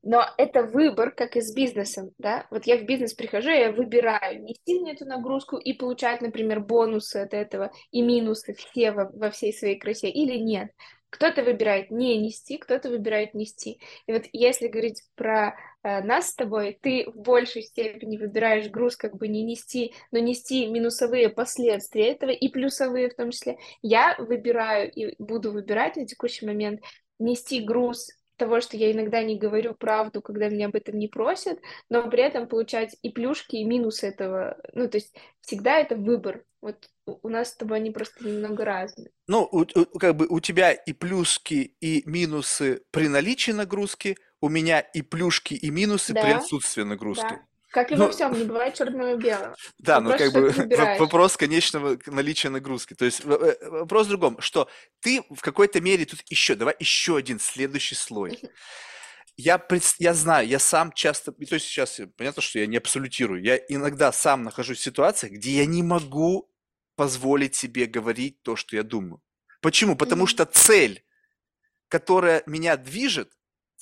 но 0.03 0.23
это 0.37 0.63
выбор, 0.63 1.11
как 1.11 1.35
и 1.35 1.41
с 1.41 1.53
бизнесом, 1.53 2.11
да. 2.17 2.47
Вот 2.51 2.65
я 2.65 2.77
в 2.77 2.85
бизнес 2.85 3.13
прихожу, 3.13 3.49
я 3.49 3.71
выбираю, 3.71 4.43
нести 4.43 4.79
мне 4.79 4.93
эту 4.93 5.05
нагрузку 5.05 5.57
и 5.57 5.73
получать, 5.73 6.21
например, 6.21 6.61
бонусы 6.61 7.17
от 7.17 7.33
этого 7.33 7.71
и 7.91 8.01
минусы 8.01 8.53
все 8.53 8.91
во, 8.91 9.09
во 9.09 9.31
всей 9.31 9.51
своей 9.51 9.77
красе 9.77 10.09
или 10.09 10.37
нет. 10.37 10.71
Кто-то 11.09 11.43
выбирает 11.43 11.91
не 11.91 12.17
нести, 12.17 12.57
кто-то 12.57 12.89
выбирает 12.89 13.33
нести. 13.33 13.79
И 14.05 14.11
вот 14.11 14.23
если 14.33 14.67
говорить 14.67 15.01
про 15.15 15.55
нас 15.85 16.29
с 16.29 16.35
тобой, 16.35 16.77
ты 16.81 17.05
в 17.07 17.17
большей 17.17 17.61
степени 17.61 18.17
выбираешь 18.17 18.69
груз 18.69 18.95
как 18.95 19.15
бы 19.15 19.27
не 19.27 19.43
нести, 19.43 19.93
но 20.11 20.19
нести 20.19 20.67
минусовые 20.67 21.29
последствия 21.29 22.11
этого 22.11 22.31
и 22.31 22.47
плюсовые 22.49 23.09
в 23.09 23.15
том 23.15 23.31
числе. 23.31 23.57
Я 23.81 24.15
выбираю 24.17 24.91
и 24.91 25.15
буду 25.19 25.51
выбирать 25.51 25.95
на 25.95 26.07
текущий 26.07 26.45
момент 26.45 26.81
нести 27.19 27.61
груз 27.61 28.09
того, 28.37 28.61
что 28.61 28.77
я 28.77 28.91
иногда 28.91 29.23
не 29.23 29.37
говорю 29.37 29.73
правду, 29.73 30.21
когда 30.21 30.49
меня 30.49 30.67
об 30.67 30.75
этом 30.75 30.97
не 30.97 31.07
просят, 31.07 31.59
но 31.89 32.09
при 32.09 32.23
этом 32.23 32.47
получать 32.47 32.95
и 33.01 33.09
плюшки, 33.09 33.57
и 33.57 33.63
минусы 33.63 34.07
этого. 34.07 34.57
Ну, 34.73 34.89
то 34.89 34.97
есть 34.97 35.15
всегда 35.41 35.79
это 35.79 35.95
выбор. 35.95 36.43
Вот 36.61 36.89
у 37.05 37.29
нас 37.29 37.51
с 37.51 37.55
тобой 37.55 37.77
они 37.77 37.91
просто 37.91 38.25
немного 38.27 38.65
разные. 38.65 39.11
Ну, 39.27 39.47
как 39.99 40.15
бы 40.15 40.25
у 40.27 40.39
тебя 40.39 40.71
и 40.71 40.93
плюшки, 40.93 41.75
и 41.79 42.03
минусы 42.05 42.81
при 42.91 43.07
наличии 43.07 43.51
нагрузки, 43.51 44.17
у 44.45 44.49
меня 44.49 44.79
и 44.79 45.01
плюшки, 45.01 45.55
и 45.55 45.71
минусы 45.71 46.13
да, 46.13 46.21
при 46.21 46.31
отсутствии 46.33 46.83
нагрузки. 46.83 47.29
Да. 47.29 47.41
Как 47.71 47.91
и 47.91 47.95
ну, 47.95 48.05
во 48.05 48.11
всем, 48.11 48.31
не 48.37 48.43
бывает 48.43 48.75
черного 48.75 49.15
и 49.15 49.17
белого. 49.17 49.55
Да, 49.79 49.99
ну 49.99 50.15
как 50.15 50.31
бы 50.31 50.51
вопрос 50.99 51.35
конечного 51.35 51.97
наличия 52.05 52.49
нагрузки. 52.49 52.93
То 52.93 53.05
есть 53.05 53.21
э, 53.25 53.69
вопрос 53.69 54.05
в 54.05 54.09
другом, 54.09 54.39
что 54.41 54.69
ты 54.99 55.23
в 55.31 55.41
какой-то 55.41 55.81
мере 55.81 56.05
тут 56.05 56.19
еще, 56.29 56.53
давай 56.53 56.75
еще 56.79 57.17
один 57.17 57.39
следующий 57.39 57.95
слой. 57.95 58.39
Я, 59.35 59.59
я 59.97 60.13
знаю, 60.13 60.47
я 60.47 60.59
сам 60.59 60.91
часто, 60.91 61.31
то 61.31 61.55
есть 61.55 61.65
сейчас 61.65 61.99
понятно, 62.15 62.43
что 62.43 62.59
я 62.59 62.67
не 62.67 62.77
абсолютирую, 62.77 63.41
я 63.41 63.57
иногда 63.57 64.11
сам 64.11 64.43
нахожусь 64.43 64.77
в 64.77 64.83
ситуациях, 64.83 65.33
где 65.33 65.57
я 65.57 65.65
не 65.65 65.81
могу 65.81 66.51
позволить 66.95 67.55
себе 67.55 67.87
говорить 67.87 68.43
то, 68.43 68.55
что 68.55 68.75
я 68.75 68.83
думаю. 68.83 69.23
Почему? 69.61 69.95
Потому 69.95 70.25
mm-hmm. 70.25 70.27
что 70.27 70.45
цель, 70.45 71.03
которая 71.87 72.43
меня 72.45 72.77
движет, 72.77 73.31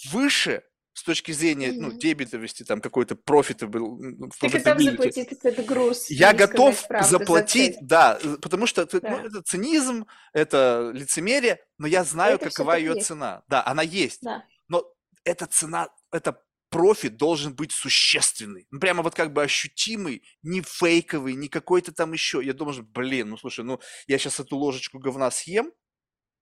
выше 0.05 0.63
с 0.93 1.03
точки 1.03 1.31
зрения 1.31 1.69
mm-hmm. 1.69 1.79
ну, 1.79 1.91
дебетовости, 1.91 2.63
там 2.63 2.79
какой-то 2.79 3.15
профита 3.15 3.67
был. 3.67 3.99
Ты 4.39 4.49
готов 4.49 4.81
заплатить 4.81 5.27
этот 5.31 5.65
груз. 5.65 6.09
Я 6.09 6.33
готов 6.33 6.85
заплатить, 7.01 7.75
за 7.75 7.85
да, 7.85 8.19
потому 8.41 8.67
что 8.67 8.85
да. 8.85 9.09
Ну, 9.09 9.17
это 9.25 9.41
цинизм, 9.41 10.05
это 10.33 10.91
лицемерие, 10.93 11.59
но 11.79 11.87
я 11.87 12.03
знаю, 12.03 12.35
это 12.35 12.49
какова 12.49 12.77
ее 12.77 12.93
есть. 12.93 13.07
цена. 13.07 13.43
Да, 13.47 13.65
она 13.65 13.81
есть. 13.81 14.21
Да. 14.21 14.45
Но 14.67 14.85
эта 15.23 15.47
цена, 15.47 15.89
это 16.11 16.39
профит 16.69 17.17
должен 17.17 17.55
быть 17.55 17.71
существенный. 17.71 18.67
Ну, 18.71 18.79
прямо 18.79 19.03
вот 19.03 19.15
как 19.15 19.33
бы 19.33 19.43
ощутимый, 19.43 20.23
не 20.41 20.61
фейковый, 20.61 21.35
не 21.35 21.47
какой-то 21.47 21.91
там 21.91 22.13
еще. 22.13 22.41
Я 22.43 22.53
думаю, 22.53 22.83
блин, 22.83 23.29
ну 23.29 23.37
слушай, 23.37 23.63
ну 23.63 23.79
я 24.07 24.17
сейчас 24.17 24.39
эту 24.39 24.57
ложечку 24.57 24.99
говна 24.99 25.31
съем 25.31 25.71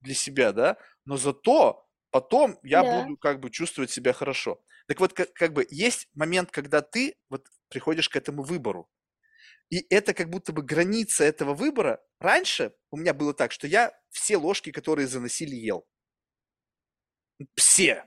для 0.02 0.16
себя, 0.16 0.52
да, 0.52 0.78
но 1.06 1.16
зато 1.16 1.86
потом 2.12 2.60
я 2.64 2.84
да. 2.84 3.04
буду 3.04 3.18
как 3.18 3.40
бы 3.40 3.50
чувствовать 3.50 3.92
себя 3.92 4.14
хорошо. 4.14 4.62
Так 4.88 5.00
вот, 5.00 5.14
как, 5.14 5.34
как 5.34 5.54
бы 5.54 5.66
есть 5.70 6.10
момент, 6.14 6.52
когда 6.52 6.82
ты 6.82 7.16
вот 7.30 7.48
приходишь 7.70 8.10
к 8.10 8.16
этому 8.16 8.44
выбору. 8.44 8.90
И 9.70 9.86
это 9.90 10.14
как 10.14 10.30
будто 10.30 10.52
бы 10.52 10.62
граница 10.62 11.24
этого 11.24 11.54
выбора. 11.54 12.04
Раньше 12.20 12.74
у 12.92 12.98
меня 12.98 13.14
было 13.14 13.34
так, 13.34 13.54
что 13.54 13.68
я 13.68 13.98
все 14.10 14.38
ложки, 14.38 14.72
которые 14.72 15.08
заносили, 15.08 15.56
ел. 15.56 15.88
Все. 17.56 18.06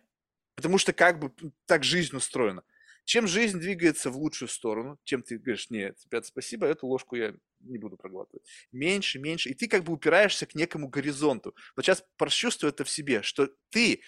Потому 0.54 0.76
что 0.78 0.92
как 0.92 1.18
бы 1.18 1.32
так 1.66 1.82
жизнь 1.82 2.14
устроена. 2.14 2.62
Чем 3.04 3.26
жизнь 3.26 3.58
двигается 3.58 4.10
в 4.10 4.16
лучшую 4.16 4.48
сторону, 4.48 4.98
тем 5.04 5.22
ты 5.22 5.38
говоришь, 5.38 5.68
нет, 5.70 5.98
ребят, 6.04 6.26
спасибо, 6.26 6.66
эту 6.66 6.86
ложку 6.86 7.16
я 7.16 7.34
не 7.64 7.78
буду 7.78 7.96
проглатывать. 7.96 8.46
Меньше, 8.72 9.18
меньше. 9.18 9.50
И 9.50 9.54
ты 9.54 9.68
как 9.68 9.84
бы 9.84 9.92
упираешься 9.92 10.46
к 10.46 10.54
некому 10.54 10.88
горизонту. 10.88 11.54
Вот 11.76 11.84
сейчас 11.84 12.04
прочувствуй 12.16 12.70
это 12.70 12.84
в 12.84 12.90
себе, 12.90 13.22
что 13.22 13.48
ты 13.70 14.02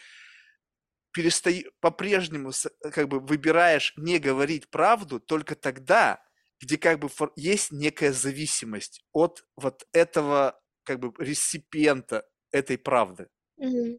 перестаешь, 1.13 1.67
по-прежнему 1.81 2.53
как 2.81 3.09
бы 3.09 3.21
выбираешь 3.21 3.95
не 3.97 4.19
говорить 4.19 4.69
правду 4.71 5.19
только 5.19 5.55
тогда, 5.55 6.23
где 6.61 6.79
как 6.79 6.99
бы 6.99 7.09
есть 7.37 7.73
некая 7.73 8.13
зависимость 8.13 9.05
от 9.13 9.45
вот 9.57 9.87
этого 9.93 10.61
как 10.85 11.01
бы 11.01 11.13
реципиента 11.19 12.29
этой 12.51 12.79
правды. 12.79 13.29
Mm-hmm. 13.61 13.99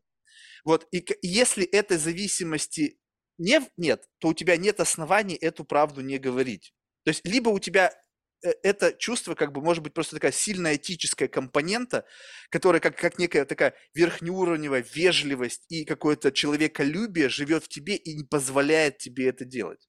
Вот, 0.64 0.88
и 0.92 1.04
если 1.22 1.66
этой 1.66 1.98
зависимости 1.98 3.00
не, 3.38 3.62
нет, 3.78 4.08
то 4.20 4.30
у 4.30 4.34
тебя 4.34 4.58
нет 4.58 4.80
оснований 4.80 5.36
эту 5.36 5.64
правду 5.64 6.02
не 6.02 6.18
говорить. 6.18 6.74
То 7.04 7.10
есть 7.10 7.26
либо 7.26 7.50
у 7.50 7.60
тебя 7.60 7.94
это 8.42 8.94
чувство, 8.94 9.36
как 9.36 9.52
бы, 9.52 9.62
может 9.62 9.84
быть, 9.84 9.94
просто 9.94 10.16
такая 10.16 10.32
сильная 10.32 10.76
этическая 10.76 11.28
компонента, 11.28 12.06
которая 12.50 12.80
как, 12.80 12.98
как 12.98 13.18
некая 13.18 13.46
такая 13.46 13.74
верхнеуровневая 13.94 14.86
вежливость 14.94 15.66
и 15.70 15.86
какое-то 15.86 16.32
человеколюбие 16.32 17.30
живет 17.30 17.66
в 17.66 17.68
тебе 17.68 17.96
и 17.96 18.16
не 18.16 18.24
позволяет 18.24 18.98
тебе 18.98 19.28
это 19.30 19.46
делать. 19.46 19.88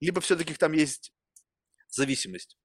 Либо 0.00 0.20
все-таки 0.20 0.54
там 0.54 0.72
есть 0.72 1.12
зависимость. 1.88 2.56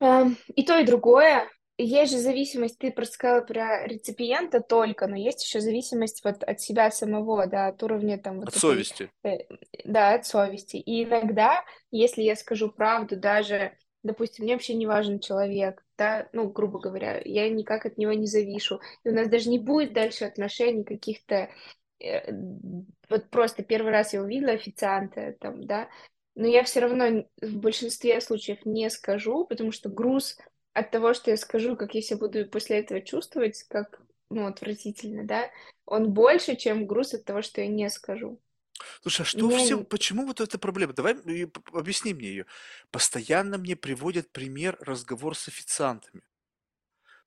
Эм, 0.00 0.36
и 0.54 0.64
то, 0.64 0.78
и 0.78 0.84
другое. 0.84 1.50
Есть 1.80 2.12
же 2.12 2.18
зависимость, 2.18 2.78
ты 2.78 2.90
просто 2.90 3.14
сказала 3.14 3.40
про 3.40 3.86
реципиента 3.86 4.60
только, 4.60 5.06
но 5.06 5.14
есть 5.14 5.44
еще 5.44 5.60
зависимость 5.60 6.24
вот 6.24 6.42
от 6.42 6.60
себя 6.60 6.90
самого, 6.90 7.46
да, 7.46 7.68
от 7.68 7.80
уровня 7.84 8.18
там... 8.18 8.40
Вот 8.40 8.48
от 8.48 8.54
такой, 8.54 8.72
совести. 8.72 9.10
Э, 9.22 9.38
да, 9.84 10.14
от 10.14 10.26
совести. 10.26 10.76
И 10.76 11.04
иногда, 11.04 11.64
если 11.92 12.22
я 12.22 12.34
скажу 12.34 12.68
правду, 12.68 13.16
даже, 13.16 13.78
допустим, 14.02 14.44
мне 14.44 14.54
вообще 14.54 14.74
не 14.74 14.88
важен 14.88 15.20
человек, 15.20 15.84
да, 15.96 16.28
ну, 16.32 16.50
грубо 16.50 16.80
говоря, 16.80 17.22
я 17.24 17.48
никак 17.48 17.86
от 17.86 17.96
него 17.96 18.12
не 18.12 18.26
завишу, 18.26 18.80
и 19.04 19.10
у 19.10 19.14
нас 19.14 19.28
даже 19.28 19.48
не 19.48 19.60
будет 19.60 19.92
дальше 19.92 20.24
отношений 20.24 20.82
каких-то... 20.82 21.48
Э, 22.00 22.32
вот 23.08 23.30
просто 23.30 23.62
первый 23.62 23.92
раз 23.92 24.14
я 24.14 24.22
увидела 24.22 24.50
официанта 24.50 25.36
там, 25.38 25.64
да, 25.64 25.88
но 26.34 26.48
я 26.48 26.64
все 26.64 26.80
равно 26.80 27.24
в 27.40 27.56
большинстве 27.56 28.20
случаев 28.20 28.64
не 28.64 28.90
скажу, 28.90 29.44
потому 29.44 29.70
что 29.70 29.88
груз 29.88 30.38
от 30.72 30.90
того, 30.90 31.14
что 31.14 31.30
я 31.30 31.36
скажу, 31.36 31.76
как 31.76 31.94
я 31.94 32.02
себя 32.02 32.18
буду 32.18 32.46
после 32.46 32.78
этого 32.78 33.00
чувствовать, 33.00 33.62
как, 33.68 34.00
ну, 34.30 34.46
отвратительно, 34.46 35.24
да, 35.24 35.50
он 35.86 36.12
больше, 36.12 36.56
чем 36.56 36.86
груз 36.86 37.14
от 37.14 37.24
того, 37.24 37.42
что 37.42 37.60
я 37.60 37.66
не 37.66 37.88
скажу. 37.90 38.40
Слушай, 39.02 39.22
а 39.22 39.24
что 39.24 39.46
Мне... 39.46 39.58
все, 39.58 39.82
почему 39.82 40.26
вот 40.26 40.40
эта 40.40 40.58
проблема? 40.58 40.92
Давай 40.92 41.16
объясни 41.72 42.14
мне 42.14 42.28
ее. 42.28 42.46
Постоянно 42.90 43.58
мне 43.58 43.74
приводят 43.76 44.30
пример 44.30 44.76
разговор 44.80 45.36
с 45.36 45.48
официантами. 45.48 46.22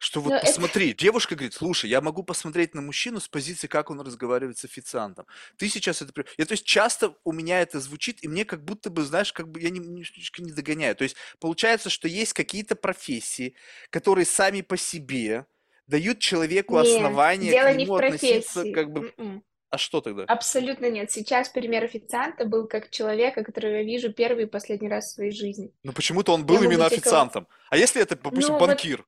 Что 0.02 0.20
вот 0.20 0.32
Но 0.32 0.40
посмотри, 0.40 0.90
это... 0.90 0.98
девушка 0.98 1.36
говорит, 1.36 1.54
слушай, 1.54 1.88
я 1.88 2.02
могу 2.02 2.24
посмотреть 2.24 2.74
на 2.74 2.82
мужчину 2.82 3.20
с 3.20 3.28
позиции, 3.28 3.68
как 3.68 3.92
он 3.92 4.02
разговаривает 4.02 4.58
с 4.58 4.66
официантом. 4.66 5.28
Ты 5.58 5.70
сейчас 5.70 6.02
это... 6.02 6.12
Я, 6.40 6.46
то 6.48 6.54
есть 6.54 6.66
часто 6.66 7.14
у 7.24 7.32
меня 7.32 7.62
это 7.62 7.80
звучит, 7.80 8.18
и 8.24 8.28
мне 8.28 8.44
как 8.44 8.66
будто 8.66 8.90
бы, 8.90 9.04
знаешь, 9.04 9.32
как 9.32 9.48
бы 9.48 9.62
я 9.62 9.70
немножечко 9.70 10.42
не 10.42 10.54
догоняю. 10.54 10.96
То 10.96 11.04
есть 11.04 11.16
получается, 11.40 11.92
что 11.92 12.08
есть 12.08 12.34
какие-то 12.34 12.76
профессии, 12.76 13.54
которые 13.92 14.26
сами 14.26 14.62
по 14.62 14.76
себе 14.76 15.46
дают 15.86 16.18
человеку 16.18 16.80
нет, 16.80 16.88
основания 16.88 17.52
дело 17.52 17.68
к 17.68 17.76
нему 17.76 17.78
не 17.78 17.86
в 17.86 17.94
относиться 17.94 18.72
как 18.72 18.92
бы... 18.92 19.14
Mm-mm. 19.16 19.42
А 19.70 19.78
что 19.78 20.02
тогда? 20.02 20.24
Абсолютно 20.24 20.90
нет. 20.90 21.12
Сейчас 21.12 21.48
пример 21.48 21.84
официанта 21.84 22.46
был 22.46 22.68
как 22.68 22.90
человека, 22.90 23.44
которого 23.44 23.74
я 23.74 23.84
вижу 23.84 24.12
первый 24.12 24.46
и 24.46 24.48
последний 24.48 24.90
раз 24.90 25.12
в 25.12 25.14
своей 25.14 25.32
жизни. 25.32 25.72
Ну 25.84 25.94
почему-то 25.94 26.34
он 26.34 26.44
был 26.44 26.60
я 26.60 26.66
именно 26.66 26.88
официантом. 26.88 27.46
Кого... 27.46 27.58
А 27.70 27.78
если 27.78 28.02
это, 28.02 28.16
допустим, 28.16 28.56
ну, 28.56 28.60
банкир? 28.60 28.98
Вот 28.98 29.08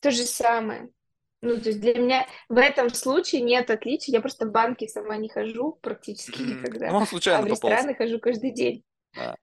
то 0.00 0.10
же 0.10 0.22
самое. 0.22 0.90
Ну, 1.42 1.58
то 1.58 1.70
есть 1.70 1.80
для 1.80 1.94
меня 1.94 2.26
в 2.48 2.58
этом 2.58 2.90
случае 2.90 3.40
нет 3.40 3.70
отличий. 3.70 4.12
Я 4.12 4.20
просто 4.20 4.46
в 4.46 4.50
банки 4.50 4.86
сама 4.86 5.16
не 5.16 5.28
хожу 5.28 5.78
практически 5.80 6.42
никогда. 6.42 6.90
Ну, 6.90 7.06
случайно 7.06 7.40
а 7.40 7.42
в 7.42 7.46
рестораны 7.46 7.94
хожу 7.94 8.18
каждый 8.18 8.50
день. 8.50 8.84
А. 9.18 9.36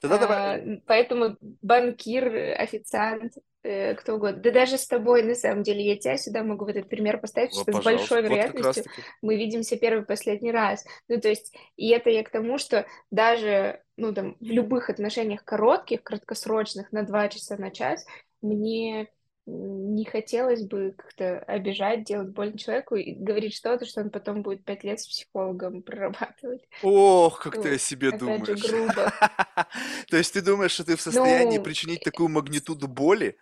Тогда 0.00 0.18
давай. 0.18 0.38
А, 0.38 0.80
поэтому 0.86 1.36
банкир, 1.40 2.60
официант, 2.60 3.34
э, 3.62 3.94
кто 3.94 4.16
угодно. 4.16 4.42
Да 4.42 4.50
даже 4.50 4.76
с 4.76 4.86
тобой, 4.86 5.22
на 5.22 5.34
самом 5.34 5.62
деле, 5.62 5.84
я 5.84 5.96
тебя 5.96 6.16
сюда 6.18 6.42
могу 6.42 6.66
в 6.66 6.68
этот 6.68 6.88
пример 6.88 7.18
поставить, 7.18 7.52
Ну, 7.54 7.62
что 7.62 7.72
с 7.72 7.84
большой. 7.84 8.22
Вот 8.22 8.30
вероятностью 8.30 8.84
мы 9.22 9.36
видимся 9.36 9.76
первый 9.76 10.02
и 10.02 10.06
последний 10.06 10.52
раз. 10.52 10.84
Ну, 11.08 11.20
то 11.20 11.28
есть, 11.28 11.54
и 11.76 11.88
это 11.90 12.10
я 12.10 12.22
к 12.24 12.30
тому, 12.30 12.58
что 12.58 12.86
даже, 13.10 13.82
ну, 13.96 14.12
там, 14.12 14.36
в 14.40 14.44
любых 14.44 14.90
отношениях 14.90 15.44
коротких, 15.44 16.02
краткосрочных, 16.02 16.92
на 16.92 17.04
два 17.04 17.28
часа, 17.28 17.56
на 17.56 17.70
час, 17.70 18.04
мне 18.40 19.08
не 19.46 20.04
хотелось 20.04 20.64
бы 20.66 20.92
как-то 20.96 21.38
обижать, 21.40 22.04
делать 22.04 22.30
больно 22.30 22.58
человеку 22.58 22.94
и 22.96 23.14
говорить 23.14 23.54
что-то, 23.54 23.84
что 23.86 24.00
он 24.02 24.10
потом 24.10 24.42
будет 24.42 24.64
пять 24.64 24.84
лет 24.84 25.00
с 25.00 25.06
психологом 25.08 25.82
прорабатывать. 25.82 26.68
Ох, 26.80 27.40
как 27.40 27.58
ты 27.58 27.74
о 27.74 27.78
Ну, 27.78 27.78
себе 27.78 28.10
опять 28.10 28.46
же, 28.46 28.56
думаешь. 28.56 28.56
грубо. 28.56 29.12
То 30.08 30.16
есть 30.16 30.32
ты 30.32 30.42
думаешь, 30.42 30.72
что 30.72 30.84
ты 30.84 30.96
в 30.96 31.00
состоянии 31.00 31.58
Ну, 31.58 31.58
причинить 31.58 32.02
такую 32.02 32.28
магнитуду 32.28 32.88
боли 32.88 33.38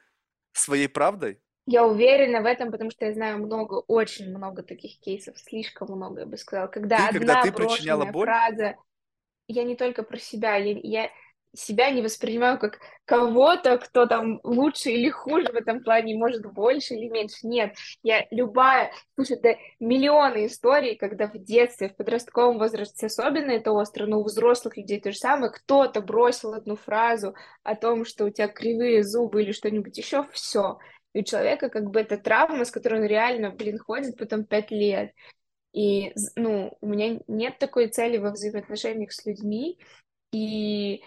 своей 0.52 0.88
правдой? 0.88 1.40
Я 1.66 1.86
уверена 1.86 2.40
в 2.42 2.46
этом, 2.46 2.70
потому 2.72 2.90
что 2.90 3.06
я 3.06 3.12
знаю 3.12 3.38
много, 3.38 3.74
очень 3.74 4.30
много 4.36 4.62
таких 4.62 4.98
кейсов, 5.00 5.38
слишком 5.38 5.88
много, 5.92 6.20
я 6.20 6.26
бы 6.26 6.36
сказала, 6.36 6.66
когда 6.66 7.06
Ты, 7.06 7.08
когда 7.08 7.34
одна 7.34 7.46
ты 7.46 7.50
причиняла 7.52 8.06
боль? 8.06 8.36
фраза, 8.36 8.76
я 9.48 9.64
не 9.64 9.76
только 9.76 10.02
про 10.04 10.18
себя, 10.18 10.56
я, 10.56 10.78
я 10.82 11.10
себя 11.54 11.90
не 11.90 12.02
воспринимаю 12.02 12.58
как 12.58 12.78
кого-то, 13.04 13.78
кто 13.78 14.06
там 14.06 14.40
лучше 14.44 14.90
или 14.90 15.10
хуже 15.10 15.48
в 15.52 15.56
этом 15.56 15.82
плане, 15.82 16.16
может 16.16 16.46
больше 16.46 16.94
или 16.94 17.08
меньше. 17.08 17.46
Нет, 17.46 17.74
я 18.02 18.26
любая, 18.30 18.92
слушай, 19.16 19.38
да 19.40 19.56
миллионы 19.80 20.46
историй, 20.46 20.96
когда 20.96 21.26
в 21.26 21.38
детстве, 21.38 21.88
в 21.88 21.96
подростковом 21.96 22.58
возрасте 22.58 23.06
особенно 23.06 23.50
это 23.50 23.72
остро, 23.72 24.06
но 24.06 24.20
у 24.20 24.24
взрослых 24.24 24.76
людей 24.76 25.00
то 25.00 25.10
же 25.10 25.18
самое, 25.18 25.50
кто-то 25.52 26.00
бросил 26.00 26.54
одну 26.54 26.76
фразу 26.76 27.34
о 27.62 27.74
том, 27.74 28.04
что 28.04 28.26
у 28.26 28.30
тебя 28.30 28.48
кривые 28.48 29.02
зубы 29.02 29.42
или 29.42 29.52
что-нибудь 29.52 29.98
еще, 29.98 30.26
все. 30.32 30.78
И 31.12 31.20
у 31.20 31.24
человека 31.24 31.68
как 31.68 31.90
бы 31.90 32.00
это 32.00 32.16
травма, 32.16 32.64
с 32.64 32.70
которой 32.70 33.00
он 33.00 33.06
реально, 33.06 33.50
блин, 33.50 33.78
ходит 33.78 34.16
потом 34.16 34.44
пять 34.44 34.70
лет. 34.70 35.12
И, 35.72 36.12
ну, 36.36 36.76
у 36.80 36.86
меня 36.86 37.20
нет 37.28 37.58
такой 37.58 37.88
цели 37.88 38.18
во 38.18 38.30
взаимоотношениях 38.30 39.12
с 39.12 39.24
людми, 39.24 39.78
и, 40.32 41.02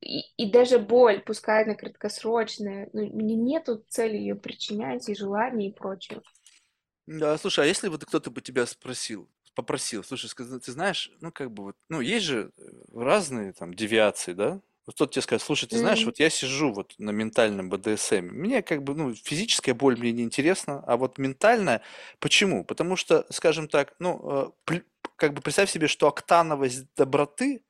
и, 0.00 0.20
и 0.36 0.50
даже 0.52 0.78
боль, 0.78 1.22
пускай 1.24 1.64
она 1.64 1.74
краткосрочная, 1.74 2.90
ну, 2.92 3.06
мне 3.06 3.34
нету 3.36 3.84
цели 3.88 4.16
ее 4.16 4.36
причинять, 4.36 5.08
и 5.08 5.14
желаний, 5.14 5.68
и 5.68 5.74
прочее. 5.74 6.22
Да, 7.06 7.38
слушай, 7.38 7.64
а 7.64 7.66
если 7.66 7.88
вот 7.88 8.04
кто-то 8.04 8.30
бы 8.30 8.40
тебя 8.42 8.66
спросил, 8.66 9.30
попросил, 9.54 10.04
слушай, 10.04 10.28
ты 10.28 10.72
знаешь, 10.72 11.10
ну 11.20 11.32
как 11.32 11.50
бы 11.52 11.64
вот, 11.64 11.76
ну 11.88 12.00
есть 12.00 12.26
же 12.26 12.52
э, 12.56 12.62
разные 12.94 13.52
там 13.52 13.72
девиации, 13.74 14.32
да? 14.34 14.60
Вот 14.86 14.94
кто-то 14.94 15.12
тебе 15.12 15.22
скажет, 15.22 15.42
слушай, 15.44 15.66
ты 15.68 15.78
знаешь, 15.78 16.04
М, 16.04 16.06
вот 16.06 16.18
я 16.18 16.30
сижу 16.30 16.72
вот 16.72 16.94
на 16.98 17.10
ментальном 17.10 17.68
БДСМ, 17.70 18.26
мне 18.26 18.62
как 18.62 18.82
бы, 18.84 18.94
ну, 18.94 19.14
физическая 19.14 19.74
боль 19.74 19.98
мне 19.98 20.12
не 20.12 20.22
интересна, 20.22 20.82
а 20.86 20.96
вот 20.96 21.18
ментальная, 21.18 21.82
почему? 22.20 22.64
Потому 22.64 22.96
что, 22.96 23.26
скажем 23.30 23.68
так, 23.68 23.94
ну, 23.98 24.52
э, 24.68 24.80
как 25.16 25.34
бы 25.34 25.42
представь 25.42 25.70
себе, 25.70 25.88
что 25.88 26.08
октановость 26.08 26.86
доброты 26.94 27.62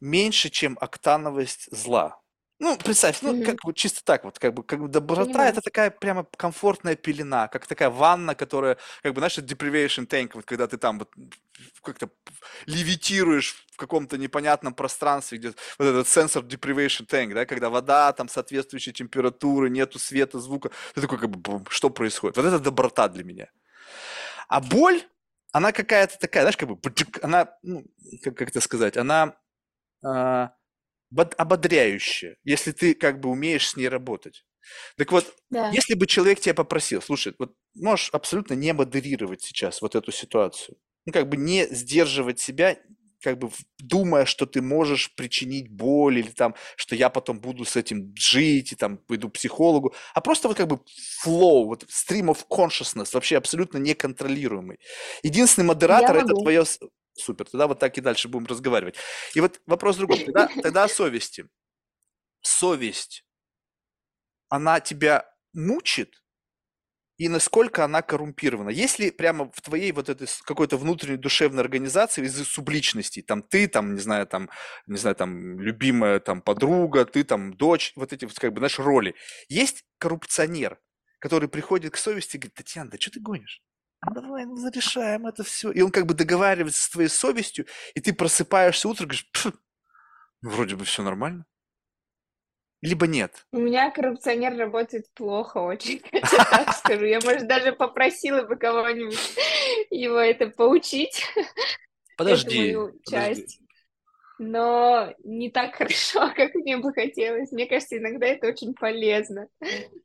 меньше, 0.00 0.50
чем 0.50 0.76
октановость 0.80 1.68
зла. 1.70 2.20
Ну, 2.60 2.76
представь, 2.76 3.22
ну, 3.22 3.32
мгм, 3.32 3.44
как 3.44 3.64
вот 3.64 3.76
чисто 3.76 4.02
так 4.04 4.24
вот, 4.24 4.40
как 4.40 4.52
бы, 4.52 4.64
как 4.64 4.80
бы 4.80 4.88
доброта 4.88 5.46
это 5.48 5.60
понимаю. 5.60 5.62
такая 5.62 5.90
прямо 5.92 6.24
комфортная 6.36 6.96
пелена, 6.96 7.46
как 7.46 7.66
такая 7.68 7.88
ванна, 7.88 8.34
которая, 8.34 8.78
как 9.02 9.14
бы, 9.14 9.20
знаешь, 9.20 9.38
это 9.38 9.54
deprivation 9.54 10.08
tank, 10.08 10.32
вот 10.34 10.44
когда 10.44 10.66
ты 10.66 10.76
там 10.76 10.98
вот 10.98 11.10
как-то 11.82 12.10
левитируешь 12.66 13.64
в 13.72 13.76
каком-то 13.76 14.18
непонятном 14.18 14.74
пространстве, 14.74 15.38
где 15.38 15.48
вот 15.78 15.86
этот 15.86 16.08
сенсор 16.08 16.42
deprivation 16.44 17.06
tank, 17.06 17.32
да, 17.32 17.46
когда 17.46 17.70
вода 17.70 18.12
там 18.12 18.28
соответствующей 18.28 18.92
температуры, 18.92 19.70
нету 19.70 20.00
света, 20.00 20.40
звука, 20.40 20.70
ты 20.94 21.00
такой, 21.00 21.18
как 21.18 21.30
бы, 21.30 21.38
«Бум, 21.38 21.64
что 21.70 21.90
происходит? 21.90 22.36
Вот 22.36 22.46
это 22.46 22.58
доброта 22.58 23.08
для 23.08 23.22
меня. 23.22 23.46
А 24.48 24.60
боль, 24.60 25.02
она 25.52 25.72
какая-то 25.72 26.18
такая, 26.18 26.42
знаешь, 26.42 26.56
как 26.56 26.68
бы, 26.68 26.78
она, 27.22 27.54
ну, 27.62 27.84
как, 28.22 28.36
как 28.36 28.48
это 28.50 28.60
сказать, 28.60 28.96
она 28.96 29.36
а, 30.04 30.52
бод- 31.10 31.34
ободряющая, 31.38 32.36
если 32.44 32.72
ты 32.72 32.94
как 32.94 33.20
бы 33.20 33.30
умеешь 33.30 33.68
с 33.68 33.76
ней 33.76 33.88
работать. 33.88 34.44
Так 34.96 35.12
вот, 35.12 35.34
Да, 35.50 35.70
если 35.70 35.94
бы 35.94 36.06
человек 36.06 36.40
тебя 36.40 36.54
попросил, 36.54 37.00
слушай, 37.00 37.34
вот 37.38 37.54
можешь 37.74 38.10
абсолютно 38.12 38.54
не 38.54 38.72
модерировать 38.72 39.42
сейчас 39.42 39.80
вот 39.80 39.94
эту 39.94 40.12
ситуацию, 40.12 40.76
ну 41.06 41.12
как 41.12 41.28
бы 41.28 41.36
не 41.36 41.66
сдерживать 41.68 42.38
себя, 42.40 42.76
как 43.22 43.38
бы 43.38 43.50
думая, 43.78 44.26
что 44.26 44.46
ты 44.46 44.62
можешь 44.62 45.14
причинить 45.16 45.68
боль 45.70 46.18
или 46.18 46.28
там, 46.30 46.54
что 46.76 46.94
я 46.94 47.08
потом 47.08 47.40
буду 47.40 47.64
с 47.64 47.76
этим 47.76 48.14
жить 48.16 48.72
и 48.72 48.76
там 48.76 48.98
пойду 48.98 49.28
к 49.28 49.34
психологу, 49.34 49.94
а 50.14 50.20
просто 50.20 50.48
вот 50.48 50.56
как 50.56 50.68
бы 50.68 50.76
flow, 51.24 51.64
вот 51.64 51.84
stream 51.84 52.26
of 52.26 52.44
consciousness, 52.50 53.10
вообще 53.14 53.36
абсолютно 53.38 53.78
неконтролируемый. 53.78 54.78
Единственный 55.22 55.64
модератор 55.66 56.16
это 56.16 56.34
твое... 56.34 56.64
Супер, 57.18 57.46
тогда 57.48 57.66
вот 57.66 57.78
так 57.78 57.96
и 57.98 58.00
дальше 58.00 58.28
будем 58.28 58.46
разговаривать. 58.46 58.96
И 59.34 59.40
вот 59.40 59.60
вопрос 59.66 59.96
в 59.96 59.98
другом. 59.98 60.18
Тогда, 60.24 60.48
тогда 60.62 60.84
о 60.84 60.88
совести. 60.88 61.48
Совесть, 62.40 63.24
она 64.48 64.80
тебя 64.80 65.28
мучит 65.52 66.22
и 67.18 67.28
насколько 67.28 67.84
она 67.84 68.00
коррумпирована? 68.00 68.70
Если 68.70 69.10
прямо 69.10 69.50
в 69.50 69.60
твоей 69.60 69.90
вот 69.90 70.08
этой 70.08 70.28
какой-то 70.44 70.76
внутренней 70.76 71.16
душевной 71.16 71.64
организации 71.64 72.24
из 72.24 72.46
субличностей, 72.46 73.22
там 73.22 73.42
ты, 73.42 73.66
там, 73.66 73.94
не 73.94 74.00
знаю, 74.00 74.24
там, 74.28 74.48
не 74.86 74.96
знаю, 74.96 75.16
там, 75.16 75.58
любимая 75.58 76.20
там 76.20 76.40
подруга, 76.40 77.04
ты 77.04 77.24
там 77.24 77.54
дочь, 77.54 77.92
вот 77.96 78.12
эти 78.12 78.26
как 78.26 78.52
бы, 78.52 78.60
знаешь, 78.60 78.78
роли. 78.78 79.16
Есть 79.48 79.84
коррупционер, 79.98 80.78
который 81.18 81.48
приходит 81.48 81.92
к 81.92 81.96
совести 81.96 82.36
и 82.36 82.38
говорит, 82.38 82.54
Татьяна, 82.54 82.90
да 82.90 82.98
что 83.00 83.10
ты 83.10 83.20
гонишь? 83.20 83.62
Ну, 84.06 84.14
давай, 84.14 84.44
ну, 84.46 84.56
зарешаем 84.56 85.26
это 85.26 85.42
все. 85.42 85.70
И 85.70 85.80
он 85.80 85.90
как 85.90 86.06
бы 86.06 86.14
договаривается 86.14 86.82
с 86.82 86.88
твоей 86.88 87.08
совестью, 87.08 87.66
и 87.94 88.00
ты 88.00 88.12
просыпаешься 88.12 88.88
утром 88.88 89.06
и 89.06 89.08
говоришь, 89.08 89.30
«Пф, 89.32 89.52
вроде 90.42 90.76
бы 90.76 90.84
все 90.84 91.02
нормально. 91.02 91.46
Либо 92.80 93.08
нет. 93.08 93.44
У 93.50 93.58
меня 93.58 93.90
коррупционер 93.90 94.56
работает 94.56 95.12
плохо 95.14 95.58
очень, 95.58 96.00
я 96.12 96.20
так 96.20 96.76
скажу. 96.76 97.04
Я, 97.06 97.18
может, 97.24 97.48
даже 97.48 97.72
попросила 97.72 98.42
бы 98.42 98.54
кого-нибудь 98.54 99.18
его 99.90 100.18
это 100.18 100.48
поучить, 100.48 101.24
Подожди, 102.16 102.76
подожди. 103.04 103.46
Но 104.38 105.12
не 105.24 105.50
так 105.50 105.74
хорошо, 105.76 106.32
как 106.34 106.54
мне 106.54 106.76
бы 106.78 106.92
хотелось. 106.92 107.52
Мне 107.52 107.66
кажется, 107.66 107.98
иногда 107.98 108.26
это 108.26 108.48
очень 108.48 108.74
полезно. 108.74 109.48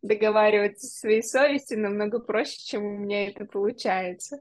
Договариваться 0.02 0.88
со 0.88 1.00
своей 1.00 1.24
совестью 1.24 1.80
намного 1.80 2.20
проще, 2.20 2.58
чем 2.58 2.86
у 2.86 2.98
меня 2.98 3.28
это 3.30 3.46
получается. 3.46 4.40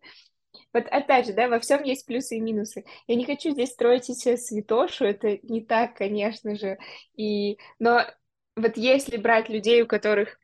Вот 0.73 0.85
опять 0.89 1.27
же, 1.27 1.32
да, 1.32 1.48
во 1.48 1.60
всем 1.60 1.82
есть 1.82 2.06
плюсы 2.06 2.36
и 2.36 2.40
минусы. 2.40 2.85
Я 3.06 3.16
не 3.16 3.24
хочу 3.24 3.51
здесь 3.51 3.70
строить 3.70 4.09
из 4.09 4.19
себя 4.19 4.36
святошу, 4.36 5.05
это 5.05 5.39
не 5.43 5.62
так, 5.62 5.97
конечно 5.97 6.56
же. 6.56 6.78
И... 7.14 7.59
Но 7.78 8.05
вот 8.56 8.77
если 8.77 9.16
брать 9.16 9.48
людей, 9.48 9.82
у 9.82 9.86
которых 9.86 10.39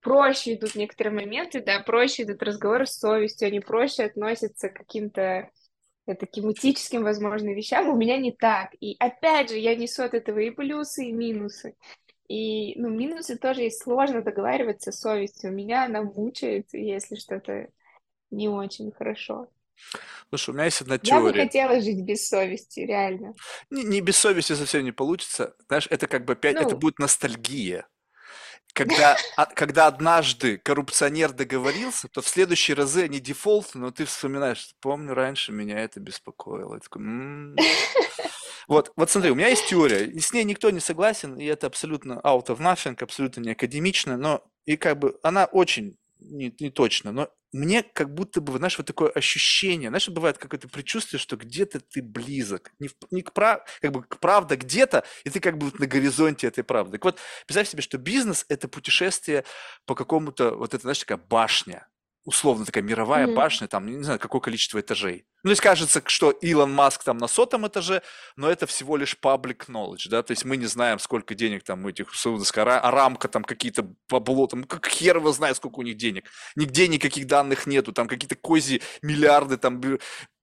проще 0.00 0.54
идут 0.54 0.74
некоторые 0.74 1.14
моменты, 1.14 1.62
да, 1.62 1.80
проще 1.80 2.22
идут 2.22 2.42
разговоры 2.42 2.86
с 2.86 2.98
совестью, 2.98 3.48
они 3.48 3.60
проще 3.60 4.04
относятся 4.04 4.68
к 4.68 4.74
каким-то 4.74 5.50
таким 6.14 6.50
этическим, 6.52 7.02
возможно, 7.04 7.50
вещам, 7.54 7.88
у 7.88 7.96
меня 7.96 8.16
не 8.18 8.32
так. 8.32 8.70
И 8.80 8.96
опять 8.98 9.50
же, 9.50 9.58
я 9.58 9.74
несу 9.76 10.02
от 10.04 10.14
этого 10.14 10.38
и 10.38 10.50
плюсы, 10.50 11.06
и 11.06 11.12
минусы. 11.12 11.76
И, 12.28 12.74
ну, 12.80 12.88
минусы 12.90 13.36
тоже 13.38 13.62
есть 13.62 13.82
сложно 13.82 14.22
договариваться 14.22 14.92
с 14.92 15.00
совестью. 15.00 15.52
Меня 15.52 15.84
она 15.84 16.02
мучает, 16.02 16.68
если 16.72 17.16
что-то 17.16 17.68
не 18.30 18.48
очень 18.48 18.92
хорошо. 18.92 19.48
Слушай, 20.30 20.50
у 20.50 20.52
меня 20.54 20.64
есть 20.66 20.80
одна 20.82 20.98
Я 21.02 21.20
бы 21.20 21.30
теория. 21.30 21.44
хотела 21.44 21.80
жить 21.80 22.02
без 22.02 22.28
совести, 22.28 22.80
реально. 22.80 23.34
Не, 23.70 23.84
не 23.84 24.00
без 24.00 24.16
совести 24.18 24.54
совсем 24.54 24.84
не 24.84 24.92
получится. 24.92 25.54
Знаешь, 25.68 25.86
это 25.90 26.06
как 26.06 26.24
бы 26.24 26.34
опять, 26.34 26.56
это 26.60 26.74
Ну, 26.74 26.78
будет 26.80 26.98
ностальгия. 26.98 27.86
Когда, 28.78 29.16
а- 29.36 29.46
когда 29.46 29.88
однажды 29.88 30.56
коррупционер 30.58 31.32
договорился, 31.32 32.06
то 32.06 32.22
в 32.22 32.28
следующие 32.28 32.76
разы 32.76 33.02
они 33.02 33.18
дефолтны, 33.18 33.80
но 33.80 33.90
ты 33.90 34.04
вспоминаешь, 34.04 34.72
помню, 34.80 35.14
раньше 35.14 35.50
меня 35.50 35.80
это 35.80 35.98
беспокоило. 35.98 36.78
Такой, 36.78 37.02
«М». 37.02 37.56
Вот, 38.68 38.92
вот 38.96 39.10
смотри, 39.10 39.30
у 39.30 39.34
меня 39.34 39.48
есть 39.48 39.66
теория, 39.66 40.04
и 40.04 40.20
с 40.20 40.32
ней 40.32 40.44
никто 40.44 40.70
не 40.70 40.78
согласен, 40.78 41.36
и 41.36 41.44
это 41.44 41.66
абсолютно 41.66 42.20
out 42.22 42.46
of 42.46 42.58
nothing, 42.58 42.96
абсолютно 43.02 43.40
не 43.40 43.50
академично, 43.50 44.16
но 44.16 44.44
и 44.64 44.76
как 44.76 44.98
бы 44.98 45.18
она 45.22 45.46
очень 45.46 45.96
не, 46.20 46.54
не 46.60 46.70
точно, 46.70 47.10
но 47.10 47.30
мне 47.52 47.82
как 47.82 48.12
будто 48.14 48.40
бы, 48.40 48.56
знаешь, 48.58 48.76
вот 48.78 48.86
такое 48.86 49.10
ощущение, 49.10 49.88
знаешь, 49.90 50.08
бывает 50.08 50.38
какое-то 50.38 50.68
предчувствие, 50.68 51.18
что 51.20 51.36
где-то 51.36 51.80
ты 51.80 52.02
близок, 52.02 52.72
не, 52.78 52.88
в- 52.88 52.94
не 53.10 53.22
к, 53.22 53.32
прав, 53.32 53.60
как 53.80 53.92
бы 53.92 54.02
к 54.02 54.18
правда 54.20 54.56
где-то, 54.56 55.04
и 55.24 55.30
ты 55.30 55.40
как 55.40 55.58
бы 55.58 55.70
на 55.78 55.86
горизонте 55.86 56.46
этой 56.46 56.64
правды. 56.64 56.92
Так 56.92 57.04
вот, 57.04 57.18
представь 57.46 57.68
себе, 57.68 57.82
что 57.82 57.98
бизнес– 57.98 58.44
это 58.48 58.68
путешествие 58.68 59.44
по 59.86 59.94
какому-то, 59.94 60.52
вот 60.54 60.74
это, 60.74 60.82
знаешь, 60.82 60.98
такая 61.00 61.18
башня, 61.18 61.86
условно 62.28 62.66
такая 62.66 62.84
мировая 62.84 63.26
mm-hmm. 63.26 63.34
башня, 63.34 63.68
там, 63.68 63.86
не 63.86 64.02
знаю, 64.02 64.18
какое 64.18 64.42
количество 64.42 64.78
этажей. 64.78 65.24
Ну, 65.42 65.48
то 65.48 65.52
есть 65.52 65.62
кажется, 65.62 66.02
что 66.06 66.30
Илон 66.30 66.72
Маск 66.74 67.02
там 67.04 67.16
на 67.16 67.26
сотом 67.26 67.66
этаже, 67.66 68.02
но 68.36 68.50
это 68.50 68.66
всего 68.66 68.98
лишь 68.98 69.16
public 69.20 69.66
knowledge, 69.68 70.10
да, 70.10 70.22
то 70.22 70.32
есть 70.32 70.44
мы 70.44 70.58
не 70.58 70.66
знаем, 70.66 70.98
сколько 70.98 71.34
денег 71.34 71.64
там 71.64 71.84
у 71.84 71.88
этих 71.88 72.08
а 72.66 72.90
рамка 72.90 73.28
там 73.28 73.44
какие-то 73.44 73.88
бабло, 74.10 74.46
там, 74.46 74.64
как 74.64 74.86
хер 74.88 75.16
его 75.16 75.32
знает, 75.32 75.56
сколько 75.56 75.78
у 75.80 75.82
них 75.82 75.96
денег. 75.96 76.30
Нигде 76.54 76.86
никаких 76.86 77.26
данных 77.26 77.66
нету, 77.66 77.92
там 77.92 78.08
какие-то 78.08 78.36
кози, 78.36 78.82
миллиарды, 79.00 79.56
там, 79.56 79.80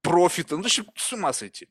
профита, 0.02 0.56
ну, 0.56 0.62
то 0.62 0.68
есть 0.68 0.80
с 0.96 1.12
ума 1.12 1.32
сойти. 1.32 1.68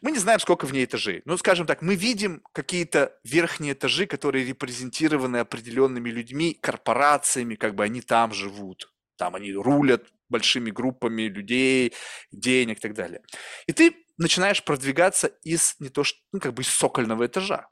Мы 0.00 0.12
не 0.12 0.18
знаем, 0.18 0.38
сколько 0.38 0.64
в 0.64 0.72
ней 0.72 0.84
этажей. 0.84 1.22
Ну, 1.24 1.36
скажем 1.36 1.66
так, 1.66 1.82
мы 1.82 1.96
видим 1.96 2.42
какие-то 2.52 3.18
верхние 3.24 3.72
этажи, 3.72 4.06
которые 4.06 4.46
репрезентированы 4.46 5.38
определенными 5.38 6.08
людьми, 6.08 6.56
корпорациями, 6.60 7.56
как 7.56 7.74
бы 7.74 7.84
они 7.84 8.00
там 8.00 8.32
живут 8.32 8.90
там 9.20 9.34
они 9.34 9.52
рулят 9.52 10.06
большими 10.30 10.70
группами 10.70 11.24
людей, 11.24 11.92
денег 12.32 12.78
и 12.78 12.80
так 12.80 12.94
далее. 12.94 13.20
И 13.66 13.72
ты 13.72 13.94
начинаешь 14.16 14.64
продвигаться 14.64 15.26
из 15.42 15.76
не 15.78 15.90
то 15.90 16.04
что, 16.04 16.18
ну, 16.32 16.40
как 16.40 16.54
бы 16.54 16.62
из 16.62 16.68
сокольного 16.68 17.26
этажа. 17.26 17.68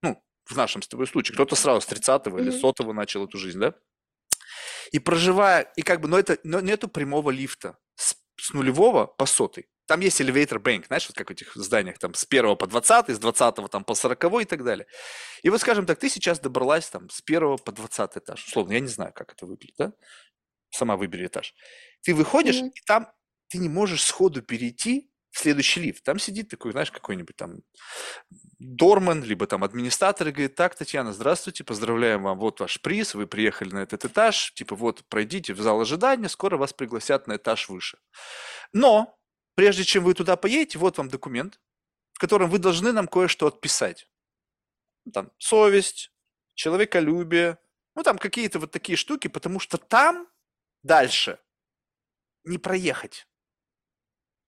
Ну, 0.00 0.22
в 0.44 0.56
нашем 0.56 0.80
с 0.80 0.86
тобой 0.86 1.08
случае. 1.08 1.34
Кто-то 1.34 1.56
сразу 1.56 1.80
с 1.80 1.90
30-го 1.90 2.38
mm-hmm. 2.38 2.42
или 2.42 2.50
100 2.52 2.92
начал 2.92 3.24
эту 3.24 3.36
жизнь, 3.36 3.58
да? 3.58 3.74
И 4.92 5.00
проживая, 5.00 5.72
и 5.74 5.82
как 5.82 6.00
бы, 6.00 6.06
но 6.06 6.20
это, 6.20 6.38
но 6.44 6.60
нету 6.60 6.86
прямого 6.86 7.30
лифта 7.30 7.76
с, 7.96 8.14
с 8.36 8.52
нулевого 8.52 9.06
по 9.06 9.26
сотый. 9.26 9.66
Там 9.86 9.98
есть 10.00 10.20
elevator 10.20 10.62
bank, 10.62 10.86
знаешь, 10.86 11.08
вот 11.08 11.16
как 11.16 11.30
в 11.30 11.32
этих 11.32 11.56
зданиях, 11.56 11.98
там 11.98 12.14
с 12.14 12.24
первого 12.24 12.54
по 12.54 12.68
20, 12.68 13.10
с 13.10 13.18
20 13.18 13.70
там 13.70 13.82
по 13.84 13.94
40 13.94 14.42
и 14.42 14.44
так 14.44 14.62
далее. 14.62 14.86
И 15.42 15.50
вот, 15.50 15.60
скажем 15.60 15.84
так, 15.84 15.98
ты 15.98 16.08
сейчас 16.08 16.38
добралась 16.38 16.88
там 16.88 17.10
с 17.10 17.20
первого 17.22 17.56
по 17.56 17.72
20 17.72 18.18
этаж. 18.18 18.46
Условно, 18.46 18.74
я 18.74 18.80
не 18.80 18.86
знаю, 18.86 19.12
как 19.12 19.32
это 19.32 19.46
выглядит, 19.46 19.74
да? 19.78 19.92
Сама 20.72 20.96
выбери 20.96 21.26
этаж. 21.26 21.54
Ты 22.02 22.14
выходишь, 22.14 22.56
mm-hmm. 22.56 22.70
и 22.74 22.80
там 22.86 23.12
ты 23.48 23.58
не 23.58 23.68
можешь 23.68 24.02
сходу 24.02 24.42
перейти 24.42 25.10
в 25.30 25.38
следующий 25.38 25.80
лифт. 25.80 26.04
Там 26.04 26.18
сидит 26.18 26.48
такой, 26.48 26.72
знаешь, 26.72 26.90
какой-нибудь 26.90 27.36
там 27.36 27.60
дорман, 28.58 29.24
либо 29.24 29.46
там 29.46 29.64
администратор 29.64 30.28
и 30.28 30.30
говорит, 30.30 30.54
так, 30.54 30.74
Татьяна, 30.74 31.12
здравствуйте, 31.12 31.64
поздравляем 31.64 32.22
вам, 32.22 32.38
вот 32.38 32.60
ваш 32.60 32.80
приз, 32.80 33.14
вы 33.14 33.26
приехали 33.26 33.70
на 33.70 33.78
этот 33.78 34.04
этаж, 34.04 34.52
типа 34.54 34.76
вот 34.76 35.04
пройдите 35.08 35.54
в 35.54 35.60
зал 35.60 35.80
ожидания, 35.80 36.28
скоро 36.28 36.56
вас 36.56 36.72
пригласят 36.72 37.26
на 37.26 37.36
этаж 37.36 37.68
выше. 37.68 37.98
Но 38.72 39.18
прежде 39.54 39.84
чем 39.84 40.04
вы 40.04 40.14
туда 40.14 40.36
поедете, 40.36 40.78
вот 40.78 40.98
вам 40.98 41.08
документ, 41.08 41.60
в 42.12 42.18
котором 42.18 42.50
вы 42.50 42.58
должны 42.58 42.92
нам 42.92 43.08
кое-что 43.08 43.46
отписать. 43.46 44.08
Там 45.12 45.32
совесть, 45.38 46.12
человеколюбие, 46.54 47.58
ну 47.94 48.02
там 48.02 48.18
какие-то 48.18 48.58
вот 48.58 48.70
такие 48.70 48.96
штуки, 48.96 49.28
потому 49.28 49.60
что 49.60 49.78
там 49.78 50.28
дальше 50.82 51.38
не 52.44 52.58
проехать. 52.58 53.26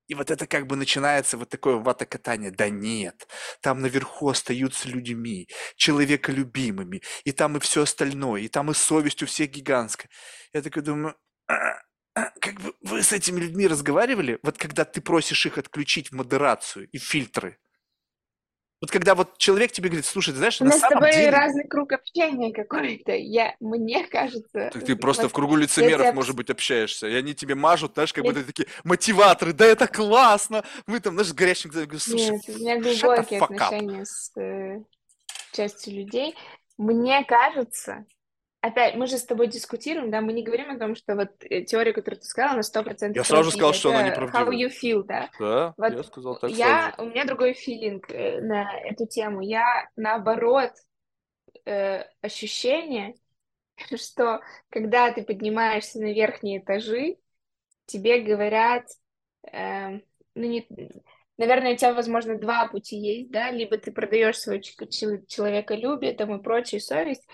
И 0.07 0.15
вот 0.15 0.31
это 0.31 0.47
как 0.47 0.67
бы 0.67 0.77
начинается 0.77 1.39
вот 1.39 1.49
такое 1.49 1.77
ватокатание. 1.77 2.51
Да 2.51 2.69
нет, 2.69 3.27
там 3.63 3.81
наверху 3.81 4.29
остаются 4.29 4.89
людьми, 4.89 5.49
человеколюбимыми, 5.77 7.03
и 7.25 7.33
там 7.33 7.57
и 7.57 7.61
все 7.61 7.83
остальное, 7.83 8.43
и 8.43 8.49
там 8.49 8.71
и 8.71 8.75
совесть 8.75 9.23
у 9.23 9.27
всех 9.27 9.51
гигантская. 9.51 10.11
Я 10.53 10.61
такой 10.61 10.83
думаю, 10.83 11.17
«А, 12.17 12.31
как 12.41 12.61
бы 12.61 12.75
вы 12.83 13.03
с 13.03 13.13
этими 13.13 13.41
людьми 13.41 13.67
разговаривали, 13.67 14.39
вот 14.43 14.57
когда 14.59 14.85
ты 14.85 15.01
просишь 15.01 15.47
их 15.47 15.59
отключить 15.59 16.13
модерацию 16.13 16.89
и 16.91 16.99
фильтры, 16.99 17.59
вот 18.85 18.91
когда 18.91 19.15
вот 19.15 19.39
человек 19.39 19.73
тебе 19.73 19.89
говорит, 19.89 20.05
слушай, 20.05 20.33
ты 20.33 20.37
знаешь, 20.37 20.61
У 20.61 20.65
на 20.65 20.71
нас 20.71 20.81
самом 20.81 20.91
с 20.91 20.95
тобой 20.95 21.13
деле... 21.13 21.31
разный 21.31 21.67
круг 21.67 21.93
общения 21.93 22.53
какой-то. 22.53 23.13
Я, 23.13 23.55
мне 23.59 24.07
кажется... 24.07 24.71
Так 24.73 24.85
ты 24.85 24.95
просто 24.95 25.23
вот, 25.23 25.31
в 25.31 25.35
кругу 25.35 25.57
лицемеров, 25.57 26.03
тебя... 26.03 26.13
может 26.13 26.37
быть, 26.37 26.51
общаешься, 26.51 27.09
и 27.09 27.15
они 27.15 27.35
тебе 27.35 27.55
мажут, 27.55 27.95
знаешь, 27.95 28.13
как 28.13 28.25
я... 28.25 28.31
будто 28.31 28.45
такие 28.45 28.69
мотиваторы, 28.85 29.55
да 29.55 29.65
это 29.65 29.87
классно, 29.87 30.65
мы 30.87 31.01
там, 31.01 31.15
знаешь, 31.15 31.31
с 31.31 31.33
горящим... 31.33 31.73
Слушай, 31.73 32.33
Нет, 32.33 32.43
у 32.47 32.59
меня 32.59 32.79
глубокие 32.79 33.41
отношения 33.41 34.05
с 34.05 34.31
э, 34.37 34.83
частью 35.53 35.95
людей. 35.95 36.35
Мне 36.77 37.25
кажется, 37.25 38.05
опять, 38.65 38.95
мы 38.95 39.07
же 39.07 39.19
с 39.19 39.25
тобой 39.25 39.49
дискутируем, 39.49 40.11
да, 40.11 40.23
мы 40.23 40.33
не 40.33 40.43
говорим 40.43 40.71
о 40.71 40.79
том, 40.79 40.95
что 40.95 41.15
вот 41.15 41.29
э, 41.41 41.63
теория, 41.63 41.93
которую 41.93 42.21
ты 42.21 42.27
сказала, 42.27 42.57
на 42.57 42.61
100% 42.61 43.13
Я 43.15 43.25
сразу 43.25 43.45
же 43.45 43.51
сказал, 43.51 43.75
что 43.75 43.91
она 43.91 44.09
неправдива. 44.09 44.51
How 44.51 44.51
you 44.51 44.71
feel, 44.71 45.03
да? 45.05 45.31
Да, 45.39 45.75
вот 45.77 45.93
я 45.93 46.03
сказал 46.03 46.39
так 46.39 46.51
я, 46.51 46.93
сразу. 46.93 47.03
У 47.03 47.13
меня 47.13 47.27
другой 47.27 47.53
филинг 47.53 48.11
э, 48.11 48.41
на 48.41 48.73
эту 48.81 49.07
тему. 49.07 49.43
Я, 49.43 49.89
наоборот, 49.97 50.71
э, 51.67 52.05
ощущение, 52.23 53.15
что 53.97 54.41
когда 54.71 55.13
ты 55.13 55.23
поднимаешься 55.23 56.01
на 56.01 56.13
верхние 56.15 56.61
этажи, 56.61 57.17
тебе 57.85 58.21
говорят, 58.21 58.87
э, 59.53 60.01
ну, 60.35 60.43
не, 60.43 60.67
наверное, 61.37 61.75
у 61.75 61.77
тебя, 61.77 61.93
возможно, 61.93 62.39
два 62.39 62.67
пути 62.69 62.97
есть, 62.97 63.31
да, 63.31 63.51
либо 63.51 63.77
ты 63.77 63.93
продаешь 63.93 64.39
свое 64.39 64.63
человеколюбие 64.63 66.15
там 66.15 66.35
и 66.35 66.43
прочую 66.43 66.81
совесть, 66.81 67.29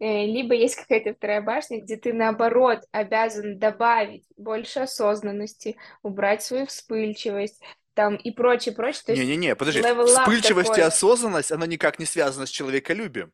либо 0.00 0.54
есть 0.54 0.76
какая-то 0.76 1.14
вторая 1.14 1.40
башня, 1.40 1.80
где 1.80 1.96
ты, 1.96 2.12
наоборот, 2.12 2.80
обязан 2.90 3.58
добавить 3.58 4.24
больше 4.36 4.80
осознанности, 4.80 5.76
убрать 6.02 6.42
свою 6.42 6.66
вспыльчивость, 6.66 7.62
там 7.94 8.16
и 8.16 8.32
прочее, 8.32 8.74
прочее. 8.74 9.16
Не-не-не, 9.16 9.54
подожди, 9.54 9.80
вспыльчивость 9.80 10.70
такой. 10.70 10.82
и 10.82 10.86
осознанность, 10.86 11.52
она 11.52 11.66
никак 11.66 11.98
не 11.98 12.06
связана 12.06 12.46
с 12.46 12.50
человеколюбием. 12.50 13.32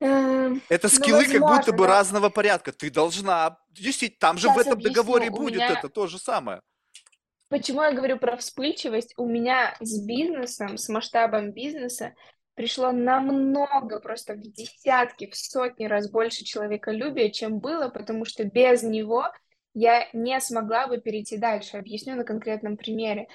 Эм, 0.00 0.62
это 0.70 0.88
ну, 0.90 0.94
скиллы 0.94 1.24
ну, 1.26 1.32
возможно, 1.32 1.48
как 1.48 1.58
будто 1.58 1.72
бы 1.72 1.84
да. 1.84 1.90
разного 1.90 2.30
порядка. 2.30 2.72
Ты 2.72 2.90
должна... 2.90 3.58
Действительно, 3.68 4.18
там 4.18 4.38
же 4.38 4.48
Сейчас 4.48 4.56
в 4.56 4.60
этом 4.60 4.72
объясню. 4.74 4.94
договоре 4.94 5.30
будет 5.30 5.56
меня... 5.56 5.78
это 5.78 5.88
то 5.88 6.06
же 6.06 6.18
самое. 6.18 6.62
Почему 7.48 7.82
я 7.82 7.92
говорю 7.92 8.18
про 8.18 8.36
вспыльчивость? 8.36 9.12
У 9.16 9.26
меня 9.26 9.76
с 9.80 10.00
бизнесом, 10.04 10.78
с 10.78 10.88
масштабом 10.88 11.52
бизнеса 11.52 12.14
пришло 12.60 12.92
намного, 12.92 14.00
просто 14.00 14.34
в 14.34 14.40
десятки, 14.42 15.30
в 15.30 15.34
сотни 15.34 15.86
раз 15.86 16.10
больше 16.10 16.44
человеколюбия, 16.44 17.30
чем 17.30 17.58
было, 17.58 17.88
потому 17.88 18.26
что 18.26 18.44
без 18.44 18.82
него 18.82 19.24
я 19.72 20.06
не 20.12 20.38
смогла 20.42 20.86
бы 20.86 20.98
перейти 20.98 21.38
дальше. 21.38 21.78
Объясню 21.78 22.16
на 22.16 22.24
конкретном 22.24 22.76
примере. 22.76 23.28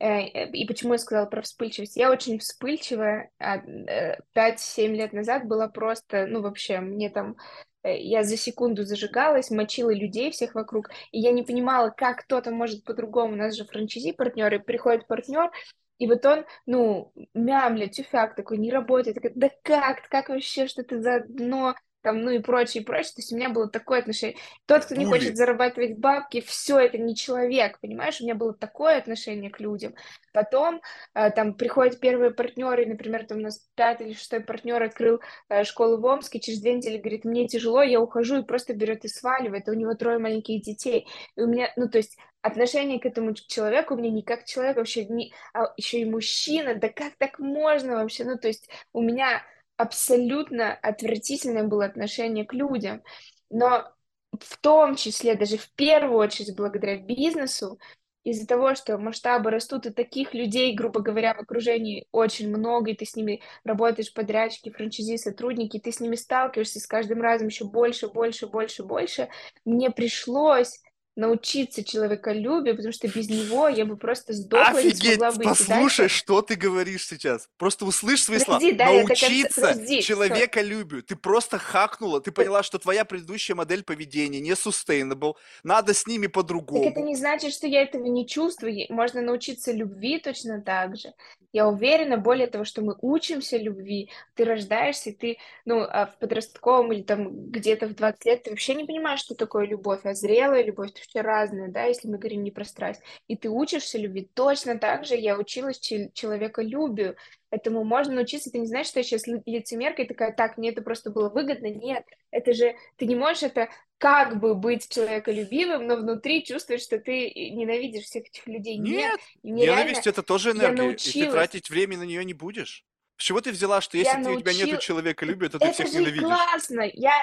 Э, 0.00 0.46
и 0.48 0.66
почему 0.66 0.94
я 0.94 0.98
сказала 0.98 1.26
про 1.26 1.42
вспыльчивость? 1.42 1.96
Я 1.96 2.10
очень 2.10 2.40
вспыльчивая. 2.40 3.30
5-7 3.40 3.86
э, 3.86 4.86
лет 4.88 5.12
назад 5.12 5.46
была 5.46 5.68
просто, 5.68 6.26
ну 6.26 6.42
вообще, 6.42 6.80
мне 6.80 7.10
там 7.10 7.36
э, 7.84 7.96
я 7.96 8.24
за 8.24 8.36
секунду 8.36 8.84
зажигалась, 8.84 9.52
мочила 9.52 9.94
людей 9.94 10.32
всех 10.32 10.56
вокруг, 10.56 10.90
и 11.12 11.20
я 11.20 11.30
не 11.30 11.44
понимала, 11.44 11.90
как 11.90 12.24
кто-то 12.24 12.50
может 12.50 12.82
по-другому. 12.82 13.34
У 13.34 13.36
нас 13.36 13.54
же 13.54 13.66
франчайзи 13.66 14.14
партнеры, 14.14 14.58
приходит 14.58 15.06
партнер, 15.06 15.52
и 15.98 16.06
вот 16.06 16.24
он, 16.26 16.44
ну, 16.66 17.12
мямля, 17.34 17.86
тюфяк 17.88 18.34
такой, 18.34 18.58
не 18.58 18.70
работает. 18.70 19.16
Такой, 19.16 19.32
да 19.34 19.50
как, 19.62 20.08
как 20.08 20.28
вообще, 20.28 20.66
что 20.66 20.82
ты 20.82 21.00
за 21.00 21.20
дно, 21.20 21.74
там, 22.04 22.20
ну 22.20 22.30
и 22.30 22.38
прочее, 22.38 22.82
и 22.82 22.86
прочее. 22.86 23.12
То 23.14 23.20
есть 23.20 23.32
у 23.32 23.36
меня 23.36 23.48
было 23.48 23.68
такое 23.68 24.00
отношение. 24.00 24.36
Тот, 24.66 24.84
кто 24.84 24.94
не 24.94 25.06
хочет 25.06 25.36
зарабатывать 25.36 25.98
бабки, 25.98 26.42
все 26.42 26.78
это 26.78 26.98
не 26.98 27.16
человек, 27.16 27.80
понимаешь? 27.80 28.20
У 28.20 28.24
меня 28.24 28.34
было 28.34 28.52
такое 28.52 28.98
отношение 28.98 29.50
к 29.50 29.58
людям. 29.58 29.94
Потом 30.34 30.82
э, 31.14 31.30
там 31.30 31.54
приходят 31.54 31.98
первые 31.98 32.30
партнеры, 32.30 32.84
например, 32.84 33.24
там 33.26 33.38
у 33.38 33.40
нас 33.40 33.66
пятый 33.74 34.08
или 34.08 34.14
шестой 34.14 34.40
партнер 34.40 34.82
открыл 34.82 35.20
э, 35.48 35.64
школу 35.64 35.98
в 35.98 36.04
Омске, 36.04 36.40
через 36.40 36.60
две 36.60 36.74
недели 36.74 36.98
говорит, 36.98 37.24
мне 37.24 37.48
тяжело, 37.48 37.82
я 37.82 38.00
ухожу, 38.00 38.40
и 38.40 38.44
просто 38.44 38.74
берет 38.74 39.06
и 39.06 39.08
сваливает. 39.08 39.66
И 39.66 39.70
у 39.70 39.74
него 39.74 39.94
трое 39.94 40.18
маленьких 40.18 40.60
детей. 40.60 41.08
И 41.36 41.40
у 41.40 41.46
меня, 41.46 41.72
ну 41.76 41.88
то 41.88 41.96
есть 41.96 42.18
отношение 42.44 43.00
к 43.00 43.06
этому 43.06 43.32
человеку 43.32 43.94
у 43.94 43.96
меня 43.96 44.10
не 44.10 44.22
как 44.22 44.44
человек, 44.44 44.76
вообще 44.76 45.06
не, 45.06 45.32
а 45.54 45.72
еще 45.78 46.00
и 46.00 46.04
мужчина, 46.04 46.74
да 46.74 46.90
как 46.90 47.16
так 47.16 47.38
можно 47.38 47.94
вообще? 47.96 48.24
Ну 48.24 48.36
то 48.36 48.48
есть 48.48 48.68
у 48.92 49.00
меня 49.00 49.42
абсолютно 49.78 50.74
отвратительное 50.74 51.64
было 51.64 51.86
отношение 51.86 52.44
к 52.44 52.52
людям. 52.52 53.02
Но 53.48 53.90
в 54.38 54.58
том 54.58 54.94
числе, 54.94 55.36
даже 55.36 55.56
в 55.56 55.72
первую 55.72 56.18
очередь 56.18 56.54
благодаря 56.54 56.98
бизнесу, 56.98 57.78
из-за 58.24 58.46
того, 58.46 58.74
что 58.74 58.98
масштабы 58.98 59.50
растут, 59.50 59.86
и 59.86 59.90
таких 59.90 60.34
людей, 60.34 60.74
грубо 60.74 61.00
говоря, 61.00 61.32
в 61.34 61.40
окружении 61.40 62.06
очень 62.12 62.50
много, 62.50 62.90
и 62.90 62.94
ты 62.94 63.06
с 63.06 63.16
ними 63.16 63.40
работаешь, 63.64 64.12
подрядчики, 64.12 64.70
франчайзи, 64.70 65.16
сотрудники, 65.16 65.78
ты 65.78 65.92
с 65.92 66.00
ними 66.00 66.16
сталкиваешься 66.16 66.80
с 66.80 66.86
каждым 66.86 67.22
разом 67.22 67.48
еще 67.48 67.64
больше, 67.64 68.08
больше, 68.08 68.46
больше, 68.46 68.82
больше, 68.82 69.28
мне 69.64 69.90
пришлось 69.90 70.80
научиться 71.16 71.84
человеколюбию, 71.84 72.74
потому 72.76 72.92
что 72.92 73.06
без 73.08 73.28
него 73.28 73.68
я 73.68 73.84
бы 73.84 73.96
просто 73.96 74.32
сдохла 74.32 74.78
и 74.78 74.86
не 74.86 74.94
смогла 74.94 75.32
быть 75.32 75.44
послушай, 75.46 76.02
дальше. 76.02 76.08
что 76.08 76.42
ты 76.42 76.56
говоришь 76.56 77.06
сейчас. 77.06 77.48
Просто 77.56 77.84
услышь 77.84 78.22
свои 78.22 78.38
слова. 78.38 78.58
Подожди, 78.58 78.76
да, 78.76 78.86
до 78.86 79.06
конца... 79.06 79.28
Научиться 79.28 79.60
Подожди, 79.60 80.00
всё. 80.00 80.14
человеколюбию. 80.14 81.02
Ты 81.02 81.16
просто 81.16 81.58
хакнула, 81.58 82.20
ты 82.20 82.32
поняла, 82.32 82.62
что 82.62 82.78
твоя 82.78 83.04
предыдущая 83.04 83.54
модель 83.54 83.84
поведения 83.84 84.40
не 84.40 84.52
sustainable, 84.52 85.34
надо 85.62 85.94
с 85.94 86.06
ними 86.06 86.26
Так 86.26 86.30
это 86.30 86.40
по-другому. 86.40 87.06
не 87.06 87.16
значит, 87.16 87.52
что 87.52 87.66
я 87.66 87.82
этого 87.82 88.06
не 88.06 88.26
чувствую. 88.26 88.86
Можно 88.88 89.22
научиться 89.22 89.72
любви 89.72 90.18
точно 90.18 90.60
так 90.60 90.96
же. 90.96 91.12
Я 91.52 91.68
уверена, 91.68 92.16
более 92.16 92.48
того, 92.48 92.64
что 92.64 92.82
мы 92.82 92.96
учимся 93.00 93.56
любви. 93.56 94.10
Ты 94.34 94.44
рождаешься, 94.44 95.10
и 95.10 95.12
ты, 95.12 95.38
ну, 95.64 95.82
а 95.82 96.06
в 96.06 96.18
подростковом 96.18 96.92
или 96.92 97.02
там 97.02 97.50
где-то 97.50 97.86
в 97.86 97.94
20 97.94 98.24
лет 98.24 98.42
ты 98.42 98.50
вообще 98.50 98.74
не 98.74 98.84
понимаешь, 98.84 99.20
что 99.20 99.36
такое 99.36 99.64
любовь, 99.66 100.00
а 100.02 100.14
зрелая 100.14 100.64
любовь, 100.64 100.90
это 100.90 101.03
вообще 101.04 101.20
разное, 101.26 101.68
да, 101.68 101.84
если 101.84 102.08
мы 102.08 102.18
говорим 102.18 102.42
не 102.42 102.50
про 102.50 102.64
страсть. 102.64 103.00
И 103.28 103.36
ты 103.36 103.48
учишься 103.48 103.98
любви. 103.98 104.30
Точно 104.34 104.78
так 104.78 105.04
же 105.04 105.16
я 105.16 105.38
училась 105.38 105.78
чел- 105.78 106.10
человеколюбию. 106.12 107.16
Этому 107.50 107.84
можно 107.84 108.14
научиться. 108.14 108.50
Это 108.50 108.58
не 108.58 108.66
значит, 108.66 108.90
что 108.90 109.00
я 109.00 109.04
сейчас 109.04 109.26
ли- 109.26 109.42
лицемерка 109.46 110.02
и 110.02 110.08
такая, 110.08 110.32
так, 110.32 110.58
мне 110.58 110.70
это 110.70 110.82
просто 110.82 111.10
было 111.10 111.28
выгодно. 111.28 111.66
Нет, 111.66 112.04
это 112.30 112.52
же, 112.52 112.74
ты 112.96 113.06
не 113.06 113.14
можешь 113.16 113.42
это 113.44 113.68
как 113.98 114.40
бы 114.40 114.54
быть 114.54 114.88
человеколюбивым, 114.88 115.86
но 115.86 115.96
внутри 115.96 116.44
чувствуешь, 116.44 116.82
что 116.82 116.98
ты 116.98 117.30
ненавидишь 117.50 118.04
всех 118.04 118.24
этих 118.26 118.46
людей. 118.46 118.76
Нет, 118.76 119.20
Нет, 119.42 119.66
ненависть 119.68 120.06
это 120.06 120.22
тоже 120.22 120.50
я 120.50 120.54
энергия, 120.72 120.92
и 120.92 120.96
ты 120.96 121.30
тратить 121.30 121.70
время 121.70 121.98
на 121.98 122.02
нее 122.02 122.24
не 122.24 122.34
будешь. 122.34 122.84
С 123.16 123.22
чего 123.22 123.40
ты 123.40 123.52
взяла, 123.52 123.80
что 123.80 123.96
я 123.96 124.02
если 124.04 124.22
ты, 124.24 124.30
у 124.30 124.40
тебя 124.40 124.52
нету 124.52 124.72
научил... 124.72 124.80
человеколюбия, 124.80 125.48
то 125.48 125.58
ты 125.58 125.66
Это 125.66 125.74
всех 125.74 125.86
же 125.86 125.98
ненавидишь? 126.00 126.22
классно. 126.24 126.90
Я, 126.92 127.14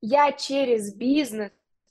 я 0.00 0.32
через 0.32 0.94
бизнес, 0.94 1.50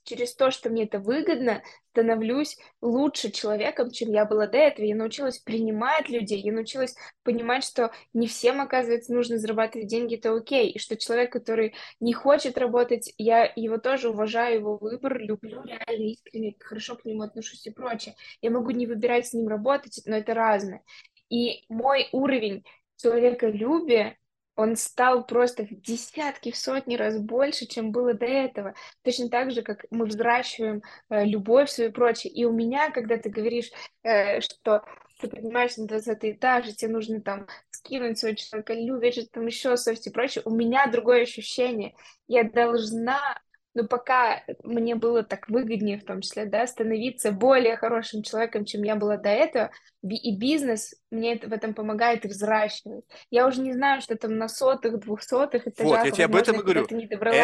через 0.10 0.34
то, 0.34 0.50
что 0.50 0.70
мне 0.70 0.86
это 0.86 1.00
выгодно, 1.00 1.62
становлюсь 1.92 2.58
лучше 2.82 3.32
человеком, 3.32 3.92
чем 3.92 4.12
я 4.12 4.26
была 4.26 4.48
до 4.48 4.58
этого. 4.58 4.86
Я 4.86 4.96
научилась 4.96 5.38
принимать 5.38 6.10
людей, 6.10 6.42
я 6.42 6.52
научилась 6.52 6.96
понимать, 7.24 7.64
что 7.64 7.92
не 8.14 8.28
всем, 8.28 8.60
оказывается, 8.60 9.14
нужно 9.14 9.38
зарабатывать 9.38 9.88
деньги, 9.88 10.16
это 10.16 10.36
окей, 10.36 10.72
и 10.72 10.80
что 10.80 10.98
человек, 10.98 11.32
который 11.32 11.76
не 12.00 12.14
хочет 12.14 12.58
работать, 12.58 13.14
я 13.18 13.52
его 13.56 13.78
тоже 13.78 14.10
уважаю, 14.10 14.60
его 14.60 14.78
выбор, 14.78 15.20
люблю 15.20 15.64
реально 15.64 16.04
искренне, 16.12 16.56
хорошо 16.60 16.96
к 16.96 17.06
нему 17.06 17.22
отношусь 17.22 17.68
и 17.68 17.72
прочее. 17.72 18.16
Я 18.42 18.50
могу 18.50 18.72
не 18.72 18.88
выбирать 18.88 19.28
с 19.28 19.34
ним 19.34 19.48
работать, 19.48 20.02
но 20.06 20.18
это 20.18 20.34
разное. 20.34 20.82
И 21.30 21.66
мой 21.70 22.10
уровень 22.12 22.64
человеколюбия, 22.98 24.18
он 24.60 24.76
стал 24.76 25.26
просто 25.26 25.66
в 25.66 25.70
десятки, 25.70 26.52
в 26.52 26.58
сотни 26.58 26.98
раз 26.98 27.18
больше, 27.18 27.66
чем 27.66 27.94
было 27.94 28.14
до 28.14 28.26
этого. 28.26 28.74
Точно 29.04 29.30
так 29.30 29.52
же, 29.52 29.62
как 29.62 29.86
мы 29.90 30.06
взращиваем 30.06 30.82
э, 31.10 31.24
любовь 31.24 31.70
свою 31.70 31.92
и 31.92 31.94
прочее. 31.94 32.34
И 32.34 32.44
у 32.44 32.52
меня, 32.52 32.92
когда 32.92 33.18
ты 33.18 33.30
говоришь, 33.30 33.72
э, 34.04 34.42
что 34.42 34.84
ты 35.22 35.30
поднимаешься 35.30 35.80
на 35.82 35.88
20 35.88 36.18
этаж, 36.24 36.68
и 36.68 36.76
тебе 36.76 36.92
нужно 36.92 37.22
там 37.22 37.48
скинуть 37.70 38.20
свое 38.20 38.36
человеколюбие, 38.36 39.14
что-то 39.14 39.30
там 39.32 39.46
еще 39.46 39.78
совесть 39.78 40.08
и 40.08 40.12
прочее, 40.12 40.42
у 40.44 40.52
меня 40.54 40.88
другое 40.88 41.24
ощущение. 41.24 41.96
Я 42.28 42.44
должна 42.44 43.40
но 43.76 43.86
пока 43.88 44.44
мне 44.64 44.96
было 44.96 45.24
так 45.24 45.48
выгоднее, 45.50 46.00
в 46.00 46.06
том 46.06 46.22
числе, 46.22 46.46
да, 46.46 46.66
становиться 46.68 47.32
более 47.32 47.78
хорошим 47.78 48.24
человеком, 48.24 48.66
чем 48.66 48.84
я 48.84 48.96
была 48.96 49.18
до 49.18 49.30
этого, 49.30 49.72
и 50.04 50.36
бизнес 50.36 50.96
мне 51.12 51.36
это- 51.36 51.48
в 51.48 51.54
этом 51.54 51.74
помогает 51.74 52.26
и 52.26 52.28
взращивает. 52.28 53.06
Я 53.30 53.48
уже 53.48 53.62
не 53.62 53.74
знаю, 53.74 54.02
что 54.02 54.16
там 54.16 54.38
на 54.38 54.48
сотых, 54.48 55.00
двухсотых 55.00 55.66
Вот, 55.66 55.74
этажах, 55.74 56.06
я 56.06 56.12
тебе 56.12 56.26
об 56.26 56.36
этом 56.36 56.60
и 56.60 56.64
говорю. 56.64 56.88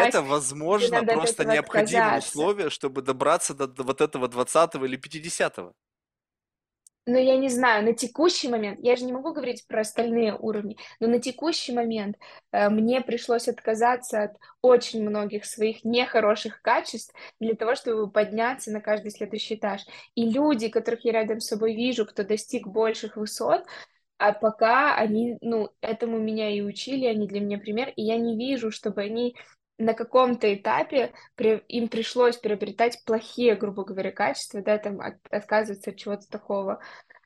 Это, 0.08 0.22
возможно, 0.22 1.02
просто 1.04 1.44
необходимое 1.44 2.18
условие, 2.18 2.70
чтобы 2.70 3.02
добраться 3.02 3.54
до, 3.54 3.82
вот 3.82 4.00
этого 4.00 4.28
20 4.28 4.86
или 4.86 4.96
50 4.96 5.72
Но 7.06 7.18
я 7.18 7.36
не 7.36 7.48
знаю, 7.48 7.84
на 7.84 7.94
текущий 7.94 8.48
момент, 8.48 8.80
я 8.82 8.96
же 8.96 9.04
не 9.04 9.12
могу 9.12 9.32
говорить 9.32 9.64
про 9.68 9.82
остальные 9.82 10.34
уровни, 10.34 10.76
но 10.98 11.06
на 11.06 11.20
текущий 11.20 11.72
момент 11.72 12.16
э, 12.50 12.68
мне 12.68 13.00
пришлось 13.00 13.46
отказаться 13.46 14.24
от 14.24 14.36
очень 14.60 15.08
многих 15.08 15.44
своих 15.44 15.84
нехороших 15.84 16.60
качеств 16.62 17.14
для 17.38 17.54
того, 17.54 17.76
чтобы 17.76 18.10
подняться 18.10 18.72
на 18.72 18.80
каждый 18.80 19.12
следующий 19.12 19.54
этаж. 19.54 19.82
И 20.16 20.28
люди, 20.28 20.68
которых 20.68 21.04
я 21.04 21.12
рядом 21.12 21.38
с 21.38 21.46
собой 21.46 21.76
вижу, 21.76 22.06
кто 22.06 22.24
достиг 22.24 22.66
больших 22.66 23.16
высот, 23.16 23.64
а 24.18 24.32
пока 24.32 24.96
они, 24.96 25.38
ну, 25.42 25.68
этому 25.80 26.18
меня 26.18 26.50
и 26.50 26.60
учили, 26.60 27.06
они 27.06 27.28
для 27.28 27.40
меня 27.40 27.58
пример, 27.58 27.92
и 27.94 28.02
я 28.02 28.16
не 28.16 28.36
вижу, 28.36 28.70
чтобы 28.70 29.02
они 29.02 29.36
на 29.78 29.94
каком-то 29.94 30.52
этапе 30.54 31.12
при- 31.34 31.62
им 31.68 31.88
пришлось 31.88 32.36
приобретать 32.36 33.02
плохие, 33.04 33.54
грубо 33.56 33.84
говоря, 33.84 34.12
качества, 34.12 34.62
да, 34.62 34.78
там 34.78 35.00
от- 35.00 35.18
отказываться 35.30 35.90
от 35.90 35.96
чего-то 35.96 36.28
такого. 36.28 36.80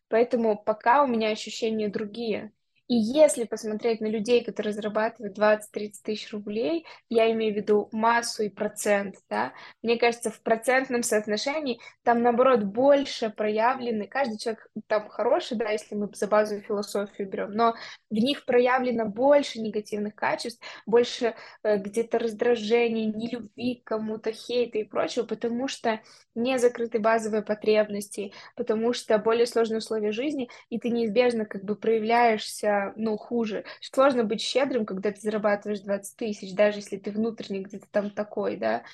Поэтому 0.08 0.56
пока 0.62 1.02
у 1.04 1.06
меня 1.06 1.30
ощущения 1.30 1.88
другие. 1.88 2.52
И 2.90 2.96
если 2.96 3.44
посмотреть 3.44 4.00
на 4.00 4.08
людей, 4.08 4.42
которые 4.42 4.72
зарабатывают 4.72 5.38
20-30 5.38 5.92
тысяч 6.02 6.32
рублей, 6.32 6.84
я 7.08 7.30
имею 7.30 7.54
в 7.54 7.56
виду 7.56 7.88
массу 7.92 8.42
и 8.42 8.48
процент, 8.48 9.14
да, 9.28 9.52
мне 9.80 9.96
кажется, 9.96 10.32
в 10.32 10.40
процентном 10.40 11.04
соотношении 11.04 11.78
там, 12.02 12.20
наоборот, 12.20 12.64
больше 12.64 13.30
проявлены, 13.30 14.08
каждый 14.08 14.38
человек 14.38 14.66
там 14.88 15.08
хороший, 15.08 15.56
да, 15.56 15.70
если 15.70 15.94
мы 15.94 16.10
за 16.12 16.26
базовую 16.26 16.64
философию 16.64 17.30
берем, 17.30 17.52
но 17.52 17.76
в 18.10 18.14
них 18.14 18.44
проявлено 18.44 19.06
больше 19.06 19.60
негативных 19.60 20.16
качеств, 20.16 20.60
больше 20.84 21.36
э, 21.62 21.76
где-то 21.76 22.18
раздражения, 22.18 23.06
нелюбви 23.06 23.76
к 23.76 23.84
кому-то, 23.84 24.32
хейта 24.32 24.78
и 24.78 24.84
прочего, 24.84 25.24
потому 25.26 25.68
что 25.68 26.00
не 26.34 26.58
закрыты 26.58 26.98
базовые 26.98 27.42
потребности, 27.42 28.32
потому 28.56 28.92
что 28.92 29.16
более 29.18 29.46
сложные 29.46 29.78
условия 29.78 30.10
жизни, 30.10 30.50
и 30.70 30.80
ты 30.80 30.90
неизбежно 30.90 31.44
как 31.44 31.62
бы 31.62 31.76
проявляешься, 31.76 32.79
ну, 32.96 33.16
хуже. 33.16 33.64
Сложно 33.80 34.24
быть 34.24 34.40
щедрым, 34.40 34.86
когда 34.86 35.12
ты 35.12 35.20
зарабатываешь 35.20 35.80
20 35.80 36.16
тысяч, 36.16 36.54
даже 36.54 36.78
если 36.78 36.96
ты 36.96 37.10
внутренне 37.10 37.60
где-то 37.60 37.86
там 37.90 38.10
такой, 38.10 38.56
да. 38.56 38.84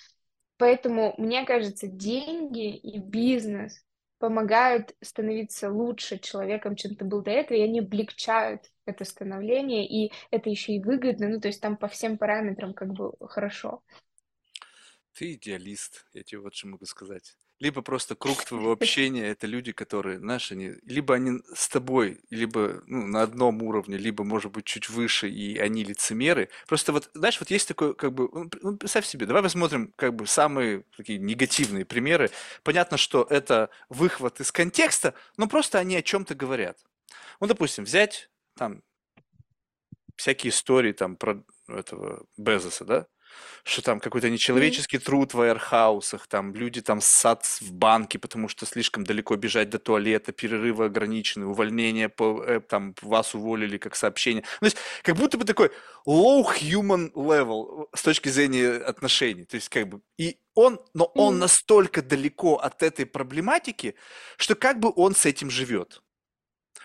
Поэтому, 0.59 1.15
мне 1.19 1.45
кажется, 1.45 1.87
деньги 1.87 2.75
и 2.75 2.99
бизнес 2.99 3.85
помогают 4.19 4.95
становиться 5.03 5.71
лучше 5.71 6.19
человеком, 6.19 6.77
чем 6.77 6.95
ты 6.97 7.05
был 7.05 7.23
до 7.23 7.31
этого, 7.31 7.59
и 7.59 7.63
они 7.63 7.81
облегчают 7.81 8.71
это 8.87 9.05
становление, 9.05 9.87
и 9.87 10.13
это 10.31 10.49
еще 10.49 10.73
и 10.73 10.83
выгодно, 10.83 11.29
ну, 11.29 11.41
то 11.41 11.49
есть 11.49 11.61
там 11.61 11.77
по 11.77 11.89
всем 11.89 12.17
параметрам 12.17 12.73
как 12.73 12.93
бы 12.93 13.13
хорошо. 13.21 13.83
Ты 15.13 15.35
идеалист, 15.35 16.07
я 16.13 16.23
тебе 16.23 16.41
вот 16.41 16.55
что 16.55 16.69
могу 16.69 16.87
сказать. 16.87 17.37
Либо 17.59 17.81
просто 17.83 18.15
круг 18.15 18.45
твоего 18.45 18.73
общения 18.81 19.29
это 19.29 19.47
люди, 19.47 19.73
которые, 19.73 20.19
знаешь, 20.19 20.53
они, 20.53 20.75
либо 20.85 21.15
они 21.15 21.41
с 21.55 21.69
тобой, 21.69 22.21
либо 22.31 22.83
ну, 22.87 23.07
на 23.07 23.23
одном 23.23 23.63
уровне, 23.63 23.97
либо, 23.97 24.25
может 24.25 24.53
быть, 24.53 24.65
чуть 24.65 24.89
выше, 24.91 25.29
и 25.29 25.59
они 25.59 25.85
лицемеры. 25.85 26.51
Просто 26.67 26.93
вот, 26.93 27.11
знаешь, 27.15 27.41
вот 27.41 27.51
есть 27.51 27.69
такой, 27.69 27.95
как 27.95 28.13
бы, 28.13 28.29
ну, 28.33 28.51
ну, 28.63 28.77
представь 28.77 29.07
себе, 29.07 29.27
давай 29.27 29.43
посмотрим, 29.43 29.93
как 29.97 30.15
бы, 30.15 30.27
самые 30.27 30.85
такие 30.97 31.19
негативные 31.19 31.85
примеры. 31.85 32.31
Понятно, 32.63 32.97
что 32.97 33.27
это 33.29 33.71
выхват 33.89 34.41
из 34.41 34.53
контекста, 34.53 35.15
но 35.37 35.49
просто 35.49 35.79
они 35.79 35.97
о 35.97 36.03
чем-то 36.03 36.35
говорят. 36.35 36.79
Ну, 37.41 37.47
допустим, 37.47 37.85
взять 37.85 38.31
там 38.57 38.83
всякие 40.17 40.51
истории 40.51 40.93
там 40.93 41.17
про 41.17 41.43
этого 41.69 42.27
Безоса, 42.37 42.85
да? 42.85 43.07
Что 43.65 43.83
там 43.83 44.01
какой-то 44.01 44.31
нечеловеческий 44.31 44.99
труд 44.99 45.35
в 45.35 45.41
аэрхаусах, 45.41 46.27
там 46.27 46.55
люди 46.55 46.81
там 46.81 47.01
ссат 47.01 47.45
в 47.61 47.73
банке, 47.73 48.19
потому 48.19 48.49
что 48.49 48.65
слишком 48.67 49.05
далеко 49.05 49.37
бежать 49.37 49.71
до 49.71 49.79
туалета, 49.79 50.33
перерывы 50.33 50.85
ограничены, 50.87 51.47
увольнение, 51.47 52.09
по, 52.09 52.43
э, 52.45 52.61
там 52.61 52.95
вас 53.03 53.35
уволили 53.35 53.79
как 53.79 53.97
сообщение. 53.97 54.45
Ну, 54.61 54.69
то 54.71 54.77
есть 54.77 54.77
как 55.03 55.17
будто 55.17 55.37
бы 55.39 55.45
такой 55.45 55.71
low 56.07 56.45
human 56.61 57.13
level 57.13 57.87
с 57.95 58.03
точки 58.03 58.29
зрения 58.29 58.71
отношений. 58.77 59.45
То 59.45 59.57
есть 59.57 59.69
как 59.69 59.89
бы 59.89 60.01
и 60.19 60.39
он, 60.55 60.81
но 60.95 61.13
он 61.17 61.35
Мгм. 61.35 61.41
настолько 61.41 62.03
далеко 62.03 62.57
от 62.57 62.83
этой 62.83 63.05
проблематики, 63.07 63.95
что 64.39 64.55
как 64.55 64.81
бы 64.81 64.93
он 64.97 65.15
с 65.15 65.27
этим 65.27 65.51
живет. 65.51 66.03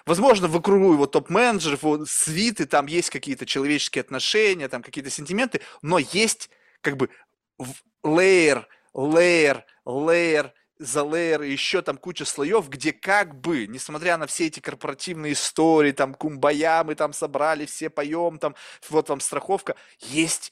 Возможно, 0.06 0.48
вокруг 0.48 0.94
его 0.94 1.06
топ-менеджеров, 1.06 2.10
свиты, 2.10 2.66
там 2.66 2.86
есть 2.88 3.10
какие-то 3.10 3.46
человеческие 3.46 4.02
отношения, 4.02 4.68
там 4.68 4.82
какие-то 4.82 5.10
сентименты, 5.10 5.62
но 5.82 6.00
есть 6.00 6.50
как 6.82 6.98
бы 6.98 7.10
в- 7.58 7.84
лейер, 8.04 8.68
лейер, 8.94 9.66
лейер 9.86 10.54
за 10.80 11.04
лейер, 11.04 11.44
еще 11.44 11.84
там 11.84 11.98
куча 11.98 12.26
слоев, 12.26 12.68
где 12.68 12.92
как 12.92 13.40
бы, 13.40 13.68
несмотря 13.68 14.18
на 14.18 14.26
все 14.26 14.48
эти 14.48 14.60
корпоративные 14.60 15.34
истории, 15.34 15.92
там 15.92 16.16
кумбая, 16.16 16.84
мы 16.84 16.96
там 16.96 17.14
собрали, 17.14 17.66
все 17.68 17.90
поем, 17.92 18.40
там 18.40 18.56
вот 18.90 19.10
вам 19.10 19.20
страховка, 19.20 19.76
есть 20.00 20.52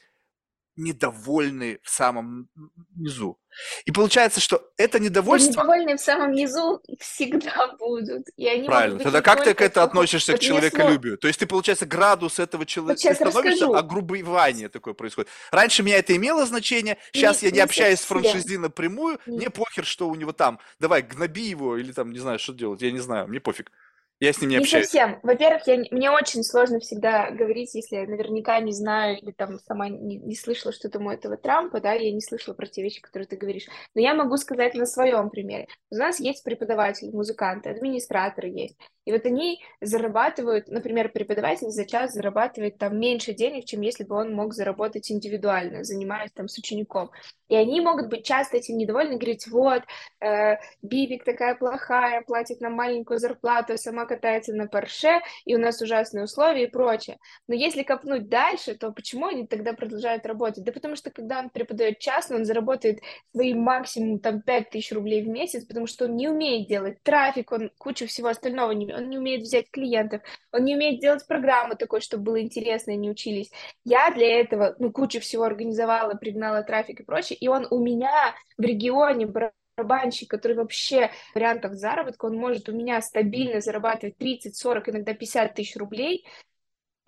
недовольные 0.80 1.80
в 1.84 1.90
самом 1.90 2.50
низу. 2.96 3.38
И 3.86 3.92
получается, 3.92 4.40
что 4.40 4.72
это 4.78 5.00
недовольство... 5.00 5.52
недовольные 5.52 5.98
в 5.98 6.00
самом 6.00 6.32
низу 6.32 6.82
всегда 7.00 7.76
будут. 7.78 8.28
И 8.38 8.48
они 8.48 8.68
Правильно. 8.68 9.00
Тогда 9.00 9.22
как 9.22 9.44
ты 9.44 9.54
к 9.54 9.62
этому 9.62 9.86
относишься 9.86 10.34
к 10.34 10.36
Вот 10.36 10.44
сно... 10.44 10.48
человеколюбию? 10.48 11.18
То 11.18 11.28
есть 11.28 11.40
ты, 11.40 11.46
получается, 11.46 11.86
градус 11.86 12.40
этого 12.40 12.66
человека, 12.66 13.02
ты 13.02 13.14
становишься, 13.14 13.66
а 13.66 13.68
расскажу. 13.68 13.88
грубование 13.88 14.70
такое 14.70 14.94
происходит. 14.94 15.30
Раньше 15.52 15.84
меня 15.84 15.98
это 15.98 16.16
имело 16.16 16.46
значение, 16.46 16.98
сейчас 17.12 17.42
Не, 17.42 17.50
я 17.50 17.56
не 17.56 17.60
общаюсь 17.60 18.00
с 18.00 18.06
франшизи 18.06 18.58
напрямую, 18.58 19.20
Не- 19.26 19.38
мне 19.38 19.50
похер, 19.50 19.86
что 19.86 20.08
у 20.08 20.16
него 20.16 20.32
там. 20.32 20.60
Давай, 20.80 21.02
гноби 21.02 21.44
его 21.44 21.78
или 21.78 21.92
там, 21.92 22.12
не 22.12 22.20
знаю, 22.20 22.40
что 22.40 22.54
делать, 22.54 22.82
я 22.82 22.92
не 22.92 23.00
знаю, 23.00 23.28
мне 23.28 23.40
пофиг. 23.40 23.72
Я 24.20 24.34
с 24.34 24.42
ним 24.42 24.50
не 24.52 24.58
Не 24.58 24.64
общаюсь. 24.64 24.86
совсем. 24.86 25.20
Во-первых, 25.24 25.66
я, 25.68 25.78
не- 25.78 25.88
мне 25.92 26.12
очень 26.12 26.44
сложно 26.44 26.80
всегда 26.80 27.32
говорить, 27.32 27.74
если 27.76 27.98
я 27.98 28.08
наверняка 28.08 28.60
не 28.60 28.74
знаю 28.74 29.18
или 29.18 29.32
там 29.32 29.60
сама 29.60 29.88
не, 29.90 30.18
не 30.18 30.36
слышала 30.36 30.74
что-то 30.74 31.00
у 31.00 31.10
этого 31.10 31.38
Трампа, 31.38 31.80
да, 31.80 31.94
я 31.94 32.12
не 32.12 32.22
слышала 32.22 32.54
про 32.54 32.66
те 32.68 32.82
вещи, 32.84 33.00
которые 33.02 33.28
ты 33.28 33.38
говоришь. 33.38 33.68
Но 33.96 34.02
я 34.02 34.14
могу 34.14 34.36
сказать 34.38 34.74
на 34.76 34.86
своем 34.86 35.30
примере. 35.30 35.68
У 35.90 35.96
нас 35.96 36.20
есть 36.20 36.44
преподаватели, 36.44 37.10
музыканты, 37.12 37.70
администраторы 37.70 38.50
есть. 38.50 38.78
И 39.06 39.12
вот 39.12 39.26
они 39.26 39.64
зарабатывают, 39.82 40.68
например, 40.68 41.10
преподаватель 41.10 41.70
за 41.70 41.86
час 41.86 42.14
зарабатывает 42.14 42.78
там 42.78 43.00
меньше 43.00 43.34
денег, 43.34 43.66
чем 43.66 43.82
если 43.82 44.04
бы 44.04 44.16
он 44.16 44.34
мог 44.34 44.54
заработать 44.54 45.10
индивидуально, 45.12 45.84
занимаясь 45.84 46.32
там 46.34 46.48
с 46.48 46.58
учеником. 46.58 47.10
И 47.50 47.56
они 47.56 47.82
могут 47.82 48.08
быть 48.08 48.26
часто 48.26 48.58
этим 48.58 48.78
недовольны, 48.78 49.18
говорить, 49.18 49.48
вот, 49.48 49.84
э, 50.22 50.58
Бибик 50.82 51.24
такая 51.24 51.56
плохая, 51.56 52.22
платит 52.22 52.62
нам 52.62 52.74
маленькую 52.74 53.20
зарплату, 53.20 53.78
сама 53.78 54.06
катается 54.06 54.54
на 54.54 54.68
Порше, 54.68 55.22
и 55.46 55.56
у 55.56 55.60
нас 55.60 55.82
ужасные 55.82 56.24
условия 56.24 56.66
и 56.66 56.68
прочее. 56.68 57.18
Но 57.48 57.56
если 57.56 57.84
копнуть 57.84 58.30
дальше, 58.30 58.76
то 58.76 58.92
почему 58.92 59.28
они 59.28 59.48
тогда 59.48 59.74
продолжают 59.74 60.26
работать? 60.26 60.64
Да 60.64 60.72
потому 60.72 60.96
что 60.96 61.10
когда 61.12 61.40
он 61.40 61.50
преподает 61.50 62.00
частно, 62.00 62.38
он 62.38 62.46
заработает 62.46 63.00
свои 63.34 63.54
максимум 63.54 64.20
там 64.20 64.42
5000 64.42 64.92
рублей 64.92 65.24
в 65.24 65.28
месяц, 65.28 65.66
потому 65.66 65.88
что 65.88 66.06
он 66.06 66.16
не 66.16 66.28
умеет 66.30 66.68
делать 66.68 67.02
трафик, 67.04 67.52
он 67.52 67.72
кучу 67.78 68.08
всего 68.08 68.28
остального 68.30 68.72
не 68.72 68.94
он 68.94 69.10
не 69.10 69.18
умеет 69.18 69.42
взять 69.42 69.70
клиентов, 69.72 70.22
он 70.52 70.66
не 70.66 70.76
умеет 70.76 71.00
делать 71.00 71.26
программу 71.28 71.76
такой, 71.76 72.02
чтобы 72.02 72.24
было 72.24 72.42
интересно, 72.42 72.92
и 72.92 72.94
они 72.96 73.10
учились. 73.10 73.52
Я 73.84 74.12
для 74.12 74.42
этого, 74.42 74.76
ну, 74.80 74.92
кучу 74.92 75.20
всего 75.20 75.44
организовала, 75.44 76.14
пригнала 76.14 76.64
трафик 76.64 77.00
и 77.00 77.04
прочее, 77.04 77.39
и 77.40 77.48
он 77.48 77.68
у 77.70 77.80
меня 77.80 78.36
в 78.58 78.62
регионе 78.62 79.28
барабанщик, 79.28 80.30
который 80.30 80.56
вообще 80.56 81.12
вариантов 81.34 81.74
заработка, 81.74 82.26
он 82.26 82.36
может 82.36 82.70
у 82.70 82.74
меня 82.74 83.02
стабильно 83.02 83.62
зарабатывать 83.62 84.18
30, 84.18 84.56
40, 84.56 84.90
иногда 84.90 85.14
50 85.14 85.56
тысяч 85.56 85.76
рублей, 85.76 86.26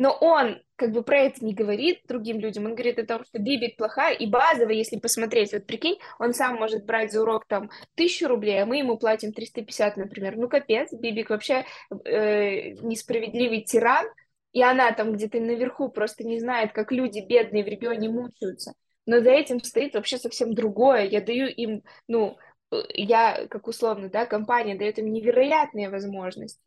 но 0.01 0.17
он 0.19 0.59
как 0.77 0.93
бы 0.93 1.03
про 1.03 1.19
это 1.19 1.45
не 1.45 1.53
говорит 1.53 2.01
другим 2.07 2.39
людям, 2.39 2.65
он 2.65 2.73
говорит 2.73 2.97
о 2.97 3.05
том, 3.05 3.23
что 3.23 3.37
Бибик 3.37 3.77
плохая, 3.77 4.15
и 4.15 4.25
базово, 4.25 4.71
если 4.71 4.97
посмотреть, 4.97 5.53
вот 5.53 5.67
прикинь, 5.67 5.99
он 6.17 6.33
сам 6.33 6.55
может 6.55 6.85
брать 6.85 7.11
за 7.11 7.21
урок 7.21 7.45
там 7.45 7.69
тысячу 7.93 8.27
рублей, 8.27 8.63
а 8.63 8.65
мы 8.65 8.77
ему 8.77 8.97
платим 8.97 9.31
350, 9.31 9.97
например, 9.97 10.37
ну 10.37 10.49
капец, 10.49 10.91
Бибик 10.91 11.29
вообще 11.29 11.65
э, 12.03 12.71
несправедливый 12.81 13.61
тиран, 13.61 14.07
и 14.53 14.63
она 14.63 14.91
там 14.91 15.13
где-то 15.13 15.39
наверху 15.39 15.89
просто 15.89 16.23
не 16.23 16.39
знает, 16.39 16.71
как 16.73 16.91
люди 16.91 17.19
бедные 17.19 17.63
в 17.63 17.67
регионе 17.67 18.09
мучаются, 18.09 18.73
но 19.05 19.19
за 19.21 19.31
этим 19.31 19.63
стоит 19.63 19.95
вообще 19.95 20.17
совсем 20.17 20.53
другое, 20.53 21.05
я 21.05 21.21
даю 21.21 21.47
им, 21.47 21.83
ну, 22.07 22.37
я, 22.93 23.47
как 23.49 23.67
условно, 23.67 24.09
да, 24.09 24.25
компания 24.25 24.75
дает 24.75 24.97
им 24.97 25.11
невероятные 25.11 25.89
возможности. 25.89 26.61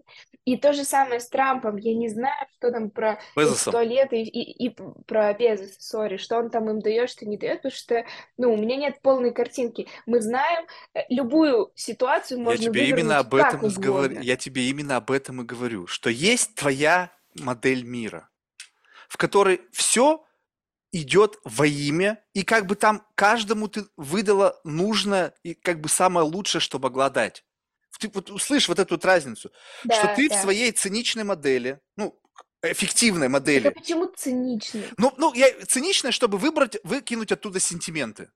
И 0.45 0.59
то 0.59 0.75
же 0.75 0.85
самое 0.85 1.21
с 1.21 1.29
Трампом. 1.29 1.77
Я 1.77 1.95
не 1.95 2.09
знаю, 2.09 2.47
что 2.59 2.71
там 2.71 2.91
про 2.91 3.19
туалеты 3.65 4.21
и, 4.21 4.29
и, 4.29 4.67
и 4.67 4.77
про 5.07 5.33
Безоса, 5.33 5.75
сори, 5.79 6.19
что 6.19 6.37
он 6.37 6.51
там 6.51 6.69
им 6.69 6.81
дает, 6.81 7.09
что 7.09 7.25
не 7.25 7.39
дает, 7.39 7.63
потому 7.63 7.75
что, 7.75 8.05
ну, 8.37 8.53
у 8.53 8.57
меня 8.57 8.77
нет 8.77 9.01
полной 9.01 9.33
картинки. 9.33 9.89
Мы 10.05 10.21
знаем, 10.21 10.67
э, 10.93 11.01
любую 11.09 11.73
ситуацию 11.75 12.39
Я 12.39 12.45
можно 12.45 12.65
тебе 12.65 12.89
именно 12.89 13.19
об 13.19 13.35
этом 13.35 13.71
сговор-. 13.71 14.13
Я 14.13 14.37
тебе 14.37 14.69
именно 14.69 14.97
об 14.97 15.11
этом 15.11 15.41
и 15.41 15.45
говорю, 15.45 15.87
что 15.87 16.11
есть 16.11 16.55
твоя 16.55 17.11
модель 17.35 17.85
мира, 17.85 18.29
в 19.09 19.17
которой 19.17 19.63
все 19.73 20.23
идет 20.95 21.39
во 21.45 21.67
имя, 21.67 22.23
и 22.35 22.43
как 22.45 22.67
бы 22.67 22.75
там 22.77 23.07
каждому 23.15 23.69
ты 23.69 23.85
выдала 23.97 24.61
нужное 24.65 25.35
и 25.43 25.55
как 25.55 25.81
бы 25.81 25.89
самое 25.89 26.27
лучшее, 26.27 26.61
что 26.61 26.79
могла 26.79 27.11
дать. 27.11 27.45
Ты 27.99 28.11
вот 28.13 28.31
услышь 28.31 28.69
вот 28.69 28.79
эту 28.79 28.95
вот 28.95 29.05
разницу, 29.05 29.51
что 29.81 30.07
Да, 30.07 30.15
ты 30.15 30.29
в 30.29 30.33
да. 30.33 30.43
своей 30.43 30.73
циничной 30.73 31.25
модели, 31.25 31.81
ну, 31.97 32.19
эффективной 32.63 33.27
Это 33.27 33.33
модели, 33.33 33.69
почему 33.71 34.07
циничный? 34.17 34.85
ну, 34.97 35.13
ну 35.17 35.33
я 35.35 35.49
циничная, 35.67 36.13
чтобы 36.13 36.39
выбрать, 36.39 36.77
выкинуть 36.85 37.33
оттуда 37.33 37.61
сентименты. 37.61 38.31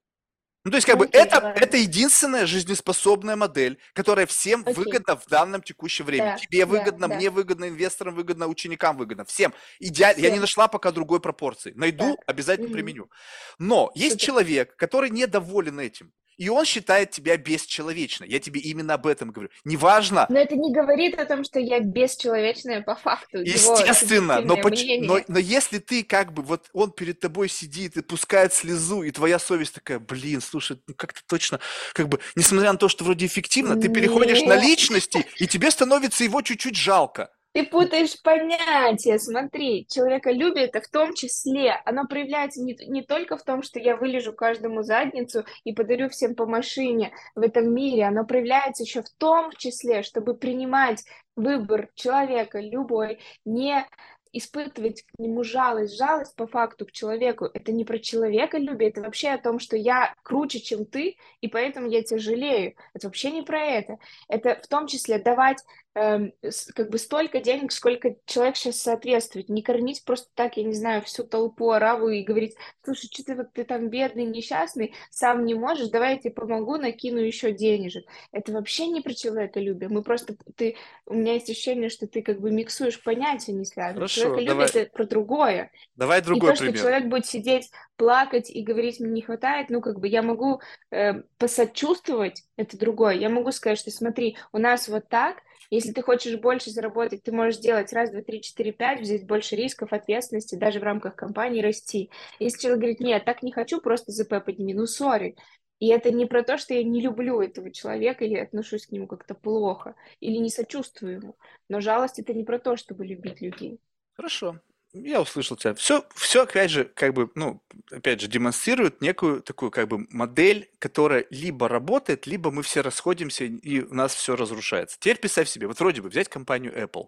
Ну, 0.69 0.71
то 0.71 0.77
есть, 0.77 0.85
как 0.85 0.97
Ну, 0.99 1.05
бы, 1.05 1.09
это, 1.11 1.51
это 1.55 1.77
единственная 1.77 2.45
жизнеспособная 2.45 3.35
модель, 3.35 3.79
которая 3.93 4.27
всем 4.27 4.61
Окей. 4.61 4.75
выгодна 4.75 5.15
в 5.15 5.25
данном 5.25 5.63
текущем 5.63 6.05
времени. 6.05 6.29
Да, 6.33 6.37
Тебе 6.37 6.65
выгодно, 6.67 7.07
да. 7.07 7.15
мне 7.15 7.31
выгодно, 7.31 7.69
инвесторам 7.69 8.13
выгодно, 8.13 8.45
ученикам 8.45 8.95
выгодно. 8.95 9.25
Всем. 9.25 9.51
Идеально. 9.79 10.19
Я 10.21 10.27
не 10.27 10.33
Всем. 10.33 10.41
нашла 10.41 10.67
пока 10.67 10.91
другой 10.91 11.21
пропорции. 11.21 11.73
Найду, 11.75 12.15
Так. 12.17 12.23
обязательно 12.27 12.67
Мгм. 12.67 12.75
применю. 12.75 13.09
Но 13.57 13.91
есть 13.95 14.13
Супер. 14.19 14.25
человек, 14.27 14.75
который 14.75 15.09
недоволен 15.09 15.79
этим. 15.79 16.13
И 16.39 16.47
он 16.47 16.63
считает 16.63 17.11
тебя 17.11 17.35
бесчеловечной. 17.35 18.29
Я 18.29 18.39
тебе 18.39 18.61
именно 18.61 18.93
об 18.93 19.05
этом 19.05 19.31
говорю. 19.31 19.49
Неважно, 19.65 20.25
Но 20.29 20.39
это 20.39 20.55
не 20.55 20.73
говорит 20.73 21.19
о 21.19 21.25
том, 21.25 21.43
что 21.43 21.59
я 21.59 21.81
бесчеловечная 21.81 22.81
по 22.81 22.95
факту. 22.95 23.39
Естественно, 23.39 24.39
но, 24.39 24.55
поч- 24.55 25.01
но, 25.01 25.19
но 25.27 25.37
если 25.37 25.79
ты 25.79 26.01
как 26.01 26.31
бы, 26.33 26.41
вот 26.41 26.69
он 26.71 26.91
перед 26.91 27.19
тобой 27.19 27.49
сидит 27.49 27.97
и 27.97 28.01
пускает 28.01 28.53
слезу, 28.53 29.03
и 29.03 29.11
твоя 29.11 29.37
совесть 29.37 29.73
такая, 29.75 29.99
блин, 29.99 30.39
слушай, 30.39 30.81
ну 30.87 30.93
как-то 30.95 31.19
точно, 31.27 31.59
как 31.91 32.07
бы, 32.07 32.21
несмотря 32.37 32.71
на 32.71 32.77
то, 32.77 32.87
что 32.87 33.03
вроде 33.03 33.25
эффективно, 33.25 33.75
ты 33.75 33.89
переходишь 33.89 34.41
на 34.43 34.55
Нет. 34.55 34.63
личности, 34.63 35.27
и 35.39 35.45
тебе 35.45 35.69
становится 35.69 36.23
его 36.23 36.41
чуть-чуть 36.41 36.77
жалко. 36.77 37.31
Ты 37.51 37.65
путаешь 37.65 38.21
понятия, 38.21 39.17
смотри, 39.17 39.87
человеколюбие 39.89 40.65
это 40.65 40.81
в 40.81 40.87
том 40.87 41.15
числе, 41.15 41.81
оно 41.83 42.05
проявляется 42.05 42.61
не, 42.61 42.77
не 42.87 43.01
только 43.01 43.37
в 43.37 43.43
том, 43.43 43.63
что 43.63 43.79
я 43.79 43.95
вылежу 43.95 44.33
каждому 44.33 44.83
задницу 44.83 45.45
и 45.63 45.73
подарю 45.73 46.09
всем 46.09 46.35
по 46.35 46.45
машине 46.45 47.11
в 47.33 47.41
этом 47.41 47.73
мире, 47.73 48.03
оно 48.03 48.23
проявляется 48.23 48.83
еще 48.83 49.01
в 49.01 49.09
том 49.17 49.51
числе, 49.57 50.03
чтобы 50.03 50.35
принимать 50.35 51.03
выбор 51.35 51.89
человека 51.95 52.59
любой, 52.59 53.19
не 53.45 53.83
испытывать 54.31 55.03
к 55.03 55.19
нему 55.19 55.43
жалость. 55.43 55.97
Жалость 55.97 56.35
по 56.35 56.47
факту 56.47 56.85
к 56.85 56.91
человеку, 56.91 57.45
это 57.45 57.71
не 57.71 57.83
про 57.83 57.99
человеколюбие, 57.99 58.89
это 58.89 59.01
вообще 59.01 59.29
о 59.29 59.37
том, 59.37 59.59
что 59.59 59.75
я 59.75 60.13
круче, 60.23 60.59
чем 60.59 60.85
ты, 60.85 61.17
и 61.41 61.47
поэтому 61.47 61.87
я 61.87 62.03
тебя 62.03 62.19
жалею. 62.19 62.75
Это 62.93 63.07
вообще 63.07 63.31
не 63.31 63.41
про 63.41 63.59
это. 63.59 63.97
Это 64.27 64.59
в 64.61 64.67
том 64.67 64.87
числе 64.87 65.19
давать 65.19 65.63
как 65.93 66.89
бы 66.89 66.97
столько 66.97 67.39
денег, 67.41 67.71
сколько 67.71 68.15
человек 68.25 68.55
сейчас 68.55 68.79
соответствует. 68.79 69.49
Не 69.49 69.61
кормить 69.61 70.03
просто 70.05 70.29
так, 70.35 70.57
я 70.57 70.63
не 70.63 70.73
знаю, 70.73 71.01
всю 71.01 71.23
толпу 71.23 71.71
араву 71.71 72.09
и 72.09 72.23
говорить, 72.23 72.55
слушай, 72.83 73.09
что 73.11 73.23
ты 73.23 73.35
вот 73.35 73.53
ты 73.53 73.63
там 73.63 73.89
бедный, 73.89 74.25
несчастный, 74.25 74.93
сам 75.09 75.45
не 75.45 75.55
можешь, 75.55 75.89
давай 75.89 76.13
я 76.13 76.19
тебе 76.19 76.31
помогу, 76.31 76.77
накину 76.77 77.19
еще 77.19 77.51
денежек. 77.51 78.05
Это 78.31 78.51
вообще 78.51 78.87
не 78.87 79.01
про 79.01 79.13
человеколюбие. 79.13 79.89
Мы 79.89 80.03
просто, 80.03 80.35
ты, 80.55 80.77
у 81.05 81.13
меня 81.15 81.33
есть 81.33 81.49
ощущение, 81.49 81.89
что 81.89 82.07
ты 82.07 82.21
как 82.21 82.39
бы 82.39 82.51
миксуешь 82.51 83.01
понятия 83.01 83.51
не 83.51 83.65
связаны. 83.65 84.07
Хорошо, 84.07 84.21
Человеколюбие 84.21 84.47
давай. 84.47 84.67
это 84.67 84.91
про 84.91 85.05
другое. 85.05 85.71
Давай 85.95 86.21
И 86.21 86.23
другой 86.23 86.51
то, 86.51 86.55
что 86.55 86.71
пример. 86.71 86.79
человек 86.81 87.05
будет 87.05 87.25
сидеть, 87.25 87.71
плакать 87.97 88.49
и 88.49 88.61
говорить, 88.63 88.99
мне 88.99 89.11
не 89.11 89.21
хватает, 89.21 89.69
ну, 89.69 89.81
как 89.81 89.99
бы 89.99 90.07
я 90.07 90.21
могу 90.21 90.61
э, 90.91 91.21
посочувствовать, 91.37 92.43
это 92.55 92.77
другое. 92.77 93.15
Я 93.15 93.29
могу 93.29 93.51
сказать, 93.51 93.79
что 93.79 93.91
смотри, 93.91 94.37
у 94.51 94.57
нас 94.57 94.87
вот 94.87 95.07
так, 95.09 95.37
если 95.69 95.91
ты 95.91 96.01
хочешь 96.01 96.39
больше 96.39 96.71
заработать, 96.71 97.23
ты 97.23 97.31
можешь 97.31 97.59
делать 97.59 97.93
раз, 97.93 98.11
два, 98.11 98.21
три, 98.21 98.41
четыре, 98.41 98.71
пять, 98.71 99.01
взять 99.01 99.25
больше 99.25 99.55
рисков, 99.55 99.93
ответственности, 99.93 100.55
даже 100.55 100.79
в 100.79 100.83
рамках 100.83 101.15
компании 101.15 101.61
расти. 101.61 102.09
Если 102.39 102.59
человек 102.59 102.79
говорит, 102.79 102.99
нет, 102.99 103.25
так 103.25 103.43
не 103.43 103.51
хочу, 103.51 103.79
просто 103.79 104.11
ЗП 104.11 104.43
подними, 104.43 104.73
ну, 104.73 104.87
сори. 104.87 105.35
И 105.79 105.87
это 105.87 106.11
не 106.11 106.25
про 106.25 106.43
то, 106.43 106.57
что 106.57 106.73
я 106.73 106.83
не 106.83 107.01
люблю 107.01 107.39
этого 107.39 107.71
человека 107.71 108.25
или 108.25 108.35
отношусь 108.35 108.85
к 108.85 108.91
нему 108.91 109.07
как-то 109.07 109.33
плохо, 109.33 109.95
или 110.19 110.35
не 110.37 110.49
сочувствую 110.49 111.13
ему. 111.13 111.37
Но 111.69 111.79
жалость 111.79 112.19
это 112.19 112.33
не 112.33 112.43
про 112.43 112.59
то, 112.59 112.75
чтобы 112.75 113.05
любить 113.05 113.39
людей. 113.39 113.79
Хорошо. 114.13 114.59
Я 114.91 115.21
услышал 115.21 115.55
тебя. 115.55 115.75
Все, 115.75 116.03
все, 116.15 116.43
опять 116.43 116.71
же, 116.71 116.85
как 116.85 117.13
бы, 117.13 117.29
ну, 117.35 117.61
опять 117.91 118.21
же, 118.21 118.27
демонстрирует 118.27 119.01
некую 119.01 119.41
такую, 119.41 119.69
как 119.69 119.87
бы, 119.87 120.07
модель, 120.09 120.71
которая 120.79 121.25
либо 121.29 121.67
работает, 121.67 122.25
либо 122.25 122.49
мы 122.49 122.63
все 122.63 122.81
расходимся, 122.81 123.43
и 123.43 123.81
у 123.81 123.93
нас 123.93 124.15
все 124.15 124.35
разрушается. 124.35 124.97
Теперь 124.99 125.19
представь 125.19 125.47
себе, 125.47 125.67
вот 125.67 125.79
вроде 125.79 126.01
бы 126.01 126.09
взять 126.09 126.27
компанию 126.27 126.75
Apple. 126.75 127.07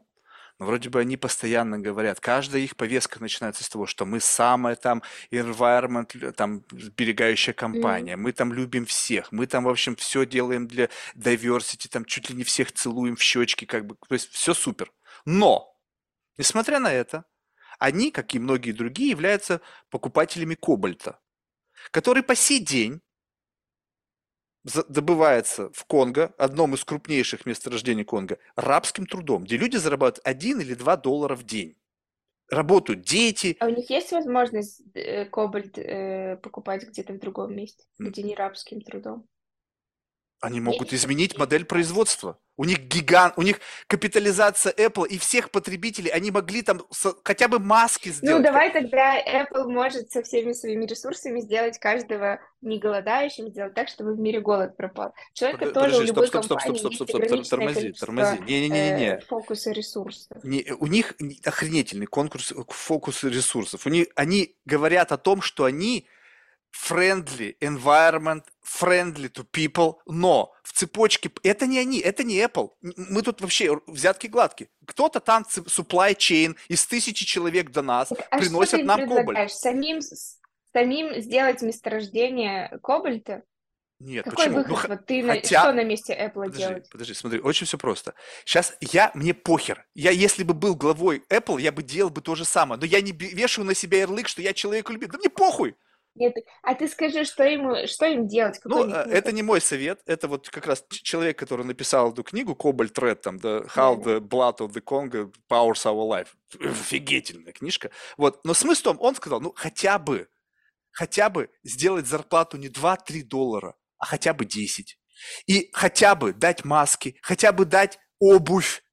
Но 0.59 0.67
вроде 0.67 0.89
бы 0.89 0.99
они 0.99 1.17
постоянно 1.17 1.79
говорят, 1.79 2.19
каждая 2.19 2.61
их 2.61 2.75
повестка 2.75 3.19
начинается 3.19 3.63
с 3.63 3.69
того, 3.69 3.87
что 3.87 4.05
мы 4.05 4.19
самая 4.19 4.75
там 4.75 5.01
environment, 5.31 6.33
там, 6.33 6.63
сберегающая 6.69 7.55
компания, 7.55 8.15
мы 8.15 8.31
там 8.31 8.53
любим 8.53 8.85
всех, 8.85 9.31
мы 9.31 9.47
там, 9.47 9.63
в 9.63 9.69
общем, 9.69 9.95
все 9.95 10.23
делаем 10.23 10.67
для 10.67 10.89
diversity, 11.15 11.89
там 11.89 12.05
чуть 12.05 12.29
ли 12.29 12.35
не 12.35 12.43
всех 12.43 12.71
целуем 12.71 13.15
в 13.15 13.23
щечки, 13.23 13.65
как 13.65 13.87
бы, 13.87 13.95
то 14.07 14.13
есть 14.13 14.29
все 14.31 14.53
супер. 14.53 14.91
Но, 15.25 15.75
несмотря 16.37 16.77
на 16.77 16.93
это, 16.93 17.25
они, 17.81 18.11
как 18.11 18.35
и 18.35 18.39
многие 18.39 18.73
другие, 18.73 19.09
являются 19.09 19.59
покупателями 19.89 20.55
кобальта. 20.55 21.19
который 21.91 22.21
по 22.21 22.35
сей 22.35 22.59
день 22.59 23.01
добывается 24.87 25.71
в 25.71 25.85
Конго, 25.85 26.33
одном 26.37 26.75
из 26.75 26.85
крупнейших 26.85 27.47
месторождений 27.47 28.03
Конго, 28.03 28.37
рабским 28.55 29.07
трудом, 29.07 29.45
где 29.45 29.57
люди 29.57 29.77
зарабатывают 29.77 30.27
1 30.27 30.61
или 30.61 30.75
2 30.75 30.97
доллара 30.97 31.35
в 31.35 31.43
день. 31.43 31.75
Работают 32.49 33.01
дети. 33.01 33.57
А 33.59 33.65
у 33.65 33.69
них 33.69 33.89
есть 33.89 34.11
возможность 34.11 34.83
э, 34.93 35.25
кобальт 35.25 35.79
э, 35.79 36.37
покупать 36.37 36.87
где-то 36.87 37.13
в 37.13 37.19
другом 37.19 37.55
месте, 37.55 37.85
где 37.97 38.21
не 38.21 38.35
рабским 38.35 38.81
трудом? 38.81 39.27
Они 40.41 40.59
могут 40.59 40.91
изменить 40.91 41.37
модель 41.37 41.65
производства. 41.65 42.37
У 42.57 42.65
них 42.65 42.79
гигант, 42.79 43.35
у 43.37 43.43
них 43.43 43.59
капитализация 43.87 44.73
Apple 44.73 45.07
и 45.07 45.17
всех 45.17 45.51
потребителей, 45.51 46.09
они 46.09 46.31
могли 46.31 46.63
там 46.63 46.81
со, 46.91 47.15
хотя 47.23 47.47
бы 47.47 47.59
маски 47.59 48.09
ну, 48.09 48.13
сделать. 48.13 48.37
Ну, 48.37 48.43
давай 48.43 48.71
тогда 48.73 49.19
Apple 49.19 49.67
может 49.67 50.11
со 50.11 50.21
всеми 50.23 50.53
своими 50.53 50.85
ресурсами 50.85 51.39
сделать 51.41 51.79
каждого 51.79 52.39
не 52.61 52.79
голодающим, 52.79 53.49
сделать 53.49 53.73
так, 53.73 53.87
чтобы 53.87 54.13
в 54.13 54.19
мире 54.19 54.41
голод 54.41 54.75
пропал. 54.77 55.13
Человека 55.33 55.65
Под, 55.65 55.73
тоже 55.73 55.85
подожди, 55.85 56.03
у 56.03 56.07
любой 56.07 56.27
стоп, 56.27 56.45
стоп, 56.45 56.57
компании 56.57 56.79
стоп, 56.79 56.93
стоп, 56.93 57.09
стоп, 57.09 57.25
стоп, 57.25 57.45
стоп, 57.45 57.59
тормози, 57.59 57.91
тормози. 57.93 58.39
Не-не-не. 58.41 59.17
Э, 59.17 59.21
фокусы 59.21 59.73
ресурсов. 59.73 60.43
Не, 60.43 60.65
у 60.79 60.87
них 60.87 61.15
охренительный 61.45 62.07
конкурс 62.07 62.53
фокусы 62.67 63.29
ресурсов. 63.29 63.85
У 63.85 63.89
них, 63.89 64.07
они 64.15 64.55
говорят 64.65 65.11
о 65.11 65.17
том, 65.17 65.41
что 65.41 65.65
они 65.65 66.07
friendly 66.71 67.55
environment, 67.59 68.43
friendly 68.63 69.29
to 69.29 69.45
people, 69.51 69.95
но 70.05 70.53
в 70.63 70.73
цепочке, 70.73 71.31
это 71.43 71.67
не 71.67 71.79
они, 71.79 71.99
это 71.99 72.23
не 72.23 72.39
Apple. 72.39 72.71
Мы 72.81 73.21
тут 73.21 73.41
вообще 73.41 73.79
взятки 73.87 74.27
гладкие. 74.27 74.69
Кто-то 74.85 75.19
там 75.19 75.43
supply 75.43 76.15
chain 76.15 76.55
из 76.67 76.85
тысячи 76.85 77.25
человек 77.25 77.71
до 77.71 77.81
нас 77.81 78.11
а 78.11 78.37
приносят 78.37 78.83
нам 78.83 79.07
кобальт. 79.07 79.51
Самим, 79.51 79.99
самим 80.73 81.21
сделать 81.21 81.61
месторождение 81.61 82.79
кобальта? 82.81 83.43
Нет, 84.01 84.25
Какой 84.25 84.47
почему? 84.47 84.63
выход? 84.63 84.89
Ну, 84.89 84.95
вот 84.95 85.05
ты 85.05 85.23
хотя... 85.23 85.57
на... 85.57 85.63
что 85.63 85.73
на 85.73 85.83
месте 85.83 86.13
Apple 86.13 86.45
подожди, 86.45 86.57
делать? 86.57 86.89
Подожди, 86.89 87.13
смотри, 87.13 87.39
очень 87.39 87.67
все 87.67 87.77
просто. 87.77 88.15
Сейчас 88.45 88.75
я, 88.81 89.11
мне 89.13 89.35
похер. 89.35 89.85
Я, 89.93 90.09
если 90.09 90.43
бы 90.43 90.55
был 90.55 90.75
главой 90.75 91.23
Apple, 91.29 91.61
я 91.61 91.71
бы 91.71 91.83
делал 91.83 92.09
бы 92.09 92.21
то 92.21 92.33
же 92.33 92.43
самое. 92.43 92.79
Но 92.79 92.85
я 92.87 92.99
не 93.01 93.11
вешаю 93.11 93.65
на 93.67 93.75
себя 93.75 93.99
ярлык, 93.99 94.27
что 94.27 94.41
я 94.41 94.53
человек 94.53 94.89
любит. 94.89 95.11
Да 95.11 95.19
мне 95.19 95.29
похуй. 95.29 95.75
Нет, 96.15 96.35
а 96.61 96.75
ты 96.75 96.87
скажи, 96.89 97.23
что 97.23 97.43
им, 97.43 97.87
что 97.87 98.05
им 98.05 98.27
делать? 98.27 98.59
Какой 98.59 98.87
ну, 98.87 98.93
это 98.95 99.31
не 99.31 99.43
мой 99.43 99.61
совет, 99.61 100.01
это 100.05 100.27
вот 100.27 100.49
как 100.49 100.67
раз 100.67 100.85
человек, 100.89 101.39
который 101.39 101.65
написал 101.65 102.11
эту 102.11 102.23
книгу 102.23 102.51
Cobalt 102.53 102.93
Red, 102.95 103.15
там, 103.15 103.37
the, 103.37 103.65
How 103.75 103.97
the 103.97 104.19
Blood 104.19 104.57
of 104.57 104.73
the 104.73 104.83
Congo 104.83 105.33
Powers 105.49 105.85
Our 105.85 106.07
Life. 106.09 106.29
Офигительная 106.59 107.53
книжка. 107.53 107.91
Вот, 108.17 108.43
но 108.43 108.53
смысл 108.53 108.81
в 108.81 108.83
том, 108.83 108.97
он 108.99 109.15
сказал, 109.15 109.39
ну, 109.39 109.53
хотя 109.55 109.97
бы, 109.99 110.27
хотя 110.91 111.29
бы 111.29 111.49
сделать 111.63 112.07
зарплату 112.07 112.57
не 112.57 112.67
2-3 112.67 113.23
доллара, 113.23 113.75
а 113.97 114.05
хотя 114.05 114.33
бы 114.33 114.43
10. 114.43 114.99
И 115.47 115.69
хотя 115.71 116.15
бы 116.15 116.33
дать 116.33 116.65
маски, 116.65 117.17
хотя 117.21 117.53
бы 117.53 117.63
дать 117.65 117.99
обувь, 118.19 118.83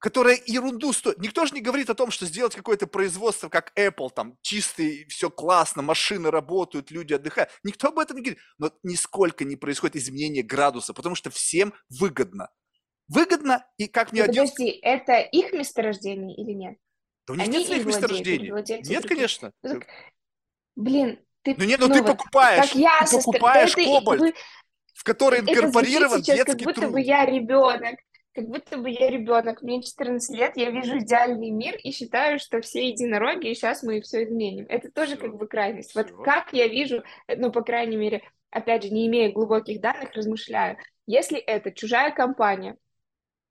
которая 0.00 0.40
ерунду 0.46 0.92
стоит. 0.92 1.18
Никто 1.18 1.44
же 1.46 1.54
не 1.54 1.60
говорит 1.60 1.90
о 1.90 1.94
том, 1.94 2.10
что 2.10 2.26
сделать 2.26 2.56
какое-то 2.56 2.86
производство, 2.86 3.48
как 3.48 3.70
Apple, 3.78 4.10
там 4.12 4.36
чистый, 4.40 5.04
все 5.08 5.30
классно, 5.30 5.82
машины 5.82 6.30
работают, 6.30 6.90
люди 6.90 7.12
отдыхают. 7.12 7.50
Никто 7.62 7.88
об 7.88 7.98
этом 7.98 8.16
не 8.16 8.22
говорит. 8.22 8.42
Но 8.58 8.72
нисколько 8.82 9.44
не 9.44 9.56
происходит 9.56 9.96
изменения 9.96 10.42
градуса, 10.42 10.94
потому 10.94 11.14
что 11.14 11.30
всем 11.30 11.74
выгодно. 11.90 12.48
Выгодно, 13.08 13.66
и 13.76 13.88
как 13.88 14.12
мне... 14.12 14.22
один... 14.22 14.48
Подожди, 14.48 14.70
это 14.82 15.18
их 15.18 15.52
месторождение 15.52 16.34
или 16.34 16.52
нет? 16.52 16.78
Да 17.26 17.34
у 17.34 17.36
них 17.36 17.46
Они 17.46 17.58
нет 17.58 17.66
своих 17.66 17.84
месторождений. 17.84 18.50
Нет, 18.50 18.66
других. 18.66 19.06
конечно. 19.06 19.52
Ну, 19.62 19.74
так, 19.74 19.86
блин, 20.76 21.18
ты... 21.42 21.56
Ну 21.58 21.64
нет, 21.64 21.78
ну, 21.80 21.88
ну 21.88 21.94
ты 21.94 22.02
вот, 22.02 22.16
покупаешь, 22.16 22.68
как 22.68 22.74
я 22.74 23.00
ты 23.00 23.16
покупаешь 23.16 23.74
да 23.74 23.84
кобальт, 23.84 24.22
это, 24.22 24.38
в 24.94 25.04
который 25.04 25.40
инкорпорирован 25.40 26.22
детский 26.22 26.44
как 26.44 26.56
будто 26.58 26.80
труд. 26.80 26.92
бы 26.92 27.00
я 27.00 27.26
ребенок 27.26 27.96
как 28.32 28.46
будто 28.48 28.78
бы 28.78 28.90
я 28.90 29.10
ребенок, 29.10 29.62
мне 29.62 29.82
14 29.82 30.36
лет, 30.36 30.56
я 30.56 30.70
вижу 30.70 30.98
идеальный 30.98 31.50
мир 31.50 31.76
и 31.76 31.90
считаю, 31.90 32.38
что 32.38 32.60
все 32.60 32.88
единороги, 32.88 33.48
и 33.48 33.54
сейчас 33.54 33.82
мы 33.82 34.00
все 34.00 34.24
изменим. 34.24 34.66
Это 34.68 34.90
тоже 34.90 35.16
всё. 35.16 35.26
как 35.26 35.36
бы 35.36 35.46
крайность. 35.46 35.90
Всё. 35.90 36.02
Вот 36.02 36.24
как 36.24 36.52
я 36.52 36.68
вижу, 36.68 37.02
э, 37.26 37.36
ну, 37.36 37.50
по 37.50 37.62
крайней 37.62 37.96
мере, 37.96 38.22
опять 38.50 38.84
же, 38.84 38.90
не 38.90 39.06
имея 39.06 39.32
глубоких 39.32 39.80
данных, 39.80 40.12
размышляю. 40.14 40.76
Если 41.06 41.38
это 41.38 41.72
чужая 41.72 42.12
компания, 42.12 42.76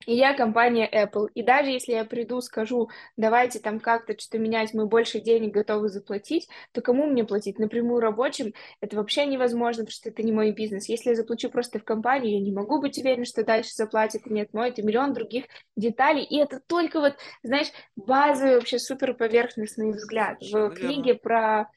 и 0.06 0.16
я 0.16 0.34
компания 0.34 0.90
Apple. 0.92 1.28
И 1.34 1.44
даже 1.44 1.70
если 1.70 1.92
я 1.92 2.06
приду, 2.06 2.42
скажу, 2.42 2.90
давайте 3.18 3.60
там 3.60 3.80
как-то 3.80 4.18
что-то 4.18 4.40
менять, 4.40 4.74
мы 4.74 4.86
больше 4.86 5.20
денег 5.20 5.54
готовы 5.54 5.90
заплатить, 5.90 6.48
то 6.72 6.82
кому 6.82 7.06
мне 7.06 7.26
платить? 7.26 7.60
Напрямую 7.60 8.00
рабочим? 8.00 8.54
Это 8.82 8.96
вообще 8.96 9.26
невозможно, 9.26 9.84
потому 9.84 9.92
что 9.92 10.10
это 10.10 10.24
не 10.24 10.32
мой 10.32 10.52
бизнес. 10.52 10.88
Если 10.88 11.10
я 11.10 11.16
заплачу 11.16 11.50
просто 11.50 11.80
в 11.80 11.84
компанию, 11.84 12.34
я 12.34 12.40
не 12.40 12.52
могу 12.52 12.80
быть 12.80 12.98
уверен, 12.98 13.26
что 13.26 13.44
дальше 13.44 13.72
заплатит 13.74 14.26
нет 14.26 14.54
мой, 14.54 14.70
это 14.70 14.82
миллион 14.84 15.14
других 15.14 15.46
деталей. 15.76 16.24
И 16.24 16.38
это 16.38 16.62
только 16.66 17.00
вот, 17.00 17.16
знаешь, 17.44 17.68
базовый 17.96 18.56
вообще 18.56 18.80
супер 18.80 19.14
поверхностный 19.14 19.92
взгляд. 19.92 20.38
В 20.42 20.70
книге 20.72 21.16
про 21.16 21.70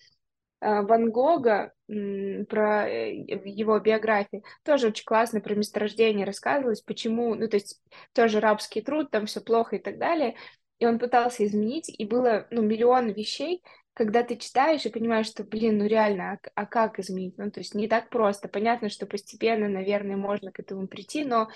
Ван 0.62 1.10
Гога, 1.10 1.72
про 1.88 2.88
э, 2.88 3.14
его 3.44 3.78
биографию, 3.80 4.44
тоже 4.62 4.88
очень 4.88 5.04
классно 5.04 5.40
про 5.40 5.54
месторождение 5.54 6.24
рассказывалось, 6.24 6.80
почему, 6.80 7.34
ну, 7.34 7.48
то 7.48 7.56
есть 7.56 7.82
тоже 8.12 8.38
рабский 8.38 8.80
труд, 8.80 9.10
там 9.10 9.26
все 9.26 9.40
плохо 9.40 9.76
и 9.76 9.78
так 9.80 9.98
далее, 9.98 10.36
и 10.78 10.86
он 10.86 10.98
пытался 10.98 11.44
изменить, 11.44 11.88
и 11.88 12.04
было, 12.04 12.46
ну, 12.50 12.62
миллион 12.62 13.10
вещей, 13.10 13.62
когда 13.94 14.22
ты 14.22 14.36
читаешь 14.36 14.86
и 14.86 14.90
понимаешь, 14.90 15.26
что, 15.26 15.44
блин, 15.44 15.78
ну 15.78 15.86
реально, 15.86 16.32
а, 16.32 16.38
а 16.54 16.66
как 16.66 16.98
изменить? 16.98 17.36
Ну, 17.36 17.50
то 17.50 17.60
есть 17.60 17.74
не 17.74 17.88
так 17.88 18.08
просто. 18.08 18.48
Понятно, 18.48 18.88
что 18.88 19.06
постепенно, 19.06 19.68
наверное, 19.68 20.16
можно 20.16 20.50
к 20.50 20.60
этому 20.60 20.88
прийти, 20.88 21.24
но 21.24 21.48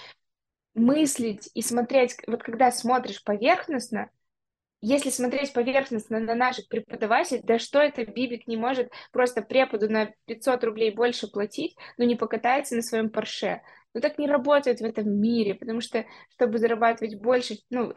мыслить 0.75 1.49
и 1.55 1.63
смотреть, 1.63 2.17
вот 2.27 2.43
когда 2.43 2.71
смотришь 2.71 3.25
поверхностно, 3.25 4.11
если 4.89 5.11
смотреть 5.11 5.53
поверхностно 5.53 6.21
на 6.21 6.37
наших 6.37 6.69
преподавателей, 6.69 7.43
да 7.43 7.59
что 7.59 7.81
это 7.81 8.05
Бибик 8.05 8.47
не 8.47 8.57
может 8.57 8.89
просто 9.11 9.43
преподу 9.43 9.91
на 9.91 10.13
500 10.27 10.63
рублей 10.63 10.93
больше 10.93 11.27
платить, 11.27 11.77
но 11.99 12.05
не 12.05 12.15
покатается 12.15 12.77
на 12.77 12.83
своем 12.83 13.11
Порше. 13.11 13.63
Ну 13.95 14.01
так 14.01 14.17
не 14.17 14.29
работает 14.29 14.79
в 14.79 14.85
этом 14.85 15.11
мире, 15.11 15.57
потому 15.57 15.81
что, 15.81 16.07
чтобы 16.35 16.59
зарабатывать 16.59 17.17
больше, 17.17 17.57
ну, 17.69 17.95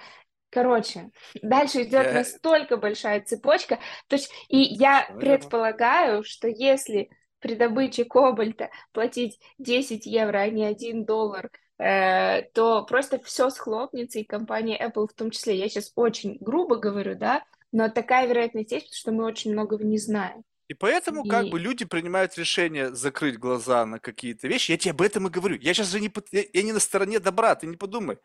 короче, 0.49 1.11
дальше 1.43 1.83
идет 1.83 2.07
я... 2.07 2.13
настолько 2.13 2.77
большая 2.77 3.21
цепочка. 3.21 3.77
То 4.07 4.15
есть, 4.15 4.31
и 4.47 4.57
я 4.57 5.07
предполагаю, 5.19 6.23
что 6.23 6.47
если 6.47 7.11
при 7.37 7.53
добыче 7.53 8.03
кобальта 8.03 8.71
платить 8.93 9.39
10 9.59 10.07
евро, 10.07 10.39
а 10.39 10.49
не 10.49 10.65
1 10.65 11.05
доллар 11.05 11.51
то 11.79 12.85
просто 12.87 13.21
все 13.23 13.49
схлопнется, 13.49 14.19
и 14.19 14.25
компания 14.25 14.77
Apple 14.77 15.07
в 15.07 15.13
том 15.13 15.31
числе. 15.31 15.57
Я 15.57 15.69
сейчас 15.69 15.93
очень 15.95 16.37
грубо 16.41 16.75
говорю, 16.75 17.15
да, 17.15 17.45
но 17.71 17.87
такая 17.87 18.27
вероятность 18.27 18.71
есть, 18.71 18.87
потому 18.87 18.99
что 18.99 19.11
мы 19.11 19.25
очень 19.25 19.53
многого 19.53 19.83
не 19.85 19.97
знаем. 19.97 20.43
И 20.69 20.75
поэтому 20.75 21.25
и... 21.25 21.29
как 21.29 21.47
бы 21.49 21.59
люди 21.59 21.83
принимают 21.83 22.37
решение 22.37 22.93
закрыть 22.93 23.39
глаза 23.39 23.87
на 23.87 23.99
какие-то 23.99 24.47
вещи. 24.47 24.71
Я 24.71 24.77
тебе 24.77 24.91
об 24.91 25.01
этом 25.01 25.25
и 25.25 25.31
говорю. 25.31 25.57
Я 25.59 25.73
сейчас 25.73 25.87
же 25.87 25.99
не, 25.99 26.11
я, 26.31 26.43
я 26.53 26.61
не 26.61 26.73
на 26.73 26.79
стороне 26.79 27.19
добра, 27.19 27.55
ты 27.55 27.65
не 27.65 27.75
подумай. 27.75 28.19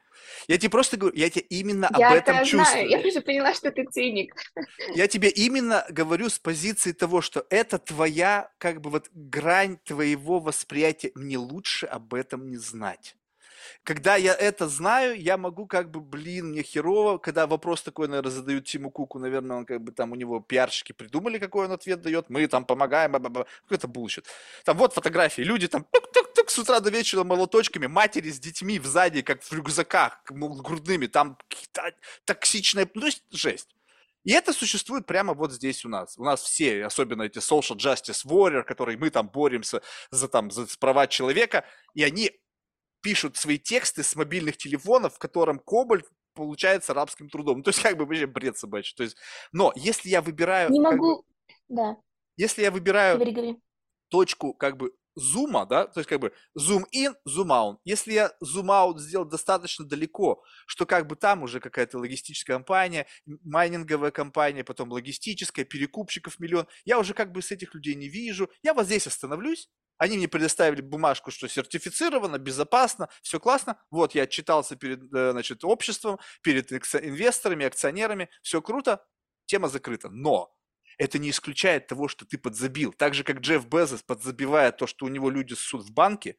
Я 0.47 0.59
тебе 0.59 0.69
просто 0.69 0.99
говорю, 0.99 1.17
я 1.17 1.31
тебе 1.31 1.47
именно 1.49 1.89
я 1.97 2.09
об 2.09 2.15
этом 2.15 2.39
чувствую. 2.45 2.65
Знаю. 2.65 2.89
Я 2.91 2.99
уже 2.99 3.23
поняла, 3.23 3.55
что 3.55 3.71
ты 3.71 3.87
циник. 3.87 4.35
Я 4.95 5.09
тебе 5.09 5.31
именно 5.31 5.87
говорю 5.89 6.29
с 6.29 6.39
позиции 6.39 6.93
того, 6.93 7.23
что 7.23 7.47
это 7.49 7.79
твоя, 7.79 8.51
как 8.59 8.83
бы 8.83 8.91
вот 8.91 9.09
грань 9.15 9.79
твоего 9.79 10.39
восприятия. 10.39 11.13
Мне 11.15 11.39
лучше 11.39 11.87
об 11.87 12.13
этом 12.13 12.51
не 12.51 12.59
знать 12.59 13.17
когда 13.83 14.17
я 14.17 14.35
это 14.35 14.69
знаю, 14.69 15.21
я 15.21 15.37
могу 15.37 15.67
как 15.67 15.91
бы, 15.91 16.01
блин, 16.01 16.51
мне 16.51 16.63
херово, 16.63 17.19
когда 17.19 17.47
вопрос 17.47 17.83
такой, 17.83 18.09
наверное, 18.09 18.31
задают 18.31 18.65
Тиму 18.65 18.91
Куку, 18.91 19.19
наверное, 19.19 19.59
он 19.59 19.67
как 19.67 19.83
бы 19.83 19.93
там 19.93 20.13
у 20.13 20.15
него 20.15 20.41
пиарщики 20.41 20.93
придумали, 20.93 21.39
какой 21.39 21.67
он 21.67 21.73
ответ 21.73 22.03
дает, 22.03 22.31
мы 22.31 22.47
там 22.47 22.65
помогаем, 22.65 23.13
какой-то 23.13 23.89
bullshit. 23.89 24.27
Там 24.65 24.77
вот 24.77 24.93
фотографии, 24.93 25.43
люди 25.43 25.69
там 25.69 25.85
тук-тук-тук 25.91 26.51
с 26.51 26.59
утра 26.59 26.81
до 26.81 26.91
вечера 26.91 27.25
молоточками, 27.25 27.87
матери 27.87 28.31
с 28.31 28.39
детьми 28.39 28.79
в 28.79 28.87
сзади, 28.87 29.23
как 29.23 29.43
в 29.43 29.53
рюкзаках, 29.53 30.23
грудными, 30.31 31.07
там 31.07 31.39
токсичная, 32.25 32.89
ну, 32.95 33.01
то 33.01 33.07
есть 33.07 33.23
жесть. 33.31 33.75
И 34.25 34.33
это 34.33 34.55
существует 34.55 35.07
прямо 35.07 35.35
вот 35.35 35.53
здесь 35.53 35.85
у 35.85 35.89
нас. 35.89 36.17
У 36.19 36.25
нас 36.25 36.43
все, 36.43 36.87
особенно 36.87 37.23
эти 37.23 37.39
social 37.39 37.77
justice 37.77 38.25
warrior, 38.25 38.63
которые 38.63 38.97
мы 38.97 39.11
там 39.11 39.29
боремся 39.29 39.83
за, 40.11 40.29
там, 40.29 40.51
за 40.51 40.67
права 40.79 41.07
человека, 41.07 41.65
и 41.95 42.03
они 42.03 42.33
пишут 43.05 43.37
свои 43.37 43.59
тексты 43.59 44.03
с 44.03 44.17
мобильных 44.17 44.57
телефонов, 44.57 45.15
в 45.15 45.19
котором 45.19 45.59
кобальт 45.59 46.07
получается 46.33 46.95
рабским 46.95 47.29
трудом. 47.29 47.59
Ну, 47.59 47.63
то 47.63 47.69
есть 47.69 47.83
как 47.83 47.99
бы 47.99 48.07
вообще 48.07 48.27
бред 48.27 48.57
собачий. 48.57 48.97
То 48.97 49.03
есть, 49.05 49.17
но 49.53 49.73
если 49.77 50.09
я 50.09 50.23
выбираю... 50.23 50.71
Не 50.71 50.81
могу, 50.81 51.19
бы, 51.19 51.23
да. 51.69 51.97
Если 52.37 52.63
я 52.63 52.71
выбираю 52.71 53.17
говори, 53.17 53.33
говори. 53.33 53.57
точку 54.09 54.55
как 54.55 54.79
бы 54.79 54.93
зума, 55.15 55.67
да, 55.67 55.87
то 55.87 56.01
есть 56.01 56.09
как 56.09 56.21
бы 56.21 56.33
zoom 56.59 56.85
in, 56.95 57.15
zoom 57.29 57.49
out. 57.49 57.79
Если 57.85 58.13
я 58.13 58.33
zoom 58.43 58.67
out 58.67 58.99
сделал 58.99 59.25
достаточно 59.25 59.85
далеко, 59.85 60.43
что 60.67 60.87
как 60.87 61.07
бы 61.07 61.17
там 61.17 61.43
уже 61.43 61.61
какая-то 61.61 61.99
логистическая 61.99 62.57
компания, 62.57 63.07
майнинговая 63.27 64.11
компания, 64.11 64.65
потом 64.65 64.93
логистическая, 64.93 65.65
перекупщиков 65.65 66.39
миллион, 66.41 66.67
я 66.85 66.99
уже 66.99 67.15
как 67.15 67.33
бы 67.33 67.43
с 67.43 67.51
этих 67.51 67.75
людей 67.75 67.95
не 67.95 68.09
вижу, 68.09 68.51
я 68.63 68.75
вот 68.75 68.87
здесь 68.87 69.07
остановлюсь, 69.07 69.69
они 69.97 70.17
мне 70.17 70.29
предоставили 70.29 70.81
бумажку, 70.81 71.31
что 71.31 71.49
сертифицировано, 71.49 72.39
безопасно, 72.39 73.09
все 73.23 73.39
классно. 73.39 73.79
Вот 73.91 74.15
я 74.15 74.25
отчитался 74.25 74.77
перед 74.77 75.13
э, 75.15 75.31
значит, 75.31 75.65
обществом, 75.65 76.19
перед 76.43 76.73
инвесторами, 76.73 77.67
акционерами, 77.67 78.29
все 78.43 78.61
круто, 78.61 79.05
тема 79.47 79.69
закрыта. 79.69 80.09
Но 80.11 80.53
это 80.99 81.19
не 81.19 81.31
исключает 81.31 81.87
того, 81.87 82.09
что 82.09 82.25
ты 82.25 82.39
подзабил. 82.39 82.93
Так 82.93 83.15
же, 83.15 83.25
как 83.25 83.41
Джефф 83.41 83.67
Безос 83.67 84.03
подзабивает 84.03 84.77
то, 84.77 84.87
что 84.87 85.07
у 85.07 85.09
него 85.09 85.31
люди 85.31 85.55
ссут 85.55 85.83
в 85.83 85.93
банке, 85.93 86.37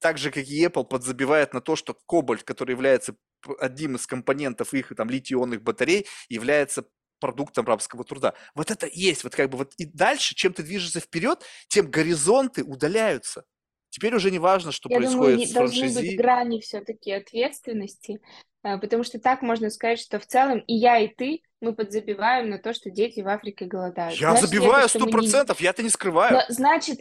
так 0.00 0.18
же, 0.18 0.30
как 0.30 0.46
и 0.46 0.64
Apple 0.64 0.84
подзабивает 0.84 1.54
на 1.54 1.60
то, 1.60 1.76
что 1.76 1.94
кобальт, 2.06 2.42
который 2.42 2.72
является 2.72 3.16
одним 3.60 3.96
из 3.96 4.06
компонентов 4.06 4.74
их 4.74 4.92
там 4.96 5.08
литий-ионных 5.08 5.62
батарей, 5.62 6.06
является 6.28 6.84
продуктом 7.20 7.66
рабского 7.66 8.04
труда. 8.04 8.34
Вот 8.54 8.70
это 8.70 8.88
есть, 8.92 9.24
вот 9.24 9.34
как 9.34 9.50
бы 9.50 9.58
вот 9.58 9.72
и 9.76 9.86
дальше, 9.86 10.34
чем 10.34 10.52
ты 10.52 10.62
движешься 10.62 11.00
вперед, 11.00 11.42
тем 11.68 11.90
горизонты 11.90 12.62
удаляются. 12.62 13.44
Теперь 13.90 14.14
уже 14.14 14.30
не 14.30 14.38
важно, 14.38 14.72
что 14.72 14.90
Я 14.90 14.98
происходит 14.98 15.36
думаю, 15.36 15.46
с 15.46 15.52
должны 15.52 15.80
франшизи. 15.80 16.00
быть 16.00 16.16
грани 16.18 16.60
все-таки 16.60 17.12
ответственности, 17.12 18.20
э, 18.62 18.78
потому 18.78 19.04
что 19.04 19.18
так 19.18 19.42
можно 19.42 19.70
сказать, 19.70 20.00
что 20.00 20.18
в 20.18 20.26
целом 20.26 20.58
и 20.58 20.74
я, 20.74 20.98
и 20.98 21.08
ты 21.08 21.40
мы 21.60 21.74
подзабиваем 21.74 22.50
на 22.50 22.58
то, 22.58 22.74
что 22.74 22.90
дети 22.90 23.20
в 23.20 23.28
Африке 23.28 23.64
голодают. 23.64 24.18
Я 24.18 24.30
Значит 24.30 24.48
забиваю 24.48 24.88
сто 24.88 25.06
не... 25.06 25.10
процентов, 25.12 25.60
я 25.60 25.70
это 25.70 25.82
не 25.82 25.88
скрываю. 25.88 26.34
Но 26.34 26.42
значит, 26.48 27.00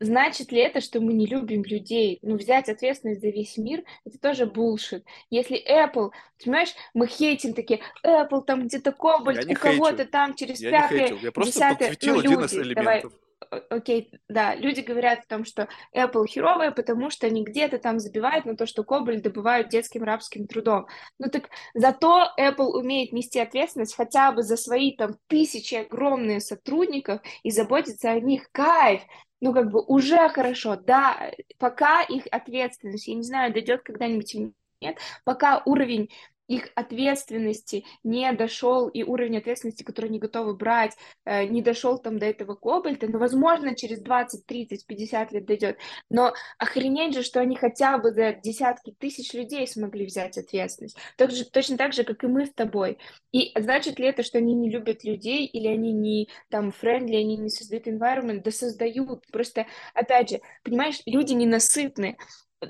значит 0.00 0.50
ли 0.52 0.60
это, 0.60 0.80
что 0.80 1.00
мы 1.00 1.12
не 1.12 1.26
любим 1.26 1.62
людей? 1.64 2.18
Ну, 2.22 2.36
взять 2.36 2.68
ответственность 2.68 3.20
за 3.20 3.28
весь 3.28 3.56
мир, 3.56 3.84
это 4.04 4.18
тоже 4.18 4.46
булшит. 4.46 5.04
Если 5.30 5.56
Apple, 5.56 6.10
понимаешь, 6.42 6.74
мы 6.94 7.06
хейтим 7.06 7.54
такие, 7.54 7.80
Apple 8.04 8.42
там 8.44 8.66
где-то 8.66 8.92
кобальт, 8.92 9.46
не 9.46 9.54
у 9.54 9.58
кого-то 9.58 10.04
там 10.04 10.34
через 10.34 10.60
я 10.60 10.70
не 10.70 10.76
пятое, 10.76 10.98
хейтил, 10.98 11.18
я 11.18 11.32
просто 11.32 11.52
десятое, 11.52 11.88
подсветил 11.90 12.14
ну, 12.14 12.20
один 12.20 12.40
из 12.44 12.52
люди, 12.52 12.74
давай, 12.74 12.98
элементов. 12.98 13.12
о- 13.12 13.21
окей, 13.70 14.12
да, 14.28 14.54
люди 14.54 14.80
говорят 14.80 15.20
о 15.20 15.28
том, 15.28 15.44
что 15.44 15.68
Apple 15.94 16.26
херовая, 16.26 16.70
потому 16.70 17.10
что 17.10 17.26
они 17.26 17.44
где-то 17.44 17.78
там 17.78 17.98
забивают 17.98 18.44
на 18.44 18.56
то, 18.56 18.66
что 18.66 18.84
кобальт 18.84 19.22
добывают 19.22 19.68
детским 19.68 20.02
рабским 20.02 20.46
трудом. 20.46 20.86
Ну 21.18 21.28
так 21.28 21.48
зато 21.74 22.28
Apple 22.38 22.66
умеет 22.66 23.12
нести 23.12 23.40
ответственность 23.40 23.94
хотя 23.94 24.32
бы 24.32 24.42
за 24.42 24.56
свои 24.56 24.96
там 24.96 25.16
тысячи 25.26 25.74
огромные 25.74 26.40
сотрудников 26.40 27.20
и 27.42 27.50
заботиться 27.50 28.10
о 28.10 28.20
них. 28.20 28.50
Кайф! 28.52 29.02
Ну 29.40 29.52
как 29.52 29.70
бы 29.70 29.82
уже 29.82 30.28
хорошо, 30.28 30.76
да, 30.76 31.32
пока 31.58 32.02
их 32.02 32.26
ответственность, 32.30 33.08
я 33.08 33.14
не 33.14 33.22
знаю, 33.22 33.52
дойдет 33.52 33.82
когда-нибудь 33.82 34.34
или 34.34 34.52
нет, 34.80 34.98
пока 35.24 35.62
уровень 35.64 36.10
их 36.48 36.70
ответственности 36.74 37.84
не 38.02 38.32
дошел, 38.32 38.88
и 38.88 39.02
уровень 39.02 39.38
ответственности, 39.38 39.82
который 39.82 40.06
они 40.06 40.18
готовы 40.18 40.54
брать, 40.54 40.96
э, 41.24 41.44
не 41.44 41.62
дошел 41.62 41.98
там 41.98 42.18
до 42.18 42.26
этого 42.26 42.54
кобальта, 42.54 43.06
но, 43.08 43.18
возможно, 43.18 43.74
через 43.74 44.00
20, 44.00 44.46
30, 44.46 44.86
50 44.86 45.32
лет 45.32 45.46
дойдет. 45.46 45.78
Но 46.10 46.32
охренеть 46.58 47.14
же, 47.14 47.22
что 47.22 47.40
они 47.40 47.56
хотя 47.56 47.98
бы 47.98 48.12
за 48.12 48.32
десятки 48.32 48.94
тысяч 48.98 49.32
людей 49.32 49.66
смогли 49.66 50.06
взять 50.06 50.36
ответственность. 50.38 50.96
Так 51.16 51.30
же, 51.30 51.44
точно 51.44 51.76
так 51.76 51.92
же, 51.92 52.04
как 52.04 52.22
и 52.24 52.26
мы 52.26 52.46
с 52.46 52.52
тобой. 52.52 52.98
И 53.32 53.52
значит 53.58 53.98
ли 53.98 54.06
это, 54.06 54.22
что 54.22 54.38
они 54.38 54.54
не 54.54 54.70
любят 54.70 55.04
людей, 55.04 55.46
или 55.46 55.68
они 55.68 55.92
не 55.92 56.28
там 56.50 56.68
friendly, 56.70 57.16
они 57.16 57.36
не 57.36 57.50
создают 57.50 57.86
environment? 57.86 58.42
Да 58.42 58.50
создают. 58.50 59.26
Просто, 59.30 59.66
опять 59.94 60.30
же, 60.30 60.40
понимаешь, 60.64 61.00
люди 61.06 61.32
ненасытны 61.32 62.16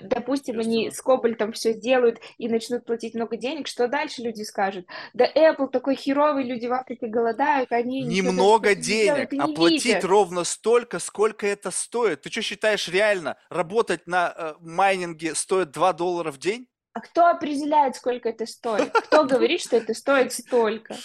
допустим, 0.01 0.61
они 0.61 0.91
с 0.91 1.01
Кобальтом 1.01 1.53
все 1.53 1.73
сделают 1.73 2.21
и 2.39 2.49
начнут 2.49 2.85
платить 2.85 3.15
много 3.15 3.37
денег, 3.37 3.67
что 3.67 3.89
дальше 3.89 4.23
люди 4.23 4.43
скажут? 4.43 4.87
Да 5.13 5.27
Apple 5.27 5.69
такой 5.69 5.97
херовый, 5.97 6.45
люди 6.45 6.67
в 6.67 6.73
Африке 6.73 7.07
голодают, 7.07 7.73
они 7.73 8.03
Немного 8.03 8.71
этим 8.71 8.81
не 8.81 8.85
делают 8.85 9.31
денег, 9.31 9.45
а 9.45 9.47
не 9.49 9.55
платить 9.55 9.85
видят. 9.85 10.05
ровно 10.05 10.45
столько, 10.45 10.99
сколько 10.99 11.47
это 11.47 11.71
стоит. 11.71 12.23
Ты 12.23 12.31
что 12.31 12.43
считаешь 12.43 12.89
реально? 12.89 13.37
Работать 13.51 14.07
на 14.07 14.35
э, 14.37 14.55
майнинге 14.61 15.35
стоит 15.35 15.71
2 15.71 15.93
доллара 15.93 16.33
в 16.33 16.39
день? 16.39 16.69
А 16.95 17.01
кто 17.01 17.27
определяет, 17.27 17.97
сколько 17.97 18.29
это 18.29 18.45
стоит? 18.45 18.93
Кто 18.93 19.25
говорит, 19.27 19.63
что 19.63 19.77
это 19.77 19.95
стоит 19.95 20.33
столько? 20.33 20.97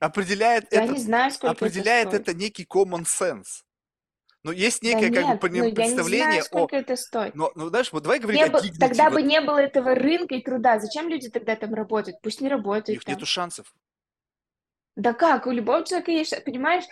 Определяет 0.00 0.72
Я 0.72 0.84
это, 0.84 0.92
не 0.92 1.00
знаю, 1.00 1.32
сколько 1.32 1.54
это 1.54 1.64
определяет 1.64 2.08
стоит. 2.08 2.28
это 2.28 2.34
некий 2.38 2.64
common 2.64 3.04
sense. 3.04 3.64
Но 4.44 4.50
есть 4.50 4.82
Да 4.82 4.88
некое 4.88 5.12
как 5.12 5.12
бы 5.12 5.18
нет, 5.20 5.28
ну 5.28 5.48
поним- 5.48 5.64
я 5.64 5.70
не 5.70 5.74
представление 5.74 6.26
знаю, 6.26 6.40
о... 6.40 6.44
сколько 6.44 6.76
это 6.76 6.96
стоит. 6.96 7.34
Но, 7.34 7.52
ну, 7.54 7.68
знаешь, 7.68 7.92
вот 7.92 8.02
давай 8.02 8.18
говорить 8.18 8.40
Не 8.40 8.48
о 8.48 8.50
dignity. 8.50 8.78
Тогда 8.78 9.04
Вот 9.04 9.12
бы 9.14 9.22
не 9.22 9.40
было 9.40 9.58
этого 9.58 9.94
рынка 9.94 10.34
и 10.34 10.42
труда. 10.42 10.80
Зачем 10.80 11.08
люди 11.08 11.30
тогда 11.30 11.54
там 11.54 11.74
работают? 11.74 12.20
Пусть 12.22 12.40
не 12.40 12.48
у 12.48 12.50
работают 12.50 12.88
них 12.88 13.04
там. 13.04 13.14
нету 13.14 13.26
шансов. 13.26 13.72
Да 14.94 15.14
как? 15.14 15.46
У 15.46 15.50
любого 15.50 15.84
человека 15.86 16.10
есть, 16.10 16.34
понимаешь, 16.44 16.84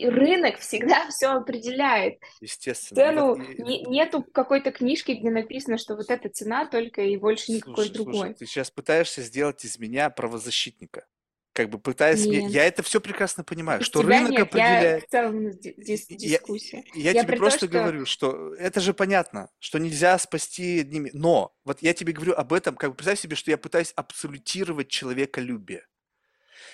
рынок 0.00 0.58
всегда 0.58 1.06
все 1.10 1.28
определяет. 1.28 2.18
Естественно. 2.40 3.00
Вот 3.26 3.36
Цену 3.38 3.52
и- 3.52 3.62
не- 3.62 3.82
нету 3.84 4.24
какой-то 4.24 4.72
книжки, 4.72 5.12
где 5.12 5.30
написано, 5.30 5.78
что 5.78 5.94
вот 5.94 6.10
эта 6.10 6.28
цена 6.30 6.66
только 6.66 7.02
и 7.02 7.16
больше 7.16 7.52
никакой 7.52 7.86
слушай, 7.86 7.92
другой. 7.92 8.34
ты 8.34 8.46
сейчас 8.46 8.70
пытаешься 8.70 9.22
сделать 9.22 9.64
из 9.64 9.78
меня 9.78 10.10
правозащитника. 10.10 11.06
Как 11.54 11.70
бы 11.70 11.78
пытаясь 11.78 12.26
мне... 12.26 12.42
Нет. 12.42 12.50
Я 12.50 12.64
это 12.64 12.82
все 12.82 13.00
прекрасно 13.00 13.44
понимаю, 13.44 13.80
Из 13.80 13.86
что 13.86 14.02
рынок 14.02 14.30
нет, 14.30 14.38
я 14.38 14.42
определяет... 14.42 15.04
в 15.04 15.08
целом 15.08 15.50
ди- 15.52 15.74
дис- 15.78 16.06
Я, 16.08 16.38
дискуссия. 16.38 16.84
я 16.94 17.12
Я 17.12 17.12
тебе 17.12 17.26
про 17.28 17.36
то, 17.36 17.38
просто 17.42 17.58
что 17.58 17.68
говорю, 17.68 18.06
что 18.06 18.54
это 18.56 18.80
же 18.80 18.92
понятно, 18.92 19.48
что 19.60 19.78
нельзя 19.78 20.18
спасти 20.18 20.80
одними... 20.80 21.10
Но 21.14 21.54
вот 21.64 21.80
я 21.80 21.94
тебе 21.94 22.12
говорю 22.12 22.34
об 22.34 22.52
этом, 22.52 22.74
как 22.74 22.90
бы 22.90 22.96
представь 22.96 23.20
себе, 23.20 23.36
что 23.36 23.52
я 23.52 23.56
пытаюсь 23.56 23.92
абсолютировать 23.94 24.88
человеколюбие. 24.88 25.86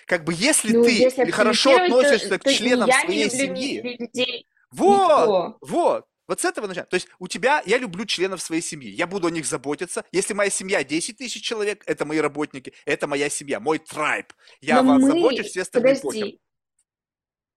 Как 0.06 0.24
бы 0.24 0.32
если 0.34 0.72
ну 0.72 0.84
ты 0.84 0.92
если 0.92 1.30
хорошо 1.30 1.76
то, 1.76 1.84
относишься 1.84 2.38
к 2.38 2.42
то 2.42 2.50
ни 2.50 2.54
членам 2.54 2.88
я 2.88 3.02
своей 3.02 3.28
семьи, 3.30 3.82
людей, 3.98 4.46
вот, 4.70 5.02
никто. 5.02 5.58
вот. 5.60 6.06
Вот 6.30 6.40
с 6.40 6.44
этого 6.44 6.68
начать. 6.68 6.88
То 6.88 6.94
есть 6.94 7.08
у 7.18 7.26
тебя, 7.26 7.60
я 7.66 7.76
люблю 7.76 8.04
членов 8.04 8.40
своей 8.40 8.62
семьи, 8.62 8.88
я 8.88 9.08
буду 9.08 9.26
о 9.26 9.32
них 9.32 9.44
заботиться. 9.44 10.04
Если 10.12 10.32
моя 10.32 10.48
семья 10.48 10.84
10 10.84 11.16
тысяч 11.16 11.42
человек, 11.42 11.82
это 11.86 12.04
мои 12.04 12.18
работники, 12.18 12.72
это 12.86 13.08
моя 13.08 13.28
семья, 13.28 13.58
мой 13.58 13.80
трайб. 13.80 14.32
Я 14.60 14.80
Но 14.80 14.92
вас 14.92 15.02
мы, 15.02 15.08
забочусь, 15.08 15.48
все 15.48 15.62
остальные 15.62 15.96
похер. 15.96 16.06
подожди, 16.06 16.40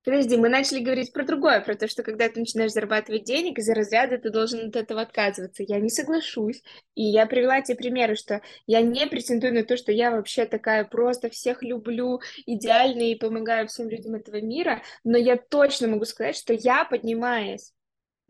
подожди, 0.04 0.38
мы 0.38 0.50
начали 0.50 0.80
говорить 0.80 1.14
про 1.14 1.24
другое, 1.24 1.62
про 1.62 1.76
то, 1.76 1.88
что 1.88 2.02
когда 2.02 2.28
ты 2.30 2.40
начинаешь 2.40 2.72
зарабатывать 2.72 3.26
денег, 3.26 3.60
из-за 3.60 3.76
разряда 3.76 4.18
ты 4.18 4.32
должен 4.32 4.70
от 4.70 4.76
этого 4.76 5.02
отказываться. 5.02 5.62
Я 5.62 5.80
не 5.80 5.92
соглашусь. 5.92 6.64
И 6.96 7.04
я 7.04 7.28
привела 7.28 7.62
тебе 7.62 7.78
примеры, 7.78 8.16
что 8.16 8.42
я 8.66 8.82
не 8.82 9.06
претендую 9.06 9.54
на 9.54 9.64
то, 9.64 9.78
что 9.78 9.92
я 9.92 10.10
вообще 10.10 10.46
такая 10.48 10.84
просто 10.84 11.30
всех 11.30 11.62
люблю, 11.62 12.22
идеальная 12.48 13.12
и 13.12 13.20
помогаю 13.20 13.68
всем 13.68 13.88
людям 13.88 14.16
этого 14.16 14.42
мира, 14.42 14.82
но 15.04 15.16
я 15.16 15.38
точно 15.38 15.90
могу 15.90 16.06
сказать, 16.06 16.36
что 16.36 16.56
я, 16.56 16.86
поднимаясь 16.86 17.72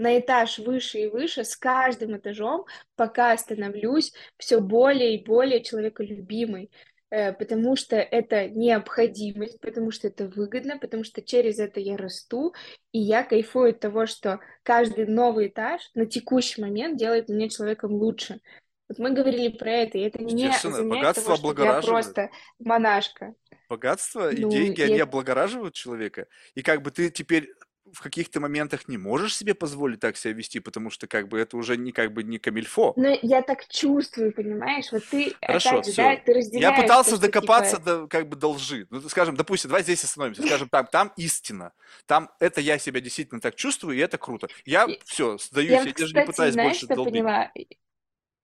на 0.03 0.19
этаж 0.19 0.59
выше 0.59 0.99
и 0.99 1.07
выше, 1.07 1.45
с 1.45 1.55
каждым 1.55 2.17
этажом, 2.17 2.65
пока 2.97 3.35
становлюсь 3.37 4.11
все 4.37 4.59
более 4.59 5.15
и 5.15 5.23
более 5.23 5.63
человеколюбимой, 5.63 6.69
э, 7.09 7.31
потому 7.31 7.77
что 7.77 7.95
это 7.95 8.49
необходимость, 8.49 9.61
потому 9.61 9.91
что 9.91 10.09
это 10.09 10.27
выгодно, 10.27 10.77
потому 10.77 11.05
что 11.05 11.21
через 11.21 11.57
это 11.57 11.79
я 11.79 11.95
расту, 11.95 12.53
и 12.91 12.99
я 12.99 13.23
кайфую 13.23 13.69
от 13.69 13.79
того, 13.79 14.05
что 14.05 14.41
каждый 14.63 15.05
новый 15.05 15.47
этаж 15.47 15.89
на 15.95 16.05
текущий 16.05 16.61
момент 16.61 16.97
делает 16.97 17.29
меня 17.29 17.47
человеком 17.47 17.93
лучше. 17.93 18.41
Вот 18.89 18.99
мы 18.99 19.11
говорили 19.11 19.47
про 19.47 19.71
это, 19.71 19.97
и 19.97 20.01
это 20.01 20.21
не 20.21 20.51
богатство 20.89 21.37
того, 21.37 21.53
что 21.53 21.63
я 21.63 21.81
просто 21.81 22.29
монашка. 22.59 23.33
Богатство 23.69 24.29
и 24.29 24.41
Ну, 24.41 24.51
деньги, 24.51 24.81
и 24.81 24.83
они 24.83 24.99
облагораживают 24.99 25.73
человека. 25.73 26.27
И 26.55 26.61
как 26.61 26.81
бы 26.81 26.91
ты 26.91 27.09
теперь 27.09 27.49
в 27.91 28.01
каких-то 28.01 28.39
моментах 28.39 28.87
не 28.87 28.97
можешь 28.97 29.35
себе 29.35 29.53
позволить 29.53 29.99
так 29.99 30.17
себя 30.17 30.33
вести, 30.33 30.59
потому 30.59 30.89
что 30.89 31.05
как 31.07 31.27
бы 31.27 31.37
это 31.39 31.57
уже 31.57 31.77
не 31.77 31.91
как 31.91 32.13
бы 32.13 32.23
не 32.23 32.39
камильфо. 32.39 32.93
Но 32.95 33.17
я 33.21 33.41
так 33.41 33.67
чувствую, 33.67 34.33
понимаешь? 34.33 34.91
Вот 34.91 35.03
ты, 35.05 35.33
Хорошо, 35.41 35.69
опять 35.69 35.85
же, 35.85 35.91
все. 35.91 36.03
да, 36.03 36.15
ты 36.15 36.31
Я 36.31 36.37
разделяешь 36.37 36.81
пытался 36.81 37.11
то, 37.11 37.17
докопаться 37.21 37.77
типа, 37.77 37.85
до 37.85 38.07
как 38.07 38.29
бы 38.29 38.35
до 38.35 38.51
лжи. 38.51 38.87
Ну, 38.89 39.01
скажем, 39.09 39.35
допустим, 39.35 39.69
давай 39.69 39.83
здесь 39.83 40.03
остановимся. 40.03 40.43
Скажем, 40.43 40.69
там, 40.69 40.87
там 40.87 41.11
истина. 41.17 41.73
Там 42.05 42.29
это 42.39 42.61
я 42.61 42.77
себя 42.77 43.01
действительно 43.01 43.41
так 43.41 43.55
чувствую, 43.55 43.97
и 43.97 43.99
это 43.99 44.17
круто. 44.17 44.47
Я 44.65 44.85
И- 44.85 44.99
все, 45.05 45.37
сдаюсь, 45.37 45.69
Я, 45.69 45.81
я 45.81 45.83
даже 45.83 46.13
не 46.15 46.21
кстати, 46.21 46.27
пытаюсь 46.27 46.53
знаешь, 46.53 46.69
больше 46.81 46.87
долбить. 46.87 47.13
поняла? 47.13 47.51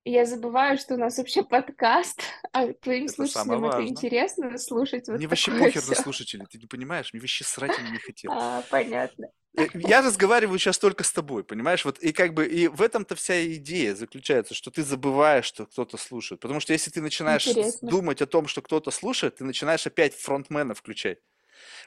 Я 0.06 0.26
забываю, 0.26 0.78
что 0.78 0.96
у 0.96 0.98
нас 0.98 1.18
вообще 1.18 1.44
подкаст, 1.44 2.22
а 2.54 2.74
твоим 2.74 3.06
Это 3.06 3.26
самое 3.28 3.60
слушателям 3.60 3.66
это 3.66 3.78
важное. 3.78 3.90
интересно 3.90 4.58
слушать 4.58 5.08
вот 5.08 5.18
Мне 5.18 5.28
вообще 5.28 5.52
похер 5.52 5.86
на 5.88 5.94
все. 5.94 6.04
слушателей, 6.04 6.46
ты 6.50 6.58
не 6.58 6.66
понимаешь? 6.68 7.14
Мне 7.14 7.20
вообще 7.22 7.44
срать 7.44 7.78
не 7.92 7.98
хотел. 7.98 8.32
А, 8.34 8.64
понятно. 8.70 9.28
Э, 9.58 9.68
Я 9.74 10.02
разговариваю 10.02 10.58
сейчас 10.58 10.80
только 10.80 11.04
с 11.04 11.12
тобой, 11.12 11.44
понимаешь? 11.44 11.84
Вот 11.86 12.00
и 12.00 12.14
как 12.14 12.34
бы 12.34 12.48
и 12.48 12.68
в 12.68 12.82
этом-то 12.82 13.16
вся 13.16 13.46
идея 13.56 13.94
заключается, 13.96 14.54
что 14.54 14.72
ты 14.72 14.84
забываешь, 14.84 15.46
что 15.46 15.66
кто-то 15.66 15.98
слушает. 15.98 16.40
Потому 16.42 16.60
что 16.60 16.74
если 16.74 16.92
ты 16.92 17.02
начинаешь 17.02 17.48
Интересно. 17.48 17.90
думать 17.90 18.22
о 18.22 18.26
том, 18.26 18.48
что 18.48 18.62
кто-то 18.62 18.92
слушает, 18.92 19.38
ты 19.38 19.44
начинаешь 19.44 19.86
опять 19.86 20.16
фронтмена 20.16 20.74
включать. 20.76 21.20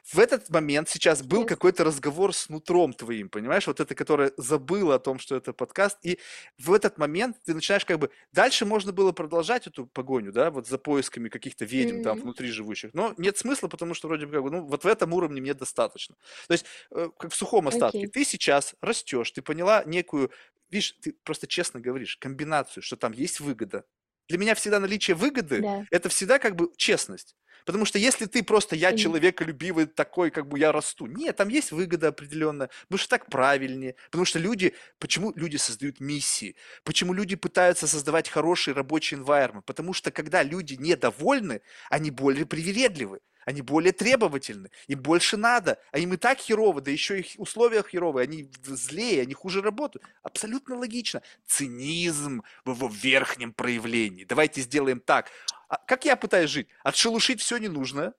В 0.03 0.19
этот 0.19 0.49
момент 0.49 0.89
сейчас 0.89 1.21
был 1.21 1.45
какой-то 1.45 1.83
разговор 1.83 2.33
с 2.33 2.49
нутром 2.49 2.93
твоим, 2.93 3.29
понимаешь? 3.29 3.67
Вот 3.67 3.79
это, 3.79 3.95
которое 3.95 4.31
забыло 4.37 4.95
о 4.95 4.99
том, 4.99 5.19
что 5.19 5.35
это 5.35 5.53
подкаст. 5.53 5.97
И 6.03 6.19
в 6.57 6.73
этот 6.73 6.97
момент 6.97 7.37
ты 7.45 7.53
начинаешь 7.53 7.85
как 7.85 7.99
бы... 7.99 8.09
Дальше 8.31 8.65
можно 8.65 8.91
было 8.91 9.11
продолжать 9.11 9.67
эту 9.67 9.85
погоню, 9.87 10.31
да, 10.31 10.51
вот 10.51 10.67
за 10.67 10.77
поисками 10.77 11.29
каких-то 11.29 11.65
ведьм 11.65 12.01
там 12.03 12.17
Мгм. 12.17 12.23
внутри 12.23 12.49
живущих. 12.49 12.93
Но 12.93 13.13
нет 13.17 13.37
смысла, 13.37 13.67
потому 13.67 13.93
что 13.93 14.07
вроде 14.07 14.25
бы 14.25 14.31
как 14.33 14.43
бы, 14.43 14.51
ну, 14.51 14.61
вот 14.65 14.83
в 14.83 14.87
этом 14.87 15.13
уровне 15.13 15.41
мне 15.41 15.53
достаточно. 15.53 16.15
То 16.47 16.53
есть, 16.53 16.65
э, 16.91 17.09
как 17.17 17.31
в 17.31 17.35
сухом 17.35 17.67
остатке. 17.67 17.99
Окей. 17.99 18.07
Ты 18.09 18.25
сейчас 18.25 18.75
растешь, 18.81 19.31
ты 19.31 19.41
поняла 19.41 19.83
некую... 19.85 20.31
Видишь, 20.69 20.95
ты 21.01 21.13
просто 21.23 21.45
честно 21.47 21.79
говоришь, 21.79 22.17
комбинацию, 22.17 22.81
что 22.81 22.95
там 22.95 23.11
есть 23.11 23.39
выгода. 23.39 23.83
Для 24.29 24.37
меня 24.37 24.55
всегда 24.55 24.79
наличие 24.79 25.15
выгоды 25.15 25.61
Да. 25.61 25.85
это 25.91 26.09
всегда 26.09 26.39
как 26.39 26.55
бы 26.55 26.71
честность. 26.77 27.35
Потому 27.65 27.85
что 27.85 27.99
если 27.99 28.25
ты 28.25 28.43
просто 28.43 28.75
я 28.75 28.95
человеколюбивый 28.95 29.85
такой, 29.85 30.31
как 30.31 30.47
бы 30.47 30.59
я 30.59 30.71
расту. 30.71 31.05
Нет, 31.05 31.37
там 31.37 31.49
есть 31.49 31.71
выгода 31.71 32.09
определенная, 32.09 32.69
потому 32.83 32.97
что 32.99 33.09
так 33.09 33.27
правильнее. 33.29 33.95
Потому 34.05 34.25
что 34.25 34.39
люди, 34.39 34.73
почему 34.99 35.33
люди 35.35 35.57
создают 35.57 35.99
миссии? 35.99 36.55
Почему 36.83 37.13
люди 37.13 37.35
пытаются 37.35 37.87
создавать 37.87 38.29
хороший 38.29 38.73
рабочий 38.73 39.17
environment? 39.17 39.63
Потому 39.65 39.93
что 39.93 40.11
когда 40.11 40.43
люди 40.43 40.75
недовольны, 40.75 41.61
они 41.89 42.11
более 42.11 42.45
привередливы. 42.45 43.19
Они 43.45 43.61
более 43.61 43.91
требовательны, 43.91 44.69
им 44.87 44.99
больше 44.99 45.37
надо, 45.37 45.79
а 45.91 45.99
им 45.99 46.13
и 46.13 46.17
так 46.17 46.39
херово, 46.39 46.81
да 46.81 46.91
еще 46.91 47.19
их 47.19 47.27
условия 47.37 47.83
херовые, 47.83 48.23
они 48.23 48.49
злее, 48.63 49.21
они 49.21 49.33
хуже 49.33 49.61
работают. 49.61 50.05
Абсолютно 50.21 50.75
логично. 50.75 51.21
Цинизм 51.45 52.43
в 52.65 52.71
его 52.71 52.87
верхнем 52.87 53.53
проявлении. 53.53 54.23
Давайте 54.23 54.61
сделаем 54.61 54.99
так. 54.99 55.29
А 55.67 55.77
как 55.77 56.05
я 56.05 56.15
пытаюсь 56.15 56.49
жить? 56.49 56.67
Отшелушить 56.83 57.41
все 57.41 57.57
ненужное, 57.57 58.13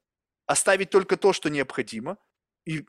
оставить 0.46 0.90
только 0.90 1.16
то, 1.16 1.32
что 1.32 1.50
необходимо, 1.50 2.18
и 2.64 2.86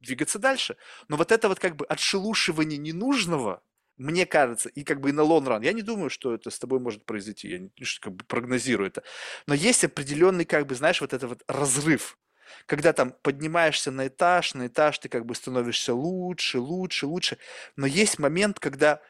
двигаться 0.00 0.38
дальше. 0.38 0.76
Но 1.08 1.16
вот 1.16 1.32
это 1.32 1.48
вот 1.48 1.58
как 1.58 1.76
бы 1.76 1.84
отшелушивание 1.86 2.78
ненужного, 2.78 3.62
мне 3.98 4.26
кажется, 4.26 4.68
и 4.68 4.84
как 4.84 5.00
бы 5.00 5.10
и 5.10 5.12
на 5.12 5.22
лон 5.22 5.46
ран, 5.46 5.62
я 5.62 5.72
не 5.72 5.82
думаю, 5.82 6.10
что 6.10 6.34
это 6.34 6.50
с 6.50 6.58
тобой 6.58 6.80
может 6.80 7.04
произойти, 7.04 7.48
я 7.48 7.58
не 7.58 7.70
как 8.00 8.14
бы 8.14 8.24
прогнозирую 8.24 8.88
это, 8.88 9.02
но 9.46 9.54
есть 9.54 9.84
определенный, 9.84 10.44
как 10.44 10.66
бы, 10.66 10.74
знаешь, 10.74 11.00
вот 11.00 11.12
это 11.12 11.28
вот 11.28 11.42
разрыв, 11.48 12.18
когда 12.66 12.92
там 12.92 13.12
поднимаешься 13.22 13.90
на 13.90 14.06
этаж, 14.08 14.54
на 14.54 14.68
этаж 14.68 14.98
ты 14.98 15.08
как 15.08 15.26
бы 15.26 15.34
становишься 15.34 15.94
лучше, 15.94 16.58
лучше, 16.58 17.06
лучше, 17.06 17.38
но 17.76 17.86
есть 17.86 18.18
момент, 18.18 18.60
когда 18.60 19.00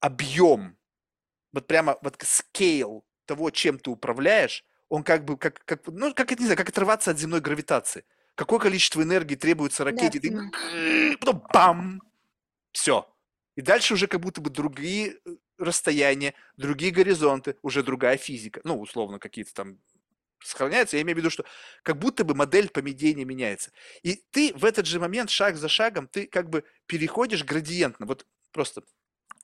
объем, 0.00 0.78
вот 1.52 1.66
прямо 1.66 1.98
вот 2.02 2.16
скейл 2.22 3.04
того, 3.26 3.50
чем 3.50 3.78
ты 3.78 3.90
управляешь, 3.90 4.64
он 4.88 5.02
как 5.02 5.24
бы, 5.24 5.36
как, 5.36 5.64
как, 5.64 5.86
ну, 5.86 6.14
как 6.14 6.32
это, 6.32 6.40
не 6.42 6.46
знаю, 6.46 6.58
как 6.58 6.68
отрываться 6.68 7.10
от 7.10 7.18
земной 7.18 7.40
гравитации. 7.40 8.04
Какое 8.34 8.58
количество 8.58 9.02
энергии 9.02 9.34
требуется 9.34 9.84
Да, 9.84 9.92
ракете, 9.92 10.20
ты 10.20 10.30
понимаю. 10.30 11.18
потом 11.20 11.42
бам, 11.52 12.02
все. 12.72 13.08
И 13.56 13.62
дальше 13.62 13.94
уже 13.94 14.06
как 14.06 14.20
будто 14.20 14.40
бы 14.40 14.50
другие 14.50 15.16
э, 15.24 15.36
расстояния, 15.58 16.34
другие 16.56 16.92
горизонты, 16.92 17.56
уже 17.62 17.82
другая 17.82 18.18
физика. 18.18 18.60
Ну, 18.64 18.80
условно, 18.80 19.18
какие-то 19.18 19.52
там 19.54 19.78
сохраняются. 20.42 20.96
Я 20.96 21.02
имею 21.02 21.16
в 21.16 21.18
виду, 21.18 21.30
что 21.30 21.44
как 21.82 21.98
будто 21.98 22.24
бы 22.24 22.34
модель 22.34 22.68
поведения 22.68 23.24
меняется. 23.24 23.72
И 24.02 24.22
ты 24.30 24.52
в 24.54 24.64
этот 24.64 24.86
же 24.86 25.00
момент, 25.00 25.30
шаг 25.30 25.56
за 25.56 25.68
шагом, 25.68 26.06
ты 26.06 26.26
как 26.26 26.50
бы 26.50 26.64
переходишь 26.86 27.44
градиентно. 27.44 28.06
Вот 28.06 28.26
просто 28.52 28.82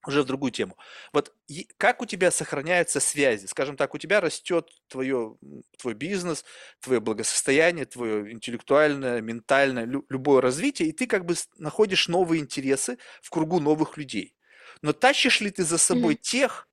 уже 0.06 0.22
в 0.22 0.26
другую 0.26 0.52
тему. 0.52 0.76
Вот 1.12 1.32
как 1.76 2.02
у 2.02 2.06
тебя 2.06 2.30
сохраняются 2.30 3.00
связи? 3.00 3.46
Скажем 3.46 3.76
так, 3.76 3.94
у 3.94 3.98
тебя 3.98 4.20
растет 4.20 4.70
твое, 4.88 5.36
твой 5.78 5.94
бизнес, 5.94 6.44
твое 6.80 7.00
благосостояние, 7.00 7.84
твое 7.86 8.32
интеллектуальное, 8.32 9.20
ментальное, 9.20 9.84
лю- 9.84 10.04
любое 10.08 10.40
развитие, 10.40 10.88
и 10.88 10.92
ты 10.92 11.06
как 11.06 11.24
бы 11.24 11.34
находишь 11.56 12.08
новые 12.08 12.42
интересы 12.42 12.98
в 13.22 13.30
кругу 13.30 13.60
новых 13.60 13.96
людей. 13.96 14.34
Но 14.82 14.92
тащишь 14.92 15.40
ли 15.40 15.50
ты 15.50 15.64
за 15.64 15.78
собой 15.78 16.14
Мгм. 16.14 16.16
тех, 16.16 16.68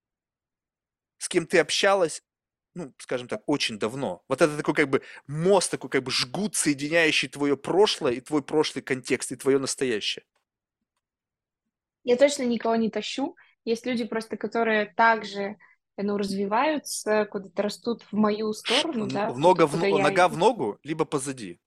с 1.18 1.28
кем 1.28 1.46
ты 1.48 1.60
общалась, 1.60 2.24
ну, 2.76 2.94
скажем 3.00 3.28
так, 3.28 3.42
очень 3.48 3.80
давно? 3.80 4.24
Вот 4.28 4.42
это 4.42 4.56
такой 4.58 4.74
как 4.76 4.90
бы 4.90 5.02
мост, 5.28 5.72
такой 5.72 5.90
как 5.90 6.04
бы 6.04 6.12
жгут, 6.12 6.56
соединяющий 6.56 7.28
твое 7.28 7.58
прошлое 7.58 8.14
и 8.14 8.22
твой 8.22 8.44
прошлый 8.44 8.84
контекст, 8.84 9.32
и 9.32 9.36
твое 9.36 9.60
настоящее. 9.60 10.26
Я 12.04 12.16
точно 12.18 12.44
никого 12.44 12.76
не 12.76 12.90
тащу. 12.90 13.36
Есть 13.66 13.86
люди 13.86 14.06
просто, 14.06 14.38
которые 14.38 14.94
также, 14.96 15.58
ну, 15.98 16.18
развиваются, 16.18 17.26
куда-то 17.26 17.62
растут 17.62 18.04
в 18.04 18.14
мою 18.14 18.54
сторону, 18.54 19.08
да, 19.08 19.30
в 19.30 19.38
нога 19.38 19.68
в, 19.68 19.84
я 19.84 19.98
нога 19.98 20.28
в 20.28 20.38
ногу, 20.38 20.80
либо 20.84 21.06
позади. 21.06 21.60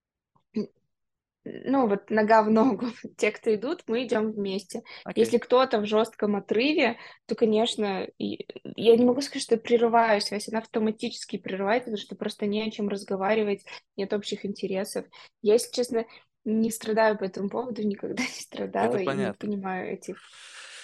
Ну, 1.45 1.89
вот 1.89 2.09
нога 2.09 2.43
в 2.43 2.51
ногу. 2.51 2.87
Те, 3.17 3.33
кто 3.33 3.53
идут, 3.55 3.83
мы 3.89 4.05
идем 4.05 4.31
вместе. 4.31 4.83
Окей. 5.05 5.25
Если 5.25 5.39
кто-то 5.39 5.81
в 5.81 5.87
жестком 5.87 6.37
отрыве, 6.37 6.99
то, 7.27 7.35
конечно, 7.35 8.07
я 8.19 8.97
не 8.97 9.05
могу 9.05 9.21
сказать, 9.23 9.43
что 9.43 9.57
я 9.57 9.61
прерываю 9.61 10.21
связь, 10.21 10.49
она 10.49 10.59
автоматически 10.59 11.39
прерывается, 11.39 11.87
потому 11.87 12.03
что 12.03 12.15
просто 12.15 12.47
не 12.47 12.63
о 12.63 12.71
чем 12.71 12.89
разговаривать, 12.89 13.65
нет 13.97 14.13
общих 14.13 14.47
интересов. 14.47 15.05
Я, 15.41 15.55
если 15.55 15.73
честно, 15.73 16.07
не 16.45 16.71
страдаю 16.71 17.19
по 17.19 17.25
этому 17.25 17.49
поводу, 17.51 17.83
никогда 17.83 18.23
не 18.23 18.29
страдала 18.43 18.97
Это 18.97 18.99
и 18.99 19.11
не 19.11 19.33
понятно. 19.33 19.35
понимаю 19.35 19.93
этих. 19.93 20.33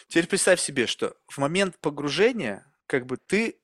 Теперь 0.08 0.26
представь 0.26 0.60
себе, 0.60 0.86
что 0.86 1.14
в 1.28 1.38
момент 1.38 1.78
погружения, 1.80 2.72
как 2.86 3.06
бы 3.06 3.16
ты, 3.18 3.60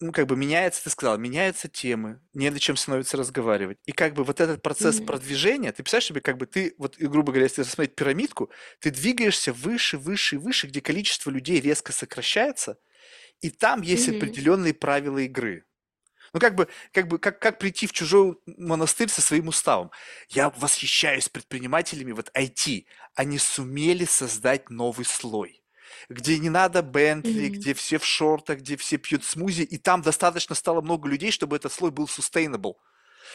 ну, 0.00 0.12
как 0.12 0.26
бы 0.26 0.36
меняется, 0.36 0.82
ты 0.82 0.90
сказал, 0.90 1.18
меняются 1.18 1.68
темы, 1.68 2.20
не 2.32 2.48
о 2.48 2.58
чем 2.58 2.76
становится 2.76 3.16
разговаривать. 3.16 3.78
И 3.86 3.92
как 3.92 4.14
бы 4.14 4.24
вот 4.24 4.40
этот 4.40 4.62
процесс 4.62 5.00
Мгм. 5.00 5.00
продвижения, 5.00 5.70
ты 5.70 5.82
представляешь 5.82 6.06
себе, 6.06 6.20
как 6.20 6.36
бы 6.36 6.46
ты, 6.46 6.74
вот, 6.78 6.96
грубо 6.98 7.32
говоря, 7.32 7.44
если 7.44 7.62
рассмотреть 7.62 7.94
пирамидку, 7.94 8.50
ты 8.80 8.90
двигаешься 8.90 9.52
выше, 9.52 9.98
выше 9.98 10.36
и 10.36 10.38
выше, 10.38 10.66
где 10.66 10.80
количество 10.80 11.30
людей 11.30 11.60
резко 11.60 11.92
сокращается, 11.92 12.78
и 13.42 13.50
там 13.50 13.82
есть 13.82 14.08
Мгм. 14.08 14.08
определенные 14.08 14.74
правила 14.74 15.18
игры. 15.18 15.64
Ну, 16.32 16.40
как 16.40 16.54
бы, 16.54 16.68
как 16.92 17.08
бы, 17.08 17.18
как, 17.18 17.38
как 17.40 17.58
прийти 17.58 17.86
в 17.86 17.92
чужой 17.92 18.38
монастырь 18.46 19.08
со 19.08 19.20
своим 19.22 19.48
уставом. 19.48 19.90
Я 20.28 20.50
восхищаюсь 20.50 21.28
предпринимателями 21.28 22.12
вот 22.12 22.30
IT. 22.34 22.86
Они 23.14 23.38
сумели 23.38 24.04
создать 24.04 24.70
новый 24.70 25.06
слой, 25.06 25.62
где 26.08 26.38
не 26.38 26.50
надо 26.50 26.82
Бентли, 26.82 27.48
Мгм. 27.48 27.52
где 27.58 27.74
все 27.74 27.98
в 27.98 28.04
шортах, 28.04 28.58
где 28.58 28.76
все 28.76 28.98
пьют 28.98 29.24
смузи, 29.24 29.62
и 29.62 29.78
там 29.78 30.02
достаточно 30.02 30.54
стало 30.54 30.80
много 30.80 31.08
людей, 31.08 31.30
чтобы 31.30 31.56
этот 31.56 31.72
слой 31.72 31.90
был 31.90 32.04
sustainable. 32.06 32.74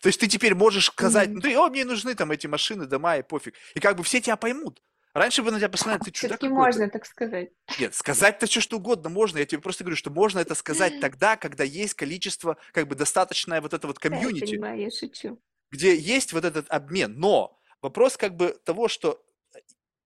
То 0.02 0.08
есть 0.08 0.20
ты 0.20 0.28
теперь 0.28 0.56
можешь 0.56 0.86
сказать, 0.88 1.30
Мгм. 1.30 1.36
ну 1.36 1.42
ты, 1.42 1.56
о, 1.56 1.70
мне 1.70 1.86
нужны 1.86 2.16
там 2.16 2.32
эти 2.32 2.48
машины, 2.48 2.86
дома 2.86 3.18
и 3.18 3.24
пофиг. 3.24 3.56
И 3.76 3.80
как 3.80 3.96
бы 3.98 4.04
все 4.04 4.22
тебя 4.22 4.36
поймут. 4.38 4.82
Раньше 5.14 5.44
бы 5.44 5.52
на 5.52 5.60
тебя 5.60 5.70
посмотрели, 5.70 6.04
ты 6.06 6.12
чудак 6.12 6.40
Все-таки 6.40 6.50
можно 6.54 6.90
так 6.90 7.06
сказать. 7.06 7.52
Нет, 7.80 7.94
сказать-то 7.94 8.48
все 8.48 8.62
что 8.62 8.78
угодно 8.78 9.10
можно. 9.10 9.38
Я 9.38 9.46
тебе 9.46 9.62
просто 9.62 9.84
говорю, 9.84 9.96
что 9.96 10.10
можно 10.10 10.40
это 10.40 10.56
сказать 10.56 10.94
тогда, 11.02 11.38
когда 11.38 11.64
есть 11.64 11.94
количество, 11.94 12.58
как 12.72 12.88
бы 12.88 12.96
достаточное 12.96 13.62
вот 13.62 13.74
это 13.74 13.86
вот 13.88 14.00
Да, 14.10 14.10
я 14.10 14.22
комьюнити, 14.22 14.56
понимаю, 14.56 14.80
я 14.82 14.90
шучу. 14.92 15.40
где 15.72 15.96
есть 15.96 16.34
вот 16.34 16.46
этот 16.46 16.66
обмен. 16.70 17.14
Но 17.20 17.60
вопрос 17.82 18.18
как 18.18 18.36
бы 18.36 18.60
того, 18.66 18.88
что 18.88 19.24
э, 19.54 19.60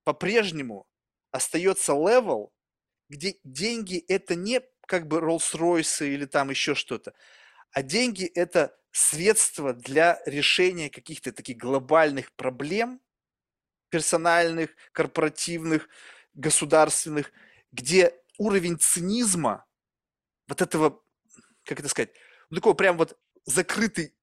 по-прежнему 0.04 0.86
остается 1.32 1.94
level, 1.94 2.52
где 3.10 3.36
деньги 3.46 3.98
это 4.10 4.36
не 4.36 4.62
как 4.88 5.08
бы 5.08 5.20
Rolls-Royce 5.20 6.08
или 6.08 6.26
там 6.26 6.50
еще 6.50 6.76
что-то, 6.76 7.14
а 7.72 7.82
деньги 7.84 8.26
это 8.26 8.78
средство 8.92 9.74
для 9.74 10.22
решения 10.26 10.90
каких-то 10.90 11.32
таких 11.32 11.58
глобальных 11.58 12.34
проблем, 12.34 13.00
персональных, 13.90 14.72
корпоративных, 14.92 15.88
государственных, 16.34 17.32
где 17.72 18.14
уровень 18.38 18.78
цинизма, 18.80 19.66
вот 20.48 20.62
этого, 20.62 21.02
как 21.64 21.80
это 21.80 21.90
сказать, 21.90 22.12
ну, 22.50 22.58
такой 22.58 22.76
прям 22.76 22.98
вот 22.98 23.18
закрытый 23.46 24.17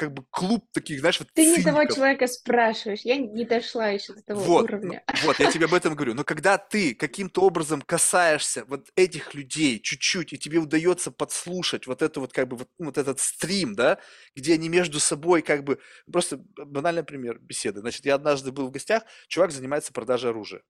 как 0.00 0.14
бы 0.14 0.24
клуб 0.30 0.64
таких, 0.72 1.00
знаешь, 1.00 1.20
вот 1.20 1.28
Ты 1.34 1.44
не 1.44 1.62
того 1.62 1.76
циников. 1.80 1.96
человека 1.96 2.26
спрашиваешь. 2.26 3.00
Я 3.02 3.18
не 3.18 3.44
дошла 3.44 3.88
еще 3.88 4.14
до 4.14 4.22
того 4.22 4.40
Вот, 4.40 4.60
ну, 4.62 4.78
уровня. 4.78 5.04
вот, 5.24 5.38
я 5.38 5.52
тебе 5.52 5.66
об 5.66 5.74
этом 5.74 5.94
говорю. 5.94 6.14
Но 6.14 6.24
когда 6.24 6.56
ты 6.56 6.94
каким-то 6.94 7.42
образом 7.42 7.82
касаешься 7.82 8.64
вот 8.64 8.88
этих 8.96 9.34
людей 9.34 9.78
чуть-чуть, 9.78 10.32
и 10.32 10.38
тебе 10.38 10.58
удается 10.58 11.10
подслушать 11.10 11.86
вот 11.86 12.00
это 12.00 12.18
вот 12.20 12.32
как 12.32 12.48
бы 12.48 12.56
вот, 12.56 12.68
ну, 12.78 12.86
вот 12.86 12.96
этот 12.96 13.20
стрим, 13.20 13.74
да, 13.74 13.98
где 14.34 14.54
они 14.54 14.70
между 14.70 15.00
собой 15.00 15.42
как 15.42 15.64
бы, 15.64 15.78
просто 16.10 16.38
банальный 16.56 17.04
пример 17.04 17.38
беседы. 17.38 17.80
Значит, 17.80 18.06
я 18.06 18.14
однажды 18.14 18.52
был 18.52 18.68
в 18.68 18.70
гостях, 18.70 19.02
чувак 19.28 19.50
занимается 19.52 19.92
продажей 19.92 20.30
оружия. 20.30 20.62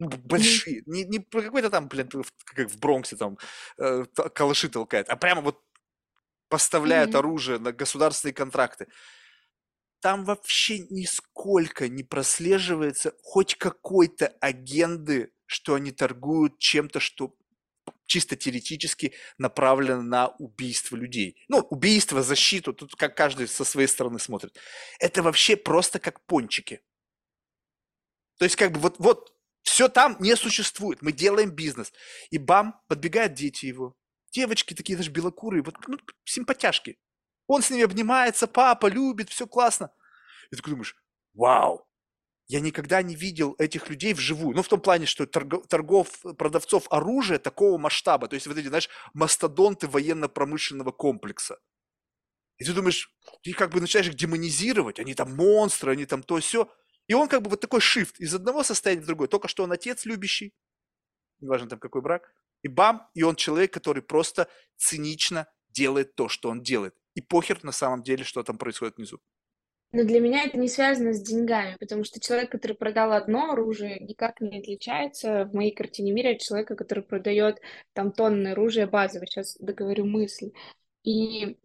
Ну, 0.00 0.08
большие, 0.24 0.82
не, 0.86 1.04
не 1.04 1.20
какой-то 1.20 1.70
там, 1.70 1.86
блин, 1.86 2.08
в- 2.12 2.32
как 2.44 2.68
в 2.68 2.78
Бронксе 2.80 3.14
там 3.16 3.38
э, 3.78 4.04
калаши 4.34 4.68
толкает, 4.68 5.08
а 5.08 5.14
прямо 5.14 5.42
вот 5.42 5.60
поставляет 6.52 7.10
Мгм. 7.10 7.18
оружие 7.18 7.58
на 7.58 7.72
государственные 7.72 8.34
контракты 8.34 8.86
там 10.00 10.24
вообще 10.24 10.80
нисколько 10.90 11.88
не 11.88 12.02
прослеживается 12.02 13.14
хоть 13.22 13.54
какой-то 13.54 14.26
агенды, 14.40 15.32
что 15.46 15.74
они 15.74 15.92
торгуют 15.92 16.58
чем-то, 16.58 16.98
что 16.98 17.36
чисто 18.06 18.36
теоретически 18.36 19.14
направлена 19.38 20.02
на 20.02 20.28
убийство 20.38 20.96
людей. 20.96 21.36
Ну, 21.48 21.58
убийство, 21.70 22.22
защиту, 22.22 22.72
тут 22.74 22.96
как 22.96 23.16
каждый 23.16 23.46
со 23.46 23.64
своей 23.64 23.86
стороны 23.88 24.18
смотрит. 24.18 24.58
Это 24.98 25.22
вообще 25.22 25.56
просто 25.56 26.00
как 26.00 26.24
пончики. 26.26 26.80
То 28.38 28.44
есть 28.44 28.56
как 28.56 28.72
бы 28.72 28.80
вот, 28.80 28.96
вот 28.98 29.32
все 29.62 29.88
там 29.88 30.16
не 30.20 30.36
существует. 30.36 31.00
Мы 31.00 31.12
делаем 31.12 31.50
бизнес. 31.50 31.92
И 32.30 32.38
бам, 32.38 32.80
подбегают 32.88 33.34
дети 33.34 33.66
его. 33.66 33.96
Девочки 34.32 34.74
такие 34.74 34.96
даже 34.96 35.10
белокурые, 35.10 35.62
вот 35.62 35.76
ну, 35.86 35.98
симпатяшки. 36.24 36.98
Он 37.46 37.62
с 37.62 37.70
ними 37.70 37.84
обнимается, 37.84 38.46
папа 38.46 38.86
любит, 38.86 39.28
все 39.28 39.46
классно. 39.46 39.92
И 40.50 40.56
ты 40.56 40.62
думаешь, 40.70 40.96
вау, 41.34 41.86
я 42.46 42.60
никогда 42.60 43.02
не 43.02 43.14
видел 43.14 43.54
этих 43.58 43.88
людей 43.90 44.14
вживую. 44.14 44.56
Ну, 44.56 44.62
в 44.62 44.68
том 44.68 44.80
плане, 44.80 45.06
что 45.06 45.26
торгов, 45.26 46.20
продавцов 46.38 46.86
оружия 46.90 47.38
такого 47.38 47.78
масштаба. 47.78 48.28
То 48.28 48.34
есть 48.34 48.46
вот 48.46 48.56
эти, 48.56 48.68
знаешь, 48.68 48.88
мастодонты 49.14 49.86
военно-промышленного 49.86 50.92
комплекса. 50.92 51.58
И 52.58 52.64
ты 52.64 52.72
думаешь, 52.72 53.10
ты 53.42 53.52
как 53.52 53.70
бы 53.70 53.80
начинаешь 53.80 54.08
их 54.08 54.14
демонизировать, 54.14 54.98
они 54.98 55.14
там 55.14 55.34
монстры, 55.34 55.92
они 55.92 56.06
там 56.06 56.22
то 56.22 56.38
все. 56.38 56.70
И 57.06 57.14
он 57.14 57.28
как 57.28 57.42
бы 57.42 57.50
вот 57.50 57.60
такой 57.60 57.80
shift 57.80 58.14
из 58.18 58.34
одного 58.34 58.62
состояния 58.62 59.02
в 59.02 59.06
другое. 59.06 59.28
Только 59.28 59.48
что 59.48 59.64
он 59.64 59.72
отец 59.72 60.04
любящий, 60.04 60.54
неважно 61.40 61.68
там 61.68 61.78
какой 61.78 62.02
брак, 62.02 62.32
и 62.62 62.68
бам, 62.68 63.08
и 63.14 63.22
он 63.22 63.36
человек, 63.36 63.72
который 63.72 64.02
просто 64.02 64.48
цинично 64.76 65.46
делает 65.68 66.14
то, 66.14 66.28
что 66.28 66.48
он 66.48 66.62
делает. 66.62 66.94
И 67.14 67.20
похер 67.20 67.62
на 67.62 67.72
самом 67.72 68.02
деле, 68.02 68.24
что 68.24 68.42
там 68.42 68.58
происходит 68.58 68.96
внизу. 68.96 69.20
Но 69.94 70.04
для 70.04 70.20
меня 70.20 70.44
это 70.44 70.56
не 70.56 70.68
связано 70.68 71.12
с 71.12 71.20
деньгами, 71.20 71.76
потому 71.78 72.04
что 72.04 72.18
человек, 72.18 72.50
который 72.50 72.74
продал 72.74 73.12
одно 73.12 73.52
оружие, 73.52 74.00
никак 74.00 74.40
не 74.40 74.58
отличается 74.58 75.44
в 75.44 75.54
моей 75.54 75.74
картине 75.74 76.12
мира 76.12 76.30
от 76.30 76.40
человека, 76.40 76.76
который 76.76 77.04
продает 77.04 77.60
там 77.92 78.10
тонны 78.10 78.48
оружия 78.48 78.86
базовое. 78.86 79.26
Сейчас 79.26 79.56
договорю 79.58 80.06
мысль. 80.06 80.52
И 81.04 81.58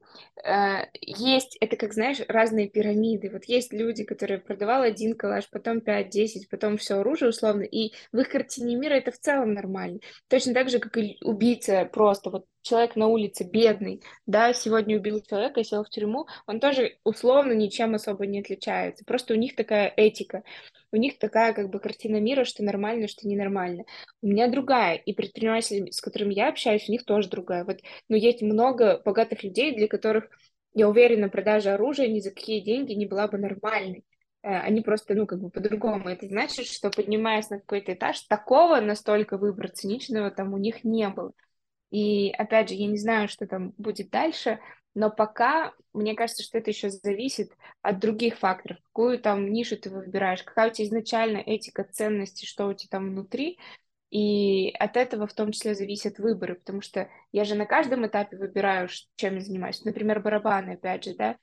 есть, 1.02 1.58
это 1.60 1.78
как, 1.78 1.94
знаешь, 1.94 2.20
разные 2.28 2.70
пирамиды. 2.70 3.30
Вот 3.30 3.46
есть 3.46 3.74
люди, 3.74 4.04
которые 4.04 4.40
продавал 4.40 4.82
один 4.84 5.16
калаш, 5.16 5.50
потом 5.50 5.80
5-10, 5.80 6.48
потом 6.50 6.78
все 6.78 6.96
оружие 7.00 7.30
условно, 7.30 7.64
и 7.64 7.94
в 8.12 8.20
их 8.20 8.30
картине 8.30 8.76
мира 8.76 8.94
это 8.94 9.12
в 9.12 9.20
целом 9.20 9.54
нормально. 9.54 10.00
Точно 10.28 10.54
так 10.54 10.70
же, 10.70 10.80
как 10.80 10.98
и 10.98 11.18
убийца 11.24 11.86
просто. 11.92 12.30
Вот 12.30 12.46
человек 12.68 12.96
на 12.96 13.08
улице 13.08 13.44
бедный, 13.44 14.02
да, 14.26 14.54
сегодня 14.54 14.98
убил 14.98 15.22
человека 15.22 15.62
и 15.62 15.64
сел 15.64 15.84
в 15.84 15.90
тюрьму, 15.90 16.28
он 16.46 16.60
тоже 16.60 16.98
условно 17.04 17.54
ничем 17.54 17.96
особо 17.96 18.26
не 18.26 18.42
отличается. 18.42 19.06
Просто 19.06 19.34
у 19.34 19.38
них 19.38 19.56
такая 19.56 19.92
этика 19.96 20.44
у 20.92 20.98
них 20.98 21.20
такая 21.20 21.54
как 21.54 21.70
бы 21.70 21.80
картина 21.80 22.20
мира, 22.20 22.44
что 22.44 22.64
нормально, 22.64 23.08
что 23.08 23.28
ненормально. 23.28 23.84
У 24.22 24.28
меня 24.28 24.48
другая, 24.48 24.96
и 24.96 25.14
предприниматели, 25.14 25.92
с 25.92 26.02
которыми 26.02 26.34
я 26.34 26.50
общаюсь, 26.50 26.88
у 26.88 26.92
них 26.92 27.06
тоже 27.06 27.30
другая. 27.30 27.66
Вот, 27.66 27.80
но 28.10 28.16
есть 28.16 28.42
много 28.42 29.02
богатых 29.04 29.44
людей, 29.44 29.76
для 29.76 29.88
которых, 29.88 30.30
я 30.74 30.88
уверена, 30.88 31.30
продажа 31.30 31.74
оружия 31.74 32.08
ни 32.08 32.20
за 32.20 32.32
какие 32.32 32.62
деньги 32.62 32.94
не 32.94 33.06
была 33.06 33.28
бы 33.28 33.38
нормальной 33.38 34.06
э, 34.44 34.50
они 34.50 34.82
просто, 34.82 35.14
ну, 35.16 35.26
как 35.26 35.40
бы 35.42 35.50
по-другому. 35.50 36.10
Это 36.10 36.28
значит, 36.28 36.68
что 36.68 36.90
поднимаясь 36.90 37.50
на 37.50 37.60
какой-то 37.60 37.94
этаж, 37.94 38.22
такого 38.22 38.80
настолько 38.80 39.38
выбора 39.38 39.70
циничного 39.70 40.32
там 40.32 40.54
у 40.54 40.58
них 40.58 40.84
не 40.84 41.10
было. 41.10 41.34
И 41.90 42.30
опять 42.32 42.70
же, 42.70 42.76
я 42.76 42.88
не 42.88 42.98
знаю, 42.98 43.28
что 43.30 43.48
там 43.48 43.74
будет 43.78 44.10
дальше, 44.10 44.60
но 44.94 45.12
пока, 45.12 45.74
мне 45.94 46.16
кажется, 46.16 46.44
что 46.44 46.58
это 46.58 46.72
еще 46.72 46.90
зависит 46.90 47.52
от 47.82 48.00
других 48.00 48.40
факторов. 48.40 48.78
Какую 48.84 49.20
там 49.20 49.52
нишу 49.52 49.78
ты 49.78 49.90
выбираешь, 49.90 50.44
какая 50.44 50.70
у 50.70 50.74
тебя 50.74 50.88
изначально 50.88 51.38
этика, 51.38 51.84
ценности, 51.84 52.46
что 52.46 52.68
у 52.68 52.74
тебя 52.74 52.90
там 52.90 53.12
внутри. 53.12 53.60
И 54.10 54.72
от 54.72 54.98
этого 54.98 55.28
в 55.28 55.34
том 55.34 55.52
числе 55.52 55.76
зависят 55.76 56.18
выборы, 56.18 56.56
потому 56.56 56.82
что 56.82 57.10
я 57.32 57.44
же 57.44 57.56
на 57.56 57.66
каждом 57.66 58.08
этапе 58.08 58.38
выбираю, 58.38 58.90
чем 59.18 59.36
я 59.36 59.42
занимаюсь. 59.42 59.84
Например, 59.84 60.20
барабаны, 60.22 60.72
опять 60.72 61.04
же, 61.04 61.14
да. 61.14 61.38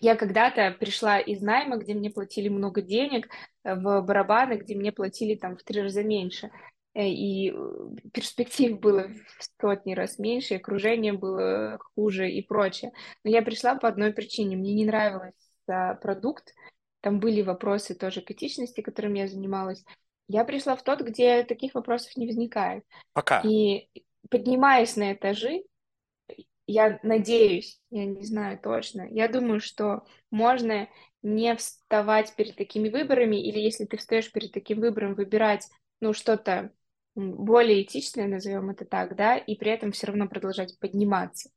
Я 0.00 0.16
когда-то 0.16 0.76
пришла 0.78 1.18
из 1.18 1.40
найма, 1.40 1.76
где 1.76 1.94
мне 1.94 2.10
платили 2.10 2.48
много 2.48 2.82
денег, 2.82 3.28
в 3.62 4.02
барабаны, 4.02 4.54
где 4.54 4.74
мне 4.74 4.92
платили 4.92 5.34
там 5.36 5.56
в 5.56 5.62
три 5.62 5.80
раза 5.80 6.02
меньше. 6.02 6.50
Э, 6.94 7.08
и 7.08 7.50
э, 7.50 7.54
перспектив 8.12 8.78
было 8.78 9.08
в 9.08 9.60
сотни 9.60 9.94
раз 9.94 10.18
меньше, 10.18 10.54
окружение 10.54 11.12
было 11.12 11.78
хуже 11.94 12.30
и 12.30 12.40
прочее. 12.42 12.92
Но 13.24 13.30
я 13.30 13.42
пришла 13.42 13.74
по 13.74 13.88
одной 13.88 14.12
причине. 14.12 14.56
Мне 14.56 14.74
не 14.74 14.86
нравился 14.86 15.34
продукт, 16.00 16.54
там 17.00 17.20
были 17.20 17.42
вопросы 17.42 17.94
тоже 17.94 18.22
к 18.22 18.30
этичности, 18.30 18.80
которыми 18.80 19.18
я 19.18 19.28
занималась. 19.28 19.84
Я 20.28 20.44
пришла 20.44 20.76
в 20.76 20.82
тот, 20.82 21.02
где 21.02 21.42
таких 21.42 21.74
вопросов 21.74 22.16
не 22.16 22.26
возникает. 22.26 22.84
Пока. 23.12 23.40
И 23.42 23.88
поднимаясь 24.30 24.96
на 24.96 25.12
этажи, 25.12 25.64
я 26.66 26.98
надеюсь, 27.02 27.78
я 27.90 28.06
не 28.06 28.24
знаю 28.24 28.58
точно, 28.58 29.06
я 29.10 29.28
думаю, 29.28 29.60
что 29.60 30.04
можно 30.30 30.88
не 31.22 31.54
вставать 31.56 32.34
перед 32.36 32.56
такими 32.56 32.88
выборами, 32.88 33.36
или 33.36 33.58
если 33.58 33.84
ты 33.84 33.98
встаешь 33.98 34.32
перед 34.32 34.52
таким 34.52 34.80
выбором, 34.80 35.14
выбирать 35.14 35.68
ну, 36.00 36.14
что-то 36.14 36.72
более 37.14 37.82
этичное, 37.82 38.26
назовем 38.26 38.70
это 38.70 38.84
так, 38.84 39.16
да, 39.16 39.36
и 39.36 39.56
при 39.56 39.70
этом 39.70 39.92
все 39.92 40.08
равно 40.08 40.28
продолжать 40.28 40.78
подниматься. 40.78 41.50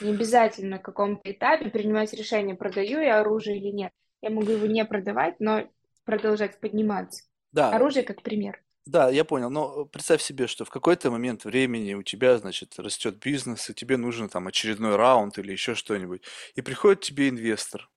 Не 0.00 0.10
обязательно 0.10 0.76
на 0.76 0.78
каком-то 0.78 1.30
этапе 1.30 1.70
принимать 1.70 2.12
решение, 2.12 2.54
продаю 2.54 3.00
я 3.00 3.20
оружие 3.20 3.58
или 3.58 3.68
нет. 3.68 3.92
Я 4.22 4.30
могу 4.30 4.52
его 4.52 4.66
не 4.66 4.84
продавать, 4.84 5.38
но 5.40 5.68
продолжать 6.04 6.60
подниматься. 6.60 7.24
Да. 7.52 7.70
Оружие 7.70 8.04
как 8.04 8.22
пример. 8.22 8.62
Да, 8.84 9.10
я 9.10 9.24
понял. 9.24 9.50
Но 9.50 9.84
представь 9.84 10.22
себе, 10.22 10.46
что 10.46 10.64
в 10.64 10.70
какой-то 10.70 11.10
момент 11.10 11.44
времени 11.44 11.94
у 11.94 12.02
тебя, 12.02 12.38
значит, 12.38 12.78
растет 12.78 13.18
бизнес, 13.18 13.70
и 13.70 13.74
тебе 13.74 13.96
нужен 13.96 14.28
там 14.28 14.48
очередной 14.48 14.96
раунд 14.96 15.38
или 15.38 15.52
еще 15.52 15.74
что-нибудь. 15.74 16.22
И 16.54 16.62
приходит 16.62 17.00
тебе 17.02 17.28
инвестор. 17.28 17.88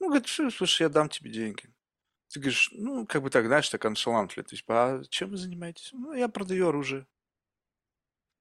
Ну, 0.00 0.08
говорит, 0.08 0.26
слушай, 0.26 0.82
я 0.82 0.88
дам 0.88 1.08
тебе 1.08 1.30
деньги. 1.30 1.64
Ты 2.34 2.40
говоришь, 2.40 2.70
ну, 2.72 3.06
как 3.06 3.22
бы 3.22 3.30
так, 3.30 3.46
знаешь, 3.46 3.68
так. 3.68 3.80
То 3.82 3.88
есть, 4.50 4.64
а 4.66 5.02
чем 5.08 5.30
вы 5.30 5.36
занимаетесь? 5.36 5.90
Ну, 5.92 6.14
я 6.14 6.26
продаю 6.26 6.66
оружие. 6.66 7.06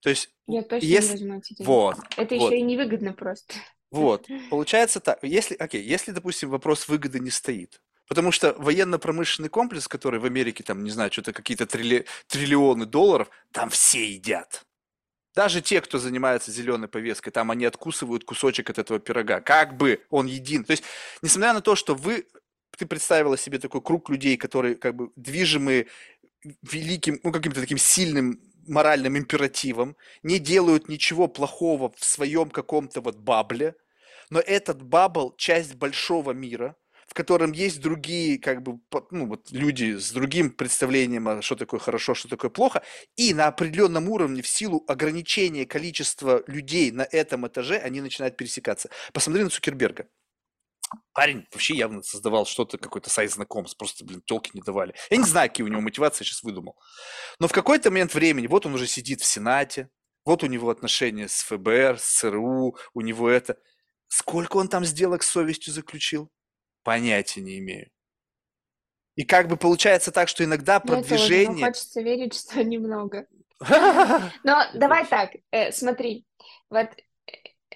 То 0.02 0.10
есть, 0.10 0.32
Я 0.48 0.64
точно 0.64 0.84
не 0.88 0.91
если... 0.91 1.11
возьму 1.11 1.38
эти 1.38 1.53
деньги. 1.53 1.68
Вот, 1.68 1.98
Это 2.18 2.36
вот, 2.36 2.52
еще 2.52 2.57
и 2.57 2.64
невыгодно 2.64 3.14
просто. 3.14 3.53
вот. 3.91 4.28
Получается 4.49 4.99
так. 4.99 5.20
Если, 5.22 5.53
окей, 5.53 5.84
если, 5.84 6.11
допустим, 6.11 6.49
вопрос 6.49 6.88
выгоды 6.88 7.20
не 7.20 7.30
стоит, 7.30 7.84
потому 8.07 8.32
что 8.32 8.53
военно-промышленный 8.53 9.49
комплекс, 9.49 9.88
который 9.88 10.20
в 10.20 10.26
Америке, 10.26 10.64
там, 10.64 10.84
не 10.84 10.90
знаю, 10.90 11.11
что-то 11.11 11.32
какие-то 11.32 11.68
трилли... 11.68 12.07
триллионы 12.26 12.88
долларов, 12.88 13.30
там 13.52 13.70
все 13.70 14.11
едят. 14.11 14.65
Даже 15.36 15.61
те, 15.61 15.82
кто 15.82 15.99
занимается 15.99 16.49
зеленой 16.52 16.88
повесткой, 16.88 17.30
там 17.30 17.52
они 17.52 17.65
откусывают 17.65 18.24
кусочек 18.24 18.72
от 18.72 18.80
этого 18.80 18.99
пирога. 18.99 19.40
Как 19.40 19.78
бы 19.78 20.03
он 20.10 20.26
един. 20.26 20.64
То 20.64 20.72
есть, 20.72 20.84
несмотря 21.22 21.53
на 21.53 21.61
то, 21.61 21.76
что 21.76 21.94
вы 21.94 22.26
ты 22.78 22.86
представила 22.86 23.38
себе 23.38 23.60
такой 23.60 23.82
круг 23.82 24.10
людей, 24.10 24.38
которые 24.38 24.76
как 24.76 24.95
бы 24.95 25.12
движимы 25.16 25.88
великим, 26.62 27.20
ну, 27.24 27.32
каким-то 27.32 27.62
таким 27.62 27.78
сильным 27.78 28.40
моральным 28.68 29.18
императивом, 29.18 29.95
не 30.24 30.40
делают 30.40 30.90
ничего 30.90 31.28
плохого 31.28 31.94
в 31.98 32.04
своем 32.04 32.50
каком-то 32.50 33.02
вот 33.02 33.18
бабле, 33.18 33.76
но 34.30 34.40
этот 34.40 34.82
бабл– 34.82 35.36
часть 35.38 35.76
большого 35.76 36.32
мира, 36.32 36.76
в 37.08 37.14
котором 37.14 37.52
есть 37.52 37.82
другие, 37.82 38.40
как 38.40 38.64
бы, 38.64 38.80
ну, 39.12 39.28
вот 39.28 39.52
люди 39.52 39.98
с 39.98 40.12
другим 40.12 40.50
представлением, 40.50 41.41
что 41.41 41.56
такое 41.56 41.80
хорошо, 41.80 42.16
что 42.16 42.28
такое 42.28 42.50
плохо, 42.50 42.82
и 43.16 43.34
на 43.34 43.48
определенном 43.48 44.10
уровне 44.10 44.41
в 44.41 44.48
силу 44.48 44.84
ограничения 44.88 45.66
количества 45.66 46.44
людей 46.48 46.91
на 46.91 47.08
этом 47.12 47.45
этаже 47.45 47.78
они 47.78 48.02
начинают 48.02 48.38
пересекаться. 48.38 48.90
Посмотри 49.12 49.44
на 49.44 49.50
Цукерберга. 49.50 50.08
Парень 51.14 51.48
вообще 51.52 51.76
явно 51.76 52.02
создавал 52.02 52.45
что-то, 52.45 52.78
какой-то 52.78 53.10
сайт 53.10 53.32
знакомств, 53.32 53.78
просто, 53.78 54.03
блин, 54.06 54.22
телки 54.26 54.52
не 54.53 54.61
давали. 54.61 54.95
Я 55.10 55.18
не 55.18 55.26
знаю, 55.26 55.49
какие 55.49 55.65
у 55.65 55.70
него 55.70 55.82
мотивации, 55.82 56.24
я 56.24 56.28
сейчас 56.28 56.44
выдумал. 56.44 56.76
Но 57.40 57.48
в 57.48 57.52
какой-то 57.52 57.91
момент 57.91 58.14
времени, 58.14 58.48
вот 58.48 58.65
он 58.65 58.74
уже 58.74 58.88
сидит 58.88 59.22
в 59.22 59.26
Сенате, 59.26 59.90
вот 60.26 60.44
у 60.44 60.48
него 60.48 60.70
отношения 60.70 61.28
с 61.28 61.44
ФБР, 61.44 61.99
с 61.99 62.20
ЦРУ, 62.20 62.78
у 62.94 63.02
него 63.02 63.30
это. 63.30 63.57
Сколько 64.07 64.57
он 64.57 64.68
там 64.68 64.86
сделок 64.86 65.24
с 65.24 65.28
совестью 65.32 65.74
заключил? 65.74 66.32
Понятия 66.84 67.41
не 67.41 67.60
имею. 67.60 67.90
И 69.15 69.24
как 69.24 69.48
бы 69.48 69.57
получается 69.57 70.11
так, 70.11 70.28
что 70.28 70.44
иногда 70.44 70.80
продвижение... 70.80 71.48
Тоже, 71.48 71.65
хочется 71.65 72.02
верить, 72.02 72.34
что 72.34 72.64
немного. 72.64 73.28
Но 74.44 74.65
давай 74.74 75.06
так, 75.07 75.32
э, 75.52 75.72
смотри, 75.72 76.26
вот 76.70 76.90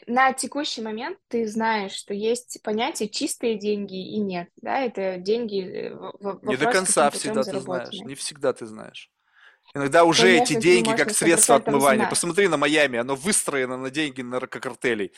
на 0.06 0.34
текущий 0.34 0.82
момент 0.82 1.18
ты 1.28 1.48
знаешь, 1.48 1.92
что 1.92 2.14
есть 2.14 2.62
понятие 2.64 3.10
чистые 3.10 3.56
деньги 3.56 3.96
и 3.96 4.20
нет, 4.20 4.50
да, 4.58 4.80
это 4.80 5.18
деньги 5.18 5.62
э, 5.62 5.96
в, 5.96 6.40
Не 6.44 6.58
до 6.58 6.72
конца 6.72 7.10
всегда 7.12 7.44
ты 7.44 7.60
знаешь, 7.60 8.00
не 8.02 8.16
всегда 8.16 8.54
ты 8.54 8.66
знаешь. 8.66 9.12
Иногда 9.74 10.06
уже 10.06 10.28
Конечно, 10.28 10.54
эти 10.54 10.62
деньги 10.62 10.96
как 10.96 11.12
средство 11.12 11.56
отмывания. 11.56 12.00
Знать. 12.00 12.10
Посмотри 12.10 12.48
на 12.48 12.58
Майами, 12.58 13.00
оно 13.00 13.16
выстроено 13.16 13.78
на 13.78 13.90
деньги 13.90 14.22
наркокартелей. 14.22 15.12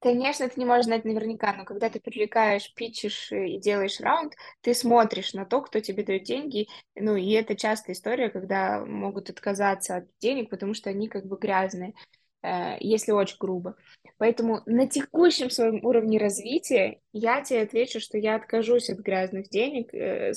Конечно, 0.00 0.48
ты 0.48 0.60
не 0.60 0.64
можешь 0.64 0.84
знать 0.84 1.04
наверняка, 1.04 1.52
но 1.54 1.64
когда 1.64 1.90
ты 1.90 1.98
привлекаешь, 1.98 2.72
питчишь 2.72 3.32
и 3.32 3.58
делаешь 3.58 3.98
раунд, 3.98 4.34
ты 4.60 4.72
смотришь 4.72 5.34
на 5.34 5.44
то, 5.44 5.60
кто 5.60 5.80
тебе 5.80 6.04
дает 6.04 6.22
деньги. 6.22 6.68
Ну, 6.94 7.16
и 7.16 7.32
это 7.32 7.56
частая 7.56 7.96
история, 7.96 8.30
когда 8.30 8.84
могут 8.84 9.28
отказаться 9.28 9.96
от 9.96 10.04
денег, 10.20 10.50
потому 10.50 10.74
что 10.74 10.90
они 10.90 11.08
как 11.08 11.26
бы 11.26 11.36
грязные. 11.36 11.94
Э, 12.40 12.76
если 12.78 13.10
очень 13.10 13.36
грубо. 13.40 13.76
Поэтому 14.16 14.62
на 14.66 14.88
текущем 14.88 15.50
своем 15.50 15.84
уровне 15.84 16.18
развития 16.18 17.00
я 17.12 17.42
тебе 17.42 17.62
отвечу, 17.62 17.98
что 17.98 18.16
я 18.16 18.36
откажусь 18.36 18.90
от 18.90 18.98
грязных 18.98 19.48
денег. 19.48 19.92
Э, 19.92 20.32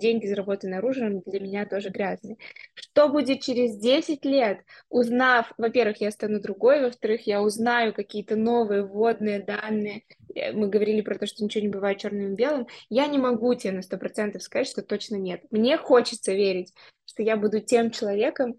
деньги, 0.00 0.26
заработанные 0.26 0.78
оружием, 0.78 1.22
для 1.24 1.38
меня 1.38 1.64
тоже 1.64 1.90
грязные. 1.90 2.38
Что 2.74 3.08
будет 3.08 3.40
через 3.42 3.76
10 3.76 4.24
лет, 4.24 4.60
узнав, 4.88 5.52
во-первых, 5.56 6.00
я 6.00 6.10
стану 6.10 6.40
другой, 6.40 6.80
во-вторых, 6.82 7.26
я 7.26 7.40
узнаю 7.40 7.94
какие-то 7.94 8.34
новые 8.34 8.84
вводные 8.84 9.38
данные. 9.38 10.02
Э, 10.34 10.52
мы 10.52 10.68
говорили 10.68 11.02
про 11.02 11.16
то, 11.16 11.26
что 11.26 11.44
ничего 11.44 11.62
не 11.62 11.70
бывает 11.70 11.98
черным 11.98 12.32
и 12.32 12.36
белым. 12.36 12.66
Я 12.88 13.06
не 13.06 13.18
могу 13.18 13.54
тебе 13.54 13.74
на 13.74 13.82
100% 13.82 14.40
сказать, 14.40 14.66
что 14.66 14.82
точно 14.82 15.16
нет. 15.16 15.42
Мне 15.52 15.76
хочется 15.78 16.32
верить, 16.32 16.72
что 17.06 17.22
я 17.22 17.36
буду 17.36 17.60
тем 17.60 17.92
человеком, 17.92 18.58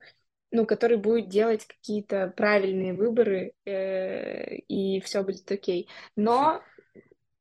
ну, 0.55 0.65
который 0.65 0.97
будет 0.97 1.27
делать 1.27 1.65
какие-то 1.65 2.33
правильные 2.35 2.93
выборы, 2.93 3.53
э, 3.65 4.55
и 4.55 5.01
все 5.01 5.21
будет 5.21 5.51
окей. 5.51 5.89
Но 6.15 6.61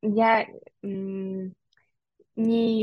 я 0.03 0.47
не 0.83 1.55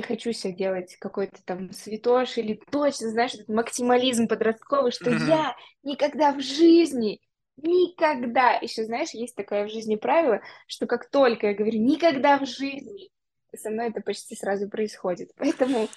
хочу 0.01 0.31
себе 0.31 0.53
делать 0.53 0.95
какой-то 0.95 1.43
там 1.43 1.73
святош 1.73 2.37
или 2.37 2.61
точно, 2.71 3.09
знаешь, 3.09 3.33
этот 3.33 3.49
максимализм 3.49 4.29
подростковый, 4.29 4.91
что 4.91 5.09
я 5.09 5.53
никогда 5.83 6.31
в 6.31 6.39
жизни, 6.39 7.19
никогда, 7.57 8.53
еще, 8.53 8.85
знаешь, 8.85 9.09
есть 9.09 9.35
такое 9.35 9.65
в 9.65 9.69
жизни 9.69 9.97
правило, 9.97 10.41
что 10.67 10.87
как 10.87 11.09
только 11.09 11.47
я 11.47 11.53
говорю 11.53 11.79
никогда 11.79 12.39
в 12.39 12.45
жизни, 12.45 13.09
со 13.53 13.69
мной 13.69 13.89
это 13.89 13.99
почти 13.99 14.37
сразу 14.37 14.69
происходит. 14.69 15.31
Поэтому 15.35 15.89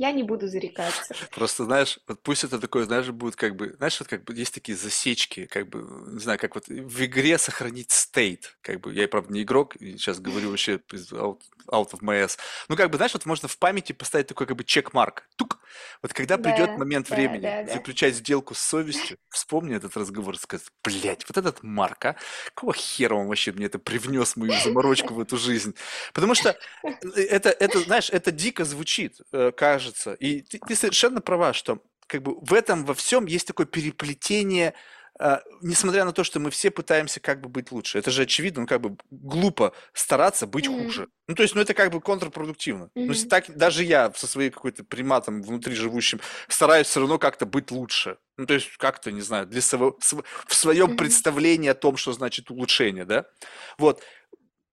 я 0.00 0.12
не 0.12 0.22
буду 0.22 0.48
зарекаться. 0.48 1.14
Просто, 1.30 1.64
знаешь, 1.64 1.98
вот 2.08 2.22
пусть 2.22 2.42
это 2.42 2.58
такое, 2.58 2.86
знаешь, 2.86 3.08
будет 3.10 3.36
как 3.36 3.54
бы, 3.54 3.74
знаешь, 3.76 4.00
вот 4.00 4.08
как 4.08 4.24
бы 4.24 4.34
есть 4.34 4.54
такие 4.54 4.76
засечки, 4.76 5.44
как 5.44 5.68
бы, 5.68 5.86
не 6.10 6.20
знаю, 6.20 6.38
как 6.38 6.54
вот 6.54 6.68
в 6.68 7.04
игре 7.04 7.36
сохранить 7.36 7.90
стейт, 7.90 8.56
как 8.62 8.80
бы, 8.80 8.94
я, 8.94 9.06
правда, 9.08 9.30
не 9.30 9.42
игрок, 9.42 9.76
сейчас 9.78 10.18
говорю 10.18 10.48
вообще 10.48 10.80
out, 11.12 11.40
out 11.68 11.90
of 11.92 12.00
my 12.00 12.24
ass. 12.24 12.38
Ну, 12.68 12.76
как 12.76 12.90
бы, 12.90 12.96
знаешь, 12.96 13.12
вот 13.12 13.26
можно 13.26 13.46
в 13.46 13.58
памяти 13.58 13.92
поставить 13.92 14.26
такой 14.26 14.46
как 14.46 14.56
бы 14.56 14.64
чекмарк. 14.64 15.28
Тук. 15.36 15.60
Вот 16.02 16.14
когда 16.14 16.38
да, 16.38 16.50
придет 16.50 16.78
момент 16.78 17.08
да, 17.10 17.14
времени 17.14 17.42
да, 17.42 17.62
да. 17.64 17.74
заключать 17.74 18.14
сделку 18.14 18.54
с 18.54 18.58
совестью, 18.60 19.18
вспомни 19.28 19.76
этот 19.76 19.96
разговор 19.98 20.34
и 20.34 20.38
сказать, 20.38 20.66
блядь, 20.82 21.28
вот 21.28 21.36
этот 21.36 21.62
Марк, 21.62 22.06
а, 22.06 22.16
какого 22.54 22.72
хера 22.72 23.14
он 23.14 23.26
вообще 23.26 23.52
мне 23.52 23.66
это 23.66 23.78
привнес, 23.78 24.36
мою 24.36 24.52
заморочку 24.64 25.12
в 25.12 25.20
эту 25.20 25.36
жизнь? 25.36 25.74
Потому 26.14 26.34
что 26.34 26.56
э, 26.82 27.20
это, 27.20 27.50
это, 27.50 27.80
знаешь, 27.80 28.08
это 28.10 28.32
дико 28.32 28.64
звучит, 28.64 29.20
э, 29.32 29.52
кажется. 29.90 30.12
И 30.14 30.42
ты, 30.42 30.58
ты 30.58 30.74
совершенно 30.74 31.20
права, 31.20 31.52
что 31.52 31.82
как 32.06 32.22
бы 32.22 32.36
в 32.40 32.52
этом 32.52 32.84
во 32.84 32.94
всем 32.94 33.26
есть 33.26 33.46
такое 33.46 33.66
переплетение 33.66 34.74
а, 35.22 35.42
несмотря 35.60 36.06
на 36.06 36.12
то, 36.12 36.24
что 36.24 36.40
мы 36.40 36.50
все 36.50 36.70
пытаемся 36.70 37.20
как 37.20 37.42
бы 37.42 37.50
быть 37.50 37.72
лучше, 37.72 37.98
это 37.98 38.10
же 38.10 38.22
очевидно, 38.22 38.62
ну 38.62 38.66
как 38.66 38.80
бы 38.80 38.96
глупо 39.10 39.74
стараться 39.92 40.46
быть 40.46 40.66
mm-hmm. 40.66 40.82
хуже. 40.82 41.08
Ну 41.28 41.34
то 41.34 41.42
есть, 41.42 41.54
ну 41.54 41.60
это 41.60 41.74
как 41.74 41.92
бы 41.92 42.00
контрпродуктивно. 42.00 42.84
Mm-hmm. 42.84 43.04
Ну 43.04 43.28
так 43.28 43.54
даже 43.54 43.84
я 43.84 44.10
со 44.16 44.26
своей 44.26 44.48
какой-то 44.48 44.82
приматом 44.82 45.42
внутри 45.42 45.74
живущим 45.74 46.20
стараюсь 46.48 46.86
все 46.86 47.00
равно 47.00 47.18
как-то 47.18 47.44
быть 47.44 47.70
лучше. 47.70 48.16
Ну 48.38 48.46
то 48.46 48.54
есть 48.54 48.74
как-то, 48.78 49.12
не 49.12 49.20
знаю, 49.20 49.46
для 49.46 49.60
своего, 49.60 49.98
в 50.00 50.54
своем 50.54 50.92
mm-hmm. 50.92 50.96
представлении 50.96 51.68
о 51.68 51.74
том, 51.74 51.98
что 51.98 52.14
значит 52.14 52.50
улучшение, 52.50 53.04
да. 53.04 53.26
Вот 53.76 54.02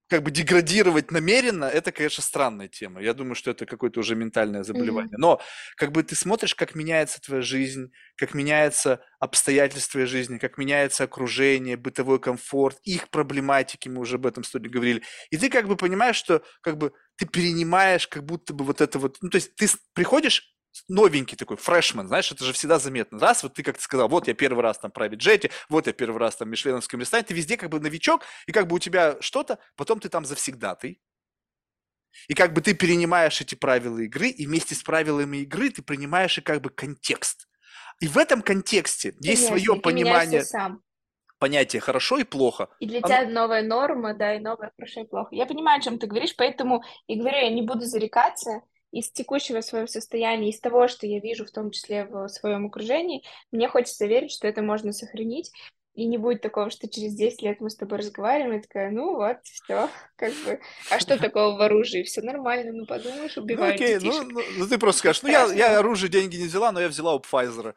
как 0.08 0.22
бы 0.22 0.30
деградировать 0.30 1.10
намеренно, 1.10 1.66
это, 1.66 1.92
конечно, 1.92 2.22
странная 2.22 2.68
тема. 2.68 3.02
Я 3.02 3.12
думаю, 3.12 3.34
что 3.34 3.50
это 3.50 3.66
какое-то 3.66 4.00
уже 4.00 4.14
ментальное 4.14 4.64
заболевание. 4.64 5.12
Mm-hmm. 5.12 5.20
Но 5.20 5.40
как 5.76 5.92
бы 5.92 6.02
ты 6.02 6.14
смотришь, 6.14 6.54
как 6.54 6.74
меняется 6.74 7.20
твоя 7.20 7.42
жизнь, 7.42 7.92
как 8.16 8.34
меняются 8.34 9.00
обстоятельства 9.20 9.92
твоей 9.92 10.06
жизни, 10.06 10.38
как 10.38 10.56
меняется 10.58 11.04
окружение, 11.04 11.76
бытовой 11.76 12.18
комфорт, 12.20 12.78
их 12.84 13.10
проблематики, 13.10 13.88
мы 13.88 14.00
уже 14.00 14.16
об 14.16 14.26
этом 14.26 14.44
сегодня 14.44 14.70
говорили. 14.70 15.02
И 15.30 15.36
ты 15.36 15.50
как 15.50 15.68
бы 15.68 15.76
понимаешь, 15.76 16.16
что 16.16 16.42
как 16.62 16.78
бы 16.78 16.92
ты 17.16 17.26
перенимаешь 17.26 18.08
как 18.08 18.24
будто 18.24 18.54
бы 18.54 18.64
вот 18.64 18.80
это 18.80 18.98
вот... 18.98 19.18
Ну, 19.20 19.28
то 19.28 19.36
есть 19.36 19.54
ты 19.56 19.68
приходишь 19.92 20.54
новенький 20.88 21.36
такой, 21.36 21.56
фрешмен, 21.56 22.06
знаешь, 22.06 22.30
это 22.30 22.44
же 22.44 22.52
всегда 22.52 22.78
заметно. 22.78 23.18
Раз, 23.18 23.42
вот 23.42 23.54
ты 23.54 23.62
как-то 23.62 23.82
сказал, 23.82 24.08
вот 24.08 24.28
я 24.28 24.34
первый 24.34 24.62
раз 24.62 24.78
там 24.78 24.90
private 24.90 25.16
джете, 25.16 25.50
вот 25.68 25.86
я 25.86 25.92
первый 25.92 26.18
раз 26.18 26.36
там 26.36 26.48
в 26.48 26.50
Мишленовском 26.50 27.00
ресторане, 27.00 27.26
ты 27.26 27.34
везде 27.34 27.56
как 27.56 27.70
бы 27.70 27.80
новичок, 27.80 28.22
и 28.46 28.52
как 28.52 28.66
бы 28.66 28.76
у 28.76 28.78
тебя 28.78 29.16
что-то, 29.20 29.58
потом 29.76 30.00
ты 30.00 30.08
там 30.08 30.24
завсегдатый, 30.24 31.00
и 32.26 32.34
как 32.34 32.52
бы 32.52 32.60
ты 32.60 32.74
перенимаешь 32.74 33.40
эти 33.40 33.54
правила 33.54 33.98
игры, 33.98 34.28
и 34.28 34.46
вместе 34.46 34.74
с 34.74 34.82
правилами 34.82 35.38
игры 35.38 35.70
ты 35.70 35.82
принимаешь 35.82 36.38
и 36.38 36.40
как 36.40 36.60
бы 36.60 36.70
контекст. 36.70 37.48
И 38.00 38.08
в 38.08 38.16
этом 38.16 38.42
контексте 38.42 39.12
Конечно, 39.12 39.28
есть 39.30 39.46
свое 39.46 39.80
понимание 39.80 40.44
сам. 40.44 40.82
понятия 41.38 41.80
хорошо 41.80 42.18
и 42.18 42.24
плохо. 42.24 42.68
И 42.78 42.86
для 42.86 42.98
Оно... 42.98 43.08
тебя 43.08 43.28
новая 43.28 43.62
норма, 43.62 44.14
да, 44.14 44.34
и 44.36 44.38
новое 44.38 44.72
хорошо 44.76 45.00
и 45.00 45.04
плохо. 45.06 45.28
Я 45.32 45.46
понимаю, 45.46 45.80
о 45.80 45.82
чем 45.82 45.98
ты 45.98 46.06
говоришь, 46.06 46.34
поэтому 46.36 46.82
и 47.06 47.16
говорю, 47.16 47.38
я 47.38 47.50
не 47.50 47.62
буду 47.62 47.80
зарекаться, 47.82 48.62
из 48.90 49.10
текущего 49.10 49.60
своего 49.60 49.86
состояния, 49.86 50.50
из 50.50 50.60
того, 50.60 50.88
что 50.88 51.06
я 51.06 51.20
вижу, 51.20 51.44
в 51.44 51.50
том 51.50 51.70
числе 51.70 52.04
в 52.04 52.28
своем 52.28 52.66
окружении, 52.66 53.22
мне 53.52 53.68
хочется 53.68 54.06
верить, 54.06 54.32
что 54.32 54.46
это 54.46 54.62
можно 54.62 54.92
сохранить, 54.92 55.50
и 55.98 56.06
не 56.06 56.16
будет 56.16 56.42
такого, 56.42 56.70
что 56.70 56.88
через 56.88 57.14
10 57.14 57.42
лет 57.42 57.60
мы 57.60 57.70
с 57.70 57.76
тобой 57.76 57.98
разговариваем, 57.98 58.60
и 58.60 58.62
такая, 58.62 58.90
ну 58.92 59.16
вот, 59.16 59.38
все, 59.42 59.88
как 60.14 60.32
бы, 60.44 60.60
а 60.90 61.00
что 61.00 61.18
такого 61.18 61.56
в 61.56 61.60
оружии? 61.60 62.04
Все 62.04 62.22
нормально, 62.22 62.72
ну 62.72 62.86
подумаешь, 62.86 63.36
убивают 63.36 63.80
ну, 63.80 63.84
окей, 63.84 63.98
ну, 64.00 64.22
ну, 64.22 64.40
ну, 64.58 64.68
ты 64.68 64.78
просто 64.78 65.00
скажешь, 65.00 65.22
ну 65.22 65.28
я, 65.28 65.52
я 65.52 65.78
оружие, 65.80 66.08
деньги 66.08 66.36
не 66.36 66.46
взяла, 66.46 66.70
но 66.70 66.80
я 66.80 66.88
взяла 66.88 67.16
у 67.16 67.18
Pfizer. 67.18 67.74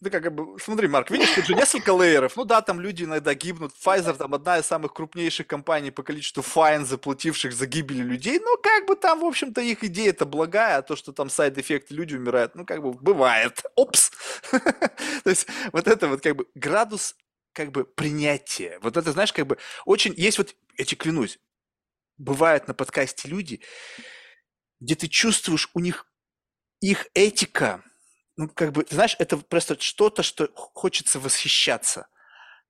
Да 0.00 0.08
как 0.08 0.34
бы, 0.34 0.58
смотри, 0.58 0.88
Марк, 0.88 1.10
видишь, 1.10 1.28
тут 1.34 1.44
же 1.44 1.54
несколько 1.54 1.90
layer 1.90 2.18
ов. 2.18 2.34
Ну 2.34 2.46
да, 2.46 2.62
там 2.62 2.80
люди 2.80 3.04
иногда 3.04 3.34
гибнут. 3.34 3.74
Pfizer 3.74 4.16
там 4.16 4.32
одна 4.32 4.58
из 4.58 4.64
самых 4.64 4.94
крупнейших 4.94 5.46
компаний 5.46 5.90
по 5.90 6.02
количеству 6.02 6.42
fine, 6.42 6.86
заплативших 6.86 7.52
за 7.52 7.66
гибель 7.66 8.00
людей. 8.00 8.38
Ну, 8.38 8.56
как 8.62 8.86
бы 8.86 8.96
там, 8.96 9.20
в 9.20 9.24
общем-то, 9.26 9.60
их 9.60 9.84
идея 9.84 10.10
это 10.10 10.24
благая, 10.24 10.78
а 10.78 10.82
то, 10.82 10.96
что 10.96 11.12
там 11.12 11.28
side-эффекты 11.28 11.94
люди 11.94 12.14
умирают, 12.14 12.54
ну, 12.54 12.64
как 12.64 12.80
бы 12.82 12.92
бывает. 12.92 13.62
Опс! 13.76 14.10
То 14.50 15.30
есть 15.30 15.46
вот 15.72 15.86
это 15.86 16.08
вот 16.08 16.22
как 16.22 16.34
бы 16.34 16.46
градус 16.54 17.14
как 17.52 17.70
бы 17.70 17.84
принятия. 17.84 18.78
Вот 18.80 18.96
это, 18.96 19.12
знаешь, 19.12 19.34
как 19.34 19.46
бы 19.46 19.58
очень... 19.84 20.14
Есть 20.16 20.38
вот, 20.38 20.54
я 20.78 20.86
тебе 20.86 20.96
клянусь, 20.96 21.38
бывают 22.16 22.68
на 22.68 22.74
подкасте 22.74 23.28
люди, 23.28 23.60
где 24.80 24.94
ты 24.94 25.08
чувствуешь 25.08 25.68
у 25.74 25.80
них 25.80 26.06
их 26.80 27.08
этика, 27.12 27.84
ну, 28.40 28.48
как 28.48 28.72
бы, 28.72 28.86
знаешь, 28.88 29.16
это 29.18 29.36
просто 29.36 29.78
что-то, 29.78 30.22
что 30.22 30.48
хочется 30.54 31.20
восхищаться. 31.20 32.06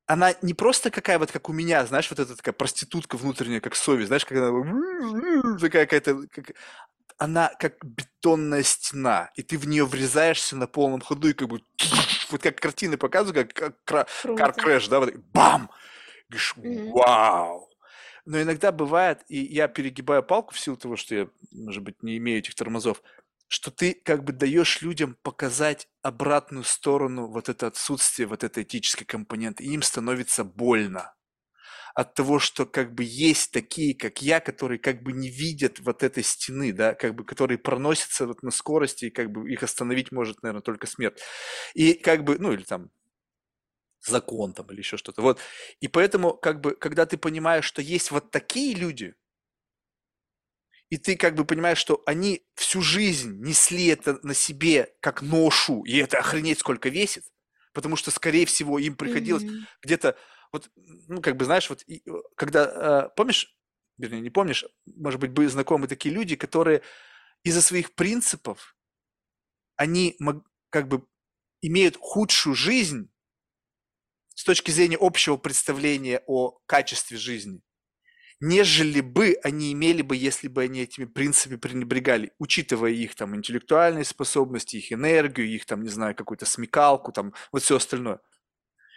Она 0.05 0.34
не 0.42 0.52
просто 0.52 0.90
какая 0.90 1.16
вот, 1.20 1.30
как 1.30 1.48
у 1.48 1.52
меня, 1.52 1.86
знаешь, 1.86 2.10
вот 2.10 2.18
эта 2.18 2.34
такая 2.34 2.52
проститутка 2.52 3.16
внутренняя, 3.16 3.60
как 3.60 3.76
совесть, 3.76 4.09
знаешь, 4.09 4.24
как 4.24 4.38
она 4.38 5.59
такая 5.60 5.86
какая-то, 5.86 6.26
как... 6.32 6.56
она 7.18 7.52
как 7.60 7.76
бетонная 7.84 8.64
стена, 8.64 9.30
и 9.36 9.44
ты 9.44 9.59
в 9.59 9.68
нее 9.68 9.86
врезаешься 9.86 10.56
на 10.56 10.66
полном 10.66 11.02
ходу, 11.02 11.28
и 11.28 11.34
как 11.34 11.47
бы, 11.47 11.60
вот 12.30 12.42
как 12.42 12.56
картины 12.56 12.97
показывают, 12.97 13.52
как 13.52 13.76
кар-крэш, 13.84 14.88
да, 14.88 14.98
вот 14.98 15.14
бам! 15.32 15.70
Говоришь, 16.28 16.55
вау! 16.56 17.70
Но 18.24 18.42
иногда 18.42 18.72
бывает, 18.72 19.22
и 19.28 19.38
я 19.38 19.68
перегибаю 19.68 20.24
палку 20.24 20.52
в 20.52 20.59
силу 20.59 20.76
того, 20.76 20.97
что 20.97 21.14
я, 21.14 21.28
может 21.52 21.84
быть, 21.84 22.02
не 22.02 22.16
имею 22.16 22.40
этих 22.40 22.56
тормозов, 22.56 23.02
что 23.51 23.72
ты 23.72 23.94
как 23.94 24.22
бы 24.24 24.32
даешь 24.32 24.81
людям 24.81 25.16
показать 25.22 25.89
обратную 26.02 26.62
сторону 26.62 27.27
вот 27.27 27.48
это 27.48 27.66
отсутствие 27.66 28.28
вот 28.28 28.44
этой 28.44 28.62
этической 28.62 29.05
компоненты, 29.05 29.64
и 29.64 29.72
им 29.72 29.82
становится 29.82 30.44
больно 30.44 31.14
от 31.94 32.14
того, 32.14 32.39
что 32.39 32.66
как 32.66 32.94
бы 32.94 33.05
есть 33.05 33.52
такие, 33.52 33.94
как 33.97 34.22
я, 34.22 34.40
которые 34.40 34.78
как 34.78 35.02
бы 35.02 35.12
не 35.12 35.31
видят 35.31 35.81
вот 35.81 36.02
этой 36.05 36.22
стены, 36.24 36.72
да, 36.72 36.94
как 36.94 37.14
бы, 37.16 37.24
которые 37.24 37.59
проносятся 37.59 38.27
вот 38.27 38.43
на 38.43 38.51
скорости, 38.52 39.06
и 39.06 39.10
как 39.10 39.32
бы 39.32 39.51
их 39.51 39.62
остановить 39.64 40.12
может, 40.12 40.43
наверное, 40.43 40.62
только 40.62 40.86
смерть. 40.86 41.20
И 41.74 41.94
как 41.94 42.24
бы, 42.24 42.39
ну 42.39 42.52
или 42.52 42.62
там 42.62 42.90
закон 44.06 44.52
там 44.55 44.66
или 44.70 44.78
еще 44.78 44.97
что-то. 44.97 45.22
Вот. 45.22 45.39
И 45.81 45.89
поэтому, 45.89 46.35
как 46.35 46.60
бы, 46.60 46.74
когда 46.74 47.06
ты 47.06 47.16
понимаешь, 47.18 47.64
что 47.64 47.82
есть 47.82 48.10
вот 48.10 48.31
такие 48.31 48.74
люди, 48.74 49.14
и 50.91 50.99
ты 50.99 51.17
как 51.17 51.37
бы 51.37 51.45
понимаешь, 51.45 51.79
что 51.79 52.03
они 52.05 52.45
всю 52.55 52.83
жизнь 52.83 53.41
несли 53.41 53.87
это 53.87 54.19
на 54.25 54.35
себе 54.35 54.93
как 55.01 55.23
ношу, 55.23 55.85
и 55.85 55.97
это 55.97 56.19
охренеть 56.19 56.59
сколько 56.59 56.89
весит, 56.89 57.25
потому 57.73 57.95
что, 57.95 58.11
скорее 58.11 58.45
всего, 58.45 58.79
им 58.79 58.97
приходилось 58.97 59.45
mm-hmm. 59.45 59.65
где-то, 59.83 60.19
вот, 60.53 60.69
ну, 60.75 61.23
как 61.23 61.37
бы, 61.37 61.45
знаешь, 61.45 61.71
вот, 61.71 61.85
и, 61.87 62.03
когда, 62.35 63.05
э, 63.07 63.09
помнишь, 63.17 63.57
вернее, 63.99 64.21
не 64.21 64.31
помнишь, 64.31 64.65
может 64.87 65.21
быть, 65.21 65.31
были 65.31 65.47
знакомы 65.47 65.87
такие 65.87 66.12
люди, 66.12 66.35
которые 66.35 66.83
из-за 67.45 67.62
своих 67.62 67.95
принципов, 67.95 68.77
они 69.77 70.19
как 70.71 70.89
бы 70.89 71.07
имеют 71.62 71.97
худшую 72.01 72.57
жизнь 72.57 73.11
с 74.35 74.43
точки 74.43 74.73
зрения 74.73 74.99
общего 75.01 75.37
представления 75.37 76.23
о 76.27 76.59
качестве 76.67 77.17
жизни, 77.17 77.62
нежели 78.41 79.01
бы 79.01 79.37
они 79.45 79.73
имели 79.73 80.03
бы, 80.03 80.17
если 80.17 80.49
бы 80.49 80.62
они 80.62 80.81
этими 80.81 81.05
принципами 81.05 81.57
пренебрегали, 81.59 82.33
учитывая 82.39 82.91
их 82.91 83.15
там 83.15 83.37
интеллектуальные 83.37 84.05
способности, 84.05 84.77
их 84.77 84.93
энергию, 84.93 85.47
их 85.47 85.67
там, 85.67 85.83
не 85.83 85.91
знаю, 85.91 86.15
какую-то 86.15 86.47
смекалку, 86.47 87.12
там, 87.12 87.35
вот 87.53 87.62
все 87.62 87.77
остальное. 87.77 88.21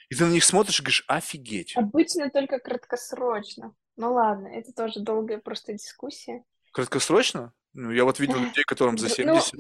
И 0.10 0.16
ты 0.16 0.26
на 0.26 0.32
них 0.32 0.44
смотришь 0.44 0.80
и 0.80 0.84
говоришь, 0.84 1.04
офигеть. 1.08 1.76
Обычно 1.76 2.30
только 2.30 2.60
краткосрочно. 2.60 3.76
Ну 3.96 4.14
ладно, 4.14 4.48
это 4.48 4.72
тоже 4.74 5.02
долгая 5.02 5.40
просто 5.40 5.74
дискуссия. 5.74 6.44
Краткосрочно? 6.72 7.54
Ну, 7.74 7.92
я 7.92 8.04
вот 8.04 8.20
видел 8.20 8.40
людей, 8.40 8.64
которым 8.64 8.98
за 8.98 9.10
70. 9.10 9.54
Ну, 9.54 9.60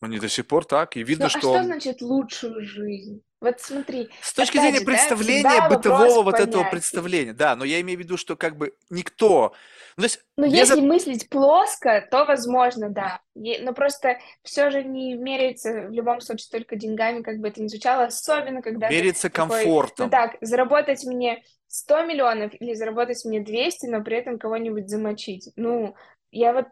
они 0.00 0.18
до 0.18 0.28
сих 0.28 0.46
пор 0.46 0.64
так, 0.64 0.96
и 0.96 1.02
видно, 1.02 1.26
ну, 1.26 1.28
что... 1.30 1.38
а 1.38 1.40
что 1.40 1.64
значит 1.64 2.02
лучшую 2.02 2.64
жизнь? 2.64 3.22
Вот 3.44 3.60
смотри. 3.60 4.08
С 4.22 4.32
точки 4.32 4.56
зрения 4.56 4.78
же, 4.78 4.86
представления, 4.86 5.42
да, 5.42 5.68
бытового 5.68 6.22
вот 6.22 6.32
понятия. 6.32 6.48
этого 6.48 6.70
представления, 6.70 7.34
да, 7.34 7.54
но 7.56 7.64
я 7.66 7.78
имею 7.82 7.98
в 7.98 8.02
виду, 8.02 8.16
что 8.16 8.36
как 8.36 8.56
бы 8.56 8.74
никто... 8.88 9.52
Ну, 9.96 10.00
то 10.00 10.04
есть, 10.04 10.20
ну 10.38 10.46
если 10.46 10.80
мыслить 10.80 11.28
плоско, 11.28 12.08
то 12.10 12.24
возможно, 12.24 12.88
да. 12.88 13.20
Но 13.34 13.74
просто 13.74 14.18
все 14.42 14.70
же 14.70 14.82
не 14.82 15.12
меряется 15.12 15.88
в 15.88 15.92
любом 15.92 16.22
случае 16.22 16.48
только 16.50 16.74
деньгами, 16.74 17.22
как 17.22 17.38
бы 17.38 17.48
это 17.48 17.62
ни 17.62 17.68
звучало, 17.68 18.04
особенно 18.04 18.62
когда... 18.62 18.88
Меряется 18.88 19.28
комфортом. 19.28 20.06
ну 20.06 20.10
так, 20.10 20.36
заработать 20.40 21.04
мне 21.04 21.44
100 21.68 22.04
миллионов 22.06 22.52
или 22.58 22.72
заработать 22.72 23.22
мне 23.26 23.40
200, 23.40 23.86
но 23.86 24.02
при 24.02 24.16
этом 24.16 24.38
кого-нибудь 24.38 24.88
замочить. 24.88 25.50
Ну, 25.56 25.94
я 26.30 26.54
вот 26.54 26.68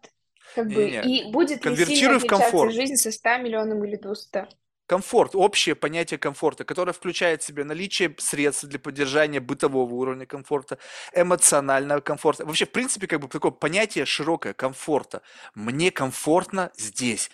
как 0.55 0.69
бы, 0.69 0.85
не, 0.85 1.03
не. 1.05 1.29
и 1.29 1.33
будет 1.33 1.65
ли 1.67 1.77
сильно 1.77 2.17
отличаться 2.17 2.27
комфорт. 2.27 2.73
жизнь 2.73 2.97
со 2.97 3.13
100 3.13 3.37
миллионами 3.39 3.87
или 3.87 3.97
200? 3.97 4.49
Комфорт, 4.87 5.35
общее 5.35 5.75
понятие 5.75 6.19
комфорта, 6.19 6.65
которое 6.65 6.93
включает 6.93 7.43
в 7.43 7.47
себя 7.47 7.65
наличие 7.65 8.15
средств 8.19 8.65
для 8.65 8.79
поддержания 8.79 9.41
бытового 9.41 9.95
уровня 9.95 10.27
комфорта, 10.27 10.79
эмоционального 11.15 12.01
комфорта. 12.01 12.45
Вообще, 12.45 12.67
в 12.67 12.73
принципе, 12.73 13.07
как 13.07 13.21
бы 13.21 13.29
такое 13.29 13.53
понятие 13.53 14.05
широкое 14.05 14.53
комфорта. 14.55 15.23
Мне 15.55 15.91
комфортно 15.91 16.73
здесь. 16.77 17.31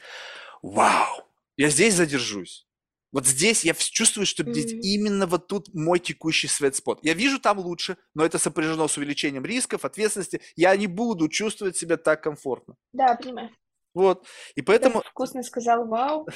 Вау! 0.63 1.25
Я 1.57 1.71
здесь 1.71 1.95
задержусь. 1.95 2.69
Вот 3.11 3.27
здесь 3.27 3.65
я 3.65 3.73
чувствую, 3.75 4.27
что 4.27 4.43
mm-hmm. 4.43 4.81
именно 4.83 5.27
вот 5.27 5.47
тут 5.47 5.73
мой 5.75 5.99
текущий 5.99 6.47
светспот. 6.47 7.01
Я 7.03 7.15
вижу 7.15 7.39
там 7.39 7.59
лучше, 7.59 7.97
но 8.15 8.25
это 8.25 8.39
сопряжено 8.39 8.87
с 8.87 8.99
увеличением 8.99 9.45
рисков, 9.45 9.85
ответственности. 9.85 10.43
Я 10.57 10.77
не 10.77 10.87
буду 10.87 11.29
чувствовать 11.29 11.77
себя 11.77 11.97
так 11.97 12.23
комфортно. 12.23 12.77
Да, 12.93 13.15
понимаю. 13.15 13.51
Вот. 13.95 14.27
И 14.55 14.63
поэтому... 14.63 15.01
Ты 15.03 15.09
вкусно 15.09 15.43
сказал 15.43 15.87
«вау». 15.87 16.29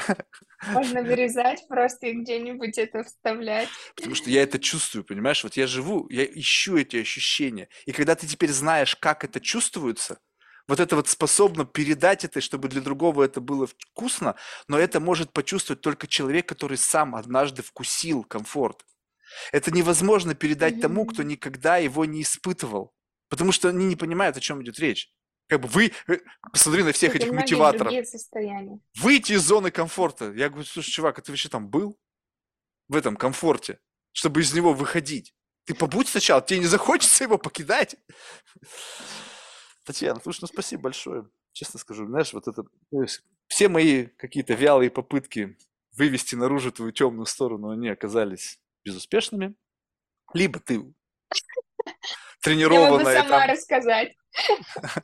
Можно 0.68 1.02
вырезать 1.02 1.66
просто 1.68 2.06
и 2.06 2.12
где-нибудь 2.14 2.78
это 2.78 3.04
вставлять. 3.04 3.68
Потому 3.94 4.14
что 4.14 4.30
я 4.30 4.42
это 4.42 4.58
чувствую, 4.58 5.04
понимаешь? 5.04 5.42
Вот 5.44 5.56
я 5.56 5.66
живу, 5.66 6.06
я 6.08 6.24
ищу 6.24 6.76
эти 6.76 6.96
ощущения. 6.96 7.68
И 7.84 7.92
когда 7.92 8.14
ты 8.14 8.26
теперь 8.26 8.50
знаешь, 8.50 8.96
как 8.96 9.24
это 9.24 9.40
чувствуется, 9.40 10.18
вот 10.68 10.80
это 10.80 10.96
вот 10.96 11.08
способно 11.08 11.64
передать 11.64 12.24
это, 12.24 12.40
чтобы 12.40 12.68
для 12.68 12.80
другого 12.80 13.22
это 13.22 13.40
было 13.40 13.66
вкусно, 13.66 14.34
но 14.66 14.78
это 14.78 14.98
может 14.98 15.32
почувствовать 15.32 15.80
только 15.80 16.06
человек, 16.06 16.48
который 16.48 16.76
сам 16.76 17.14
однажды 17.14 17.62
вкусил 17.62 18.24
комфорт. 18.24 18.84
Это 19.52 19.70
невозможно 19.70 20.34
передать 20.34 20.74
mm-hmm. 20.74 20.80
тому, 20.80 21.06
кто 21.06 21.22
никогда 21.22 21.76
его 21.76 22.04
не 22.04 22.22
испытывал, 22.22 22.94
потому 23.28 23.52
что 23.52 23.68
они 23.68 23.86
не 23.86 23.96
понимают, 23.96 24.36
о 24.36 24.40
чем 24.40 24.62
идет 24.62 24.78
речь. 24.78 25.12
Как 25.48 25.60
бы 25.60 25.68
вы, 25.68 25.92
э, 26.08 26.18
посмотри 26.52 26.82
на 26.82 26.92
всех 26.92 27.14
этих 27.14 27.32
мотиваторов. 27.32 27.92
Выйти 28.96 29.32
из 29.32 29.42
зоны 29.42 29.70
комфорта. 29.70 30.32
Я 30.32 30.48
говорю, 30.48 30.66
слушай, 30.66 30.90
чувак, 30.90 31.18
а 31.18 31.22
ты 31.22 31.30
вообще 31.30 31.48
там 31.48 31.68
был? 31.68 31.98
В 32.88 32.96
этом 32.96 33.16
комфорте, 33.16 33.80
чтобы 34.12 34.40
из 34.40 34.52
него 34.54 34.72
выходить. 34.72 35.34
Ты 35.64 35.74
побудь 35.74 36.08
сначала, 36.08 36.40
тебе 36.40 36.60
не 36.60 36.66
захочется 36.66 37.24
его 37.24 37.38
покидать. 37.38 37.96
Татьяна, 39.84 40.20
слушай, 40.20 40.40
ну 40.42 40.46
спасибо 40.48 40.82
большое. 40.82 41.28
Честно 41.52 41.78
скажу, 41.78 42.06
знаешь, 42.06 42.32
вот 42.32 42.46
это, 42.48 42.64
все 43.46 43.68
мои 43.68 44.06
какие-то 44.06 44.54
вялые 44.54 44.90
попытки 44.90 45.56
вывести 45.92 46.34
наружу 46.34 46.72
твою 46.72 46.92
темную 46.92 47.26
сторону, 47.26 47.70
они 47.70 47.88
оказались 47.88 48.60
безуспешными. 48.84 49.54
Либо 50.34 50.60
ты 50.60 50.92
тренированная. 52.42 53.14
Я 53.14 53.18
могу 53.18 53.28
сама 53.28 53.40
там... 53.40 53.50
рассказать. 53.50 54.14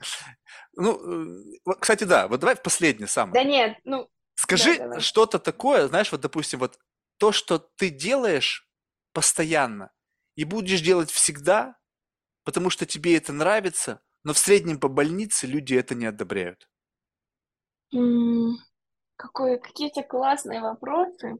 Ну, 0.74 1.42
э, 1.66 1.74
кстати, 1.80 2.04
да, 2.04 2.28
вот 2.28 2.40
давай 2.40 2.56
в 2.56 2.62
последнее 2.62 3.06
самое. 3.06 3.34
Да 3.34 3.44
нет, 3.44 3.76
ну... 3.84 4.09
Скажи 4.36 4.78
да, 4.78 5.00
что-то 5.00 5.38
такое, 5.38 5.86
знаешь, 5.86 6.10
вот, 6.10 6.22
допустим, 6.22 6.60
вот 6.60 6.78
то, 7.18 7.30
что 7.30 7.59
ты 7.59 7.90
делаешь 7.90 8.66
постоянно 9.12 9.92
и 10.34 10.44
будешь 10.44 10.80
делать 10.80 11.10
всегда, 11.10 11.76
потому 12.44 12.70
что 12.70 12.86
тебе 12.86 13.16
это 13.16 13.32
нравится, 13.32 14.00
но 14.24 14.32
в 14.32 14.38
среднем 14.38 14.80
по 14.80 14.88
больнице 14.88 15.46
люди 15.46 15.74
это 15.74 15.94
не 15.94 16.06
одобряют. 16.06 16.68
какое, 19.16 19.59
какие 19.59 19.88
у 19.88 19.92
тебя 19.92 20.04
классные 20.04 20.60
вопросы. 20.60 21.36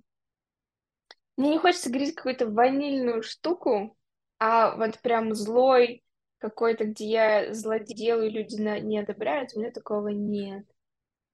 Мне 1.37 1.51
не 1.51 1.59
хочется 1.59 1.89
говорить 1.89 2.15
какую-то 2.15 2.47
ванильную 2.47 3.23
штуку, 3.23 3.97
а 4.45 4.75
вот 4.75 4.99
прям 4.99 5.37
злой 5.37 6.03
какой-то, 6.39 6.85
где 6.87 7.07
я 7.07 7.55
злодей 7.55 7.95
делаю, 7.95 8.29
люди 8.29 8.57
на, 8.57 8.81
не 8.81 8.99
одобряют, 8.99 9.51
у 9.55 9.61
меня 9.61 9.71
такого 9.71 10.09
нет. 10.09 10.65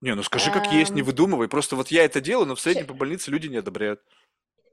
Не, 0.03 0.15
ну 0.15 0.23
скажи, 0.23 0.53
как 0.53 0.71
есть, 0.71 0.91
не 0.91 1.01
выдумывай. 1.01 1.49
Просто 1.49 1.75
вот 1.75 1.89
я 1.89 2.05
это 2.05 2.21
делаю, 2.21 2.47
но 2.47 2.55
в 2.55 2.61
среднем 2.61 2.87
по 2.87 2.93
больнице 2.93 3.31
люди 3.31 3.47
не 3.47 3.57
одобряют. 3.57 4.03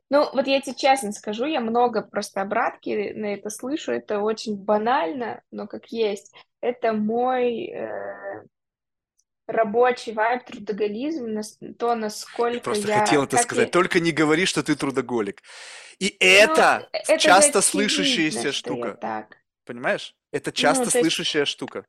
Ну, 0.10 0.30
вот 0.34 0.48
я 0.48 0.60
тебе 0.60 0.76
честно 0.76 1.14
скажу, 1.14 1.46
я 1.46 1.62
много 1.62 2.02
просто 2.02 2.42
обратки 2.42 3.14
на 3.14 3.34
это 3.34 3.50
слышу, 3.50 3.94
это 3.94 4.20
очень 4.20 4.58
банально, 4.58 5.42
но 5.50 5.66
как 5.66 5.88
есть. 5.88 6.36
Это 6.60 6.92
мой 6.92 7.68
э, 7.68 8.44
рабочий 9.48 10.14
вайб, 10.14 10.44
трудоголизм, 10.46 11.42
то, 11.78 11.96
насколько 11.96 12.56
я... 12.56 12.62
Просто 12.62 12.88
я, 12.88 13.00
хотел 13.00 13.24
это 13.24 13.38
сказать, 13.38 13.68
я... 13.68 13.72
только 13.72 14.00
не 14.00 14.12
говори, 14.12 14.46
что 14.46 14.64
ты 14.64 14.76
трудоголик. 14.76 15.42
И 16.00 16.18
ну, 16.20 16.28
это, 16.28 16.90
это 16.92 17.18
часто 17.18 17.62
слышащаяся 17.62 18.52
штука. 18.52 18.98
Так. 19.00 19.38
Понимаешь? 19.66 20.16
Это 20.32 20.50
ну, 20.50 20.56
часто 20.56 20.86
ну, 20.86 20.90
слышащая 20.90 21.44
есть... 21.44 21.52
штука. 21.52 21.86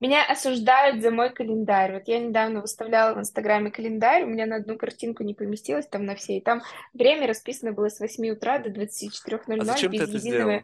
Меня 0.00 0.24
осуждают 0.26 1.02
за 1.02 1.10
мой 1.10 1.32
календарь. 1.32 1.94
Вот 1.94 2.08
я 2.08 2.18
недавно 2.18 2.60
выставляла 2.60 3.14
в 3.14 3.20
Инстаграме 3.20 3.70
календарь, 3.70 4.24
у 4.24 4.26
меня 4.26 4.44
на 4.44 4.56
одну 4.56 4.76
картинку 4.76 5.22
не 5.22 5.34
поместилось 5.34 5.86
там 5.86 6.04
на 6.04 6.16
все, 6.16 6.36
и 6.36 6.40
там 6.40 6.62
время 6.92 7.26
расписано 7.26 7.72
было 7.72 7.88
с 7.88 8.00
8 8.00 8.30
утра 8.30 8.58
до 8.58 8.70
24.00 8.70 9.60
а 9.60 9.64
зачем 9.64 9.92
без 9.92 10.00
ты 10.00 10.04
это 10.04 10.16
единого... 10.16 10.58
Сделала? 10.58 10.62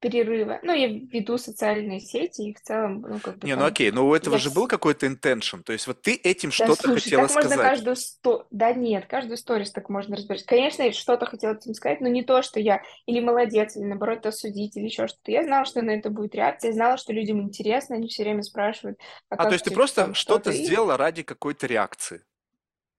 Перерыва. 0.00 0.58
Ну, 0.62 0.72
я 0.72 0.88
веду 0.88 1.38
социальные 1.38 2.00
сети, 2.00 2.50
и 2.50 2.54
в 2.54 2.60
целом, 2.60 3.02
ну, 3.02 3.18
как 3.20 3.38
бы 3.38 3.46
Не, 3.46 3.54
ну 3.54 3.66
окей, 3.66 3.90
но 3.90 4.08
у 4.08 4.14
этого 4.14 4.34
я... 4.34 4.40
же 4.40 4.50
был 4.50 4.66
какой-то 4.66 5.06
intention, 5.06 5.62
то 5.62 5.72
есть 5.72 5.86
вот 5.86 6.00
ты 6.00 6.14
этим 6.14 6.48
да, 6.48 6.54
что-то 6.54 6.82
слушай, 6.82 7.04
хотела 7.04 7.22
так 7.22 7.30
сказать. 7.30 7.50
можно 7.50 7.70
каждую 7.70 7.96
сто... 7.96 8.46
Да 8.50 8.72
нет, 8.72 9.06
каждую 9.06 9.36
сторис 9.36 9.70
так 9.70 9.88
можно 9.90 10.16
разбирать. 10.16 10.44
Конечно, 10.44 10.82
я 10.82 10.92
что-то 10.92 11.26
хотела 11.26 11.54
этим 11.54 11.74
сказать, 11.74 12.00
но 12.00 12.08
не 12.08 12.24
то, 12.24 12.42
что 12.42 12.58
я 12.58 12.82
или 13.06 13.20
молодец, 13.20 13.76
или 13.76 13.84
наоборот 13.84 14.24
осудить, 14.24 14.76
или 14.76 14.86
еще 14.86 15.06
что-то. 15.06 15.30
Я 15.30 15.44
знала, 15.44 15.64
что 15.66 15.82
на 15.82 15.90
это 15.90 16.10
будет 16.10 16.34
реакция, 16.34 16.70
я 16.70 16.74
знала, 16.74 16.96
что 16.96 17.12
людям 17.12 17.42
интересно, 17.42 17.96
они 17.96 18.08
все 18.08 18.22
время 18.22 18.42
спрашивают. 18.42 18.98
А, 19.28 19.34
а 19.36 19.44
то 19.44 19.52
есть 19.52 19.64
ты 19.66 19.70
просто 19.70 20.14
что-то 20.14 20.52
сделала 20.52 20.96
ради 20.96 21.22
какой-то 21.22 21.66
реакции? 21.66 22.22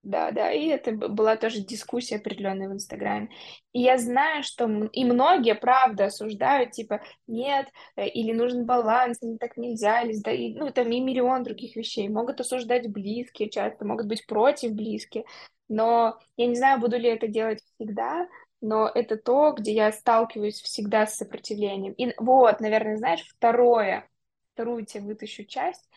Да, 0.04 0.32
да, 0.32 0.52
и 0.52 0.66
это 0.68 0.94
была 0.94 1.36
тоже 1.38 1.60
дискуссия 1.62 2.16
определенная 2.16 2.68
в 2.68 2.74
Инстаграме. 2.74 3.30
И 3.72 3.82
я 3.82 4.00
знаю, 4.00 4.42
что 4.42 4.66
и 4.92 5.06
многие, 5.06 5.54
правда, 5.54 6.06
осуждают, 6.06 6.72
типа, 6.72 7.02
нет, 7.28 7.68
э, 7.96 8.08
или 8.08 8.34
нужен 8.34 8.66
баланс, 8.66 9.20
или 9.22 9.38
так 9.38 9.58
нельзя, 9.58 10.02
или, 10.02 10.20
да, 10.24 10.32
и, 10.32 10.56
ну, 10.56 10.72
там 10.72 10.90
и 10.92 11.00
миллион 11.00 11.44
других 11.44 11.76
вещей. 11.76 12.10
Могут 12.10 12.42
осуждать 12.42 12.92
близкие 12.92 13.48
часто, 13.52 13.86
могут 13.86 14.08
быть 14.08 14.26
против 14.26 14.72
близкие, 14.72 15.24
но 15.70 16.18
я 16.36 16.48
не 16.48 16.56
знаю, 16.56 16.80
буду 16.80 16.98
ли 16.98 17.08
это 17.08 17.28
делать 17.28 17.62
всегда, 17.76 18.28
но 18.60 18.90
это 18.94 19.18
то, 19.18 19.52
где 19.54 19.72
я 19.74 19.92
сталкиваюсь 19.92 20.62
всегда 20.62 21.06
с 21.06 21.16
сопротивлением. 21.16 21.94
И 21.94 22.12
вот, 22.18 22.60
наверное, 22.60 22.98
знаешь, 22.98 23.22
второе, 23.38 24.10
вторую 24.56 24.84
тебе 24.84 25.04
вытащу 25.04 25.46
часть, 25.46 25.88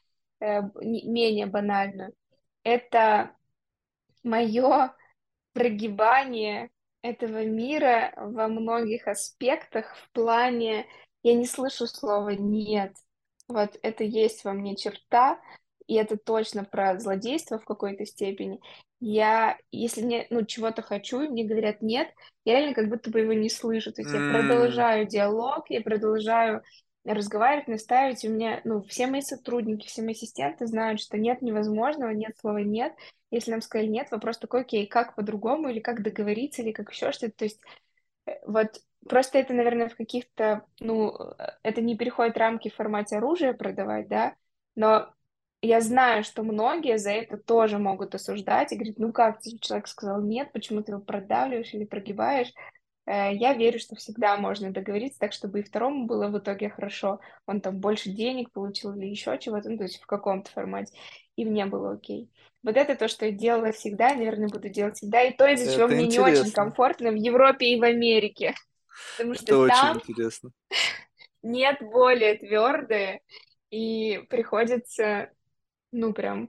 э, 0.40 0.60
менее 0.82 1.46
банальную, 1.46 2.12
это 2.64 3.34
мое 4.24 4.94
прогибание 5.52 6.70
этого 7.02 7.44
мира 7.44 8.12
во 8.16 8.48
многих 8.48 9.06
аспектах 9.06 9.94
в 9.96 10.10
плане 10.12 10.86
я 11.22 11.34
не 11.34 11.46
слышу 11.46 11.86
слова 11.86 12.30
«нет». 12.30 12.94
Вот 13.46 13.78
это 13.82 14.04
есть 14.04 14.44
во 14.44 14.52
мне 14.52 14.74
черта, 14.74 15.38
и 15.86 15.94
это 15.94 16.16
точно 16.16 16.64
про 16.64 16.98
злодейство 16.98 17.58
в 17.58 17.64
какой-то 17.64 18.06
степени. 18.06 18.58
Я, 19.00 19.58
если 19.70 20.02
мне, 20.02 20.26
ну, 20.30 20.44
чего-то 20.46 20.80
хочу, 20.80 21.20
и 21.20 21.28
мне 21.28 21.44
говорят 21.44 21.82
«нет», 21.82 22.08
я 22.44 22.58
реально 22.58 22.74
как 22.74 22.88
будто 22.88 23.10
бы 23.10 23.20
его 23.20 23.34
не 23.34 23.50
слышу. 23.50 23.92
То 23.92 24.00
есть 24.00 24.14
mm. 24.14 24.32
я 24.32 24.38
продолжаю 24.38 25.06
диалог, 25.06 25.68
я 25.68 25.82
продолжаю 25.82 26.62
разговаривать, 27.04 27.68
настаивать. 27.68 28.24
У 28.24 28.30
меня, 28.30 28.60
ну, 28.64 28.82
все 28.82 29.06
мои 29.06 29.20
сотрудники, 29.20 29.86
все 29.86 30.02
мои 30.02 30.12
ассистенты 30.12 30.66
знают, 30.66 31.00
что 31.00 31.18
нет 31.18 31.42
невозможного, 31.42 32.10
нет 32.10 32.36
слова 32.38 32.58
«нет». 32.58 32.94
Если 33.30 33.50
нам 33.50 33.62
сказали 33.62 33.88
нет, 33.88 34.10
вопрос 34.10 34.38
такой, 34.38 34.62
окей, 34.62 34.86
как 34.86 35.14
по-другому, 35.14 35.68
или 35.68 35.80
как 35.80 36.02
договориться, 36.02 36.62
или 36.62 36.72
как 36.72 36.90
еще 36.90 37.12
что-то. 37.12 37.36
То 37.36 37.44
есть 37.44 37.60
э, 38.26 38.32
вот 38.46 38.80
просто 39.08 39.38
это, 39.38 39.52
наверное, 39.52 39.88
в 39.88 39.96
каких-то, 39.96 40.64
ну, 40.80 41.12
это 41.62 41.82
не 41.82 41.96
переходит 41.96 42.38
рамки 42.38 42.70
в 42.70 42.74
формате 42.74 43.16
оружия 43.16 43.52
продавать, 43.52 44.08
да, 44.08 44.34
но 44.76 45.12
я 45.60 45.80
знаю, 45.80 46.24
что 46.24 46.42
многие 46.42 46.98
за 46.98 47.10
это 47.10 47.36
тоже 47.38 47.78
могут 47.78 48.14
осуждать 48.14 48.72
и 48.72 48.76
говорить, 48.76 48.98
ну 48.98 49.12
как, 49.12 49.40
человек 49.60 49.88
сказал 49.88 50.22
нет, 50.22 50.52
почему 50.52 50.82
ты 50.82 50.92
его 50.92 51.00
продавливаешь 51.00 51.72
или 51.74 51.84
прогибаешь, 51.84 52.52
Э, 52.52 52.73
я 53.06 53.54
верю, 53.54 53.78
что 53.78 53.96
всегда 53.96 54.36
можно 54.36 54.70
договориться 54.70 55.18
так, 55.18 55.32
чтобы 55.32 55.60
и 55.60 55.62
второму 55.62 56.06
было 56.06 56.28
в 56.28 56.38
итоге 56.38 56.70
хорошо. 56.70 57.20
Он 57.46 57.60
там 57.60 57.78
больше 57.78 58.10
денег 58.10 58.50
получил 58.50 58.94
или 58.94 59.06
еще 59.06 59.38
чего-то, 59.38 59.68
ну, 59.68 59.76
то 59.76 59.84
есть 59.84 60.00
в 60.00 60.06
каком-то 60.06 60.50
формате, 60.50 60.96
и 61.36 61.44
мне 61.44 61.66
было 61.66 61.92
окей. 61.92 62.30
Вот 62.62 62.76
это 62.76 62.94
то, 62.94 63.08
что 63.08 63.26
я 63.26 63.32
делала 63.32 63.72
всегда, 63.72 64.14
наверное, 64.14 64.48
буду 64.48 64.70
делать 64.70 64.96
всегда, 64.96 65.22
и 65.22 65.36
то, 65.36 65.46
из-за 65.46 65.74
чего 65.74 65.86
мне 65.86 66.06
интересно. 66.06 66.30
не 66.30 66.40
очень 66.40 66.52
комфортно 66.52 67.10
в 67.10 67.16
Европе 67.16 67.66
и 67.66 67.78
в 67.78 67.82
Америке. 67.82 68.54
Потому 69.18 69.34
что 69.34 69.64
это 69.64 69.74
там 69.74 69.96
очень 69.96 70.10
интересно. 70.10 70.50
нет 71.42 71.76
более 71.80 72.38
твердые, 72.38 73.20
и 73.70 74.24
приходится, 74.30 75.30
ну, 75.92 76.12
прям 76.12 76.48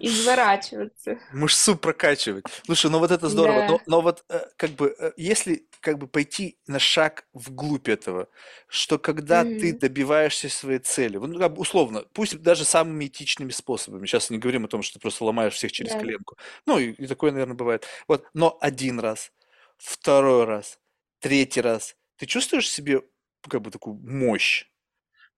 изворачиваться. 0.00 1.18
Мышцу 1.32 1.76
прокачивать. 1.76 2.44
Слушай, 2.64 2.90
ну 2.90 2.98
вот 2.98 3.10
это 3.10 3.28
здорово. 3.28 3.60
Да. 3.60 3.68
Но, 3.68 3.80
но 3.86 4.00
вот 4.00 4.24
э, 4.28 4.40
как 4.56 4.70
бы, 4.70 4.94
э, 4.98 5.12
если 5.16 5.66
как 5.80 5.98
бы 5.98 6.06
пойти 6.06 6.58
на 6.66 6.78
шаг 6.78 7.26
вглубь 7.32 7.88
этого, 7.88 8.28
что 8.68 8.98
когда 8.98 9.42
mm-hmm. 9.42 9.60
ты 9.60 9.72
добиваешься 9.72 10.48
своей 10.48 10.78
цели, 10.78 11.16
ну, 11.16 11.38
как 11.38 11.54
бы 11.54 11.60
условно, 11.60 12.04
пусть 12.12 12.40
даже 12.40 12.64
самыми 12.64 13.06
этичными 13.06 13.50
способами, 13.50 14.06
сейчас 14.06 14.30
не 14.30 14.38
говорим 14.38 14.64
о 14.64 14.68
том, 14.68 14.82
что 14.82 14.94
ты 14.94 15.00
просто 15.00 15.24
ломаешь 15.24 15.54
всех 15.54 15.72
через 15.72 15.92
да. 15.92 15.98
коленку, 15.98 16.36
ну 16.66 16.78
и, 16.78 16.92
и 16.92 17.06
такое, 17.06 17.32
наверное, 17.32 17.56
бывает, 17.56 17.86
вот, 18.08 18.24
но 18.34 18.56
один 18.60 19.00
раз, 19.00 19.32
второй 19.76 20.44
раз, 20.44 20.78
третий 21.18 21.60
раз, 21.60 21.96
ты 22.16 22.26
чувствуешь 22.26 22.70
себе 22.70 23.02
как 23.48 23.62
бы 23.62 23.70
такую 23.70 23.96
мощь, 23.96 24.66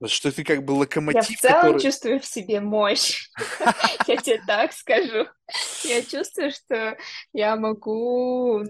что 0.07 0.33
ты 0.33 0.45
как 0.45 0.65
бы 0.65 0.73
локомотив, 0.73 1.31
Я 1.31 1.37
в 1.37 1.41
целом 1.41 1.61
который... 1.63 1.81
чувствую 1.81 2.21
в 2.21 2.27
себе 2.27 2.61
мощь. 2.61 3.31
Я 4.07 4.17
тебе 4.17 4.41
так 4.47 4.73
скажу. 4.73 5.27
Я 5.85 6.03
чувствую, 6.03 6.51
что 6.51 6.97
я 7.33 7.57
могу, 7.57 8.63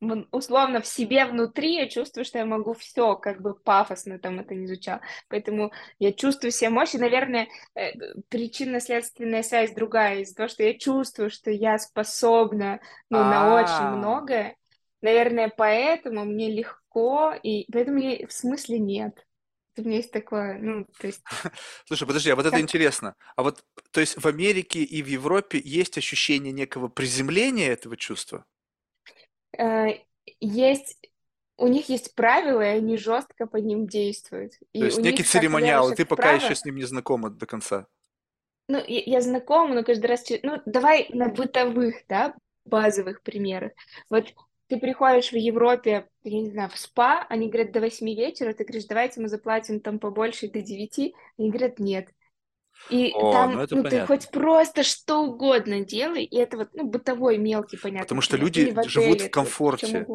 ну, 0.00 0.26
условно 0.32 0.80
в 0.80 0.86
себе 0.86 1.24
внутри 1.26 1.76
я 1.76 1.88
чувствую, 1.88 2.24
что 2.24 2.38
я 2.38 2.44
могу 2.44 2.74
все, 2.74 3.14
как 3.14 3.40
бы 3.40 3.54
пафосно 3.54 4.18
там 4.18 4.40
это 4.40 4.54
не 4.54 4.66
звучало. 4.66 5.00
Поэтому 5.28 5.72
я 5.98 6.12
чувствую 6.12 6.50
себе 6.50 6.70
мощь, 6.70 6.94
и, 6.94 6.98
наверное, 6.98 7.48
э, 7.74 7.92
причинно-следственная 8.28 9.42
связь 9.42 9.72
другая 9.72 10.20
из-за 10.20 10.34
того, 10.34 10.48
что 10.48 10.62
я 10.62 10.76
чувствую, 10.76 11.30
что 11.30 11.50
я 11.50 11.78
способна, 11.78 12.80
ну, 13.10 13.18
на 13.18 13.54
очень 13.54 13.72
а. 13.74 13.96
многое. 13.96 14.56
Наверное, 15.02 15.52
поэтому 15.54 16.24
мне 16.24 16.50
легко, 16.50 17.32
и 17.42 17.70
поэтому 17.72 18.00
в 18.26 18.32
смысле 18.32 18.78
нет. 18.78 19.24
У 19.76 19.82
меня 19.82 19.96
есть 19.96 20.12
такое, 20.12 20.58
ну, 20.58 20.86
то 20.98 21.06
есть... 21.06 21.22
Слушай, 21.86 22.06
подожди, 22.06 22.30
а 22.30 22.36
вот 22.36 22.46
это 22.46 22.60
интересно. 22.60 23.14
А 23.36 23.42
вот, 23.42 23.64
то 23.90 24.00
есть 24.00 24.22
в 24.22 24.26
Америке 24.26 24.82
и 24.82 25.02
в 25.02 25.06
Европе 25.06 25.60
есть 25.64 25.96
ощущение 25.96 26.52
некого 26.52 26.88
приземления 26.88 27.70
этого 27.70 27.96
чувства? 27.96 28.44
Э, 29.56 29.98
есть 30.40 30.98
у 31.58 31.68
них 31.68 31.88
есть 31.88 32.14
правила, 32.14 32.60
и 32.60 32.78
они 32.78 32.96
жестко 32.96 33.46
по 33.46 33.56
ним 33.56 33.86
действуют. 33.86 34.54
И 34.72 34.80
То 34.80 34.84
есть 34.86 34.98
некий 34.98 35.22
церемониал, 35.22 35.92
и 35.92 35.94
ты 35.94 36.04
пока 36.04 36.32
еще 36.32 36.54
с 36.54 36.64
ним 36.64 36.76
не 36.76 36.84
знакома 36.84 37.30
до 37.30 37.46
конца. 37.46 37.86
Ну, 38.68 38.78
я, 38.86 39.02
я 39.04 39.20
знакома, 39.20 39.74
но 39.74 39.84
каждый 39.84 40.06
раз... 40.06 40.24
Ну, 40.42 40.60
давай 40.66 41.08
на 41.10 41.28
бытовых, 41.28 41.96
да, 42.08 42.34
базовых 42.64 43.22
примерах. 43.22 43.72
Вот 44.08 44.34
ты 44.72 44.78
приходишь 44.78 45.32
в 45.32 45.36
Европе, 45.36 46.08
я 46.24 46.40
не 46.40 46.50
знаю, 46.50 46.70
в 46.70 46.78
спа, 46.78 47.26
они 47.28 47.48
говорят 47.48 47.72
до 47.72 47.80
8 47.80 48.06
вечера, 48.14 48.54
ты 48.54 48.64
говоришь, 48.64 48.86
давайте 48.86 49.20
мы 49.20 49.28
заплатим 49.28 49.80
там 49.80 49.98
побольше 49.98 50.48
до 50.48 50.62
9, 50.62 51.12
они 51.36 51.50
говорят, 51.50 51.78
нет. 51.78 52.08
И 52.88 53.12
О, 53.14 53.32
там, 53.32 53.52
ну, 53.52 53.66
ну 53.70 53.82
ты 53.84 54.06
хоть 54.06 54.30
просто 54.30 54.82
что 54.82 55.24
угодно 55.24 55.84
делай, 55.84 56.24
и 56.24 56.38
это 56.38 56.56
вот, 56.56 56.70
ну, 56.72 56.84
бытовой, 56.84 57.36
мелкий, 57.36 57.76
понятно. 57.76 58.04
Потому 58.04 58.22
что 58.22 58.38
люди 58.38 58.70
в 58.70 58.78
отеле, 58.78 58.88
живут 58.88 59.20
в 59.20 59.28
комфорте. 59.28 60.06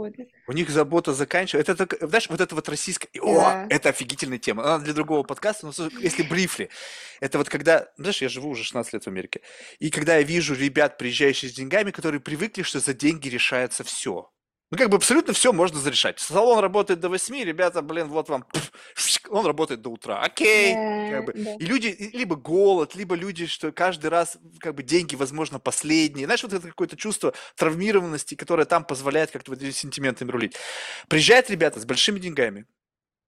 У 0.48 0.52
них 0.54 0.72
забота 0.72 1.14
заканчивается. 1.14 1.72
Это, 1.72 1.84
это, 1.84 2.08
знаешь, 2.08 2.28
вот 2.28 2.42
это 2.42 2.56
вот 2.56 2.68
российская... 2.68 3.10
Да. 3.14 3.66
О, 3.66 3.68
это 3.70 3.90
офигительная 3.90 4.40
тема. 4.40 4.64
Она 4.64 4.84
для 4.84 4.94
другого 4.94 5.22
подкаста, 5.22 5.68
но 5.68 5.90
если 6.00 6.24
брифли. 6.24 6.70
Это 7.22 7.38
вот 7.38 7.48
когда... 7.48 7.90
Знаешь, 7.98 8.24
я 8.24 8.28
живу 8.28 8.50
уже 8.50 8.64
16 8.64 8.94
лет 8.94 9.04
в 9.04 9.08
Америке. 9.08 9.42
И 9.78 9.92
когда 9.92 10.18
я 10.18 10.24
вижу 10.24 10.56
ребят, 10.56 10.98
приезжающих 10.98 11.52
с 11.52 11.54
деньгами, 11.54 11.92
которые 11.92 12.22
привыкли, 12.22 12.64
что 12.64 12.80
за 12.80 12.96
деньги 12.96 13.30
решается 13.30 13.84
все. 13.84 14.32
Ну, 14.70 14.78
как 14.78 14.90
бы 14.90 14.98
абсолютно 14.98 15.34
все 15.34 15.54
можно 15.54 15.80
зарешать. 15.80 16.20
Салон 16.20 16.60
работает 16.60 17.00
до 17.00 17.08
8, 17.08 17.44
ребята, 17.44 17.82
блин, 17.82 18.10
вот 18.10 18.28
вам, 18.28 18.46
он 19.30 19.46
работает 19.46 19.82
до 19.82 19.90
утра. 19.90 20.22
Окей. 20.22 20.74
Да, 20.74 21.18
как 21.18 21.26
бы. 21.26 21.34
да. 21.34 21.56
И 21.56 21.66
люди, 21.66 22.12
либо 22.14 22.36
голод, 22.36 22.94
либо 22.94 23.16
люди, 23.16 23.46
что 23.46 23.72
каждый 23.72 24.10
раз, 24.10 24.38
как 24.60 24.76
бы, 24.76 24.84
деньги, 24.84 25.16
возможно, 25.16 25.60
последние. 25.60 26.26
Знаешь, 26.26 26.44
вот 26.44 26.52
это 26.52 26.68
какое-то 26.68 26.98
чувство 26.98 27.34
травмированности, 27.56 28.36
которое 28.36 28.66
там 28.66 28.84
позволяет 28.84 29.32
как-то 29.32 29.52
вот 29.52 29.60
этими 29.60 29.72
сентиментами 29.72 30.32
рулить. 30.32 30.58
Приезжают 31.08 31.50
ребята 31.50 31.80
с 31.80 31.86
большими 31.86 32.20
деньгами, 32.20 32.66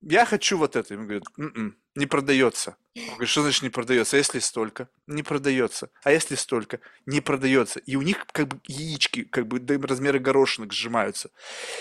я 0.01 0.26
хочу 0.26 0.57
вот 0.57 0.76
это. 0.76 0.93
Ему 0.93 1.03
говорят, 1.03 1.23
м-м, 1.38 1.77
не 1.95 2.05
продается. 2.05 2.77
Он 2.95 3.03
говорит, 3.11 3.30
что 3.30 3.41
значит 3.41 3.63
не 3.63 3.69
продается? 3.69 4.15
А 4.15 4.19
если 4.19 4.39
столько? 4.39 4.89
Не 5.07 5.23
продается. 5.23 5.89
А 6.03 6.11
если 6.11 6.35
столько? 6.35 6.80
Не 7.05 7.19
продается. 7.19 7.80
И 7.80 7.95
у 7.95 8.01
них 8.01 8.26
как 8.31 8.47
бы 8.47 8.59
яички, 8.67 9.23
как 9.23 9.47
бы 9.47 9.59
до 9.59 9.77
размера 9.85 10.19
горошинок 10.19 10.71
сжимаются. 10.71 11.31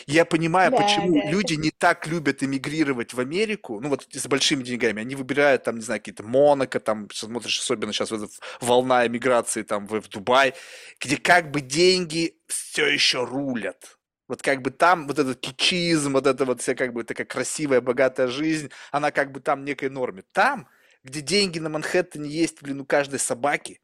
Я 0.06 0.24
понимаю, 0.24 0.72
да, 0.72 0.78
почему 0.78 1.20
да, 1.20 1.30
люди 1.30 1.54
не 1.54 1.70
так 1.70 2.06
любят 2.06 2.42
эмигрировать 2.42 3.14
в 3.14 3.20
Америку, 3.20 3.80
ну 3.80 3.88
вот 3.88 4.06
с 4.10 4.26
большими 4.26 4.62
деньгами. 4.64 5.00
Они 5.00 5.14
выбирают 5.14 5.64
там, 5.64 5.76
не 5.76 5.82
знаю, 5.82 6.00
какие-то 6.00 6.24
Монако, 6.24 6.80
там, 6.80 7.08
смотришь, 7.12 7.60
особенно 7.60 7.92
сейчас 7.92 8.10
вот 8.10 8.30
волна 8.60 9.06
эмиграции 9.06 9.62
там 9.62 9.86
в, 9.86 10.00
в 10.00 10.08
Дубай, 10.08 10.54
где 11.00 11.16
как 11.16 11.50
бы 11.50 11.60
деньги 11.60 12.36
все 12.48 12.86
еще 12.86 13.24
рулят 13.24 13.97
вот 14.28 14.42
как 14.42 14.62
бы 14.62 14.70
там 14.70 15.06
вот 15.06 15.18
этот 15.18 15.40
кичизм, 15.40 16.12
вот 16.12 16.26
эта 16.26 16.44
вот 16.44 16.60
вся 16.60 16.74
как 16.74 16.92
бы 16.92 17.02
такая 17.02 17.26
красивая, 17.26 17.80
богатая 17.80 18.28
жизнь, 18.28 18.70
она 18.92 19.10
как 19.10 19.32
бы 19.32 19.40
там 19.40 19.64
некой 19.64 19.88
норме. 19.88 20.22
Там, 20.32 20.68
где 21.02 21.20
деньги 21.20 21.58
на 21.58 21.70
Манхэттене 21.70 22.28
есть, 22.28 22.62
блин, 22.62 22.80
у 22.80 22.84
каждой 22.84 23.18
собаки, 23.18 23.80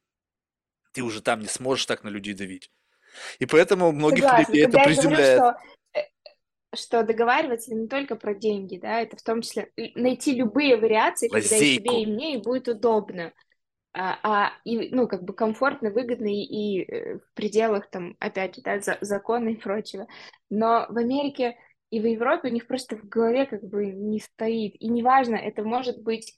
ты 0.93 1.03
уже 1.03 1.23
там 1.23 1.41
не 1.41 1.49
сможешь 1.49 1.87
так 1.87 2.05
на 2.05 2.09
людей 2.09 2.35
давить. 2.35 2.71
И 3.39 3.47
поэтому 3.47 3.91
многих 3.93 4.25
Согласна. 4.25 4.53
людей 4.53 4.67
это 4.67 4.79
приземляет. 4.79 5.39
Говорю, 5.39 5.59
что, 5.59 5.99
э, 5.99 6.03
что 6.75 7.03
договариваться 7.05 7.75
не 7.75 7.89
только 7.89 8.17
про 8.17 8.35
деньги, 8.35 8.77
да, 8.77 9.01
это 9.01 9.17
в 9.17 9.23
том 9.23 9.41
числе 9.41 9.71
найти 9.95 10.35
любые 10.35 10.77
вариации, 10.77 11.29
Лазейку. 11.31 11.55
когда 11.55 11.65
и 11.65 11.79
тебе, 11.79 12.03
и 12.03 12.07
мне, 12.07 12.35
и 12.35 12.43
будет 12.43 12.69
удобно 12.69 13.33
а, 13.95 14.19
а 14.23 14.53
и, 14.65 14.89
ну, 14.95 15.07
как 15.07 15.23
бы 15.23 15.33
комфортно, 15.33 15.91
выгодно 15.91 16.27
и, 16.27 16.43
и 16.43 16.83
э, 16.83 17.19
в 17.19 17.35
пределах, 17.35 17.89
там, 17.91 18.17
опять 18.19 18.57
же, 18.57 18.63
да, 18.63 18.81
за, 18.81 18.99
закона 19.01 19.51
и 19.51 19.57
прочего. 19.57 20.07
Но 20.51 20.87
в 20.89 20.99
Америке 20.99 21.57
и 21.91 22.01
в 22.01 22.07
Европе 22.07 22.49
у 22.49 22.53
них 22.53 22.67
просто 22.67 22.97
в 22.97 23.09
голове 23.09 23.47
как 23.47 23.63
бы 23.63 23.87
не 23.87 24.19
стоит. 24.19 24.75
И 24.81 24.89
неважно, 24.89 25.37
это 25.37 25.63
может 25.63 26.03
быть 26.03 26.37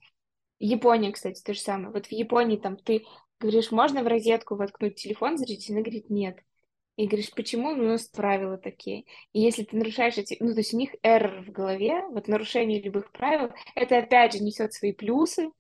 Япония, 0.59 1.13
кстати, 1.13 1.43
то 1.43 1.55
же 1.55 1.61
самое. 1.61 1.91
Вот 1.91 2.07
в 2.07 2.13
Японии 2.13 2.59
там 2.59 2.77
ты 2.77 3.05
говоришь, 3.41 3.71
можно 3.71 4.03
в 4.03 4.07
розетку 4.07 4.57
воткнуть 4.57 4.97
телефон, 4.97 5.39
зарядить? 5.39 5.71
Она 5.71 5.81
говорит, 5.81 6.11
нет. 6.11 6.39
И 6.97 7.07
говоришь, 7.07 7.31
почему? 7.31 7.75
Ну, 7.75 7.85
у 7.85 7.89
нас 7.89 8.09
правила 8.09 8.57
такие. 8.59 9.05
И 9.33 9.41
если 9.41 9.65
ты 9.65 9.77
нарушаешь 9.77 10.17
эти... 10.17 10.37
Ну, 10.41 10.53
то 10.53 10.61
есть 10.61 10.73
у 10.73 10.79
них 10.79 10.95
эррор 11.03 11.43
в 11.43 11.51
голове, 11.53 12.03
вот 12.09 12.29
нарушение 12.29 12.81
любых 12.81 13.13
правил, 13.13 13.51
это 13.75 13.99
опять 13.99 14.35
же 14.35 14.41
несет 14.41 14.73
свои 14.73 14.93
плюсы, 14.93 15.51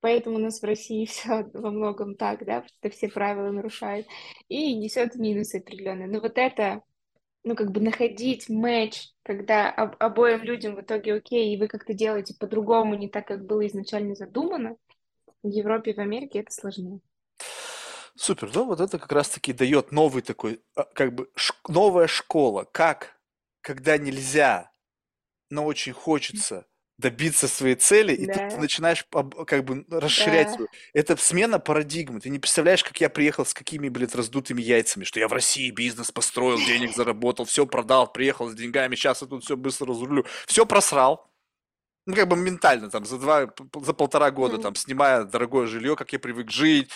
Поэтому 0.00 0.36
у 0.36 0.40
нас 0.40 0.60
в 0.60 0.64
России 0.64 1.04
все 1.06 1.48
во 1.52 1.70
многом 1.70 2.14
так, 2.14 2.44
да, 2.44 2.64
что 2.66 2.90
все 2.90 3.08
правила 3.08 3.50
нарушают. 3.50 4.06
И 4.48 4.74
несет 4.74 5.14
минусы 5.16 5.56
определенные. 5.56 6.08
Но 6.08 6.20
вот 6.20 6.38
это, 6.38 6.82
ну, 7.44 7.54
как 7.56 7.70
бы 7.72 7.80
находить 7.80 8.48
матч, 8.48 9.08
когда 9.22 9.70
об, 9.70 9.96
обоим 9.98 10.42
людям 10.42 10.76
в 10.76 10.80
итоге 10.80 11.14
окей, 11.14 11.54
и 11.54 11.58
вы 11.58 11.68
как-то 11.68 11.94
делаете 11.94 12.34
по-другому, 12.38 12.94
не 12.94 13.08
так, 13.08 13.26
как 13.26 13.46
было 13.46 13.66
изначально 13.66 14.14
задумано, 14.14 14.76
в 15.42 15.48
Европе 15.48 15.92
и 15.92 15.94
в 15.94 16.00
Америке 16.00 16.40
это 16.40 16.52
сложнее. 16.52 17.00
Супер, 18.16 18.50
ну 18.52 18.64
вот 18.64 18.80
это 18.80 18.98
как 18.98 19.12
раз-таки 19.12 19.52
дает 19.52 19.92
новый 19.92 20.22
такой, 20.22 20.60
а, 20.74 20.82
как 20.82 21.14
бы 21.14 21.30
новая 21.68 22.08
школа, 22.08 22.64
как, 22.64 23.16
когда 23.60 23.96
нельзя, 23.96 24.72
но 25.50 25.64
очень 25.64 25.92
хочется, 25.92 26.66
добиться 26.98 27.46
своей 27.46 27.76
цели, 27.76 28.12
и 28.12 28.26
да. 28.26 28.50
ты 28.50 28.56
начинаешь 28.56 29.06
как 29.46 29.64
бы 29.64 29.84
расширять 29.88 30.48
да. 30.48 30.54
свою. 30.54 30.68
Это 30.92 31.16
смена 31.16 31.60
парадигмы. 31.60 32.20
Ты 32.20 32.28
не 32.28 32.40
представляешь, 32.40 32.82
как 32.82 33.00
я 33.00 33.08
приехал 33.08 33.46
с 33.46 33.54
какими, 33.54 33.88
блядь, 33.88 34.14
раздутыми 34.14 34.60
яйцами, 34.60 35.04
что 35.04 35.20
я 35.20 35.28
в 35.28 35.32
России 35.32 35.70
бизнес 35.70 36.10
построил, 36.10 36.58
денег 36.58 36.94
заработал, 36.94 37.44
все 37.44 37.66
продал, 37.66 38.12
приехал 38.12 38.48
с 38.48 38.54
деньгами, 38.54 38.96
сейчас 38.96 39.22
я 39.22 39.28
тут 39.28 39.44
все 39.44 39.56
быстро 39.56 39.86
разрулю. 39.86 40.26
Все 40.46 40.66
просрал. 40.66 41.27
Ну, 42.08 42.14
как 42.14 42.26
бы 42.26 42.36
ментально, 42.36 42.88
там, 42.88 43.04
за 43.04 43.18
два, 43.18 43.52
за 43.82 43.92
полтора 43.92 44.30
года, 44.30 44.56
mm. 44.56 44.62
там, 44.62 44.74
снимая 44.74 45.24
дорогое 45.24 45.66
жилье, 45.66 45.94
как 45.94 46.10
я 46.14 46.18
привык 46.18 46.50
жить, 46.50 46.88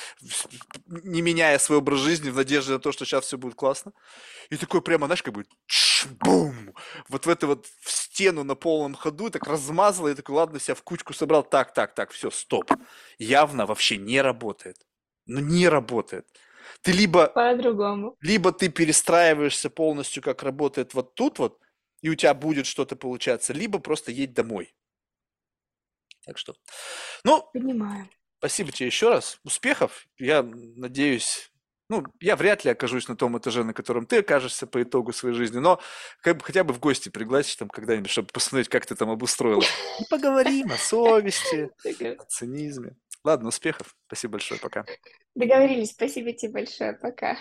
не 0.87 1.21
меняя 1.21 1.59
свой 1.59 1.81
образ 1.81 1.99
жизни 1.99 2.31
в 2.31 2.37
надежде 2.37 2.73
на 2.73 2.79
то, 2.79 2.93
что 2.93 3.05
сейчас 3.05 3.27
все 3.27 3.37
будет 3.37 3.55
классно. 3.55 3.93
И 4.49 4.57
такой 4.57 4.81
прямо, 4.81 5.05
знаешь, 5.05 5.23
как 5.23 5.35
бы, 5.35 5.45
бум, 6.21 6.75
вот 7.11 7.27
в 7.27 7.29
это 7.29 7.47
вот 7.47 7.67
в 7.83 7.91
стену 7.91 8.43
на 8.43 8.55
полном 8.55 8.95
ходу, 8.95 9.29
так 9.29 9.47
размазала, 9.47 10.09
и 10.09 10.15
такой, 10.15 10.35
ладно, 10.35 10.59
себя 10.59 10.75
в 10.75 10.83
кучку 10.83 11.13
собрал, 11.13 11.43
так, 11.43 11.75
так, 11.75 11.95
так, 11.95 12.11
все, 12.13 12.31
стоп. 12.31 12.73
Явно 13.19 13.67
вообще 13.67 13.99
не 13.99 14.23
работает. 14.23 14.79
Ну, 15.27 15.41
не 15.41 15.69
работает. 15.69 16.27
Ты 16.81 16.93
либо... 16.93 17.27
По-другому. 17.27 18.17
Либо 18.23 18.51
ты 18.51 18.71
перестраиваешься 18.71 19.69
полностью, 19.69 20.23
как 20.23 20.43
работает 20.43 20.95
вот 20.95 21.15
тут 21.15 21.39
вот, 21.39 21.59
и 22.01 22.09
у 22.09 22.15
тебя 22.15 22.33
будет 22.33 22.65
что-то 22.65 22.97
получаться, 22.97 23.53
либо 23.53 23.79
просто 23.79 24.11
едь 24.11 24.33
домой. 24.33 24.75
Так 26.25 26.39
что, 26.39 26.55
ну, 27.25 27.49
Понимаю. 27.53 28.09
спасибо 28.39 28.73
тебе 28.73 28.87
еще 28.87 29.09
раз. 29.09 29.39
Успехов. 29.45 30.07
Я 30.19 30.43
надеюсь, 30.43 31.51
ну, 31.89 32.05
я 32.21 32.37
вряд 32.37 32.65
ли 32.65 32.71
окажусь 32.71 33.09
на 33.09 33.17
том 33.17 33.37
этаже, 33.39 33.65
на 33.65 33.75
котором 33.75 34.07
ты 34.07 34.19
окажешься 34.19 34.67
по 34.67 34.83
итогу 34.83 35.13
своей 35.13 35.35
жизни, 35.35 35.59
но 35.59 35.81
как 36.23 36.39
бы 36.39 36.45
хотя 36.45 36.65
бы 36.65 36.73
в 36.73 36.81
гости 36.81 37.09
пригласить 37.09 37.59
там 37.59 37.69
когда-нибудь, 37.69 38.11
чтобы 38.11 38.29
посмотреть, 38.29 38.69
как 38.69 38.87
ты 38.87 38.95
там 38.95 39.11
обустроилась. 39.11 39.71
И 40.01 40.05
поговорим 40.09 40.71
о 40.73 40.77
совести, 40.77 41.71
о 41.85 42.25
цинизме. 42.25 42.97
Ладно, 43.25 43.49
успехов. 43.49 43.95
Спасибо 44.07 44.33
большое. 44.33 44.61
Пока. 44.61 44.85
Договорились. 45.35 45.91
Спасибо 45.91 46.33
тебе 46.33 46.53
большое. 46.53 46.95
Пока. 46.95 47.37